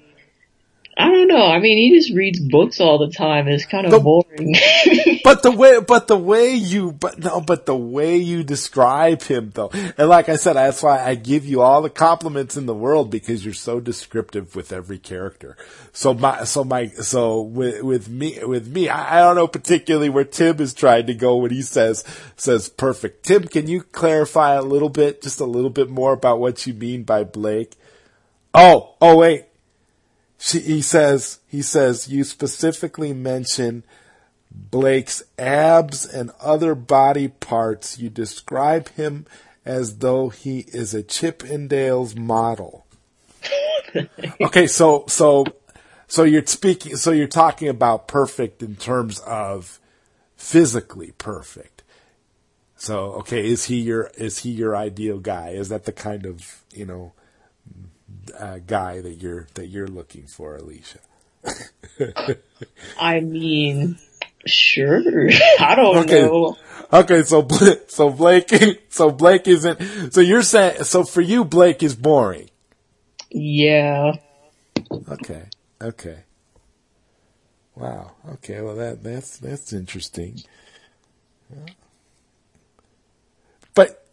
I 0.97 1.09
don't 1.09 1.27
know. 1.27 1.45
I 1.45 1.59
mean, 1.59 1.77
he 1.77 1.97
just 1.97 2.11
reads 2.13 2.39
books 2.39 2.81
all 2.81 2.97
the 2.97 3.09
time. 3.09 3.47
It's 3.47 3.65
kind 3.65 3.85
of 3.85 3.91
The- 3.91 3.99
boring. 3.99 4.55
but 5.23 5.41
the 5.41 5.51
way, 5.51 5.79
but 5.79 6.07
the 6.07 6.17
way 6.17 6.53
you, 6.53 6.91
but 6.91 7.17
no, 7.17 7.39
but 7.39 7.65
the 7.65 7.75
way 7.75 8.17
you 8.17 8.43
describe 8.43 9.21
him 9.23 9.51
though, 9.53 9.69
and 9.73 10.09
like 10.09 10.27
I 10.27 10.35
said, 10.35 10.53
that's 10.53 10.83
why 10.83 11.01
I 11.01 11.15
give 11.15 11.45
you 11.45 11.61
all 11.61 11.81
the 11.81 11.89
compliments 11.89 12.57
in 12.57 12.65
the 12.65 12.73
world 12.73 13.09
because 13.09 13.45
you're 13.45 13.53
so 13.53 13.79
descriptive 13.79 14.55
with 14.55 14.73
every 14.73 14.97
character. 14.99 15.55
So 15.93 16.13
my, 16.13 16.43
so 16.43 16.63
my, 16.63 16.87
so 16.87 17.41
with, 17.41 17.81
with 17.83 18.09
me, 18.09 18.43
with 18.43 18.67
me, 18.67 18.89
I, 18.89 19.17
I 19.17 19.21
don't 19.21 19.35
know 19.35 19.47
particularly 19.47 20.09
where 20.09 20.25
Tim 20.25 20.59
is 20.59 20.73
trying 20.73 21.07
to 21.07 21.13
go 21.13 21.37
when 21.37 21.51
he 21.51 21.61
says, 21.61 22.03
says 22.35 22.67
perfect. 22.67 23.25
Tim, 23.25 23.43
can 23.47 23.67
you 23.67 23.83
clarify 23.83 24.55
a 24.55 24.61
little 24.61 24.89
bit, 24.89 25.21
just 25.21 25.39
a 25.39 25.45
little 25.45 25.69
bit 25.69 25.89
more 25.89 26.11
about 26.13 26.39
what 26.39 26.67
you 26.67 26.73
mean 26.73 27.03
by 27.03 27.23
Blake? 27.23 27.75
Oh, 28.53 28.95
oh 29.01 29.17
wait. 29.17 29.45
She, 30.43 30.59
he 30.59 30.81
says, 30.81 31.37
he 31.47 31.61
says, 31.61 32.09
you 32.09 32.23
specifically 32.23 33.13
mention 33.13 33.83
Blake's 34.49 35.21
abs 35.37 36.03
and 36.03 36.31
other 36.41 36.73
body 36.73 37.27
parts. 37.27 37.99
You 37.99 38.09
describe 38.09 38.89
him 38.89 39.27
as 39.65 39.99
though 39.99 40.29
he 40.29 40.61
is 40.69 40.95
a 40.95 41.03
Chippendales 41.03 42.17
model. 42.17 42.87
okay, 44.41 44.65
so, 44.65 45.05
so, 45.07 45.45
so 46.07 46.23
you're 46.23 46.47
speaking, 46.47 46.95
so 46.95 47.11
you're 47.11 47.27
talking 47.27 47.67
about 47.67 48.07
perfect 48.07 48.63
in 48.63 48.75
terms 48.77 49.19
of 49.19 49.79
physically 50.35 51.11
perfect. 51.19 51.83
So, 52.77 53.11
okay, 53.19 53.45
is 53.47 53.65
he 53.65 53.79
your, 53.79 54.09
is 54.17 54.39
he 54.39 54.49
your 54.49 54.75
ideal 54.75 55.19
guy? 55.19 55.49
Is 55.49 55.69
that 55.69 55.85
the 55.85 55.91
kind 55.91 56.25
of, 56.25 56.63
you 56.73 56.87
know, 56.87 57.13
uh, 58.37 58.59
guy 58.59 59.01
that 59.01 59.15
you're 59.21 59.47
that 59.55 59.67
you're 59.67 59.87
looking 59.87 60.27
for, 60.27 60.55
Alicia. 60.57 60.99
I 62.97 63.19
mean, 63.21 63.97
sure. 64.45 65.01
I 65.59 65.75
don't 65.75 66.05
Okay. 66.05 66.11
know. 66.11 66.57
Okay, 66.93 67.23
so 67.23 67.47
so 67.87 68.11
Blake 68.11 68.49
so 68.89 69.11
Blake 69.11 69.47
isn't 69.47 70.13
so 70.13 70.21
you're 70.21 70.43
saying 70.43 70.83
so 70.83 71.03
for 71.03 71.21
you 71.21 71.45
Blake 71.45 71.83
is 71.83 71.95
boring. 71.95 72.49
Yeah. 73.31 74.13
Okay. 75.09 75.49
Okay. 75.81 76.23
Wow. 77.75 78.13
Okay. 78.33 78.61
Well, 78.61 78.75
that 78.75 79.03
that's 79.03 79.37
that's 79.37 79.73
interesting. 79.73 80.43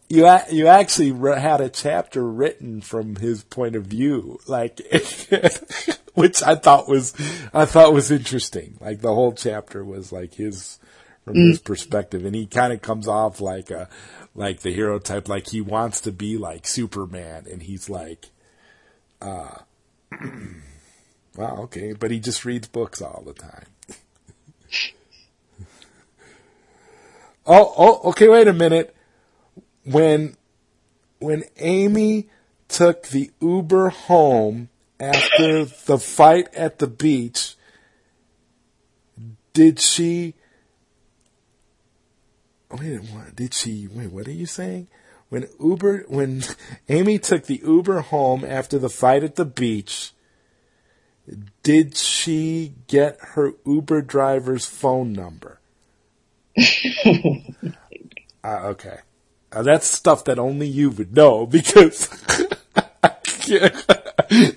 You 0.09 0.27
you 0.49 0.65
actually 0.65 1.11
had 1.39 1.61
a 1.61 1.69
chapter 1.69 2.27
written 2.27 2.81
from 2.81 3.17
his 3.17 3.43
point 3.43 3.75
of 3.75 3.85
view, 3.85 4.39
like, 4.47 4.79
which 6.15 6.41
I 6.41 6.55
thought 6.55 6.89
was 6.89 7.13
I 7.53 7.65
thought 7.65 7.93
was 7.93 8.09
interesting. 8.09 8.77
Like 8.81 9.01
the 9.01 9.13
whole 9.13 9.33
chapter 9.33 9.85
was 9.85 10.11
like 10.11 10.33
his 10.33 10.79
from 11.25 11.35
his 11.35 11.59
perspective, 11.59 12.25
and 12.25 12.35
he 12.35 12.47
kind 12.47 12.73
of 12.73 12.81
comes 12.81 13.07
off 13.07 13.39
like 13.39 13.69
a 13.69 13.87
like 14.33 14.61
the 14.61 14.73
hero 14.73 14.97
type, 14.97 15.29
like 15.29 15.47
he 15.49 15.61
wants 15.61 16.01
to 16.01 16.11
be 16.11 16.37
like 16.37 16.65
Superman, 16.67 17.45
and 17.49 17.61
he's 17.63 17.89
like. 17.89 18.25
Uh, 19.21 19.57
wow, 21.35 21.57
okay, 21.63 21.93
but 21.93 22.09
he 22.09 22.19
just 22.19 22.45
reads 22.45 22.67
books 22.67 23.01
all 23.01 23.21
the 23.25 23.33
time. 23.33 23.65
oh, 27.45 27.73
oh, 27.77 28.09
okay, 28.09 28.29
wait 28.29 28.47
a 28.47 28.53
minute. 28.53 28.95
When 29.89 30.37
when 31.19 31.43
Amy 31.57 32.29
took 32.67 33.07
the 33.07 33.31
Uber 33.41 33.89
home 33.89 34.69
after 34.99 35.65
the 35.65 35.97
fight 35.97 36.47
at 36.53 36.79
the 36.79 36.87
beach, 36.87 37.55
did 39.53 39.79
she 39.79 40.35
Wait, 42.71 42.99
what 42.99 43.35
did 43.35 43.53
she 43.53 43.87
wait, 43.87 44.11
what 44.11 44.27
are 44.27 44.31
you 44.31 44.45
saying? 44.45 44.87
When 45.29 45.47
Uber 45.59 46.05
when 46.07 46.43
Amy 46.89 47.17
took 47.17 47.45
the 47.45 47.61
Uber 47.63 48.01
home 48.01 48.45
after 48.45 48.77
the 48.77 48.89
fight 48.89 49.23
at 49.23 49.37
the 49.37 49.45
beach, 49.45 50.11
did 51.63 51.95
she 51.95 52.73
get 52.87 53.17
her 53.33 53.53
Uber 53.65 54.03
driver's 54.03 54.65
phone 54.65 55.13
number? 55.13 55.59
uh, 58.43 58.59
okay. 58.65 58.99
Uh, 59.51 59.63
that's 59.63 59.87
stuff 59.87 60.25
that 60.25 60.37
only 60.37 60.67
you 60.67 60.91
would 60.91 61.15
know 61.15 61.45
because 61.45 62.07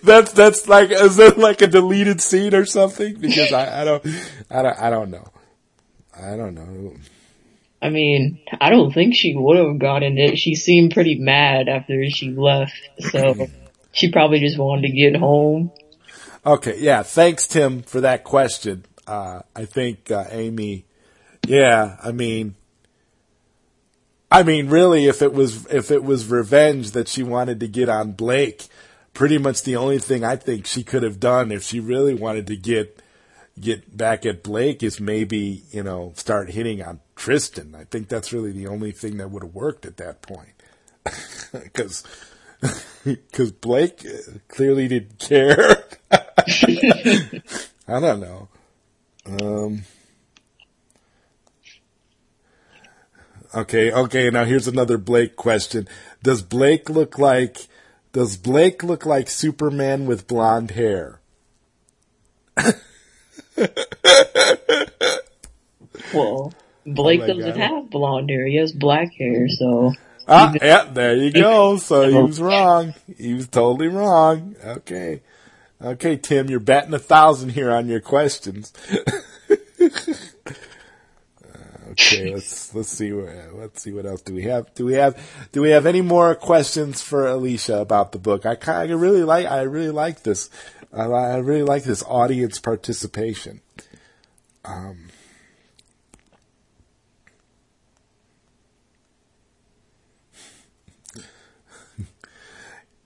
that's 0.03 0.33
that's 0.33 0.69
like 0.69 0.91
is 0.91 1.17
that 1.17 1.39
like 1.39 1.63
a 1.63 1.67
deleted 1.67 2.21
scene 2.21 2.55
or 2.55 2.67
something? 2.67 3.17
Because 3.17 3.53
I, 3.53 3.83
I 3.83 3.85
don't 3.85 4.07
I 4.51 4.63
don't 4.63 4.79
I 4.79 4.91
don't 4.91 5.11
know. 5.11 5.29
I 6.15 6.37
don't 6.37 6.55
know. 6.55 6.95
I 7.81 7.91
mean, 7.91 8.39
I 8.61 8.71
don't 8.71 8.93
think 8.93 9.15
she 9.17 9.35
would 9.35 9.57
have 9.57 9.79
gotten 9.79 10.17
it. 10.17 10.39
She 10.39 10.55
seemed 10.55 10.93
pretty 10.93 11.19
mad 11.19 11.69
after 11.69 12.09
she 12.11 12.31
left, 12.31 12.79
so 13.11 13.49
she 13.93 14.13
probably 14.13 14.39
just 14.39 14.57
wanted 14.57 14.83
to 14.83 14.93
get 14.93 15.17
home. 15.17 15.73
Okay, 16.47 16.79
yeah. 16.79 17.03
Thanks, 17.03 17.49
Tim, 17.49 17.83
for 17.83 18.03
that 18.03 18.23
question. 18.23 18.85
Uh, 19.05 19.41
I 19.57 19.65
think 19.65 20.13
uh, 20.13 20.27
Amy. 20.31 20.85
Yeah, 21.45 21.97
I 22.01 22.13
mean, 22.13 22.55
I 24.33 24.43
mean, 24.45 24.69
really, 24.69 25.07
if 25.07 25.21
it 25.21 25.35
was 25.35 25.67
if 25.67 25.91
it 25.91 26.03
was 26.03 26.27
revenge 26.27 26.93
that 26.93 27.07
she 27.07 27.23
wanted 27.23 27.61
to 27.61 27.69
get 27.69 27.91
on 27.91 28.13
Blake, 28.13 28.67
pretty 29.13 29.37
much 29.37 29.63
the 29.63 29.77
only 29.77 29.99
thing 29.99 30.25
I 30.25 30.37
think 30.37 30.67
she 30.67 30.83
could 30.83 31.03
have 31.03 31.21
done 31.21 31.53
if 31.53 31.63
she 31.63 31.81
really 31.81 32.15
wanted 32.15 32.47
to 32.47 32.57
get 32.57 32.99
get 33.61 33.95
back 33.95 34.25
at 34.25 34.43
Blake 34.43 34.83
is 34.83 34.99
maybe 34.99 35.65
you 35.71 35.83
know 35.83 36.15
start 36.17 36.51
hitting 36.51 36.83
on 36.83 37.01
Tristan. 37.15 37.75
I 37.75 37.85
think 37.85 38.09
that's 38.09 38.33
really 38.33 38.53
the 38.53 38.69
only 38.69 38.93
thing 38.93 39.19
that 39.19 39.31
would 39.31 39.43
have 39.43 39.55
worked 39.55 39.85
at 39.85 39.99
that 39.99 40.23
point 40.23 40.55
because 41.53 42.03
because 43.05 43.53
Blake 43.61 44.07
uh, 44.07 44.39
clearly 44.49 44.89
didn't 44.89 45.19
care. 45.19 45.85
I 46.11 48.01
don't 48.01 48.21
know. 48.21 48.49
Um, 49.27 49.85
Okay, 53.55 53.93
okay. 53.93 54.31
Now 54.31 54.45
here's 54.45 54.67
another 54.69 54.97
Blake 54.99 55.37
question. 55.37 55.87
Does 56.23 56.43
Blake 56.43 56.89
look 56.89 57.19
like 57.19 57.69
does 58.13 58.37
Blake 58.37 58.83
look 58.83 59.07
like 59.07 59.29
Superman 59.29 60.07
with 60.07 60.27
blonde 60.27 60.73
hair? 60.73 61.21
Well, 66.15 66.53
Blake 66.87 67.23
Oh 67.23 67.27
doesn't 67.27 67.45
God. 67.45 67.57
have 67.57 67.91
blonde 67.91 68.29
hair. 68.31 68.47
He 68.47 68.57
has 68.57 68.73
black 68.73 69.13
hair, 69.15 69.49
so 69.49 69.93
Ah, 70.29 70.53
yeah, 70.61 70.85
there 70.85 71.17
you 71.17 71.33
go. 71.33 71.77
So 71.79 72.09
he 72.09 72.15
was 72.15 72.41
wrong. 72.41 72.95
He 73.17 73.35
was 73.35 73.49
totally 73.49 73.89
wrong. 73.89 74.57
Okay. 74.65 75.23
Okay, 75.81 76.17
Tim, 76.17 76.49
you're 76.49 76.61
batting 76.61 76.95
a 76.95 76.99
thousand 76.99 77.51
here 77.51 77.71
on 77.73 77.89
your 77.89 78.01
questions. 78.01 78.73
okay, 81.93 82.31
let's 82.35 82.75
let's 82.75 82.89
see 82.89 83.13
what 83.13 83.29
let's 83.55 83.83
see 83.83 83.93
what 83.93 84.07
else 84.07 84.23
do 84.23 84.35
we 84.35 84.43
have. 84.45 84.75
Do 84.75 84.85
we 84.87 84.95
have 84.95 85.21
do 85.53 85.63
we 85.63 85.71
have 85.71 85.87
any 85.87 86.01
more 86.01 86.35
questions 86.35 87.01
for 87.03 87.27
Alicia 87.27 87.79
about 87.79 88.13
the 88.13 88.19
book? 88.19 88.45
I 88.47 88.55
kind 88.57 88.91
of 88.91 89.01
really 89.01 89.23
like 89.23 89.47
I 89.47 89.63
really 89.63 89.91
like 89.91 90.23
this. 90.23 90.51
I, 90.93 91.05
I 91.05 91.37
really 91.39 91.63
like 91.63 91.85
this 91.85 92.03
audience 92.03 92.59
participation. 92.59 93.63
Um, 94.65 95.09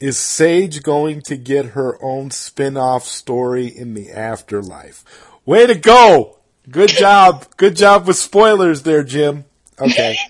Is 0.00 0.18
Sage 0.18 0.82
going 0.82 1.22
to 1.26 1.36
get 1.36 1.66
her 1.66 1.96
own 2.02 2.30
spin-off 2.32 3.04
story 3.04 3.66
in 3.66 3.94
the 3.94 4.10
afterlife? 4.10 5.04
Way 5.46 5.66
to 5.66 5.74
go! 5.76 6.35
Good 6.70 6.90
job. 6.90 7.47
Good 7.56 7.76
job 7.76 8.06
with 8.06 8.16
spoilers 8.16 8.82
there, 8.82 9.02
Jim. 9.02 9.44
Okay. 9.80 10.16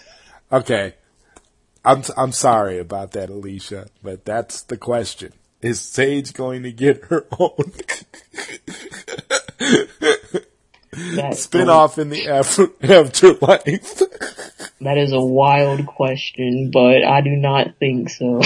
Okay. 0.52 0.94
I'm 1.84 2.04
I'm 2.16 2.30
sorry 2.30 2.78
about 2.78 3.10
that, 3.12 3.30
Alicia, 3.30 3.88
but 4.00 4.24
that's 4.24 4.62
the 4.62 4.76
question. 4.76 5.32
Is 5.60 5.80
Sage 5.80 6.32
going 6.34 6.62
to 6.62 6.70
get 6.70 7.06
her 7.06 7.26
own 7.38 7.72
spin-off 11.32 11.98
in 11.98 12.10
the 12.10 12.28
after- 12.28 12.70
afterlife? 12.80 13.98
that 14.80 14.98
is 14.98 15.12
a 15.12 15.20
wild 15.20 15.86
question, 15.86 16.70
but 16.72 17.02
I 17.04 17.20
do 17.22 17.30
not 17.30 17.76
think 17.78 18.10
so. 18.10 18.40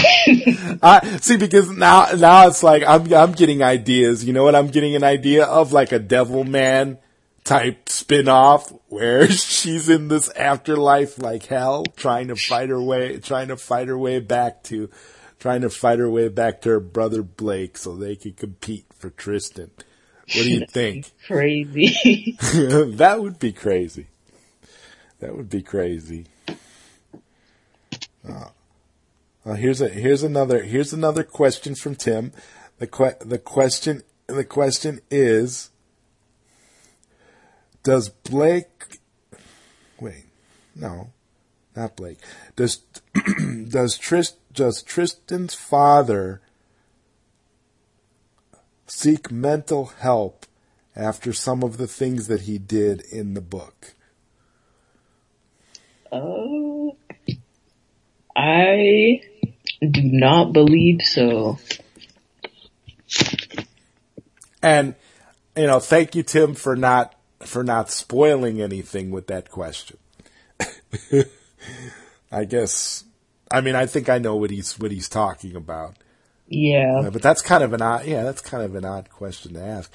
I 0.81 1.17
see 1.21 1.37
because 1.37 1.69
now 1.69 2.07
now 2.17 2.47
it's 2.47 2.63
like 2.63 2.83
I'm 2.83 3.13
I'm 3.13 3.33
getting 3.33 3.61
ideas. 3.61 4.25
You 4.25 4.33
know 4.33 4.43
what 4.43 4.55
I'm 4.55 4.67
getting 4.67 4.95
an 4.95 5.03
idea 5.03 5.45
of 5.45 5.71
like 5.71 5.91
a 5.91 5.99
Devil 5.99 6.43
Man 6.43 6.97
type 7.43 7.89
spin-off 7.89 8.71
where 8.87 9.27
she's 9.31 9.89
in 9.89 10.07
this 10.07 10.29
afterlife 10.31 11.17
like 11.17 11.45
hell 11.47 11.83
trying 11.95 12.27
to 12.27 12.35
fight 12.35 12.69
her 12.69 12.81
way 12.81 13.19
trying 13.19 13.47
to 13.47 13.57
fight 13.57 13.87
her 13.87 13.97
way 13.97 14.19
back 14.19 14.63
to 14.63 14.89
trying 15.41 15.61
to 15.61 15.69
fight 15.71 15.97
her 15.97 16.09
way 16.09 16.27
back 16.27 16.61
to 16.61 16.69
her 16.69 16.79
brother 16.79 17.23
Blake 17.23 17.75
so 17.75 17.95
they 17.95 18.15
can 18.15 18.33
compete 18.33 18.85
for 18.95 19.09
Tristan. 19.09 19.71
What 20.35 20.43
do 20.43 20.51
you 20.51 20.65
think? 20.69 21.11
Crazy. 21.25 22.37
that 22.53 23.17
would 23.19 23.39
be 23.39 23.51
crazy. 23.51 24.05
That 25.19 25.35
would 25.35 25.49
be 25.49 25.63
crazy. 25.63 26.27
Uh, 28.27 28.49
uh, 29.43 29.53
here's 29.53 29.81
a 29.81 29.89
here's 29.89 30.21
another 30.21 30.61
here's 30.61 30.93
another 30.93 31.23
question 31.23 31.73
from 31.73 31.95
Tim. 31.95 32.31
The 32.77 32.85
que- 32.85 33.17
the 33.19 33.39
question 33.39 34.03
the 34.27 34.45
question 34.45 34.99
is 35.09 35.70
Does 37.83 38.09
Blake 38.09 38.99
wait 39.99 40.25
no 40.75 41.11
not 41.75 41.95
Blake 41.95 42.19
does 42.55 42.81
does 43.69 43.97
Trist 43.97 44.37
does 44.53 44.81
Tristan's 44.81 45.53
father 45.53 46.41
seek 48.85 49.31
mental 49.31 49.85
help 49.99 50.45
after 50.95 51.31
some 51.31 51.63
of 51.63 51.77
the 51.77 51.87
things 51.87 52.27
that 52.27 52.41
he 52.41 52.57
did 52.57 53.01
in 53.11 53.33
the 53.33 53.41
book? 53.41 53.95
uh, 56.11 56.89
I 58.35 59.21
do 59.79 60.01
not 60.03 60.51
believe 60.51 61.01
so. 61.01 61.57
And 64.61 64.95
you 65.55 65.67
know, 65.67 65.79
thank 65.79 66.15
you, 66.15 66.23
Tim, 66.23 66.53
for 66.53 66.75
not 66.75 67.15
for 67.45 67.63
not 67.63 67.89
spoiling 67.91 68.61
anything 68.61 69.11
with 69.11 69.27
that 69.27 69.49
question. 69.49 69.97
I 72.31 72.45
guess. 72.45 73.03
I 73.51 73.61
mean, 73.61 73.75
I 73.75 73.85
think 73.85 74.09
I 74.09 74.17
know 74.17 74.35
what 74.35 74.49
he's 74.51 74.79
what 74.79 74.91
he's 74.91 75.09
talking 75.09 75.55
about, 75.55 75.95
Yeah. 76.47 77.01
Uh, 77.05 77.09
but 77.09 77.21
that's 77.21 77.41
kind 77.41 77.63
of 77.63 77.73
an 77.73 77.81
odd. 77.81 78.05
Yeah, 78.05 78.23
that's 78.23 78.41
kind 78.41 78.63
of 78.63 78.75
an 78.75 78.85
odd 78.85 79.09
question 79.09 79.53
to 79.55 79.61
ask. 79.61 79.91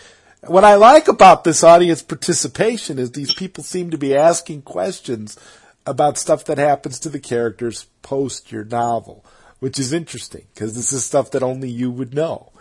What 0.47 0.65
I 0.65 0.75
like 0.75 1.09
about 1.09 1.45
this 1.45 1.65
audience 1.65 2.03
participation 2.03 2.99
is 2.99 3.13
these 3.13 3.35
people 3.35 3.65
seem 3.65 3.91
to 3.91 3.99
be 3.99 4.15
asking 4.15 4.63
questions 4.63 5.39
about 5.87 6.19
stuff 6.19 6.45
that 6.45 6.59
happens 6.59 6.99
to 7.01 7.09
the 7.09 7.19
characters 7.19 7.87
post 8.03 8.53
your 8.53 8.65
novel, 8.65 9.25
which 9.61 9.79
is 9.79 9.93
interesting 9.93 10.47
because 10.55 10.75
this 10.75 10.93
is 10.93 11.05
stuff 11.05 11.31
that 11.31 11.43
only 11.43 11.69
you 11.71 11.91
would 11.91 12.15
know. 12.15 12.53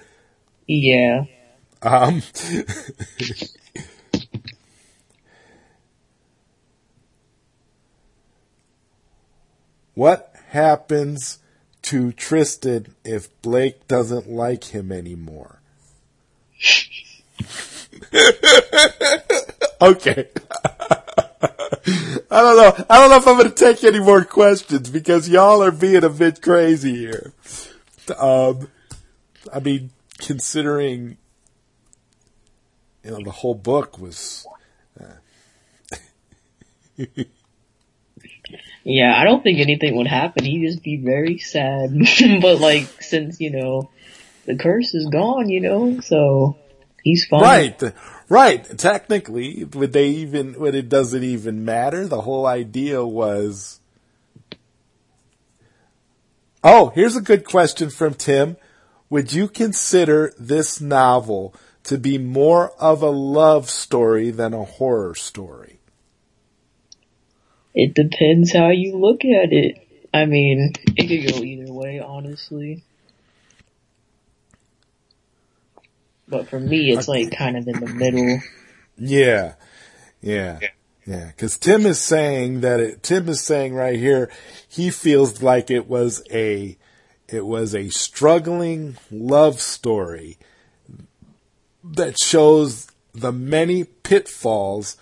Yeah. 0.68 1.26
Um, 1.82 2.24
what 9.96 10.34
happens 10.50 11.40
to 11.84 12.12
Tristan 12.12 12.96
if 13.04 13.30
Blake 13.42 13.88
doesn't 13.88 14.30
like 14.30 14.66
him 14.66 14.92
anymore? 14.92 15.62
okay. 19.82 20.30
I 22.32 22.42
don't 22.42 22.58
know. 22.58 22.86
I 22.90 23.00
don't 23.00 23.10
know 23.10 23.18
if 23.18 23.28
I'm 23.28 23.38
going 23.38 23.50
to 23.50 23.56
take 23.56 23.84
any 23.84 24.00
more 24.00 24.24
questions 24.24 24.90
because 24.90 25.30
y'all 25.30 25.64
are 25.64 25.72
being 25.72 26.04
a 26.04 26.10
bit 26.10 26.42
crazy 26.42 26.96
here. 26.96 27.34
Um, 28.18 28.70
I 29.54 29.60
mean, 29.60 29.92
considering 30.18 31.18
you 33.04 33.12
know 33.12 33.22
the 33.24 33.32
whole 33.32 33.56
book 33.56 34.00
was 34.00 34.48
Yeah, 38.86 39.20
I 39.20 39.24
don't 39.24 39.42
think 39.42 39.60
anything 39.60 39.98
would 39.98 40.06
happen. 40.06 40.46
He'd 40.46 40.68
just 40.68 40.84
be 40.84 40.98
very 40.98 41.40
sad. 41.40 41.90
but 42.42 42.60
like, 42.62 43.02
since, 43.02 43.42
you 43.42 43.50
know, 43.50 43.90
the 44.46 44.56
curse 44.56 44.94
is 44.94 45.08
gone, 45.08 45.50
you 45.50 45.60
know, 45.60 46.00
so 46.02 46.56
he's 47.04 47.26
fine. 47.26 47.42
right, 47.42 47.94
right. 48.30 48.78
Technically, 48.78 49.64
would 49.64 49.92
they 49.92 50.10
even? 50.10 50.60
Would 50.60 50.76
it 50.76 50.88
doesn't 50.88 51.24
even 51.24 51.66
matter? 51.66 52.08
The 52.08 52.22
whole 52.22 52.46
idea 52.46 53.04
was. 53.04 53.80
Oh, 56.64 56.92
here's 56.94 57.16
a 57.16 57.22
good 57.22 57.44
question 57.44 57.90
from 57.90 58.14
Tim. 58.14 58.56
Would 59.10 59.34
you 59.34 59.48
consider 59.48 60.32
this 60.38 60.80
novel 60.80 61.56
to 61.86 61.98
be 61.98 62.20
more 62.20 62.72
of 62.80 63.02
a 63.02 63.10
love 63.10 63.68
story 63.68 64.30
than 64.30 64.54
a 64.54 64.64
horror 64.64 65.16
story? 65.16 65.65
It 67.76 67.94
depends 67.94 68.54
how 68.54 68.70
you 68.70 68.98
look 68.98 69.26
at 69.26 69.52
it. 69.52 69.86
I 70.14 70.26
mean, 70.26 70.72
it 70.96 71.08
could 71.08 71.34
go 71.34 71.44
either 71.44 71.72
way, 71.72 72.00
honestly. 72.00 72.84
But 76.26 76.48
for 76.48 76.60
me, 76.60 76.92
it's 76.92 77.10
like 77.10 77.36
kind 77.38 77.58
of 77.58 77.68
in 77.68 77.82
the 77.82 77.94
middle. 77.94 78.40
Yeah, 78.98 79.56
yeah, 80.22 80.60
yeah. 81.06 81.28
Because 81.28 81.58
Tim 81.58 81.86
is 81.86 82.00
saying 82.00 82.62
that 82.62 82.80
it, 82.80 83.04
Tim 83.04 83.28
is 83.28 83.42
saying 83.42 83.76
right 83.76 84.00
here, 84.00 84.32
he 84.68 84.90
feels 84.90 85.44
like 85.44 85.70
it 85.70 85.88
was 85.88 86.24
a, 86.32 86.78
it 87.28 87.46
was 87.46 87.76
a 87.76 87.90
struggling 87.90 88.96
love 89.12 89.60
story 89.60 90.38
that 91.84 92.18
shows 92.18 92.88
the 93.14 93.34
many 93.34 93.84
pitfalls 93.84 94.96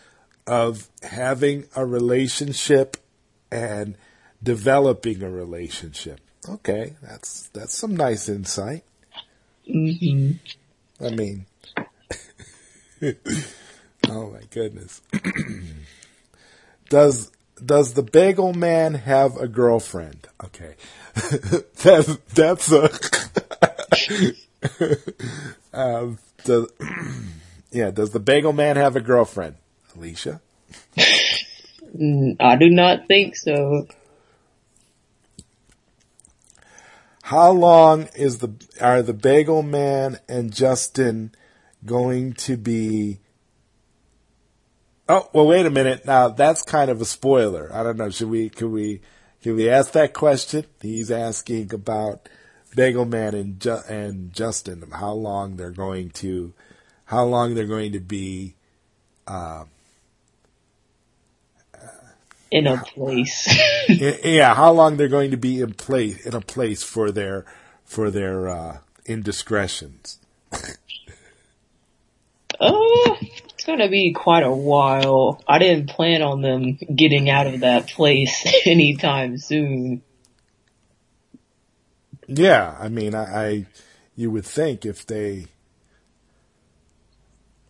of 0.46 0.90
having 1.02 1.66
a 1.76 1.86
relationship 1.86 2.98
and 3.52 3.96
developing 4.42 5.24
a 5.24 5.30
relationship. 5.30 6.20
Okay, 6.48 6.96
that's 7.02 7.50
that's 7.54 7.74
some 7.74 7.96
nice 7.96 8.28
insight. 8.28 8.84
hmm 9.66 10.32
I 11.00 11.10
mean, 11.10 11.46
oh 14.10 14.32
my 14.32 14.42
goodness. 14.52 15.02
does 16.90 17.32
does 17.66 17.94
the 17.94 18.04
bagel 18.04 18.54
man 18.54 18.94
have 18.96 19.38
a 19.38 19.48
girlfriend? 19.48 20.28
Okay, 20.44 20.76
that's 21.84 22.18
that's 22.34 22.72
a 22.72 22.90
um, 25.74 26.20
does, 26.44 26.68
yeah. 27.72 27.92
Does 27.92 28.12
the 28.12 28.20
bagel 28.20 28.54
man 28.54 28.76
have 28.76 28.96
a 28.96 29.02
girlfriend? 29.02 29.56
Alicia? 29.96 30.42
Mm, 31.96 32.38
I 32.40 32.56
do 32.56 32.70
not 32.70 33.08
think 33.08 33.36
so. 33.36 33.88
How 37.24 37.52
long 37.52 38.10
is 38.16 38.40
the 38.40 38.54
are 38.82 39.02
the 39.02 39.14
Bagel 39.14 39.64
Man 39.64 40.20
and 40.28 40.54
Justin 40.54 41.34
going 41.86 42.34
to 42.34 42.58
be? 42.58 43.20
Oh 45.08 45.30
well, 45.34 45.48
wait 45.48 45.66
a 45.66 45.70
minute. 45.70 46.06
Now 46.06 46.30
that's 46.30 46.64
kind 46.64 46.92
of 46.92 47.00
a 47.00 47.06
spoiler. 47.06 47.74
I 47.74 47.84
don't 47.84 47.98
know. 47.98 48.10
Should 48.10 48.30
we? 48.30 48.50
Can 48.50 48.72
we? 48.72 49.02
Can 49.42 49.56
we 49.56 49.70
ask 49.70 49.92
that 49.94 50.14
question? 50.14 50.66
He's 50.82 51.12
asking 51.12 51.74
about 51.74 52.28
Bagel 52.76 53.06
Man 53.06 53.34
and 53.34 53.60
Ju- 53.60 53.84
and 53.88 54.34
Justin. 54.34 54.92
How 54.92 55.14
long 55.14 55.56
they're 55.56 55.72
going 55.72 56.10
to? 56.12 56.54
How 57.06 57.24
long 57.24 57.56
they're 57.56 57.66
going 57.66 57.94
to 57.94 58.00
be? 58.00 58.56
Um, 59.28 59.70
in 62.54 62.68
a 62.68 62.78
place. 62.78 63.52
yeah, 63.90 64.54
how 64.54 64.72
long 64.72 64.96
they're 64.96 65.08
going 65.08 65.32
to 65.32 65.38
be 65.38 65.60
in 65.60 65.74
place 65.74 66.24
in 66.24 66.36
a 66.36 66.42
place 66.42 66.84
for 66.84 67.12
their 67.12 67.46
for 67.84 68.12
their 68.12 68.48
uh, 68.48 68.78
indiscretions. 69.06 70.20
Oh, 72.60 73.18
it's 73.20 73.66
gonna 73.66 73.90
be 73.90 74.14
quite 74.14 74.44
a 74.44 74.52
while. 74.52 75.42
I 75.48 75.58
didn't 75.58 75.90
plan 75.90 76.22
on 76.22 76.42
them 76.42 76.78
getting 76.96 77.28
out 77.28 77.48
of 77.48 77.62
that 77.62 77.88
place 77.88 78.46
anytime 78.66 79.40
soon. 79.40 80.04
Yeah, 82.28 82.78
I 82.80 82.88
mean, 82.88 83.16
I, 83.16 83.46
I 83.46 83.66
you 84.16 84.30
would 84.30 84.46
think 84.46 84.86
if 84.86 85.08
they. 85.08 85.48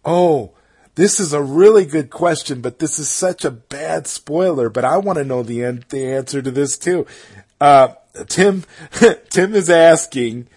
Oh, 0.04 0.54
this 0.96 1.20
is 1.20 1.34
a 1.34 1.42
really 1.42 1.86
good 1.86 2.10
question, 2.10 2.62
but 2.62 2.80
this 2.80 3.00
is 3.00 3.10
such 3.10 3.44
a 3.44 3.52
bad 3.52 4.08
spoiler. 4.08 4.70
But 4.70 4.86
I 4.86 4.98
want 4.98 5.18
to 5.18 5.26
know 5.26 5.44
the 5.44 5.64
an- 5.64 5.86
the 5.90 6.06
answer 6.06 6.42
to 6.42 6.52
this 6.52 6.78
too. 6.78 7.06
Uh, 7.60 7.90
Tim 8.28 8.64
Tim 9.30 9.56
is 9.56 9.70
asking. 9.70 10.48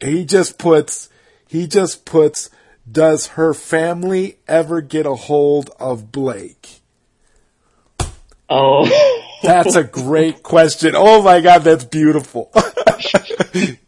He 0.00 0.24
just 0.24 0.58
puts 0.58 1.08
he 1.46 1.66
just 1.66 2.04
puts. 2.04 2.50
Does 2.90 3.28
her 3.28 3.54
family 3.54 4.38
ever 4.48 4.80
get 4.80 5.06
a 5.06 5.14
hold 5.14 5.70
of 5.78 6.10
Blake? 6.10 6.80
Oh, 8.50 9.20
That's 9.42 9.76
a 9.76 9.84
great 9.84 10.42
question. 10.42 10.94
Oh 10.96 11.22
my 11.22 11.40
God, 11.40 11.62
that's 11.62 11.84
beautiful. 11.84 12.50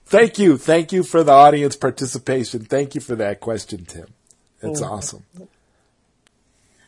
Thank 0.06 0.38
you. 0.38 0.58
Thank 0.58 0.92
you 0.92 1.02
for 1.04 1.22
the 1.22 1.32
audience 1.32 1.76
participation. 1.76 2.64
Thank 2.64 2.94
you 2.94 3.00
for 3.00 3.14
that 3.16 3.40
question, 3.40 3.84
Tim. 3.84 4.06
It's 4.64 4.82
Oh. 4.82 4.86
awesome. 4.86 5.24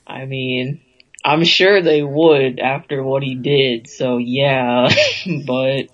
I 0.06 0.24
mean, 0.24 0.80
I'm 1.24 1.44
sure 1.44 1.82
they 1.82 2.02
would 2.02 2.60
after 2.60 3.02
what 3.02 3.22
he 3.22 3.34
did. 3.34 3.88
So 3.88 4.18
yeah, 4.18 4.88
but 5.46 5.88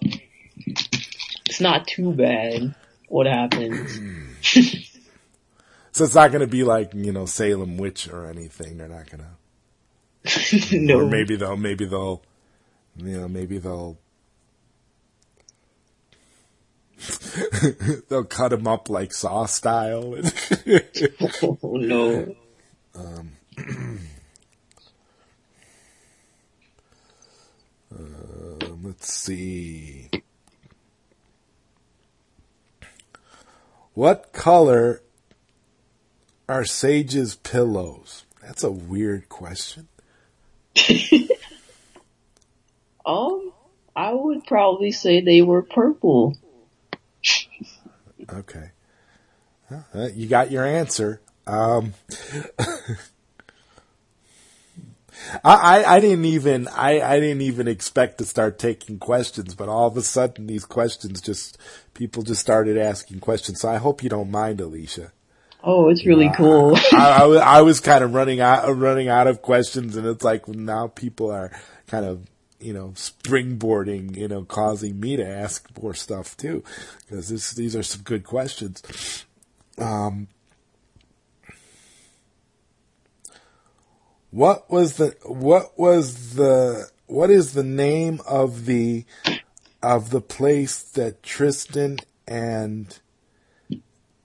it's 1.46 1.60
not 1.60 1.86
too 1.86 2.12
bad 2.12 2.74
what 3.09 3.26
happens. 3.26 3.98
So 5.94 6.04
it's 6.04 6.14
not 6.14 6.30
going 6.32 6.40
to 6.40 6.46
be 6.46 6.64
like, 6.64 6.92
you 6.94 7.12
know, 7.12 7.26
Salem 7.26 7.76
Witch 7.76 8.09
or 8.09 8.26
anything. 8.26 8.78
They're 8.78 8.88
not 8.88 9.10
going 9.10 9.24
to. 10.24 10.78
no, 10.78 11.00
Or 11.00 11.06
maybe 11.06 11.36
they'll, 11.36 11.56
maybe 11.56 11.84
they'll, 11.84 12.22
you 12.96 13.18
know, 13.20 13.28
maybe 13.28 13.59
they'll, 13.59 13.98
they'll 18.08 18.24
cut 18.24 18.52
him 18.52 18.66
up 18.66 18.88
like 18.88 19.12
Saw 19.12 19.46
style. 19.46 20.16
oh, 21.42 21.58
no. 21.72 22.34
Uh, 22.94 23.22
let's 28.82 29.12
see. 29.12 30.08
What 33.94 34.32
color 34.32 35.02
are 36.48 36.64
Sage's 36.64 37.36
pillows? 37.36 38.24
That's 38.40 38.64
a 38.64 38.70
weird 38.70 39.28
question. 39.28 39.88
Um, 43.04 43.52
I 43.94 44.12
would 44.12 44.44
probably 44.44 44.92
say 44.92 45.20
they 45.20 45.42
were 45.42 45.62
purple. 45.62 46.36
Okay. 48.32 48.70
Well, 49.70 49.85
uh, 49.94 50.09
you 50.15 50.28
got 50.28 50.51
your 50.51 50.65
answer. 50.65 51.20
Um, 51.47 51.94
I, 55.44 55.85
I, 55.85 56.01
didn't 56.01 56.24
even 56.24 56.69
I, 56.69 57.01
I 57.01 57.20
didn't 57.20 57.43
even 57.43 57.69
expect 57.69 58.19
to 58.19 58.24
start 58.24 58.59
taking 58.59 58.99
questions, 58.99 59.55
but 59.55 59.69
all 59.69 59.86
of 59.86 59.97
a 59.97 60.03
sudden 60.03 60.47
these 60.47 60.65
questions 60.65 61.20
just 61.20 61.59
people 61.94 62.23
just 62.23 62.40
started 62.40 62.77
asking 62.77 63.20
questions. 63.20 63.61
So 63.61 63.69
I 63.69 63.77
hope 63.77 64.03
you 64.03 64.09
don't 64.09 64.31
mind, 64.31 64.61
Alicia. 64.61 65.12
Oh, 65.62 65.89
it's 65.90 66.05
really 66.05 66.31
cool. 66.36 66.77
I, 66.93 67.19
I, 67.23 67.24
was- 67.27 67.40
I 67.40 67.61
was 67.62 67.81
kind 67.81 68.03
of 68.03 68.15
running 68.15 68.40
out 68.40 68.65
running 68.77 69.09
out 69.09 69.27
of 69.28 69.43
questions, 69.43 69.97
and 69.97 70.07
it's 70.07 70.24
like 70.24 70.49
now 70.49 70.89
people 70.89 71.31
are 71.31 71.53
kind 71.86 72.05
of 72.05 72.27
you 72.62 72.72
know 72.72 72.89
springboarding, 72.94 74.16
you 74.16 74.28
know, 74.28 74.44
causing 74.44 75.01
me 75.01 75.16
to 75.16 75.26
ask 75.26 75.68
more 75.80 75.94
stuff 75.94 76.36
too, 76.36 76.62
because 77.06 77.28
this 77.28 77.52
these 77.52 77.76
are 77.76 77.82
some 77.82 78.02
good 78.02 78.24
questions. 78.24 79.26
Um, 79.78 80.28
what 84.30 84.70
was 84.70 84.97
the 84.97 85.16
what 85.24 85.78
was 85.78 86.34
the 86.34 86.89
what 87.06 87.30
is 87.30 87.52
the 87.52 87.64
name 87.64 88.20
of 88.26 88.66
the 88.66 89.05
of 89.82 90.10
the 90.10 90.20
place 90.20 90.82
that 90.82 91.22
Tristan 91.22 91.98
and 92.26 92.98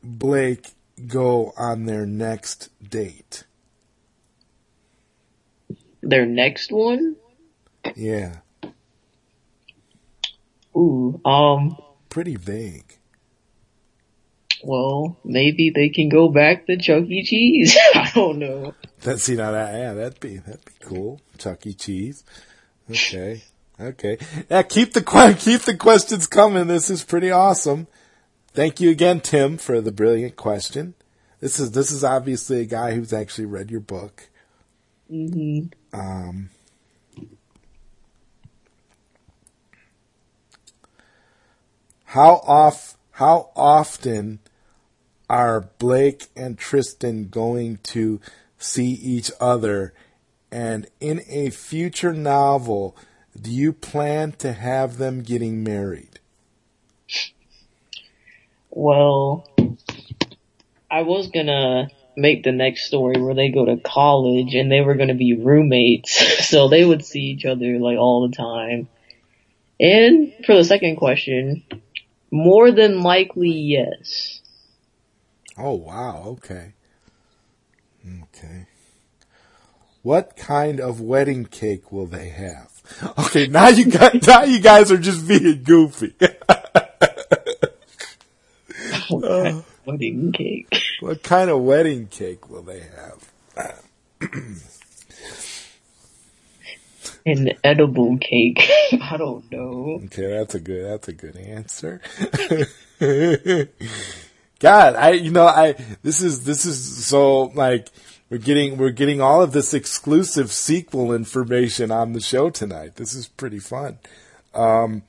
Blake 0.04 0.72
go 1.08 1.54
on 1.58 1.86
their 1.86 2.06
next 2.06 2.70
date? 2.90 3.44
Their 6.02 6.26
next 6.26 6.72
one? 6.72 7.18
Yeah, 7.96 8.38
Ooh, 10.76 11.20
um, 11.26 11.78
pretty 12.10 12.36
vague. 12.36 12.98
well, 14.64 15.18
maybe 15.24 15.72
they 15.74 15.90
can 15.90 16.10
go 16.10 16.30
back 16.30 16.66
to 16.68 16.78
Chuck 16.78 17.04
E. 17.06 17.24
Cheese. 17.24 17.78
I 17.96 18.12
don't 18.14 18.40
know. 18.40 18.74
That 19.02 19.20
see 19.20 19.36
now 19.36 19.52
that 19.52 19.74
yeah, 19.74 19.94
that'd 19.94 20.20
be 20.20 20.38
that'd 20.38 20.66
be 20.66 20.72
cool. 20.82 21.22
Chuck 21.38 21.66
E. 21.66 21.74
Cheese. 21.74 22.24
Okay. 22.90 23.44
Okay. 23.80 24.18
Yeah, 24.50 24.64
keep 24.64 24.94
the 24.94 25.02
keep 25.40 25.62
the 25.62 25.78
questions 25.78 26.26
coming. 26.28 26.68
This 26.68 26.90
is 26.90 27.04
pretty 27.04 27.30
awesome. 27.32 27.88
Thank 28.54 28.80
you 28.82 28.90
again, 28.90 29.22
Tim, 29.22 29.58
for 29.58 29.82
the 29.82 29.92
brilliant 29.92 30.36
question. 30.36 30.96
This 31.40 31.60
is 31.60 31.72
this 31.72 31.92
is 31.92 32.04
obviously 32.04 32.62
a 32.62 32.66
guy 32.66 32.94
who's 32.96 33.14
actually 33.14 33.46
read 33.46 33.70
your 33.70 33.80
book. 33.82 34.30
hmm 35.08 35.66
Um, 35.94 36.50
how 42.08 42.36
off 42.48 42.98
how 43.12 43.50
often 43.56 44.40
are 45.30 45.70
Blake 45.78 46.28
and 46.38 46.58
Tristan 46.58 47.28
going 47.28 47.80
to 47.84 48.22
see 48.58 48.92
each 48.92 49.30
other? 49.42 49.94
And 50.50 50.88
in 51.02 51.22
a 51.28 51.50
future 51.50 52.14
novel, 52.14 52.96
do 53.40 53.52
you 53.52 53.74
plan 53.74 54.32
to 54.34 54.54
have 54.54 54.98
them 54.98 55.22
getting 55.22 55.64
married? 55.64 56.20
Well, 58.70 59.46
I 60.90 61.02
was 61.02 61.28
gonna 61.28 61.90
make 62.16 62.44
the 62.44 62.54
next 62.54 62.86
story 62.86 63.20
where 63.22 63.36
they 63.36 63.50
go 63.50 63.66
to 63.66 63.78
college 63.78 64.56
and 64.56 64.72
they 64.72 64.80
were 64.80 64.96
gonna 64.96 65.14
be 65.14 65.34
roommates, 65.34 66.48
so 66.48 66.70
they 66.70 66.86
would 66.86 67.04
see 67.04 67.24
each 67.24 67.44
other 67.44 67.80
like 67.80 67.98
all 67.98 68.28
the 68.28 68.36
time. 68.36 68.88
And 69.80 70.34
for 70.46 70.56
the 70.56 70.64
second 70.64 70.96
question, 70.96 71.64
more 72.32 72.72
than 72.72 73.02
likely 73.02 73.52
yes. 73.52 74.42
Oh 75.58 75.74
wow, 75.74 76.24
okay. 76.28 76.74
Okay. 78.24 78.68
What 80.04 80.38
kind 80.38 80.80
of 80.80 81.02
wedding 81.02 81.46
cake 81.46 81.92
will 81.92 82.08
they 82.08 82.30
have? 82.30 82.72
Okay, 83.20 83.48
now 83.48 83.68
you 83.68 83.92
got 83.92 84.26
now 84.28 84.44
you 84.44 84.62
guys 84.62 84.92
are 84.92 84.98
just 84.98 85.28
being 85.28 85.62
goofy. 85.64 86.14
Wedding 89.86 90.32
cake. 90.32 90.82
what 91.02 91.22
kind 91.24 91.50
of 91.50 91.62
wedding 91.62 92.08
cake 92.08 92.50
will 92.50 92.62
they 92.62 92.82
have? 93.56 93.82
An 97.28 97.50
edible 97.62 98.18
cake. 98.20 98.72
I 99.02 99.18
don't 99.18 99.52
know. 99.52 100.00
Okay, 100.06 100.28
that's 100.28 100.56
a 100.56 100.62
good 100.62 100.86
that's 100.86 101.10
a 101.10 101.14
good 101.14 101.36
answer. 101.36 102.00
God, 104.60 104.96
I 104.96 105.12
you 105.12 105.32
know 105.32 105.46
I 105.46 105.74
this 106.04 106.22
is 106.22 106.46
this 106.46 106.66
is 106.66 107.06
so 107.06 107.44
like 107.48 107.90
we're 108.30 108.38
getting 108.38 108.78
we're 108.78 108.92
getting 108.92 109.20
all 109.20 109.42
of 109.42 109.52
this 109.52 109.74
exclusive 109.74 110.54
sequel 110.54 111.14
information 111.14 111.92
on 111.92 112.14
the 112.14 112.22
show 112.22 112.50
tonight. 112.50 112.96
This 112.96 113.14
is 113.14 113.28
pretty 113.28 113.60
fun. 113.60 114.00
Um 114.54 115.04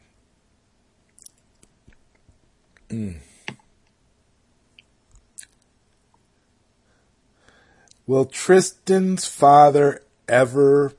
Will 8.08 8.24
Tristan's 8.24 9.28
father 9.28 10.02
ever 10.26 10.94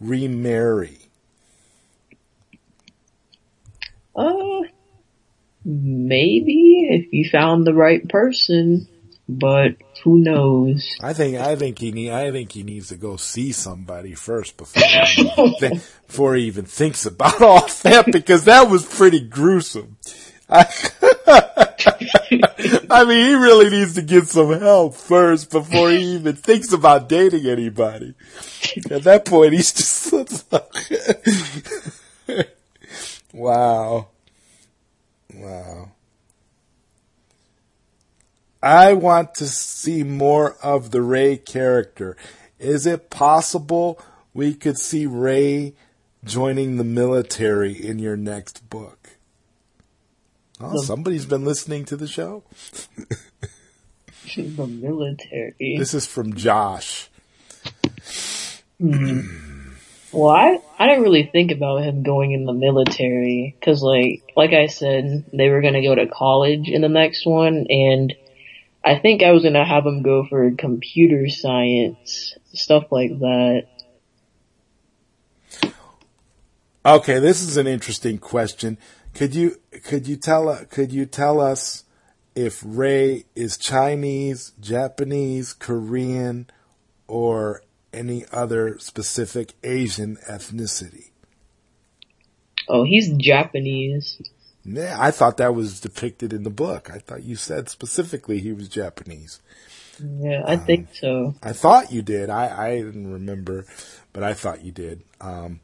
remarry? 0.00 0.98
Uh, 4.14 4.62
maybe 5.64 6.88
if 6.90 7.12
you 7.12 7.28
found 7.30 7.66
the 7.66 7.74
right 7.74 8.06
person, 8.08 8.88
but 9.28 9.76
who 10.02 10.18
knows? 10.18 10.96
I 11.00 11.12
think 11.12 11.36
I 11.36 11.54
think 11.56 11.78
he 11.78 11.92
need 11.92 12.10
I 12.10 12.30
think 12.32 12.52
he 12.52 12.62
needs 12.62 12.88
to 12.88 12.96
go 12.96 13.16
see 13.16 13.52
somebody 13.52 14.14
first 14.14 14.56
before 14.56 14.82
he, 14.82 15.54
thi- 15.60 15.80
before 16.06 16.34
he 16.34 16.44
even 16.44 16.64
thinks 16.64 17.06
about 17.06 17.40
all 17.40 17.68
that 17.82 18.06
because 18.10 18.44
that 18.46 18.68
was 18.68 18.84
pretty 18.84 19.20
gruesome. 19.20 19.96
I, 22.90 23.04
mean, 23.04 23.26
he 23.26 23.34
really 23.34 23.70
needs 23.70 23.94
to 23.94 24.02
get 24.02 24.26
some 24.26 24.58
help 24.58 24.96
first 24.96 25.50
before 25.50 25.90
he 25.90 26.16
even 26.16 26.34
thinks 26.34 26.72
about 26.72 27.08
dating 27.08 27.46
anybody. 27.46 28.14
At 28.90 29.04
that 29.04 29.24
point, 29.26 29.52
he's 29.52 29.72
just 29.72 30.12
wow, 33.32 34.08
wow. 35.34 35.92
I 38.62 38.92
want 38.92 39.34
to 39.36 39.46
see 39.46 40.02
more 40.02 40.56
of 40.62 40.90
the 40.90 41.00
Ray 41.00 41.36
character. 41.36 42.16
Is 42.58 42.86
it 42.86 43.08
possible 43.08 43.98
we 44.34 44.54
could 44.54 44.78
see 44.78 45.06
Ray 45.06 45.74
joining 46.24 46.76
the 46.76 46.84
military 46.84 47.72
in 47.72 47.98
your 47.98 48.16
next 48.16 48.68
book? 48.68 48.99
Oh, 50.60 50.82
somebody's 50.82 51.26
been 51.26 51.44
listening 51.44 51.84
to 51.86 51.96
the 51.96 52.06
show. 52.06 52.42
the 54.36 54.66
military. 54.66 55.76
This 55.78 55.94
is 55.94 56.06
from 56.06 56.34
Josh. 56.34 57.08
Hmm. 58.78 59.20
Well, 60.12 60.30
I 60.30 60.58
I 60.78 60.88
didn't 60.88 61.04
really 61.04 61.28
think 61.32 61.52
about 61.52 61.82
him 61.82 62.02
going 62.02 62.32
in 62.32 62.44
the 62.44 62.52
military 62.52 63.56
because, 63.58 63.82
like, 63.82 64.22
like 64.36 64.52
I 64.52 64.66
said, 64.66 65.24
they 65.32 65.48
were 65.48 65.62
gonna 65.62 65.82
go 65.82 65.94
to 65.94 66.06
college 66.08 66.68
in 66.68 66.82
the 66.82 66.88
next 66.88 67.24
one, 67.24 67.66
and 67.68 68.12
I 68.84 68.98
think 68.98 69.22
I 69.22 69.32
was 69.32 69.44
gonna 69.44 69.64
have 69.64 69.86
him 69.86 70.02
go 70.02 70.26
for 70.28 70.50
computer 70.52 71.28
science 71.28 72.34
stuff 72.52 72.90
like 72.90 73.18
that. 73.20 73.66
Okay, 76.84 77.18
this 77.18 77.42
is 77.42 77.56
an 77.56 77.66
interesting 77.66 78.18
question. 78.18 78.78
Could 79.14 79.34
you 79.34 79.60
could 79.84 80.06
you 80.06 80.16
tell 80.16 80.64
could 80.70 80.92
you 80.92 81.06
tell 81.06 81.40
us 81.40 81.84
if 82.34 82.62
Ray 82.64 83.24
is 83.34 83.58
Chinese, 83.58 84.52
Japanese, 84.60 85.52
Korean, 85.52 86.48
or 87.06 87.62
any 87.92 88.24
other 88.32 88.78
specific 88.78 89.54
Asian 89.62 90.16
ethnicity? 90.28 91.10
Oh, 92.68 92.84
he's 92.84 93.12
Japanese. 93.14 94.20
Yeah, 94.64 94.96
I 94.98 95.10
thought 95.10 95.38
that 95.38 95.54
was 95.54 95.80
depicted 95.80 96.32
in 96.32 96.44
the 96.44 96.50
book. 96.50 96.90
I 96.92 96.98
thought 96.98 97.24
you 97.24 97.34
said 97.34 97.68
specifically 97.68 98.38
he 98.38 98.52
was 98.52 98.68
Japanese. 98.68 99.40
Yeah, 99.98 100.44
I 100.46 100.56
think 100.56 100.94
so. 100.94 101.34
I 101.42 101.52
thought 101.52 101.92
you 101.92 102.02
did. 102.02 102.30
I, 102.30 102.68
I 102.68 102.82
didn't 102.82 103.12
remember, 103.12 103.66
but 104.12 104.22
I 104.22 104.34
thought 104.34 104.64
you 104.64 104.72
did. 104.72 105.02
Um, 105.20 105.60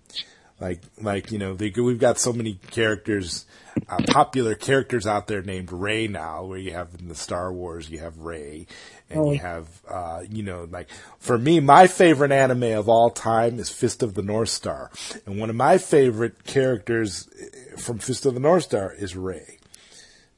like, 0.61 0.81
like, 1.01 1.33
you 1.33 1.39
know, 1.39 1.55
they, 1.55 1.71
we've 1.71 1.99
got 1.99 2.19
so 2.19 2.33
many 2.33 2.55
characters, 2.71 3.45
uh, 3.89 4.03
popular 4.09 4.55
characters 4.55 5.07
out 5.07 5.27
there 5.27 5.43
named 5.43 5.71
Ray 5.71 6.09
now, 6.09 6.45
where 6.45 6.59
you 6.59 6.73
have 6.73 6.89
in 6.99 7.09
the 7.09 7.15
Star 7.15 7.53
Wars, 7.53 7.91
you 7.91 7.99
have 7.99 8.19
Rey, 8.19 8.67
and 9.11 9.21
Oh. 9.21 9.33
you 9.33 9.39
have, 9.39 9.69
uh, 9.89 10.23
you 10.29 10.43
know, 10.43 10.67
like, 10.71 10.89
for 11.19 11.37
me, 11.37 11.61
my 11.61 11.87
favorite 11.87 12.33
anime 12.33 12.63
of 12.79 12.89
all 12.89 13.11
time 13.11 13.59
is 13.59 13.69
Fist 13.69 14.03
of 14.03 14.15
the 14.15 14.23
North 14.23 14.49
Star. 14.49 14.91
And 15.27 15.39
one 15.39 15.51
of 15.51 15.57
my 15.57 15.77
favorite 15.79 16.45
characters 16.45 17.29
eh, 17.41 17.77
from 17.77 17.99
Fist 17.99 18.25
of 18.27 18.35
the 18.35 18.41
North 18.41 18.65
Star 18.65 18.93
is 18.93 19.15
Ray. 19.15 19.59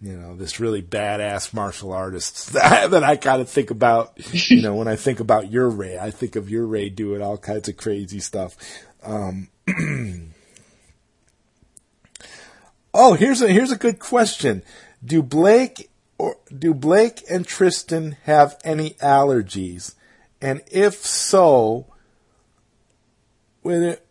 You 0.01 0.16
know, 0.16 0.36
this 0.36 0.61
really 0.61 0.81
badass 0.82 1.53
martial 1.53 1.93
artist 1.93 2.53
that, 2.53 2.90
that 2.90 3.03
I 3.03 3.16
kind 3.16 3.40
of 3.40 3.49
think 3.49 3.70
about, 3.73 4.12
you 4.32 4.62
know, 4.62 4.74
when 4.77 4.86
I 4.89 4.95
think 4.97 5.19
about 5.20 5.51
your 5.51 5.69
Ray, 5.69 5.99
I 5.99 6.11
think 6.11 6.36
of 6.36 6.51
your 6.51 6.66
Ray 6.66 6.89
doing 6.89 7.23
all 7.23 7.36
kinds 7.39 7.69
of 7.69 7.77
crazy 7.77 8.20
stuff. 8.20 8.57
Um, 9.09 9.48
oh, 12.93 13.14
here's 13.14 13.40
a 13.40 13.48
here's 13.48 13.72
a 13.72 13.78
good 13.78 13.98
question. 13.98 14.62
Do 15.02 15.22
Blake 15.22 15.89
or 16.18 16.36
do 16.56 16.74
Blake 16.74 17.22
and 17.30 17.47
Tristan 17.47 18.18
have 18.24 18.59
any 18.64 18.90
allergies? 19.01 19.94
And 20.43 20.60
if 20.70 20.97
so, 20.97 21.86
it, 23.64 24.06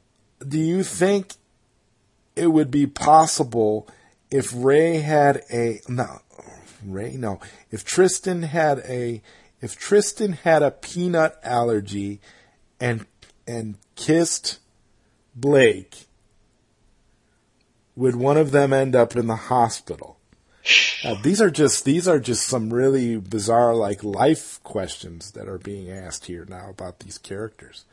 do 0.45 0.59
you 0.59 0.83
think 0.83 1.33
it 2.35 2.47
would 2.47 2.71
be 2.71 2.87
possible 2.87 3.87
if 4.31 4.51
Ray 4.55 4.97
had 4.97 5.43
a 5.51 5.81
no 5.87 6.21
Ray 6.83 7.17
no 7.17 7.39
if 7.69 7.85
Tristan 7.85 8.41
had 8.43 8.79
a 8.79 9.21
if 9.61 9.77
Tristan 9.77 10.33
had 10.33 10.63
a 10.63 10.71
peanut 10.71 11.39
allergy 11.43 12.19
and 12.79 13.05
and 13.45 13.75
kissed 13.95 14.57
Blake 15.39 16.07
would 17.95 18.15
one 18.15 18.37
of 18.37 18.51
them 18.51 18.73
end 18.73 18.95
up 18.95 19.15
in 19.15 19.27
the 19.27 19.35
hospital 19.35 20.17
uh, 21.03 21.15
these 21.23 21.41
are 21.41 21.49
just 21.49 21.85
these 21.85 22.07
are 22.07 22.19
just 22.19 22.45
some 22.45 22.73
really 22.73 23.17
bizarre 23.17 23.73
like 23.73 24.03
life 24.03 24.61
questions 24.63 25.31
that 25.31 25.47
are 25.47 25.57
being 25.57 25.89
asked 25.89 26.25
here 26.25 26.45
now 26.49 26.69
about 26.69 26.99
these 26.99 27.17
characters 27.17 27.85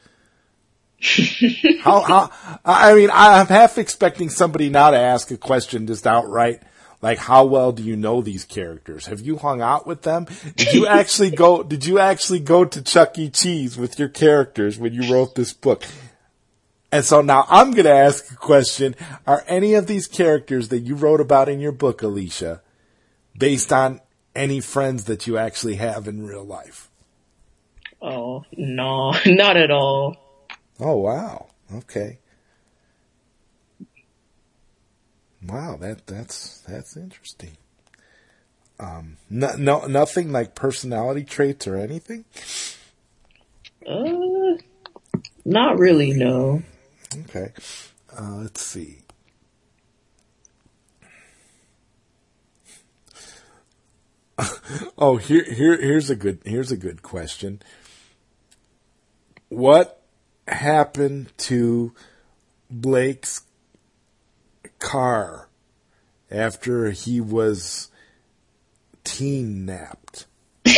how, 1.81 2.01
how, 2.01 2.61
I 2.65 2.95
mean, 2.95 3.11
I'm 3.13 3.47
half 3.47 3.79
expecting 3.79 4.31
somebody 4.31 4.71
now 4.71 4.91
to 4.91 4.99
ask 4.99 5.31
a 5.31 5.37
question 5.37 5.87
just 5.87 6.07
outright, 6.07 6.63
like, 7.03 7.19
how 7.19 7.45
well 7.45 7.73
do 7.73 7.83
you 7.83 7.97
know 7.97 8.23
these 8.23 8.45
characters? 8.45 9.07
Have 9.07 9.21
you 9.21 9.37
hung 9.37 9.61
out 9.61 9.87
with 9.87 10.03
them? 10.03 10.27
Did 10.57 10.73
you 10.73 10.87
actually 10.87 11.31
go, 11.31 11.63
did 11.63 11.85
you 11.85 11.99
actually 11.99 12.41
go 12.41 12.65
to 12.65 12.81
Chuck 12.81 13.19
E. 13.19 13.29
Cheese 13.29 13.77
with 13.77 13.99
your 13.99 14.09
characters 14.09 14.79
when 14.79 14.95
you 14.95 15.13
wrote 15.13 15.35
this 15.35 15.53
book? 15.53 15.85
And 16.95 17.05
so 17.05 17.23
now 17.23 17.45
I'm 17.49 17.73
going 17.73 17.87
to 17.87 17.93
ask 17.93 18.31
a 18.31 18.37
question. 18.37 18.95
Are 19.27 19.43
any 19.49 19.75
of 19.75 19.89
these 19.89 20.07
characters 20.07 20.69
that 20.69 20.79
you 20.79 20.95
wrote 20.95 21.21
about 21.21 21.49
in 21.49 21.59
your 21.59 21.73
book, 21.73 22.03
Alicia, 22.03 22.63
based 23.37 23.73
on 23.73 24.01
any 24.37 24.61
friends 24.61 25.03
that 25.07 25.27
you 25.27 25.37
actually 25.37 25.75
have 25.75 26.07
in 26.07 26.25
real 26.25 26.45
life? 26.45 26.89
Oh, 28.01 28.45
no, 28.57 29.13
not 29.27 29.57
at 29.57 29.73
all. 29.73 30.47
Oh 30.79 30.99
wow. 30.99 31.49
Okay. 31.75 32.21
Wow, 35.49 35.77
that 35.81 36.07
that's 36.07 36.61
that's 36.61 36.97
interesting. 36.97 37.57
Um, 38.79 39.17
no, 39.29 39.57
no, 39.57 39.87
nothing 39.87 40.31
like 40.31 40.55
personality 40.55 41.25
traits 41.25 41.67
or 41.67 41.77
anything. 41.77 42.25
Uh, 43.85 44.59
not 45.45 45.77
really, 45.81 46.13
no. 46.13 46.63
Okay, 47.17 47.53
uh, 48.19 48.37
let's 48.37 48.61
see. 48.61 48.99
oh, 54.99 55.17
here, 55.17 55.45
here, 55.45 55.81
here's 55.81 56.11
a 56.11 56.17
good, 56.17 56.41
here's 56.45 56.73
a 56.73 56.77
good 56.77 57.03
question. 57.03 57.63
What 59.49 60.03
happened 60.49 61.33
to 61.39 61.95
Blake's 62.71 63.43
car 64.81 65.49
after 66.31 66.91
he 66.91 67.21
was 67.21 67.91
teen 69.05 69.65
napped? 69.65 70.27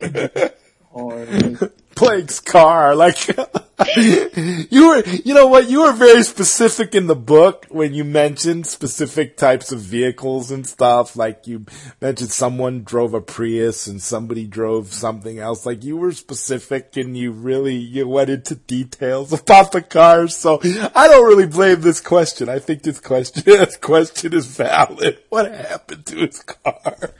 Hard. 0.92 1.72
Blake's 1.94 2.40
car, 2.40 2.94
like 2.94 3.16
you 3.96 4.88
were, 4.88 5.02
you 5.24 5.32
know 5.34 5.46
what? 5.46 5.70
You 5.70 5.82
were 5.82 5.92
very 5.92 6.22
specific 6.22 6.94
in 6.94 7.06
the 7.06 7.16
book 7.16 7.66
when 7.70 7.94
you 7.94 8.04
mentioned 8.04 8.66
specific 8.66 9.36
types 9.36 9.72
of 9.72 9.80
vehicles 9.80 10.50
and 10.50 10.66
stuff. 10.66 11.16
Like 11.16 11.46
you 11.46 11.64
mentioned 12.00 12.30
someone 12.30 12.82
drove 12.82 13.14
a 13.14 13.20
Prius 13.20 13.86
and 13.86 14.02
somebody 14.02 14.46
drove 14.46 14.92
something 14.92 15.38
else. 15.38 15.64
Like 15.64 15.82
you 15.84 15.96
were 15.96 16.12
specific 16.12 16.96
and 16.96 17.16
you 17.16 17.32
really, 17.32 17.76
you 17.76 18.06
went 18.06 18.30
into 18.30 18.56
details 18.56 19.32
about 19.40 19.72
the 19.72 19.82
cars. 19.82 20.36
So 20.36 20.60
I 20.62 21.08
don't 21.08 21.26
really 21.26 21.46
blame 21.46 21.80
this 21.80 22.00
question. 22.00 22.48
I 22.48 22.58
think 22.58 22.82
this 22.82 23.00
question, 23.00 23.42
this 23.46 23.76
question 23.76 24.34
is 24.34 24.46
valid. 24.46 25.20
What 25.30 25.50
happened 25.50 26.06
to 26.06 26.16
his 26.26 26.42
car? 26.42 27.14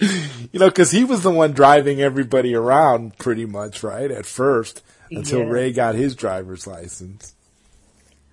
You 0.53 0.61
know, 0.61 0.71
cause 0.71 0.91
he 0.91 1.05
was 1.05 1.23
the 1.23 1.31
one 1.31 1.53
driving 1.53 2.01
everybody 2.03 2.55
around 2.55 3.19
pretty 3.19 3.47
much, 3.47 3.83
right? 3.83 4.11
At 4.11 4.27
first 4.27 4.83
until 5.11 5.41
Yeah. 5.41 5.47
Ray 5.47 5.73
got 5.73 5.95
his 5.95 6.15
driver's 6.15 6.67
license. 6.67 7.35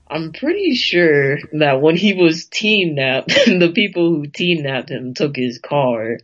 I'm 0.09 0.31
pretty 0.31 0.73
sure 0.73 1.37
that 1.53 1.81
when 1.81 1.97
he 1.97 2.13
was 2.13 2.45
teen 2.45 2.95
napped, 2.95 3.27
the 3.45 3.71
people 3.73 4.09
who 4.09 4.27
teen 4.27 4.63
napped 4.63 4.89
him 4.89 5.13
took 5.13 5.35
his 5.35 5.59
car. 5.59 6.17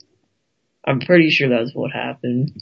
I'm 0.85 0.99
pretty 0.99 1.29
sure 1.29 1.49
that's 1.49 1.73
what 1.73 1.91
happened. 1.91 2.61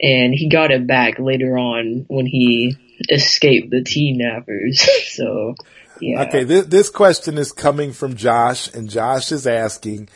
And 0.00 0.34
he 0.34 0.48
got 0.48 0.70
it 0.70 0.86
back 0.86 1.18
later 1.18 1.56
on 1.56 2.06
when 2.08 2.26
he 2.26 2.76
escaped 3.08 3.70
the 3.70 3.82
teen 3.82 4.20
nappers. 4.20 4.78
so, 5.08 5.54
yeah. 6.00 6.22
Okay, 6.22 6.44
this, 6.44 6.66
this 6.66 6.90
question 6.90 7.38
is 7.38 7.52
coming 7.52 7.92
from 7.92 8.16
Josh, 8.16 8.72
and 8.74 8.90
Josh 8.90 9.30
is 9.30 9.46
asking, 9.46 10.08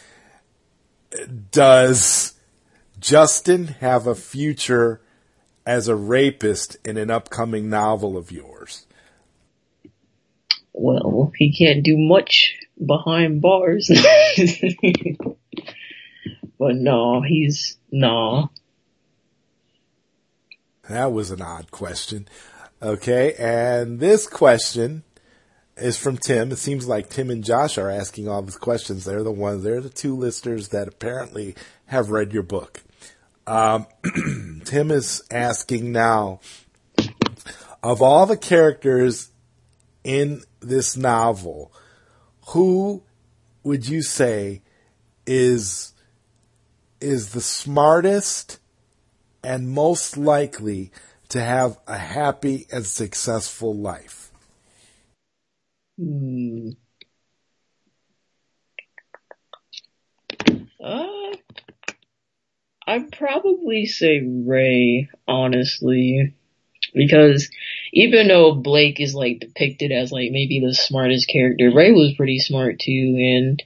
does 1.52 2.35
Justin 2.98 3.66
have 3.80 4.06
a 4.06 4.14
future 4.14 5.00
as 5.66 5.88
a 5.88 5.96
rapist 5.96 6.76
in 6.84 6.96
an 6.96 7.10
upcoming 7.10 7.68
novel 7.68 8.16
of 8.16 8.30
yours? 8.30 8.86
Well, 10.72 11.32
he 11.36 11.52
can't 11.56 11.82
do 11.82 11.96
much 11.96 12.56
behind 12.84 13.40
bars. 13.40 13.90
but 16.58 16.76
no, 16.76 17.22
he's, 17.22 17.76
no. 17.90 18.50
That 20.88 21.12
was 21.12 21.30
an 21.30 21.42
odd 21.42 21.70
question. 21.70 22.28
Okay, 22.82 23.34
and 23.38 24.00
this 24.00 24.26
question 24.26 25.02
is 25.76 25.96
from 25.96 26.18
Tim. 26.18 26.52
It 26.52 26.58
seems 26.58 26.86
like 26.86 27.08
Tim 27.08 27.30
and 27.30 27.42
Josh 27.42 27.78
are 27.78 27.90
asking 27.90 28.28
all 28.28 28.42
these 28.42 28.56
questions. 28.56 29.04
They're 29.04 29.22
the 29.22 29.32
ones, 29.32 29.64
they're 29.64 29.80
the 29.80 29.88
two 29.88 30.14
listeners 30.14 30.68
that 30.68 30.88
apparently 30.88 31.54
have 31.86 32.10
read 32.10 32.32
your 32.32 32.42
book. 32.42 32.82
Um, 33.46 33.86
Tim 34.64 34.90
is 34.90 35.22
asking 35.30 35.92
now, 35.92 36.40
of 37.82 38.02
all 38.02 38.26
the 38.26 38.36
characters 38.36 39.30
in 40.02 40.42
this 40.60 40.96
novel, 40.96 41.72
who 42.48 43.02
would 43.62 43.88
you 43.88 44.02
say 44.02 44.62
is 45.26 45.92
is 47.00 47.32
the 47.32 47.40
smartest 47.40 48.58
and 49.42 49.68
most 49.68 50.16
likely 50.16 50.90
to 51.28 51.40
have 51.40 51.78
a 51.86 51.98
happy 51.98 52.66
and 52.72 52.86
successful 52.86 53.74
life? 53.74 54.30
Hmm. 55.98 56.70
Uh, 60.82 61.15
I'd 62.86 63.10
probably 63.12 63.86
say 63.86 64.20
Ray, 64.20 65.08
honestly. 65.26 66.34
Because 66.94 67.50
even 67.92 68.28
though 68.28 68.54
Blake 68.54 69.00
is 69.00 69.14
like 69.14 69.40
depicted 69.40 69.92
as 69.92 70.12
like 70.12 70.30
maybe 70.30 70.60
the 70.60 70.74
smartest 70.74 71.28
character, 71.28 71.70
Ray 71.74 71.92
was 71.92 72.14
pretty 72.14 72.38
smart 72.38 72.78
too 72.78 73.16
and 73.18 73.62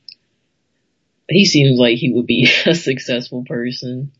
he 1.28 1.44
seems 1.44 1.78
like 1.78 1.98
he 1.98 2.12
would 2.12 2.26
be 2.26 2.48
a 2.66 2.74
successful 2.74 3.44
person. 3.44 4.12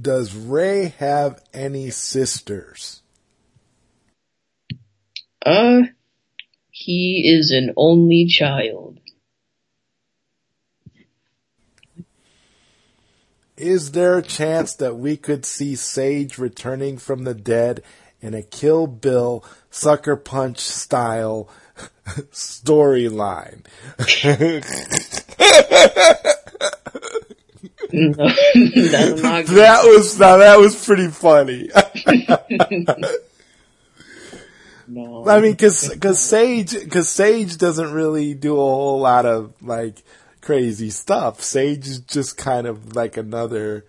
Does 0.00 0.34
Ray 0.34 0.94
have 0.98 1.42
any 1.52 1.90
sisters? 1.90 3.02
Uh, 5.44 5.82
he 6.70 7.30
is 7.36 7.50
an 7.50 7.72
only 7.76 8.26
child. 8.26 8.98
Is 13.62 13.92
there 13.92 14.18
a 14.18 14.22
chance 14.22 14.74
that 14.74 14.96
we 14.96 15.16
could 15.16 15.46
see 15.46 15.76
Sage 15.76 16.36
returning 16.36 16.98
from 16.98 17.22
the 17.22 17.32
dead 17.32 17.80
in 18.20 18.34
a 18.34 18.42
Kill 18.42 18.88
Bill 18.88 19.44
sucker 19.70 20.16
punch 20.16 20.58
style 20.58 21.48
storyline? 22.32 23.64
No, 27.92 28.14
that's 28.16 29.22
not 29.22 29.46
good. 29.46 29.56
that 29.58 29.82
was 29.84 30.18
now 30.18 30.38
that 30.38 30.58
was 30.58 30.84
pretty 30.84 31.06
funny. 31.06 31.70
No. 34.88 35.24
I 35.26 35.40
mean, 35.40 35.56
cause, 35.56 35.96
cause 36.00 36.18
Sage, 36.18 36.90
cause 36.90 37.08
Sage 37.08 37.56
doesn't 37.56 37.92
really 37.92 38.34
do 38.34 38.54
a 38.54 38.56
whole 38.56 38.98
lot 39.00 39.24
of 39.24 39.54
like 39.62 40.02
crazy 40.42 40.90
stuff. 40.90 41.40
Sage 41.40 41.88
is 41.88 42.00
just 42.00 42.36
kind 42.36 42.66
of 42.66 42.94
like 42.94 43.16
another, 43.16 43.86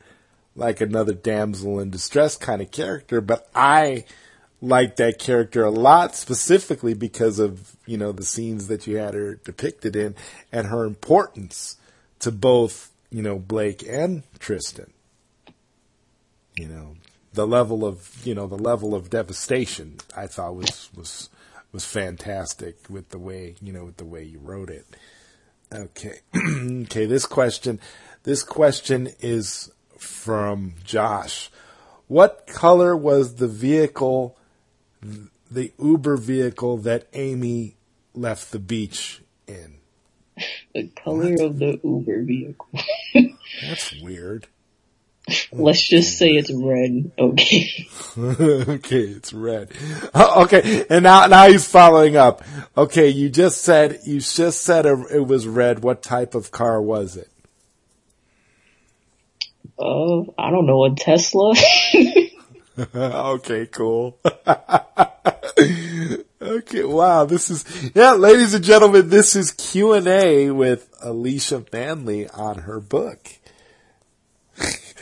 like 0.55 0.79
another 0.79 1.13
damsel 1.13 1.79
in 1.79 1.89
distress 1.89 2.37
kind 2.37 2.61
of 2.61 2.71
character, 2.71 3.19
but 3.19 3.49
I 3.53 4.05
like 4.61 4.95
that 4.95 5.19
character 5.19 5.65
a 5.65 5.71
lot 5.71 6.15
specifically 6.15 6.93
because 6.93 7.37
of, 7.39 7.75
you 7.85 7.97
know, 7.97 8.13
the 8.13 8.23
scenes 8.23 8.67
that 8.67 8.87
you 8.87 8.97
had 8.97 9.13
her 9.13 9.35
depicted 9.35 9.95
in 9.95 10.15
and 10.51 10.67
her 10.67 10.85
importance 10.85 11.75
to 12.19 12.31
both, 12.31 12.91
you 13.09 13.21
know, 13.21 13.37
Blake 13.37 13.83
and 13.87 14.23
Tristan. 14.39 14.93
You 16.55 16.67
know, 16.67 16.95
the 17.33 17.47
level 17.47 17.83
of 17.83 18.25
you 18.25 18.35
know 18.35 18.47
the 18.47 18.57
level 18.57 18.93
of 18.95 19.09
devastation 19.09 19.97
I 20.15 20.27
thought 20.27 20.55
was 20.55 20.89
was 20.95 21.29
was 21.71 21.85
fantastic 21.85 22.77
with 22.89 23.09
the 23.09 23.17
way 23.17 23.55
you 23.61 23.73
know 23.73 23.85
with 23.85 23.97
the 23.97 24.05
way 24.05 24.23
you 24.23 24.39
wrote 24.39 24.69
it. 24.69 24.85
Okay, 25.73 26.19
okay. 26.35 27.05
This 27.05 27.25
question, 27.25 27.79
this 28.23 28.43
question 28.43 29.09
is 29.19 29.71
from 29.97 30.75
Josh. 30.83 31.49
What 32.07 32.45
color 32.45 32.95
was 32.95 33.35
the 33.35 33.47
vehicle, 33.47 34.37
the 35.49 35.71
Uber 35.81 36.17
vehicle 36.17 36.77
that 36.77 37.07
Amy 37.13 37.77
left 38.13 38.51
the 38.51 38.59
beach 38.59 39.21
in? 39.47 39.77
the 40.73 40.87
color 40.89 41.33
of 41.39 41.59
the 41.59 41.79
Uber 41.83 42.23
vehicle. 42.23 42.69
That's 43.61 44.01
weird. 44.01 44.47
Let's 45.51 45.87
just 45.87 46.17
say 46.17 46.31
it's 46.31 46.51
red. 46.51 47.11
Okay. 47.17 47.87
okay, 48.17 49.01
it's 49.01 49.33
red. 49.33 49.71
Okay, 50.33 50.85
and 50.89 51.03
now 51.03 51.27
now 51.27 51.47
he's 51.47 51.67
following 51.67 52.17
up. 52.17 52.43
Okay, 52.75 53.09
you 53.09 53.29
just 53.29 53.61
said 53.61 53.99
you 54.05 54.19
just 54.19 54.61
said 54.61 54.85
it 54.85 55.27
was 55.27 55.47
red. 55.47 55.83
What 55.83 56.01
type 56.01 56.33
of 56.35 56.51
car 56.51 56.81
was 56.81 57.15
it? 57.15 57.29
Uh, 59.77 60.21
I 60.37 60.49
don't 60.49 60.65
know, 60.65 60.85
a 60.85 60.95
Tesla? 60.95 61.55
okay, 62.95 63.67
cool. 63.67 64.19
okay, 66.41 66.83
wow, 66.83 67.25
this 67.25 67.49
is 67.49 67.91
yeah, 67.95 68.13
ladies 68.13 68.53
and 68.53 68.63
gentlemen, 68.63 69.09
this 69.09 69.35
is 69.35 69.51
Q 69.51 69.93
and 69.93 70.07
A 70.07 70.49
with 70.49 70.89
Alicia 71.01 71.63
Manley 71.71 72.27
on 72.29 72.59
her 72.59 72.79
book. 72.79 73.29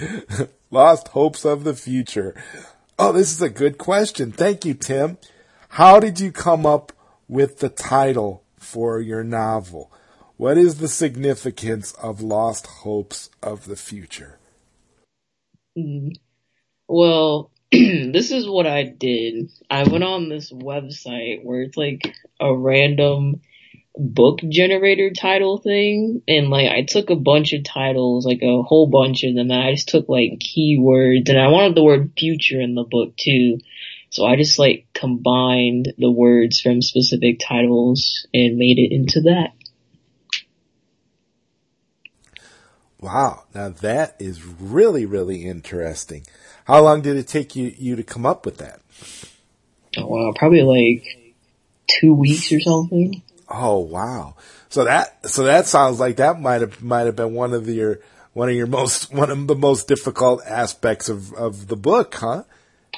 Lost 0.72 1.10
Hopes 1.10 1.45
of 1.45 1.64
the 1.64 1.76
Future. 1.76 2.36
Oh, 2.98 3.11
this 3.11 3.32
is 3.32 3.41
a 3.41 3.49
good 3.49 3.78
question. 3.78 4.32
Thank 4.32 4.65
you, 4.65 4.73
Tim. 4.73 5.18
How 5.69 5.99
did 5.99 6.19
you 6.19 6.32
come 6.32 6.65
up 6.65 6.94
with 7.28 7.60
the 7.60 7.69
title 7.69 8.44
for 8.57 8.99
your 8.99 9.23
novel? 9.23 9.91
What 10.38 10.57
is 10.57 10.76
the 10.76 10.88
significance 10.88 11.94
of 11.94 12.22
Lost 12.22 12.68
Hopes 12.68 13.30
of 13.41 13.65
the 13.65 13.76
Future? 13.76 14.40
Mm. 15.78 16.15
Well, 16.88 17.52
this 17.72 18.32
is 18.32 18.48
what 18.48 18.68
I 18.68 18.84
did. 18.84 19.49
I 19.69 19.84
went 19.84 20.03
on 20.03 20.30
this 20.30 20.52
website 20.52 21.44
where 21.44 21.61
it's 21.61 21.78
like 21.78 22.15
a 22.40 22.56
random 22.56 23.41
book 23.97 24.39
generator 24.47 25.11
title 25.11 25.57
thing 25.57 26.22
and 26.27 26.49
like 26.49 26.69
I 26.69 26.84
took 26.84 27.09
a 27.09 27.15
bunch 27.15 27.53
of 27.53 27.63
titles, 27.63 28.26
like 28.26 28.41
a 28.41 28.61
whole 28.61 28.88
bunch 28.88 29.23
of 29.23 29.35
them 29.35 29.51
and 29.51 29.61
I 29.61 29.73
just 29.73 29.89
took 29.89 30.07
like 30.07 30.39
keywords 30.39 31.30
and 31.30 31.39
I 31.39 31.49
wanted 31.49 31.76
the 31.76 31.84
word 31.84 32.13
future 32.18 32.59
in 32.61 32.76
the 32.76 32.84
book 32.84 33.15
too. 33.18 33.59
So 34.09 34.26
I 34.26 34.35
just 34.35 34.59
like 34.59 34.88
combined 34.93 35.93
the 35.97 36.11
words 36.11 36.61
from 36.61 36.81
specific 36.81 37.39
titles 37.39 38.27
and 38.34 38.57
made 38.57 38.77
it 38.77 38.93
into 38.93 39.22
that. 39.22 39.53
Wow, 42.99 43.45
now 43.55 43.69
that 43.69 44.15
is 44.19 44.45
really, 44.45 45.05
really 45.05 45.45
interesting. 45.45 46.23
How 46.65 46.84
long 46.84 47.01
did 47.01 47.18
it 47.18 47.27
take 47.27 47.55
you, 47.55 47.73
you 47.77 47.95
to 47.95 48.03
come 48.03 48.26
up 48.26 48.45
with 48.45 48.57
that? 48.57 48.80
Oh 49.97 50.05
wow, 50.05 50.34
probably 50.35 50.61
like 50.61 51.03
two 51.88 52.13
weeks 52.13 52.51
or 52.51 52.59
something. 52.59 53.23
Oh 53.53 53.80
wow! 53.80 54.36
So 54.69 54.86
that 54.86 55.30
so 55.30 55.44
that 55.44 55.68
sounds 55.68 55.99
like 55.99 56.18
that 56.18 56.40
might 56.40 56.61
have 56.61 56.82
might 56.82 57.06
have 57.06 57.15
been 57.15 57.34
one 57.34 57.53
of 57.53 57.68
your 57.68 57.99
one 58.34 58.49
of 58.49 58.56
your 58.56 58.68
most 58.68 59.14
one 59.14 59.30
of 59.30 59.48
the 59.48 59.56
most 59.56 59.88
difficult 59.88 60.41
aspects 60.45 61.10
of 61.10 61.34
of 61.34 61.68
the 61.68 61.78
book, 61.78 62.15
huh? 62.15 62.44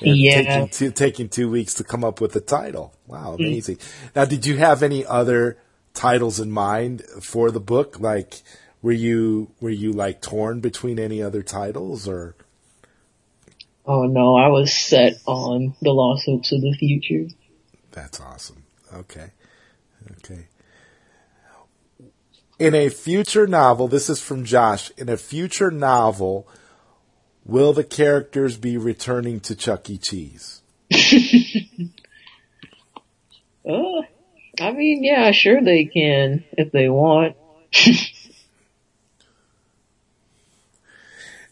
Yeah. 0.02 0.42
Taking 0.42 0.70
two, 0.70 0.92
taking 0.92 1.30
two 1.30 1.50
weeks 1.50 1.76
to 1.76 1.84
come 1.84 2.04
up 2.04 2.20
with 2.20 2.34
the 2.34 2.42
title. 2.42 2.94
Wow, 3.08 3.36
mm. 3.38 3.48
amazing. 3.48 3.78
Now, 4.16 4.26
did 4.26 4.46
you 4.46 4.58
have 4.58 4.82
any 4.82 5.06
other 5.06 5.58
titles 5.94 6.40
in 6.40 6.52
mind 6.52 7.04
for 7.22 7.52
the 7.52 7.60
book? 7.60 8.00
Like, 8.00 8.42
were 8.82 8.92
you 8.92 9.52
were 9.62 9.70
you 9.70 9.94
like 9.94 10.22
torn 10.22 10.60
between 10.60 11.00
any 11.00 11.22
other 11.22 11.44
titles 11.44 12.08
or? 12.08 12.36
Oh 13.86 14.04
no, 14.04 14.36
I 14.36 14.48
was 14.48 14.74
set 14.74 15.14
on 15.26 15.76
the 15.82 15.94
Hopes 15.94 16.52
of 16.52 16.62
the 16.62 16.74
Future. 16.74 17.34
That's 17.92 18.20
awesome. 18.20 18.64
Okay. 18.94 19.32
Okay. 20.12 20.48
In 22.60 22.76
a 22.76 22.90
future 22.90 23.48
novel, 23.48 23.88
this 23.88 24.10
is 24.10 24.22
from 24.22 24.46
Josh, 24.46 24.92
in 24.98 25.10
a 25.10 25.18
future 25.18 25.72
novel, 25.72 26.48
will 27.46 27.74
the 27.74 27.84
characters 27.84 28.58
be 28.58 28.78
returning 28.78 29.40
to 29.42 29.56
Chuck 29.56 29.90
E. 29.90 29.98
Cheese? 29.98 30.62
Uh, 33.66 34.02
I 34.60 34.74
mean, 34.74 35.06
yeah, 35.06 35.32
sure 35.32 35.62
they 35.62 35.86
can 35.86 36.44
if 36.52 36.74
they 36.74 36.90
want. 36.90 37.38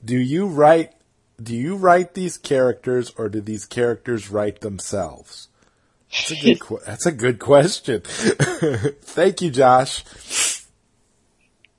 Do 0.03 0.17
you 0.17 0.47
write 0.47 0.91
do 1.41 1.55
you 1.55 1.75
write 1.75 2.13
these 2.13 2.37
characters 2.37 3.11
or 3.17 3.27
do 3.29 3.41
these 3.41 3.65
characters 3.65 4.29
write 4.29 4.61
themselves? 4.61 5.47
That's 6.11 6.31
a 6.31 6.35
good 6.35 6.59
que- 6.59 6.79
that's 6.85 7.05
a 7.05 7.11
good 7.11 7.39
question. 7.39 8.01
Thank 8.05 9.41
you, 9.41 9.49
Josh. 9.49 10.03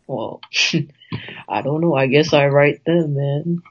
Well, 0.06 0.40
I 1.48 1.62
don't 1.62 1.80
know. 1.80 1.94
I 1.94 2.06
guess 2.06 2.32
I 2.32 2.46
write 2.46 2.84
them, 2.84 3.14
man. 3.14 3.62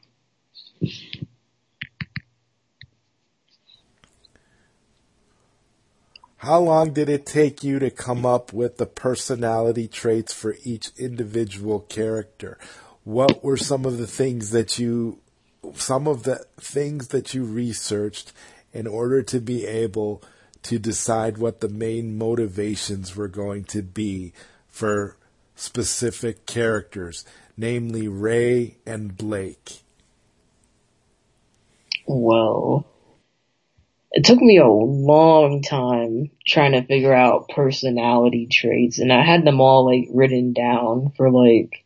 How 6.38 6.60
long 6.60 6.94
did 6.94 7.08
it 7.08 7.28
take 7.28 7.64
you 7.64 7.78
to 7.78 7.92
come 7.92 8.26
up 8.26 8.52
with 8.52 8.78
the 8.78 8.88
personality 8.88 9.88
traits 9.88 10.34
for 10.34 10.56
each 10.64 10.90
individual 10.98 11.82
character? 11.82 12.58
What 13.04 13.44
were 13.44 13.58
some 13.58 13.86
of 13.86 14.00
the 14.00 14.08
things 14.08 14.50
that 14.50 14.80
you, 14.80 15.20
some 15.76 16.08
of 16.08 16.24
the 16.24 16.46
things 16.60 17.10
that 17.10 17.36
you 17.36 17.44
researched 17.44 18.34
in 18.74 18.88
order 18.88 19.22
to 19.22 19.40
be 19.40 19.68
able 19.68 20.24
to 20.64 20.80
decide 20.80 21.38
what 21.38 21.60
the 21.60 21.70
main 21.70 22.18
motivations 22.18 23.16
were 23.16 23.28
going 23.28 23.64
to 23.66 23.82
be 23.82 24.34
for 24.68 25.18
specific 25.56 26.46
characters, 26.46 27.26
namely 27.58 28.08
Ray 28.08 28.78
and 28.86 29.18
Blake? 29.18 29.82
Well, 32.08 32.86
it 34.12 34.26
took 34.26 34.42
me 34.42 34.58
a 34.58 34.68
long 34.68 35.62
time 35.62 36.32
trying 36.46 36.74
to 36.74 36.84
figure 36.84 37.14
out 37.14 37.50
personality 37.50 38.48
traits 38.52 39.00
and 39.00 39.12
I 39.12 39.24
had 39.24 39.46
them 39.46 39.62
all 39.62 39.86
like 39.86 40.10
written 40.14 40.52
down 40.54 41.14
for 41.16 41.32
like 41.32 41.86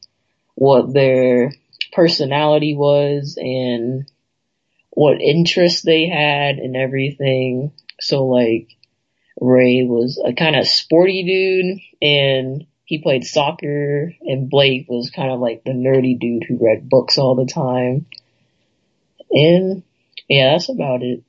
what 0.56 0.91
their 0.91 1.53
personality 1.91 2.76
was 2.76 3.38
and 3.39 4.10
what 4.89 5.22
interests 5.22 5.81
they 5.81 6.07
had 6.07 6.57
and 6.57 6.76
everything. 6.76 7.72
So 8.06 8.26
like 8.27 8.69
Ray 9.40 9.84
was 9.84 10.22
a 10.23 10.34
kind 10.34 10.56
of 10.56 10.68
sporty 10.68 11.23
dude 11.23 11.80
and 12.02 12.68
he 12.84 13.02
played 13.02 13.26
soccer 13.26 14.14
and 14.22 14.49
Blake 14.49 14.86
was 14.88 15.10
kind 15.10 15.32
of 15.32 15.40
like 15.40 15.64
the 15.64 15.72
nerdy 15.72 16.19
dude 16.19 16.44
who 16.48 16.64
read 16.64 16.88
books 16.88 17.18
all 17.18 17.36
the 17.36 17.52
time. 17.52 18.06
And 19.32 19.82
yeah, 20.30 20.52
that's 20.52 20.69
about 20.69 21.02
it. 21.02 21.23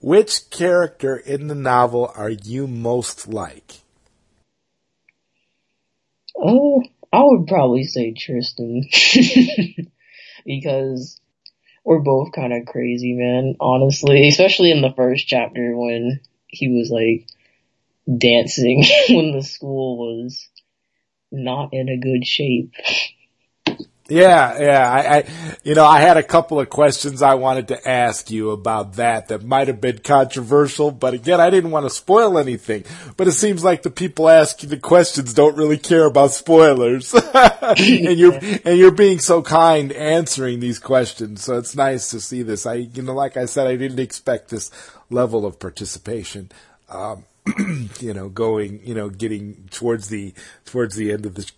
Which 0.00 0.50
character 0.50 1.16
in 1.16 1.48
the 1.48 1.54
novel 1.54 2.12
are 2.14 2.30
you 2.30 2.66
most 2.68 3.26
like? 3.26 3.80
Oh, 6.36 6.82
I 7.12 7.22
would 7.24 7.46
probably 7.46 7.84
say 7.84 8.12
Tristan. 8.12 8.84
because 10.44 11.20
we're 11.84 12.00
both 12.00 12.32
kind 12.32 12.52
of 12.52 12.66
crazy, 12.66 13.14
man, 13.14 13.56
honestly. 13.60 14.28
Especially 14.28 14.70
in 14.70 14.82
the 14.82 14.92
first 14.94 15.26
chapter 15.26 15.76
when 15.76 16.20
he 16.46 16.68
was 16.68 16.90
like 16.90 17.28
dancing 18.18 18.84
when 19.08 19.32
the 19.32 19.42
school 19.42 19.98
was 19.98 20.48
not 21.30 21.70
in 21.72 21.88
a 21.88 21.98
good 21.98 22.26
shape. 22.26 22.72
Yeah, 24.12 24.60
yeah. 24.60 24.92
I, 24.92 25.16
I, 25.16 25.24
you 25.62 25.74
know, 25.74 25.86
I 25.86 26.00
had 26.00 26.18
a 26.18 26.22
couple 26.22 26.60
of 26.60 26.68
questions 26.68 27.22
I 27.22 27.32
wanted 27.34 27.68
to 27.68 27.88
ask 27.88 28.30
you 28.30 28.50
about 28.50 28.94
that 28.94 29.28
that 29.28 29.42
might 29.42 29.68
have 29.68 29.80
been 29.80 30.00
controversial, 30.00 30.90
but 30.90 31.14
again, 31.14 31.40
I 31.40 31.48
didn't 31.48 31.70
want 31.70 31.86
to 31.86 31.90
spoil 31.90 32.36
anything. 32.36 32.84
But 33.16 33.28
it 33.28 33.32
seems 33.32 33.64
like 33.64 33.82
the 33.82 33.90
people 33.90 34.28
asking 34.28 34.68
the 34.68 34.76
questions 34.76 35.32
don't 35.32 35.56
really 35.56 35.78
care 35.78 36.04
about 36.04 36.32
spoilers, 36.32 37.14
and 37.34 38.18
you're 38.18 38.34
and 38.34 38.76
you're 38.76 38.90
being 38.90 39.18
so 39.18 39.40
kind 39.40 39.92
answering 39.92 40.60
these 40.60 40.78
questions. 40.78 41.42
So 41.42 41.56
it's 41.56 41.74
nice 41.74 42.10
to 42.10 42.20
see 42.20 42.42
this. 42.42 42.66
I, 42.66 42.74
you 42.74 43.00
know, 43.00 43.14
like 43.14 43.38
I 43.38 43.46
said, 43.46 43.66
I 43.66 43.76
didn't 43.76 44.00
expect 44.00 44.50
this 44.50 44.70
level 45.08 45.46
of 45.46 45.58
participation. 45.58 46.52
Um, 46.90 47.24
you 47.98 48.12
know, 48.12 48.28
going, 48.28 48.80
you 48.84 48.94
know, 48.94 49.08
getting 49.08 49.68
towards 49.70 50.08
the 50.08 50.34
towards 50.66 50.96
the 50.96 51.12
end 51.12 51.24
of 51.24 51.34
the 51.34 51.50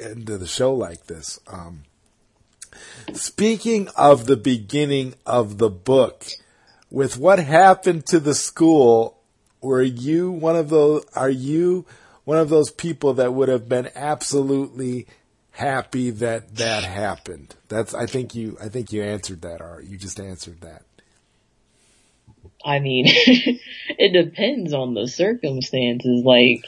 end 0.00 0.28
of 0.30 0.40
the 0.40 0.46
show 0.46 0.72
like 0.72 1.06
this. 1.06 1.40
Um, 1.46 1.84
speaking 3.12 3.88
of 3.96 4.26
the 4.26 4.36
beginning 4.36 5.14
of 5.26 5.58
the 5.58 5.70
book, 5.70 6.26
with 6.90 7.18
what 7.18 7.38
happened 7.38 8.06
to 8.06 8.20
the 8.20 8.34
school, 8.34 9.18
were 9.60 9.82
you 9.82 10.30
one 10.30 10.56
of 10.56 10.68
those? 10.68 11.04
Are 11.14 11.30
you 11.30 11.84
one 12.24 12.38
of 12.38 12.48
those 12.48 12.70
people 12.70 13.14
that 13.14 13.34
would 13.34 13.48
have 13.48 13.68
been 13.68 13.90
absolutely 13.94 15.06
happy 15.52 16.10
that 16.10 16.56
that 16.56 16.84
happened? 16.84 17.54
That's. 17.68 17.94
I 17.94 18.06
think 18.06 18.34
you. 18.34 18.56
I 18.62 18.68
think 18.68 18.92
you 18.92 19.02
answered 19.02 19.42
that. 19.42 19.60
Or 19.60 19.82
you 19.82 19.96
just 19.96 20.20
answered 20.20 20.60
that. 20.62 20.82
I 22.64 22.80
mean, 22.80 23.04
it 23.08 24.12
depends 24.12 24.72
on 24.72 24.94
the 24.94 25.06
circumstances. 25.06 26.24
Like, 26.24 26.64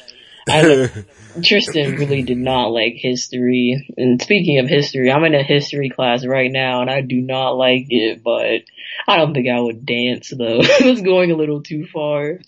I, 0.50 1.04
Tristan 1.42 1.96
really 1.96 2.22
did 2.22 2.38
not 2.38 2.66
like 2.68 2.94
history. 2.96 3.88
And 3.96 4.20
speaking 4.20 4.58
of 4.58 4.68
history, 4.68 5.10
I'm 5.10 5.24
in 5.24 5.34
a 5.34 5.42
history 5.42 5.90
class 5.90 6.24
right 6.24 6.50
now 6.50 6.80
and 6.80 6.90
I 6.90 7.00
do 7.00 7.20
not 7.20 7.50
like 7.50 7.86
it, 7.88 8.22
but 8.22 8.62
I 9.06 9.16
don't 9.16 9.32
think 9.32 9.48
I 9.48 9.60
would 9.60 9.86
dance 9.86 10.30
though. 10.30 10.60
it 10.60 10.84
was 10.84 11.02
going 11.02 11.30
a 11.30 11.36
little 11.36 11.62
too 11.62 11.86
far. 11.86 12.40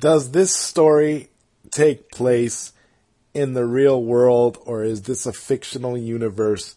Does 0.00 0.32
this 0.32 0.54
story 0.54 1.28
take 1.70 2.10
place 2.10 2.72
in 3.32 3.54
the 3.54 3.64
real 3.64 4.02
world 4.02 4.58
or 4.64 4.84
is 4.84 5.02
this 5.02 5.26
a 5.26 5.32
fictional 5.32 5.96
universe 5.96 6.76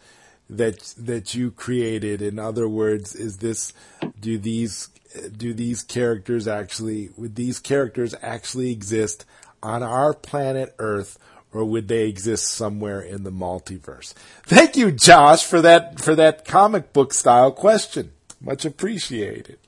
that 0.50 0.94
that 0.98 1.36
you 1.36 1.52
created 1.52 2.22
in 2.22 2.40
other 2.40 2.70
words 2.70 3.14
is 3.14 3.38
this 3.38 3.74
do 4.20 4.38
these 4.38 4.90
do 5.36 5.54
these 5.54 5.84
characters 5.84 6.48
actually 6.48 7.10
would 7.18 7.36
these 7.36 7.60
characters 7.60 8.16
actually 8.22 8.72
exist 8.72 9.26
on 9.64 9.84
our 9.84 10.14
planet 10.14 10.76
earth 10.80 11.18
or 11.54 11.64
would 11.64 11.88
they 11.88 12.08
exist 12.08 12.48
somewhere 12.48 13.02
in 13.02 13.24
the 13.24 13.32
multiverse? 13.32 14.14
Thank 14.44 14.76
you 14.76 14.92
josh 14.92 15.44
for 15.44 15.62
that 15.62 16.00
for 16.00 16.16
that 16.16 16.46
comic 16.46 16.94
book 16.94 17.14
style 17.14 17.52
question. 17.52 18.12
Much 18.40 18.66
appreciated. 18.66 19.58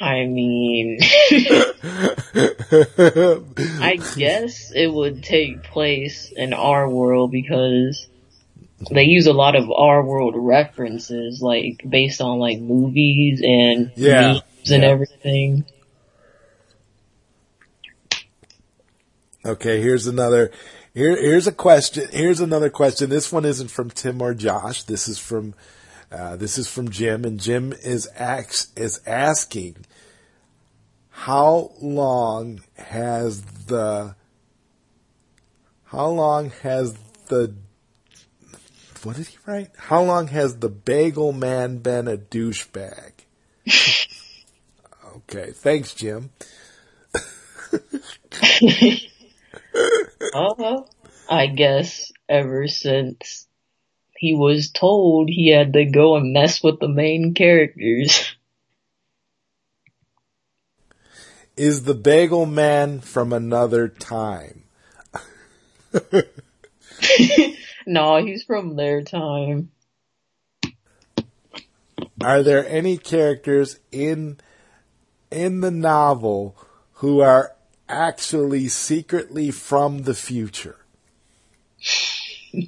I 0.00 0.26
mean, 0.26 0.98
I 3.80 3.98
guess 4.16 4.70
it 4.72 4.86
would 4.92 5.24
take 5.24 5.64
place 5.64 6.30
in 6.30 6.52
our 6.52 6.88
world 6.88 7.32
because 7.32 8.06
they 8.90 9.04
use 9.04 9.26
a 9.26 9.32
lot 9.32 9.56
of 9.56 9.70
our 9.70 10.04
world 10.04 10.34
references, 10.36 11.42
like 11.42 11.82
based 11.88 12.20
on 12.20 12.38
like 12.38 12.58
movies 12.60 13.40
and 13.42 13.90
Yeah. 13.96 14.32
memes 14.32 14.70
and 14.70 14.82
Yeah. 14.82 14.88
everything. 14.88 15.64
Okay, 19.44 19.80
here's 19.80 20.06
another. 20.06 20.50
Here, 20.94 21.16
here's 21.16 21.46
a 21.46 21.52
question. 21.52 22.08
Here's 22.12 22.40
another 22.40 22.70
question. 22.70 23.08
This 23.08 23.32
one 23.32 23.44
isn't 23.44 23.70
from 23.70 23.90
Tim 23.90 24.20
or 24.20 24.34
Josh. 24.34 24.82
This 24.82 25.06
is 25.08 25.18
from, 25.18 25.54
uh, 26.10 26.36
this 26.36 26.58
is 26.58 26.68
from 26.68 26.90
Jim, 26.90 27.24
and 27.24 27.38
Jim 27.38 27.72
is 27.84 28.08
ax, 28.16 28.72
is 28.76 29.00
asking, 29.06 29.76
how 31.10 31.70
long 31.80 32.62
has 32.74 33.42
the, 33.42 34.14
how 35.84 36.08
long 36.08 36.50
has 36.62 36.94
the, 37.28 37.54
what 39.08 39.16
did 39.16 39.28
he 39.28 39.38
write? 39.46 39.70
How 39.78 40.02
long 40.02 40.26
has 40.26 40.58
the 40.58 40.68
Bagel 40.68 41.32
Man 41.32 41.78
been 41.78 42.06
a 42.06 42.18
douchebag? 42.18 43.12
okay, 45.16 45.52
thanks, 45.52 45.94
Jim. 45.94 46.28
Uh, 50.34 50.82
I 51.28 51.46
guess 51.46 52.12
ever 52.28 52.68
since 52.68 53.46
he 54.18 54.34
was 54.34 54.70
told 54.70 55.30
he 55.30 55.50
had 55.50 55.72
to 55.72 55.86
go 55.86 56.16
and 56.16 56.32
mess 56.32 56.62
with 56.62 56.80
the 56.80 56.88
main 56.88 57.34
characters. 57.34 58.30
is 61.56 61.84
the 61.84 61.94
bagel 61.94 62.44
man 62.44 63.00
from 63.00 63.32
another 63.32 63.88
time. 63.88 64.64
No, 67.88 68.24
he's 68.24 68.44
from 68.44 68.76
their 68.76 69.02
time. 69.02 69.70
Are 72.20 72.42
there 72.42 72.68
any 72.68 72.98
characters 72.98 73.78
in 73.90 74.38
in 75.30 75.60
the 75.60 75.70
novel 75.70 76.56
who 76.94 77.20
are 77.20 77.54
actually 77.88 78.68
secretly 78.68 79.50
from 79.50 80.02
the 80.02 80.14
future? 80.14 80.76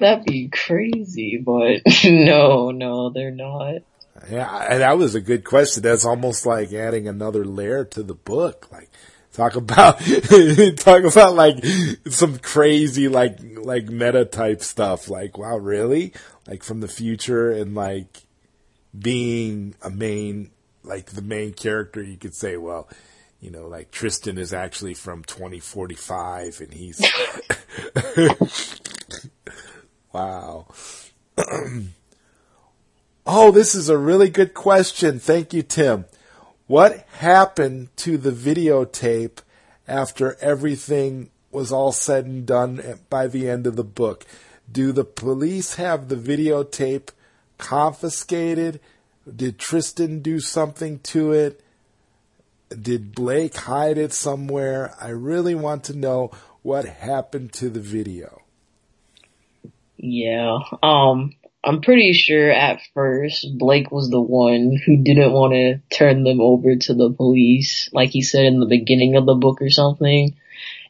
That'd 0.00 0.24
be 0.24 0.48
crazy, 0.48 1.36
but 1.44 1.82
no, 2.04 2.70
no, 2.70 3.10
they're 3.10 3.30
not. 3.30 3.82
Yeah, 4.28 4.78
that 4.78 4.98
was 4.98 5.14
a 5.14 5.20
good 5.20 5.44
question. 5.44 5.84
That's 5.84 6.04
almost 6.04 6.44
like 6.44 6.72
adding 6.72 7.06
another 7.06 7.44
layer 7.44 7.84
to 7.84 8.02
the 8.02 8.14
book. 8.14 8.68
Like, 8.72 8.90
talk 9.38 9.54
about, 9.54 10.00
talk 10.76 11.04
about 11.04 11.34
like 11.34 11.64
some 12.08 12.38
crazy, 12.38 13.08
like, 13.08 13.38
like 13.56 13.86
meta 13.86 14.24
type 14.24 14.62
stuff. 14.62 15.08
Like, 15.08 15.38
wow, 15.38 15.56
really? 15.56 16.12
Like 16.46 16.64
from 16.64 16.80
the 16.80 16.88
future 16.88 17.52
and 17.52 17.74
like 17.74 18.24
being 18.98 19.76
a 19.80 19.90
main, 19.90 20.50
like 20.82 21.06
the 21.06 21.22
main 21.22 21.52
character, 21.52 22.02
you 22.02 22.16
could 22.16 22.34
say, 22.34 22.56
well, 22.56 22.88
you 23.40 23.50
know, 23.50 23.68
like 23.68 23.92
Tristan 23.92 24.38
is 24.38 24.52
actually 24.52 24.94
from 24.94 25.22
2045 25.22 26.60
and 26.60 26.74
he's, 26.74 27.00
wow. 30.12 30.66
Oh, 33.30 33.50
this 33.50 33.74
is 33.74 33.90
a 33.90 33.98
really 33.98 34.30
good 34.30 34.54
question. 34.54 35.18
Thank 35.18 35.52
you, 35.52 35.62
Tim. 35.62 36.06
What 36.68 37.06
happened 37.12 37.88
to 37.96 38.18
the 38.18 38.30
videotape 38.30 39.38
after 39.88 40.36
everything 40.38 41.30
was 41.50 41.72
all 41.72 41.92
said 41.92 42.26
and 42.26 42.44
done 42.46 43.00
by 43.08 43.26
the 43.26 43.48
end 43.48 43.66
of 43.66 43.76
the 43.76 43.82
book? 43.82 44.26
Do 44.70 44.92
the 44.92 45.04
police 45.04 45.76
have 45.76 46.08
the 46.08 46.14
videotape 46.14 47.08
confiscated? 47.56 48.80
Did 49.34 49.58
Tristan 49.58 50.20
do 50.20 50.40
something 50.40 50.98
to 51.04 51.32
it? 51.32 51.64
Did 52.68 53.14
Blake 53.14 53.56
hide 53.56 53.96
it 53.96 54.12
somewhere? 54.12 54.94
I 55.00 55.08
really 55.08 55.54
want 55.54 55.84
to 55.84 55.96
know 55.96 56.32
what 56.60 56.84
happened 56.84 57.54
to 57.54 57.70
the 57.70 57.80
video. 57.80 58.42
Yeah. 59.96 60.58
Um, 60.82 61.34
I'm 61.68 61.82
pretty 61.82 62.14
sure 62.14 62.50
at 62.50 62.80
first 62.94 63.46
Blake 63.58 63.92
was 63.92 64.08
the 64.08 64.22
one 64.22 64.74
who 64.86 65.02
didn't 65.02 65.34
want 65.34 65.52
to 65.52 65.80
turn 65.94 66.24
them 66.24 66.40
over 66.40 66.74
to 66.74 66.94
the 66.94 67.12
police, 67.12 67.90
like 67.92 68.08
he 68.08 68.22
said 68.22 68.46
in 68.46 68.58
the 68.58 68.64
beginning 68.64 69.16
of 69.16 69.26
the 69.26 69.34
book 69.34 69.60
or 69.60 69.68
something. 69.68 70.34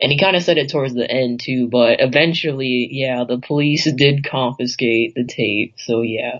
And 0.00 0.12
he 0.12 0.20
kind 0.20 0.36
of 0.36 0.42
said 0.44 0.56
it 0.56 0.70
towards 0.70 0.94
the 0.94 1.10
end 1.10 1.40
too, 1.40 1.66
but 1.66 1.96
eventually, 1.98 2.88
yeah, 2.92 3.24
the 3.24 3.38
police 3.38 3.90
did 3.90 4.24
confiscate 4.24 5.16
the 5.16 5.24
tape, 5.24 5.74
so 5.78 6.02
yeah. 6.02 6.38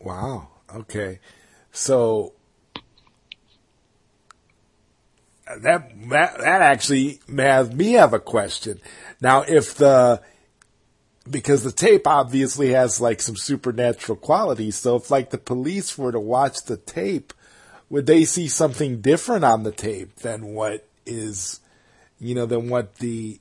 Wow. 0.00 0.48
Okay. 0.74 1.20
So 1.70 2.32
that 5.46 5.92
that 6.10 6.38
that 6.38 6.60
actually 6.60 7.20
has 7.36 7.72
me 7.72 7.92
have 7.92 8.14
a 8.14 8.18
question. 8.18 8.80
Now, 9.20 9.42
if 9.42 9.76
the 9.76 10.22
because 11.30 11.62
the 11.64 11.72
tape 11.72 12.06
obviously 12.06 12.70
has 12.70 13.00
like 13.00 13.20
some 13.20 13.36
supernatural 13.36 14.16
qualities. 14.16 14.76
So 14.76 14.96
if 14.96 15.10
like 15.10 15.30
the 15.30 15.38
police 15.38 15.96
were 15.96 16.12
to 16.12 16.20
watch 16.20 16.64
the 16.64 16.76
tape, 16.76 17.32
would 17.90 18.06
they 18.06 18.24
see 18.24 18.48
something 18.48 19.00
different 19.00 19.44
on 19.44 19.62
the 19.62 19.72
tape 19.72 20.16
than 20.16 20.54
what 20.54 20.86
is, 21.06 21.60
you 22.20 22.34
know, 22.34 22.46
than 22.46 22.68
what 22.68 22.96
the 22.96 23.40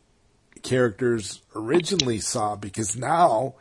characters 0.63 1.41
originally 1.55 2.19
saw? 2.19 2.55
Because 2.55 2.95
now 2.95 3.55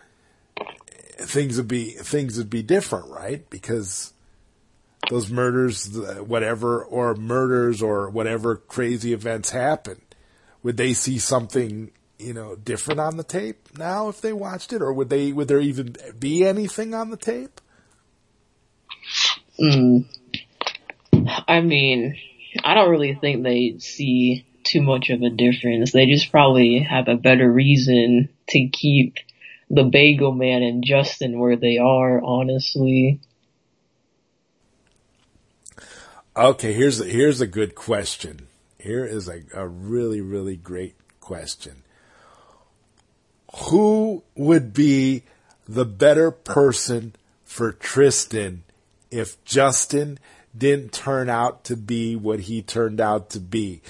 things 1.18 1.56
would 1.56 1.68
be 1.68 1.90
things 1.90 2.38
would 2.38 2.50
be 2.50 2.62
different, 2.62 3.08
right? 3.08 3.48
Because 3.50 4.12
those 5.10 5.30
murders, 5.30 5.96
whatever, 6.20 6.84
or 6.84 7.14
murders 7.14 7.82
or 7.82 8.10
whatever 8.10 8.56
crazy 8.56 9.12
events 9.12 9.50
happen, 9.50 10.00
would 10.62 10.76
they 10.76 10.94
see 10.94 11.18
something 11.18 11.90
you 12.18 12.32
know, 12.32 12.56
different 12.56 13.00
on 13.00 13.16
the 13.16 13.24
tape 13.24 13.76
now 13.78 14.08
if 14.08 14.20
they 14.20 14.32
watched 14.32 14.72
it, 14.72 14.82
or 14.82 14.92
would 14.92 15.10
they 15.10 15.32
would 15.32 15.48
there 15.48 15.60
even 15.60 15.96
be 16.18 16.44
anything 16.44 16.94
on 16.94 17.10
the 17.10 17.16
tape? 17.16 17.60
Mm. 19.60 20.06
I 21.48 21.60
mean, 21.60 22.16
I 22.64 22.74
don't 22.74 22.90
really 22.90 23.14
think 23.14 23.42
they 23.42 23.76
see 23.78 24.46
too 24.64 24.82
much 24.82 25.10
of 25.10 25.22
a 25.22 25.30
difference. 25.30 25.92
They 25.92 26.06
just 26.06 26.30
probably 26.30 26.80
have 26.80 27.08
a 27.08 27.16
better 27.16 27.50
reason 27.50 28.28
to 28.48 28.68
keep 28.68 29.16
the 29.70 29.84
Bagel 29.84 30.32
Man 30.32 30.62
and 30.62 30.84
Justin 30.84 31.38
where 31.38 31.56
they 31.56 31.78
are, 31.78 32.20
honestly. 32.22 33.20
Okay, 36.36 36.72
here's 36.72 37.00
a, 37.00 37.04
here's 37.04 37.40
a 37.40 37.46
good 37.46 37.74
question. 37.74 38.48
Here 38.78 39.04
is 39.04 39.28
a, 39.28 39.42
a 39.54 39.66
really, 39.66 40.20
really 40.20 40.56
great 40.56 40.94
question 41.20 41.82
who 43.56 44.22
would 44.34 44.72
be 44.72 45.22
the 45.68 45.84
better 45.84 46.30
person 46.30 47.14
for 47.44 47.72
Tristan 47.72 48.62
if 49.10 49.42
Justin 49.44 50.18
didn't 50.56 50.92
turn 50.92 51.28
out 51.28 51.64
to 51.64 51.76
be 51.76 52.14
what 52.16 52.40
he 52.40 52.62
turned 52.62 53.00
out 53.00 53.30
to 53.30 53.40
be? 53.40 53.80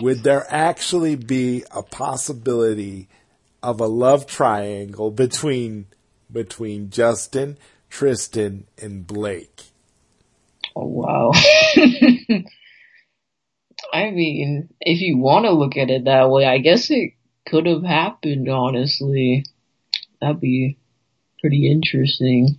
Would 0.00 0.22
there 0.24 0.46
actually 0.48 1.16
be 1.16 1.64
a 1.70 1.82
possibility 1.82 3.08
of 3.62 3.80
a 3.80 3.86
love 3.86 4.26
triangle 4.26 5.10
between 5.10 5.86
between 6.30 6.90
Justin, 6.90 7.56
Tristan, 7.88 8.66
and 8.80 9.06
Blake? 9.06 9.62
Oh 10.76 10.86
wow. 10.86 11.32
I 13.92 14.10
mean, 14.10 14.68
if 14.80 15.00
you 15.00 15.18
want 15.18 15.44
to 15.44 15.52
look 15.52 15.76
at 15.76 15.90
it 15.90 16.04
that 16.04 16.28
way, 16.30 16.44
I 16.44 16.58
guess 16.58 16.90
it 16.90 17.12
could 17.46 17.66
have 17.66 17.82
happened, 17.82 18.48
honestly. 18.48 19.44
That'd 20.20 20.40
be 20.40 20.78
pretty 21.40 21.70
interesting. 21.70 22.58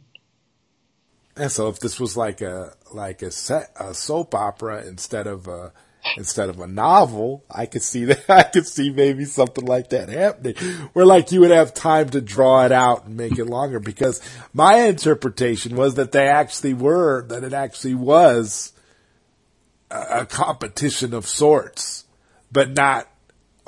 And 1.36 1.52
so 1.52 1.68
if 1.68 1.80
this 1.80 2.00
was 2.00 2.16
like 2.16 2.42
a 2.42 2.74
like 2.94 3.22
a 3.22 3.32
set 3.32 3.72
a 3.78 3.94
soap 3.94 4.34
opera 4.34 4.86
instead 4.86 5.28
of 5.28 5.48
a 5.48 5.74
instead 6.18 6.50
of 6.50 6.60
a 6.60 6.68
novel, 6.68 7.44
I 7.50 7.66
could 7.66 7.82
see 7.82 8.06
that 8.06 8.30
I 8.30 8.44
could 8.44 8.68
see 8.68 8.90
maybe 8.90 9.26
something 9.26 9.66
like 9.66 9.90
that 9.90 10.10
happening. 10.10 10.56
Where 10.94 11.06
like 11.06 11.32
you 11.32 11.42
would 11.42 11.52
have 11.52 11.74
time 11.74 12.10
to 12.10 12.22
draw 12.22 12.66
it 12.66 12.72
out 12.72 13.06
and 13.06 13.18
make 13.18 13.38
it 13.38 13.46
longer 13.46 13.80
because 13.80 14.22
my 14.54 14.82
interpretation 14.82 15.76
was 15.76 15.96
that 15.96 16.12
they 16.12 16.28
actually 16.28 16.74
were 16.74 17.26
that 17.28 17.44
it 17.44 17.54
actually 17.54 17.96
was 17.96 18.74
a, 19.92 20.22
a 20.22 20.26
competition 20.26 21.14
of 21.14 21.28
sorts, 21.28 22.06
but 22.52 22.72
not 22.72 23.10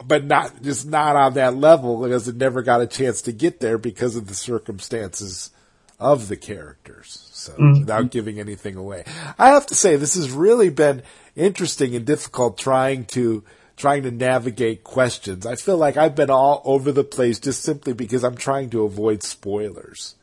but 0.06 0.24
not 0.24 0.62
just 0.62 0.86
not 0.86 1.16
on 1.16 1.34
that 1.34 1.56
level 1.56 2.02
because 2.02 2.28
it 2.28 2.36
never 2.36 2.62
got 2.62 2.82
a 2.82 2.88
chance 2.88 3.22
to 3.24 3.32
get 3.32 3.60
there 3.60 3.78
because 3.78 4.16
of 4.16 4.28
the 4.28 4.36
circumstances 4.36 5.52
of 6.00 6.28
the 6.28 6.38
characters. 6.38 7.28
So 7.32 7.54
mm-hmm. 7.54 7.80
without 7.80 8.12
giving 8.12 8.40
anything 8.40 8.76
away, 8.76 9.06
I 9.40 9.50
have 9.50 9.66
to 9.68 9.76
say 9.76 9.96
this 9.96 10.16
has 10.16 10.32
really 10.32 10.70
been 10.70 11.04
interesting 11.36 11.96
and 11.96 12.06
difficult 12.06 12.58
trying 12.58 13.06
to 13.06 13.44
trying 13.76 14.04
to 14.04 14.12
navigate 14.12 14.84
questions. 14.84 15.46
I 15.46 15.56
feel 15.56 15.78
like 15.78 15.98
I've 15.98 16.16
been 16.16 16.32
all 16.32 16.62
over 16.66 16.92
the 16.92 17.04
place 17.04 17.40
just 17.40 17.62
simply 17.62 17.94
because 17.94 18.24
I'm 18.24 18.36
trying 18.36 18.72
to 18.72 18.84
avoid 18.84 19.22
spoilers. 19.22 20.16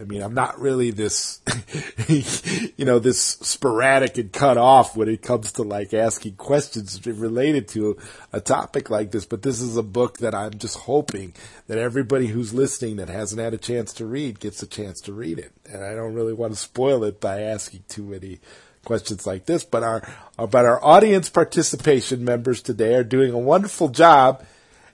I 0.00 0.04
mean, 0.04 0.22
I'm 0.22 0.34
not 0.34 0.60
really 0.60 0.90
this, 0.90 1.40
you 2.76 2.84
know, 2.84 2.98
this 2.98 3.20
sporadic 3.20 4.16
and 4.16 4.32
cut 4.32 4.56
off 4.56 4.96
when 4.96 5.08
it 5.08 5.22
comes 5.22 5.52
to 5.52 5.62
like 5.62 5.92
asking 5.92 6.36
questions 6.36 7.04
related 7.04 7.68
to 7.68 7.98
a 8.32 8.40
topic 8.40 8.90
like 8.90 9.10
this. 9.10 9.26
But 9.26 9.42
this 9.42 9.60
is 9.60 9.76
a 9.76 9.82
book 9.82 10.18
that 10.18 10.34
I'm 10.34 10.58
just 10.58 10.78
hoping 10.78 11.34
that 11.66 11.78
everybody 11.78 12.28
who's 12.28 12.54
listening 12.54 12.96
that 12.96 13.08
hasn't 13.08 13.40
had 13.40 13.54
a 13.54 13.58
chance 13.58 13.92
to 13.94 14.06
read 14.06 14.38
gets 14.38 14.62
a 14.62 14.68
chance 14.68 15.00
to 15.02 15.12
read 15.12 15.38
it. 15.38 15.52
And 15.68 15.84
I 15.84 15.94
don't 15.94 16.14
really 16.14 16.32
want 16.32 16.52
to 16.52 16.58
spoil 16.58 17.02
it 17.02 17.20
by 17.20 17.40
asking 17.40 17.84
too 17.88 18.04
many 18.04 18.38
questions 18.84 19.26
like 19.26 19.46
this. 19.46 19.64
But 19.64 19.82
our, 19.82 20.08
but 20.36 20.64
our 20.64 20.82
audience 20.84 21.28
participation 21.28 22.24
members 22.24 22.62
today 22.62 22.94
are 22.94 23.04
doing 23.04 23.32
a 23.32 23.38
wonderful 23.38 23.88
job 23.88 24.44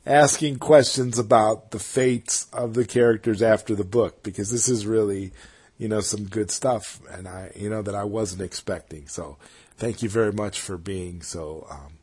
asking 0.07 0.59
questions 0.59 1.19
about 1.19 1.71
the 1.71 1.79
fates 1.79 2.47
of 2.53 2.75
the 2.75 2.85
characters 2.85 3.43
after 3.43 3.75
the 3.75 3.85
book 3.85 4.23
because 4.23 4.51
this 4.51 4.69
is 4.69 4.87
really, 4.87 5.33
you 5.79 5.89
know, 5.89 6.01
some 6.01 6.25
good 6.25 6.51
stuff 6.51 7.01
and 7.11 7.27
I, 7.27 7.53
you 7.57 7.71
know, 7.71 7.83
that 7.83 7.95
I 7.95 8.05
wasn't 8.05 8.43
expecting. 8.43 9.09
So 9.09 9.39
thank 9.77 10.03
you 10.03 10.09
very 10.09 10.33
much 10.33 10.61
for 10.61 10.77
being 10.77 11.23
so, 11.23 11.67
um, 11.71 11.95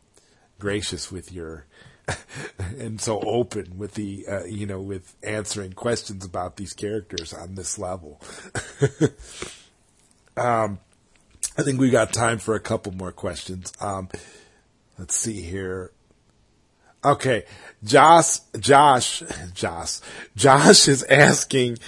gracious 0.59 1.11
with 1.11 1.31
your, 1.31 1.65
and 2.79 2.99
so 2.99 3.19
open 3.21 3.77
with 3.77 3.93
the, 3.93 4.25
uh, 4.27 4.45
you 4.45 4.65
know, 4.65 4.81
with 4.81 5.15
answering 5.21 5.73
questions 5.73 6.25
about 6.25 6.57
these 6.57 6.73
characters 6.73 7.33
on 7.33 7.55
this 7.55 7.77
level. 7.77 8.19
um, 10.37 10.79
I 11.57 11.63
think 11.63 11.79
we 11.79 11.91
got 11.91 12.13
time 12.13 12.39
for 12.39 12.55
a 12.55 12.59
couple 12.59 12.93
more 12.93 13.11
questions. 13.11 13.71
Um, 13.79 14.09
let's 14.97 15.15
see 15.15 15.41
here. 15.41 15.91
Okay, 17.03 17.45
Josh, 17.83 18.39
Josh, 18.59 19.23
Josh, 19.55 19.99
Josh 20.35 20.87
is 20.87 21.03
asking, 21.03 21.79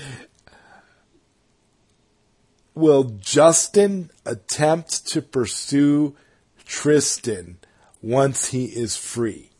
will 2.73 3.03
Justin 3.19 4.09
attempt 4.25 5.05
to 5.09 5.21
pursue 5.21 6.15
Tristan 6.65 7.57
once 8.01 8.49
he 8.49 8.65
is 8.65 8.95
free? 8.95 9.51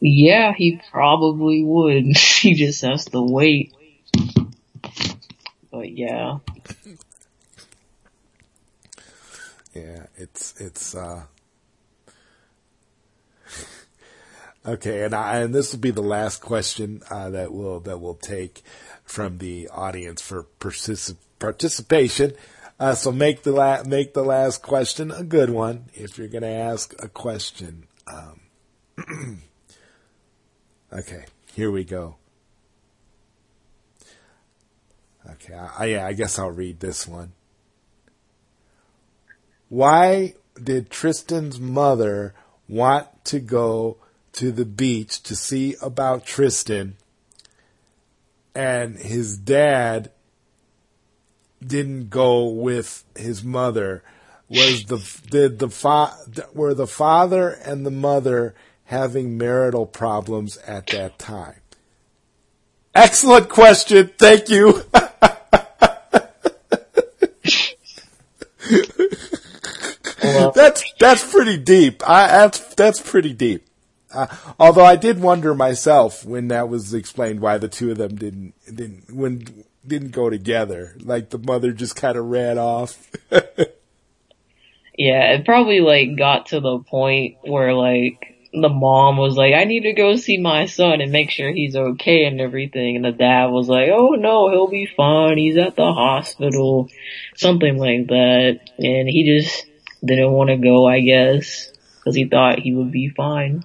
Yeah, 0.00 0.54
he 0.54 0.80
probably 0.90 1.62
would. 1.62 2.16
he 2.16 2.54
just 2.54 2.82
has 2.82 3.04
to 3.06 3.20
wait. 3.20 3.74
But 5.70 5.90
yeah. 5.90 6.38
Yeah, 9.74 10.06
it's 10.16 10.58
it's 10.60 10.94
uh 10.94 11.24
Okay, 14.68 15.02
and 15.02 15.14
I, 15.14 15.38
and 15.38 15.54
this 15.54 15.72
will 15.72 15.80
be 15.80 15.92
the 15.92 16.02
last 16.02 16.42
question 16.42 17.00
uh, 17.08 17.30
that 17.30 17.54
we'll 17.54 17.80
that 17.80 18.00
we'll 18.00 18.12
take 18.12 18.60
from 19.02 19.38
the 19.38 19.66
audience 19.68 20.20
for 20.20 20.44
particip- 20.60 21.16
participation. 21.38 22.34
Uh, 22.78 22.94
so 22.94 23.10
make 23.10 23.44
the 23.44 23.52
la- 23.52 23.82
make 23.84 24.12
the 24.12 24.22
last 24.22 24.60
question 24.60 25.10
a 25.10 25.24
good 25.24 25.48
one 25.48 25.86
if 25.94 26.18
you're 26.18 26.28
going 26.28 26.42
to 26.42 26.48
ask 26.48 26.94
a 27.02 27.08
question. 27.08 27.86
Um, 28.06 28.40
okay, 30.92 31.24
here 31.54 31.70
we 31.70 31.84
go. 31.84 32.16
Okay, 35.30 35.54
I, 35.54 35.84
yeah, 35.86 36.06
I 36.06 36.12
guess 36.12 36.38
I'll 36.38 36.50
read 36.50 36.80
this 36.80 37.08
one. 37.08 37.32
Why 39.70 40.34
did 40.62 40.90
Tristan's 40.90 41.58
mother 41.58 42.34
want 42.68 43.06
to 43.24 43.40
go 43.40 43.96
to 44.38 44.52
the 44.52 44.64
beach 44.64 45.20
to 45.24 45.34
see 45.34 45.74
about 45.82 46.24
Tristan 46.24 46.94
and 48.54 48.96
his 48.96 49.36
dad 49.36 50.12
didn't 51.60 52.08
go 52.08 52.46
with 52.46 53.02
his 53.16 53.42
mother? 53.42 54.04
Was 54.48 54.84
the 54.84 54.98
did 55.28 55.58
the 55.58 55.68
fa- 55.68 56.16
were 56.54 56.72
the 56.72 56.86
father 56.86 57.48
and 57.48 57.84
the 57.84 57.90
mother 57.90 58.54
having 58.84 59.36
marital 59.36 59.86
problems 59.86 60.56
at 60.58 60.86
that 60.86 61.18
time? 61.18 61.56
Excellent 62.94 63.48
question. 63.48 64.12
Thank 64.20 64.48
you. 64.48 64.84
that's 70.54 70.84
that's 71.00 71.28
pretty 71.28 71.56
deep. 71.56 72.08
I, 72.08 72.28
that's 72.28 72.74
that's 72.76 73.02
pretty 73.02 73.32
deep. 73.32 73.67
Uh, 74.12 74.26
although 74.58 74.84
I 74.84 74.96
did 74.96 75.20
wonder 75.20 75.54
myself 75.54 76.24
when 76.24 76.48
that 76.48 76.68
was 76.68 76.94
explained 76.94 77.40
why 77.40 77.58
the 77.58 77.68
two 77.68 77.90
of 77.90 77.98
them 77.98 78.16
didn't 78.16 78.54
didn't 78.64 79.12
when 79.12 79.64
didn't 79.86 80.12
go 80.12 80.30
together. 80.30 80.96
Like 81.00 81.30
the 81.30 81.38
mother 81.38 81.72
just 81.72 81.96
kind 81.96 82.16
of 82.16 82.26
ran 82.26 82.58
off. 82.58 83.10
yeah, 84.96 85.32
it 85.32 85.44
probably 85.44 85.80
like 85.80 86.16
got 86.16 86.46
to 86.46 86.60
the 86.60 86.78
point 86.78 87.36
where 87.42 87.74
like 87.74 88.36
the 88.52 88.68
mom 88.68 89.18
was 89.18 89.36
like, 89.36 89.54
I 89.54 89.64
need 89.64 89.82
to 89.82 89.92
go 89.92 90.16
see 90.16 90.38
my 90.38 90.66
son 90.66 91.00
and 91.00 91.12
make 91.12 91.30
sure 91.30 91.52
he's 91.52 91.76
okay 91.76 92.24
and 92.24 92.40
everything. 92.40 92.96
And 92.96 93.04
the 93.04 93.12
dad 93.12 93.46
was 93.46 93.68
like, 93.68 93.90
oh 93.92 94.16
no, 94.18 94.50
he'll 94.50 94.68
be 94.68 94.88
fine. 94.96 95.36
He's 95.38 95.56
at 95.58 95.76
the 95.76 95.92
hospital. 95.92 96.88
Something 97.36 97.78
like 97.78 98.08
that. 98.08 98.60
And 98.78 99.08
he 99.08 99.38
just 99.38 99.66
didn't 100.04 100.32
want 100.32 100.50
to 100.50 100.56
go, 100.56 100.86
I 100.86 101.00
guess, 101.00 101.70
because 101.96 102.14
he 102.14 102.26
thought 102.26 102.60
he 102.60 102.74
would 102.74 102.90
be 102.90 103.10
fine. 103.10 103.64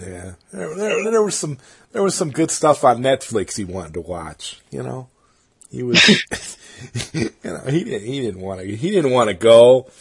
Yeah, 0.00 0.32
there, 0.52 0.74
there, 0.74 1.10
there 1.10 1.22
was 1.22 1.36
some 1.36 1.58
there 1.92 2.02
was 2.02 2.14
some 2.14 2.30
good 2.30 2.50
stuff 2.50 2.84
on 2.84 3.02
Netflix 3.02 3.56
he 3.56 3.64
wanted 3.64 3.94
to 3.94 4.00
watch. 4.00 4.60
You 4.70 4.82
know, 4.82 5.08
he 5.70 5.82
was, 5.82 6.08
you 7.12 7.30
know, 7.44 7.60
he 7.68 7.84
didn't 7.84 8.06
he 8.06 8.20
didn't 8.20 8.40
want 8.40 8.60
to 8.60 8.76
he 8.76 8.90
didn't 8.90 9.12
want 9.12 9.28
to 9.28 9.34
go. 9.34 9.90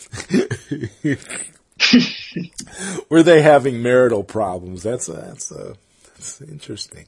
Were 3.10 3.24
they 3.24 3.42
having 3.42 3.82
marital 3.82 4.24
problems? 4.24 4.84
That's 4.84 5.10
a, 5.10 5.14
that's 5.14 5.52
a, 5.52 5.76
that's 6.04 6.42
interesting. 6.42 7.06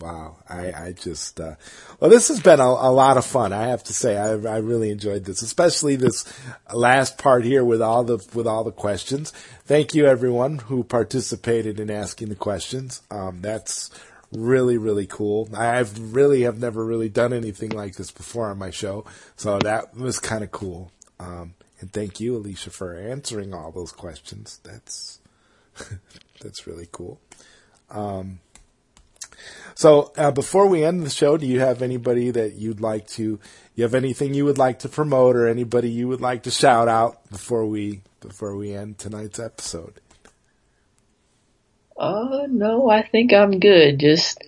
Wow, 0.00 0.38
I, 0.48 0.72
I 0.72 0.92
just, 0.92 1.38
uh, 1.40 1.56
well, 1.98 2.10
this 2.10 2.28
has 2.28 2.40
been 2.40 2.58
a, 2.58 2.64
a, 2.64 2.90
lot 2.90 3.18
of 3.18 3.26
fun. 3.26 3.52
I 3.52 3.66
have 3.66 3.84
to 3.84 3.92
say, 3.92 4.16
I, 4.16 4.30
I 4.30 4.56
really 4.56 4.88
enjoyed 4.88 5.26
this, 5.26 5.42
especially 5.42 5.96
this 5.96 6.24
last 6.72 7.18
part 7.18 7.44
here 7.44 7.62
with 7.62 7.82
all 7.82 8.02
the 8.02 8.16
with 8.32 8.46
all 8.46 8.64
the 8.64 8.72
questions. 8.72 9.30
Thank 9.66 9.94
you, 9.94 10.06
everyone 10.06 10.56
who 10.56 10.84
participated 10.84 11.78
in 11.78 11.90
asking 11.90 12.30
the 12.30 12.34
questions. 12.34 13.02
Um, 13.10 13.42
that's 13.42 13.90
really 14.32 14.78
really 14.78 15.06
cool. 15.06 15.50
I've 15.54 16.14
really 16.14 16.42
have 16.42 16.58
never 16.58 16.82
really 16.82 17.10
done 17.10 17.34
anything 17.34 17.70
like 17.70 17.96
this 17.96 18.10
before 18.10 18.48
on 18.48 18.56
my 18.56 18.70
show, 18.70 19.04
so 19.36 19.58
that 19.58 19.94
was 19.94 20.18
kind 20.18 20.42
of 20.42 20.50
cool. 20.50 20.92
Um, 21.18 21.54
and 21.80 21.92
thank 21.92 22.20
you, 22.20 22.36
Alicia, 22.36 22.70
for 22.70 22.94
answering 22.94 23.52
all 23.52 23.70
those 23.70 23.92
questions. 23.92 24.60
That's 24.64 25.20
that's 26.40 26.66
really 26.66 26.88
cool. 26.90 27.20
Um, 27.90 28.38
so 29.74 30.12
uh, 30.16 30.30
before 30.30 30.66
we 30.66 30.84
end 30.84 31.04
the 31.04 31.10
show, 31.10 31.36
do 31.36 31.46
you 31.46 31.60
have 31.60 31.82
anybody 31.82 32.30
that 32.30 32.54
you'd 32.54 32.80
like 32.80 33.06
to? 33.08 33.38
You 33.74 33.84
have 33.84 33.94
anything 33.94 34.34
you 34.34 34.44
would 34.44 34.58
like 34.58 34.80
to 34.80 34.88
promote, 34.88 35.36
or 35.36 35.48
anybody 35.48 35.88
you 35.90 36.08
would 36.08 36.20
like 36.20 36.42
to 36.42 36.50
shout 36.50 36.88
out 36.88 37.28
before 37.30 37.66
we 37.66 38.02
before 38.20 38.56
we 38.56 38.74
end 38.74 38.98
tonight's 38.98 39.38
episode? 39.38 40.00
Uh, 41.96 42.46
no, 42.48 42.90
I 42.90 43.06
think 43.06 43.32
I'm 43.32 43.58
good. 43.58 43.98
Just 43.98 44.42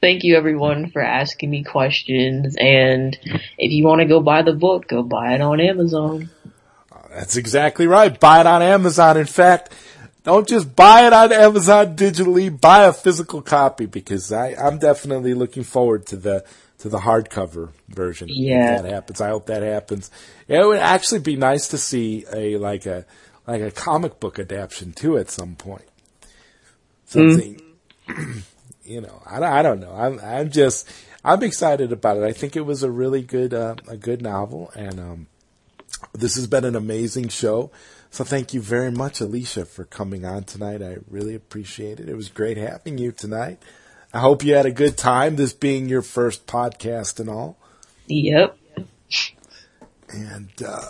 thank 0.00 0.24
you 0.24 0.36
everyone 0.36 0.90
for 0.90 1.02
asking 1.02 1.50
me 1.50 1.64
questions, 1.64 2.56
and 2.58 3.18
if 3.56 3.72
you 3.72 3.84
want 3.84 4.00
to 4.00 4.06
go 4.06 4.20
buy 4.20 4.42
the 4.42 4.52
book, 4.52 4.88
go 4.88 5.02
buy 5.02 5.34
it 5.34 5.40
on 5.40 5.60
Amazon. 5.60 6.30
That's 7.10 7.36
exactly 7.36 7.86
right. 7.86 8.18
Buy 8.18 8.40
it 8.40 8.46
on 8.46 8.62
Amazon. 8.62 9.16
In 9.16 9.26
fact, 9.26 9.72
don't 10.24 10.48
just 10.48 10.74
buy 10.74 11.06
it 11.06 11.12
on 11.12 11.32
Amazon 11.32 11.96
digitally. 11.96 12.60
Buy 12.60 12.84
a 12.84 12.92
physical 12.92 13.42
copy 13.42 13.86
because 13.86 14.32
I, 14.32 14.54
I'm 14.54 14.78
definitely 14.78 15.34
looking 15.34 15.62
forward 15.62 16.06
to 16.06 16.16
the 16.16 16.44
to 16.78 16.88
the 16.88 16.98
hardcover 16.98 17.70
version. 17.88 18.28
Yeah, 18.30 18.82
that 18.82 18.90
happens. 18.90 19.20
I 19.20 19.28
hope 19.28 19.46
that 19.46 19.62
happens. 19.62 20.10
It 20.46 20.64
would 20.64 20.78
actually 20.78 21.20
be 21.20 21.36
nice 21.36 21.68
to 21.68 21.78
see 21.78 22.24
a 22.32 22.56
like 22.56 22.86
a 22.86 23.04
like 23.46 23.62
a 23.62 23.70
comic 23.70 24.20
book 24.20 24.38
adaptation 24.38 24.92
too 24.92 25.16
at 25.18 25.30
some 25.30 25.56
point. 25.56 25.88
Something, 27.06 27.60
mm. 28.06 28.42
you 28.84 29.00
know, 29.00 29.22
I, 29.26 29.42
I 29.42 29.62
don't 29.62 29.80
know. 29.80 29.92
I'm 29.92 30.20
I'm 30.20 30.50
just 30.50 30.88
I'm 31.24 31.42
excited 31.42 31.92
about 31.92 32.18
it. 32.18 32.24
I 32.24 32.32
think 32.32 32.54
it 32.54 32.66
was 32.66 32.82
a 32.82 32.90
really 32.90 33.22
good 33.22 33.54
uh, 33.54 33.76
a 33.88 33.96
good 33.96 34.22
novel, 34.22 34.70
and 34.76 35.00
um, 35.00 35.26
this 36.12 36.36
has 36.36 36.46
been 36.46 36.64
an 36.64 36.76
amazing 36.76 37.28
show. 37.28 37.70
So 38.18 38.24
thank 38.24 38.52
you 38.52 38.60
very 38.60 38.90
much, 38.90 39.20
Alicia, 39.20 39.64
for 39.64 39.84
coming 39.84 40.24
on 40.24 40.42
tonight. 40.42 40.82
I 40.82 40.96
really 41.08 41.36
appreciate 41.36 42.00
it. 42.00 42.08
It 42.08 42.16
was 42.16 42.28
great 42.28 42.56
having 42.56 42.98
you 42.98 43.12
tonight. 43.12 43.62
I 44.12 44.18
hope 44.18 44.42
you 44.42 44.56
had 44.56 44.66
a 44.66 44.72
good 44.72 44.98
time, 44.98 45.36
this 45.36 45.52
being 45.52 45.88
your 45.88 46.02
first 46.02 46.44
podcast 46.44 47.20
and 47.20 47.30
all. 47.30 47.56
Yep. 48.08 48.58
And, 50.08 50.50
uh, 50.66 50.88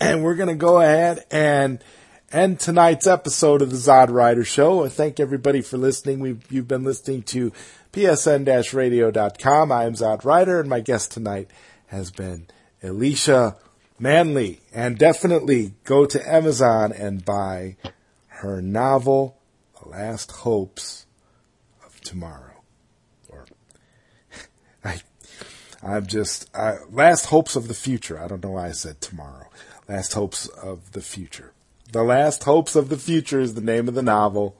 and 0.00 0.24
we're 0.24 0.36
going 0.36 0.48
to 0.48 0.54
go 0.54 0.80
ahead 0.80 1.26
and 1.30 1.84
end 2.32 2.60
tonight's 2.60 3.06
episode 3.06 3.60
of 3.60 3.68
the 3.68 3.76
Zod 3.76 4.08
Rider 4.08 4.42
Show. 4.42 4.82
I 4.82 4.88
thank 4.88 5.20
everybody 5.20 5.60
for 5.60 5.76
listening. 5.76 6.20
We've, 6.20 6.50
you've 6.50 6.68
been 6.68 6.84
listening 6.84 7.24
to 7.24 7.52
psn-radio.com. 7.92 9.70
I 9.70 9.84
am 9.84 9.92
Zod 9.92 10.24
Rider, 10.24 10.60
and 10.60 10.70
my 10.70 10.80
guest 10.80 11.12
tonight 11.12 11.50
has 11.88 12.10
been 12.10 12.46
Alicia 12.82 13.58
Manley. 14.00 14.60
And 14.72 14.98
definitely 14.98 15.74
go 15.84 16.06
to 16.06 16.32
Amazon 16.32 16.92
and 16.92 17.24
buy 17.24 17.76
her 18.28 18.62
novel, 18.62 19.36
The 19.82 19.90
Last 19.90 20.32
Hopes 20.32 21.06
of 21.84 22.00
Tomorrow. 22.00 22.62
Or, 23.28 23.46
I, 24.84 25.00
I'm 25.82 26.06
just, 26.06 26.48
I, 26.56 26.78
Last 26.90 27.26
Hopes 27.26 27.54
of 27.54 27.68
the 27.68 27.74
Future. 27.74 28.18
I 28.18 28.26
don't 28.26 28.42
know 28.42 28.52
why 28.52 28.68
I 28.68 28.72
said 28.72 29.00
tomorrow. 29.00 29.46
Last 29.88 30.14
Hopes 30.14 30.48
of 30.48 30.92
the 30.92 31.02
Future. 31.02 31.52
The 31.92 32.02
Last 32.02 32.44
Hopes 32.44 32.76
of 32.76 32.88
the 32.88 32.96
Future 32.96 33.40
is 33.40 33.54
the 33.54 33.60
name 33.60 33.88
of 33.88 33.94
the 33.94 34.02
novel. 34.02 34.56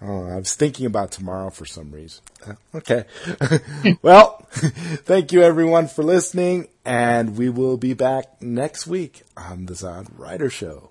Oh, 0.00 0.26
I 0.26 0.36
was 0.36 0.54
thinking 0.54 0.86
about 0.86 1.10
tomorrow 1.10 1.50
for 1.50 1.64
some 1.64 1.90
reason. 1.90 2.22
Uh, 2.46 2.54
okay. 2.74 3.04
well, 4.02 4.46
thank 4.50 5.32
you 5.32 5.42
everyone 5.42 5.88
for 5.88 6.04
listening, 6.04 6.68
and 6.88 7.36
we 7.36 7.50
will 7.50 7.76
be 7.76 7.92
back 7.92 8.40
next 8.40 8.86
week 8.86 9.22
on 9.36 9.66
the 9.66 9.74
Zod 9.74 10.08
Rider 10.16 10.48
Show. 10.48 10.88